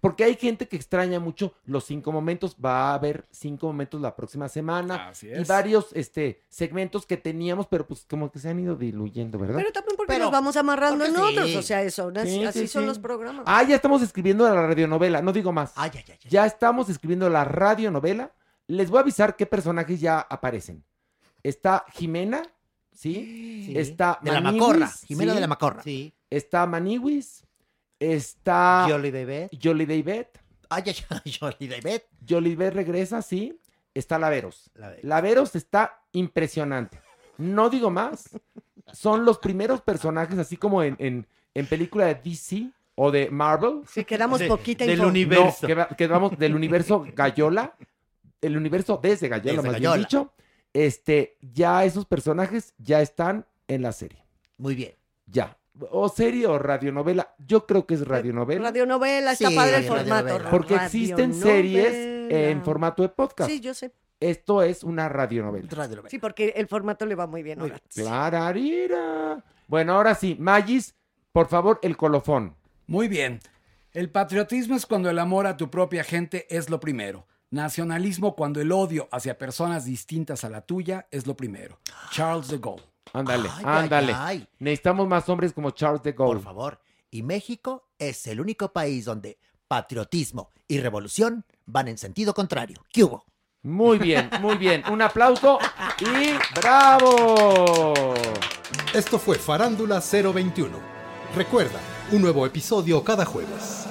Porque 0.00 0.22
hay 0.24 0.36
gente 0.36 0.68
que 0.68 0.76
extraña 0.76 1.18
mucho 1.18 1.54
los 1.64 1.84
cinco 1.84 2.12
momentos. 2.12 2.56
Va 2.64 2.90
a 2.90 2.94
haber 2.94 3.26
cinco 3.32 3.66
momentos 3.66 4.00
la 4.00 4.14
próxima 4.14 4.48
semana. 4.48 5.08
Así 5.08 5.28
Y 5.28 5.42
varios 5.44 5.88
este, 5.92 6.40
segmentos 6.48 7.04
que 7.04 7.16
teníamos, 7.16 7.66
pero 7.66 7.86
pues 7.86 8.06
como 8.08 8.30
que 8.30 8.38
se 8.38 8.48
han 8.48 8.60
ido 8.60 8.76
diluyendo, 8.76 9.38
¿verdad? 9.38 9.56
Pero 9.56 9.72
también 9.72 9.96
porque 9.96 10.12
Pero- 10.12 10.24
nos 10.26 10.32
vamos 10.32 10.56
amarrando 10.56 11.04
en 11.04 11.14
sí. 11.14 11.20
otros. 11.20 11.56
O 11.56 11.62
sea, 11.62 11.82
eso, 11.82 12.12
así, 12.14 12.30
Sí, 12.30 12.44
así 12.44 12.60
sí, 12.60 12.68
son 12.68 12.82
sí. 12.82 12.86
los 12.88 12.98
programas. 12.98 13.42
Ah, 13.46 13.62
ya 13.64 13.74
estamos 13.74 14.00
escribiendo 14.02 14.44
la 14.48 14.66
radionovela, 14.68 15.20
no 15.20 15.32
digo 15.32 15.50
más. 15.52 15.72
Ay, 15.74 15.90
ay, 15.94 16.04
ay. 16.08 16.18
ay. 16.24 16.30
Ya 16.30 16.46
estamos 16.46 16.88
escribiendo 16.88 17.28
la 17.28 17.44
radionovela. 17.44 18.32
Les 18.68 18.90
voy 18.90 18.98
a 18.98 19.00
avisar 19.00 19.34
qué 19.34 19.46
personajes 19.46 20.00
ya 20.00 20.20
aparecen. 20.20 20.84
Está 21.42 21.84
Jimena, 21.92 22.42
¿sí? 22.92 23.64
Sí. 23.66 23.76
Está 23.76 24.18
De 24.22 24.30
la 24.32 24.40
Macorra. 24.40 24.88
Jimena 25.06 25.32
¿sí? 25.32 25.34
de 25.36 25.40
la 25.40 25.46
Macorra. 25.48 25.82
Sí. 25.82 26.14
Está 26.30 26.66
Maniwis. 26.66 27.44
Está 27.98 28.86
Jolly 28.88 29.10
David. 29.10 29.48
Jolly 29.62 29.86
David. 29.86 30.26
Ay, 30.70 30.82
ay, 30.86 30.94
ay, 31.24 31.32
Jolie 31.40 31.68
David. 31.68 32.00
Jolly 32.28 32.54
David 32.54 32.74
regresa, 32.74 33.22
sí. 33.22 33.58
Está 33.94 34.18
Laveros. 34.18 34.70
Laveros. 34.74 35.04
Laveros 35.04 35.56
está 35.56 36.00
impresionante. 36.12 37.00
No 37.38 37.68
digo 37.70 37.90
más. 37.90 38.28
Son 38.92 39.24
los 39.24 39.38
primeros 39.38 39.80
personajes, 39.82 40.38
así 40.38 40.56
como 40.56 40.82
en, 40.82 40.96
en, 40.98 41.26
en 41.54 41.66
película 41.66 42.06
de 42.06 42.14
DC 42.16 42.70
o 42.94 43.10
de 43.10 43.30
Marvel. 43.30 43.80
Si 43.88 44.04
quedamos 44.04 44.38
De- 44.40 44.48
poquita 44.48 44.84
del 44.84 44.94
info. 44.98 45.08
universo. 45.08 45.58
No, 45.62 45.66
que, 45.68 45.74
va- 45.74 45.88
que 45.88 46.06
vamos 46.06 46.38
del 46.38 46.54
universo 46.54 47.04
Gallola, 47.14 47.74
el 48.40 48.56
universo 48.56 48.98
desde 49.02 49.28
Gallola, 49.28 49.52
Desde 49.56 49.62
más 49.62 49.72
Gallola. 49.72 49.96
bien 49.96 50.04
dicho. 50.06 50.32
Este, 50.72 51.36
ya 51.40 51.84
esos 51.84 52.06
personajes 52.06 52.74
ya 52.78 53.00
están 53.00 53.46
en 53.66 53.82
la 53.82 53.92
serie. 53.92 54.24
Muy 54.58 54.74
bien. 54.74 54.94
Ya. 55.26 55.57
O 55.90 56.08
serie 56.08 56.46
o 56.46 56.58
radionovela. 56.58 57.34
Yo 57.38 57.66
creo 57.66 57.86
que 57.86 57.94
es 57.94 58.06
radionovela. 58.06 58.64
Radionovela, 58.64 59.32
está 59.32 59.48
Sí, 59.48 59.54
padre 59.54 59.76
el 59.76 59.84
formato. 59.84 60.38
Porque 60.50 60.74
existen 60.74 61.34
series 61.34 61.92
en 62.30 62.62
formato 62.64 63.02
de 63.02 63.08
podcast. 63.10 63.50
Sí, 63.50 63.60
yo 63.60 63.74
sé. 63.74 63.92
Esto 64.20 64.62
es 64.62 64.82
una 64.82 65.08
radionovela. 65.08 65.68
Radionovela. 65.70 66.10
Sí, 66.10 66.18
porque 66.18 66.52
el 66.56 66.66
formato 66.66 67.06
le 67.06 67.14
va 67.14 67.26
muy 67.26 67.42
bien. 67.42 67.60
ahora. 67.60 67.78
Clararira. 67.94 69.44
Bueno, 69.68 69.94
ahora 69.94 70.14
sí, 70.14 70.36
Magis, 70.38 70.94
por 71.32 71.46
favor, 71.48 71.78
el 71.82 71.96
colofón. 71.96 72.56
Muy 72.86 73.06
bien. 73.06 73.40
El 73.92 74.10
patriotismo 74.10 74.74
es 74.76 74.86
cuando 74.86 75.10
el 75.10 75.18
amor 75.18 75.46
a 75.46 75.56
tu 75.56 75.70
propia 75.70 76.02
gente 76.04 76.46
es 76.50 76.68
lo 76.70 76.80
primero. 76.80 77.26
Nacionalismo 77.50 78.34
cuando 78.34 78.60
el 78.60 78.72
odio 78.72 79.08
hacia 79.10 79.38
personas 79.38 79.84
distintas 79.84 80.44
a 80.44 80.50
la 80.50 80.62
tuya 80.62 81.06
es 81.10 81.26
lo 81.26 81.36
primero. 81.36 81.78
Charles 82.10 82.48
de 82.48 82.58
Gaulle. 82.58 82.84
Ándale, 83.12 83.48
Ay, 83.56 83.64
ándale. 83.66 84.12
ay. 84.16 84.48
Necesitamos 84.58 85.06
más 85.08 85.28
hombres 85.28 85.52
como 85.52 85.70
Charles 85.70 86.02
de 86.02 86.12
Gaulle. 86.12 86.34
Por 86.34 86.42
favor. 86.42 86.80
Y 87.10 87.22
México 87.22 87.88
es 87.98 88.26
el 88.26 88.40
único 88.40 88.72
país 88.72 89.04
donde 89.06 89.38
patriotismo 89.66 90.50
y 90.66 90.78
revolución 90.80 91.44
van 91.66 91.88
en 91.88 91.98
sentido 91.98 92.34
contrario. 92.34 92.84
¿Qué 92.92 93.04
hubo? 93.04 93.24
Muy 93.62 93.98
bien, 93.98 94.30
muy 94.40 94.56
bien. 94.56 94.82
Un 94.90 95.02
aplauso 95.02 95.58
y 96.00 96.32
bravo. 96.58 98.14
Esto 98.94 99.18
fue 99.18 99.36
Farándula 99.36 100.00
021. 100.00 100.78
Recuerda, 101.34 101.80
un 102.12 102.22
nuevo 102.22 102.46
episodio 102.46 103.02
cada 103.04 103.24
jueves. 103.24 103.86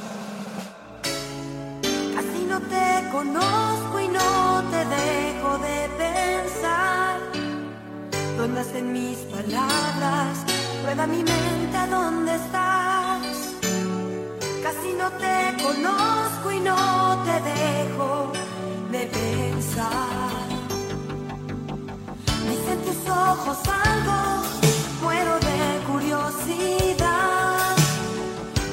Casi 1.81 2.45
no 2.47 2.59
te 2.61 3.09
conozco 3.11 3.56
Rondas 8.47 8.73
en 8.75 8.93
mis 8.93 9.17
palabras, 9.35 10.37
rueda 10.81 11.05
mi 11.05 11.17
mente 11.17 11.77
dónde 11.91 12.33
estás. 12.35 13.21
Casi 14.63 14.93
no 14.93 15.11
te 15.23 15.61
conozco 15.61 16.51
y 16.53 16.59
no 16.61 17.23
te 17.25 17.35
dejo 17.51 18.31
de 18.89 19.05
pensar. 19.07 20.47
Dicen 22.49 22.79
tus 22.87 23.11
ojos 23.11 23.57
algo, 23.67 24.19
muero 25.03 25.33
de 25.49 25.59
curiosidad. 25.91 27.75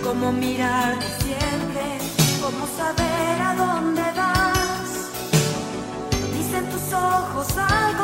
Cómo 0.04 0.30
mirar 0.30 0.94
siempre, 1.18 1.98
cómo 2.40 2.64
saber 2.78 3.42
a 3.42 3.54
dónde 3.56 4.02
vas. 4.20 4.90
Dicen 6.32 6.64
tus 6.70 6.92
ojos 6.92 7.48
algo, 7.56 8.03